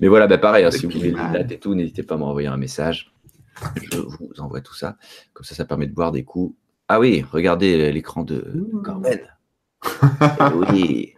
Mais 0.00 0.08
voilà, 0.08 0.26
bah, 0.26 0.38
pareil, 0.38 0.64
hein, 0.64 0.70
si 0.70 0.86
vous 0.86 0.92
voulez 0.92 1.10
des 1.10 1.16
dates 1.32 1.50
et 1.50 1.58
tout, 1.58 1.74
n'hésitez 1.74 2.02
pas 2.02 2.14
à 2.14 2.18
m'envoyer 2.18 2.48
un 2.48 2.56
message. 2.56 3.12
Je 3.82 3.98
vous 3.98 4.32
envoie 4.38 4.60
tout 4.60 4.74
ça. 4.74 4.96
Comme 5.34 5.44
ça, 5.44 5.54
ça 5.54 5.64
permet 5.64 5.86
de 5.86 5.94
voir 5.94 6.12
des 6.12 6.24
coups. 6.24 6.54
Ah 6.88 6.98
oui, 6.98 7.24
regardez 7.30 7.92
l'écran 7.92 8.22
de 8.24 8.44
Corben. 8.82 9.20
oui. 10.72 11.14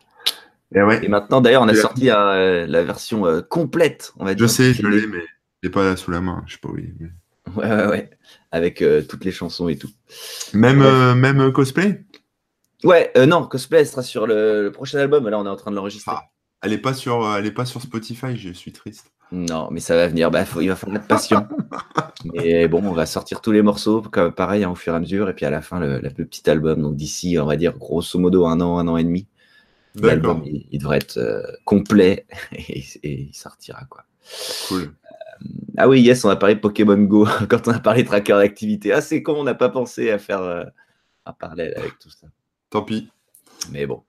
Et, 0.75 1.09
maintenant, 1.09 1.41
d'ailleurs, 1.41 1.63
on 1.63 1.69
a 1.69 1.75
sorti 1.75 2.11
euh, 2.11 2.67
la 2.67 2.83
version 2.83 3.27
euh, 3.27 3.43
complète, 3.43 4.13
on 4.19 4.25
va 4.25 4.35
dire. 4.35 4.47
Je 4.47 4.53
sais, 4.53 4.75
je 4.75 4.87
l'ai, 4.87 5.07
mais 5.07 5.21
je 5.21 5.69
l'ai 5.69 5.71
pas 5.71 5.85
là 5.85 5.97
sous 5.97 6.11
la 6.11 6.21
main. 6.21 6.43
Je 6.47 6.55
sais 6.55 6.59
pas 6.61 6.69
où 6.69 6.79
il 6.79 7.13
Ouais, 7.57 7.69
ouais, 7.69 7.87
ouais. 7.87 8.11
Avec 8.53 8.81
euh, 8.81 9.03
toutes 9.03 9.25
les 9.25 9.33
chansons 9.33 9.69
et 9.69 9.77
tout. 9.77 9.91
Même, 10.55 10.83
même 11.15 11.53
cosplay? 11.53 12.05
Ouais, 12.85 13.13
non, 13.27 13.47
cosplay, 13.47 13.85
sera 13.85 14.03
sur 14.03 14.27
le, 14.27 14.71
prochain 14.73 14.99
album. 14.99 15.29
Là, 15.29 15.39
on 15.39 15.47
est 15.47 15.51
en 15.51 15.57
train 15.57 15.71
de 15.71 15.77
l'enregistrer. 15.77 16.13
Ah, 16.15 16.25
elle 16.63 16.73
est 16.73 16.79
pas 16.79 16.95
sur, 16.95 17.31
elle 17.37 17.47
est 17.47 17.53
pas 17.53 17.67
sur 17.67 17.83
Spotify. 17.83 18.37
Je 18.37 18.53
suis 18.53 18.73
triste. 18.73 19.13
Non, 19.31 19.69
mais 19.71 19.81
ça 19.81 19.97
va 19.97 20.09
venir. 20.09 20.31
Bah, 20.31 20.45
il 20.61 20.69
va 20.69 20.77
falloir 20.77 21.01
être 21.01 21.09
patient. 21.09 21.49
mais 22.35 22.69
bon, 22.69 22.83
on 22.85 22.93
va 22.93 23.07
sortir 23.07 23.41
tous 23.41 23.53
les 23.53 23.63
morceaux, 23.63 24.03
pareil, 24.03 24.65
hein, 24.65 24.71
au 24.71 24.75
fur 24.75 24.93
et 24.93 24.97
à 24.97 25.01
mesure. 25.01 25.29
Et 25.29 25.35
puis 25.35 25.45
à 25.45 25.51
la 25.51 25.63
fin, 25.63 25.81
le, 25.81 26.01
le 26.01 26.25
petit 26.25 26.49
album. 26.49 26.81
Donc 26.81 26.97
d'ici, 26.97 27.39
on 27.39 27.47
va 27.47 27.57
dire, 27.57 27.77
grosso 27.77 28.19
modo, 28.19 28.47
un 28.47 28.61
an, 28.61 28.79
un 28.79 28.89
an 28.89 28.97
et 28.97 29.05
demi. 29.05 29.27
L'album, 30.01 30.43
il, 30.45 30.79
devrait 30.79 30.99
être 30.99 31.19
euh, 31.19 31.43
complet 31.65 32.27
et, 32.53 32.83
il 33.03 33.35
sortira. 33.35 33.85
Quoi. 33.85 34.05
Cool. 34.69 34.83
Euh, 34.83 35.47
ah 35.77 35.89
oui, 35.89 36.01
yes, 36.01 36.25
on 36.25 36.31
a 36.31 36.37
parlé 36.37 36.55
de 36.55 36.61
Pokémon 36.61 36.97
Go 36.97 37.27
quand 37.49 37.69
on 37.69 37.73
a 37.73 37.79
parlé 37.79 38.03
de 38.03 38.09
tracker 38.09 38.33
d'activité. 38.33 38.93
Ah, 38.93 39.01
c'est 39.01 39.23
con, 39.23 39.35
on 39.35 39.45
n'a 39.45 39.55
pas 39.55 39.69
pensé 39.69 40.11
à 40.11 40.19
faire 40.19 40.41
euh, 40.41 40.65
un 41.27 41.33
parallèle 41.33 41.75
avec 41.77 41.99
tout 41.99 42.11
ça. 42.11 42.27
Tant 42.71 42.83
pis. 42.83 43.11
Mais 43.71 43.87
bon. 43.87 44.03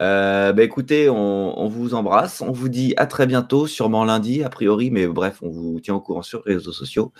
bah 0.00 0.62
écoutez, 0.62 1.08
on, 1.08 1.68
vous 1.68 1.94
embrasse. 1.94 2.40
On 2.40 2.52
vous 2.52 2.68
dit 2.68 2.94
à 2.96 3.06
très 3.06 3.26
bientôt, 3.26 3.66
sûrement 3.66 4.04
lundi, 4.04 4.42
a 4.42 4.48
priori, 4.48 4.90
mais 4.90 5.06
bref, 5.06 5.38
on 5.42 5.50
vous 5.50 5.80
tient 5.80 5.94
au 5.94 6.00
courant 6.00 6.22
sur 6.22 6.42
les 6.46 6.54
réseaux 6.54 6.72
sociaux. 6.72 7.12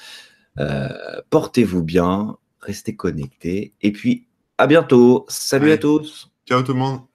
Portez-vous 1.31 1.85
bien, 1.85 2.37
restez 2.61 2.97
connectés. 2.97 3.75
Et 3.81 3.93
puis, 3.93 4.27
à 4.59 4.67
bientôt. 4.67 5.25
Salut 5.29 5.71
à 5.71 5.79
tous. 5.79 6.31
Ciao 6.47 6.63
tout 6.63 6.73
le 6.73 6.81
monde. 6.81 7.10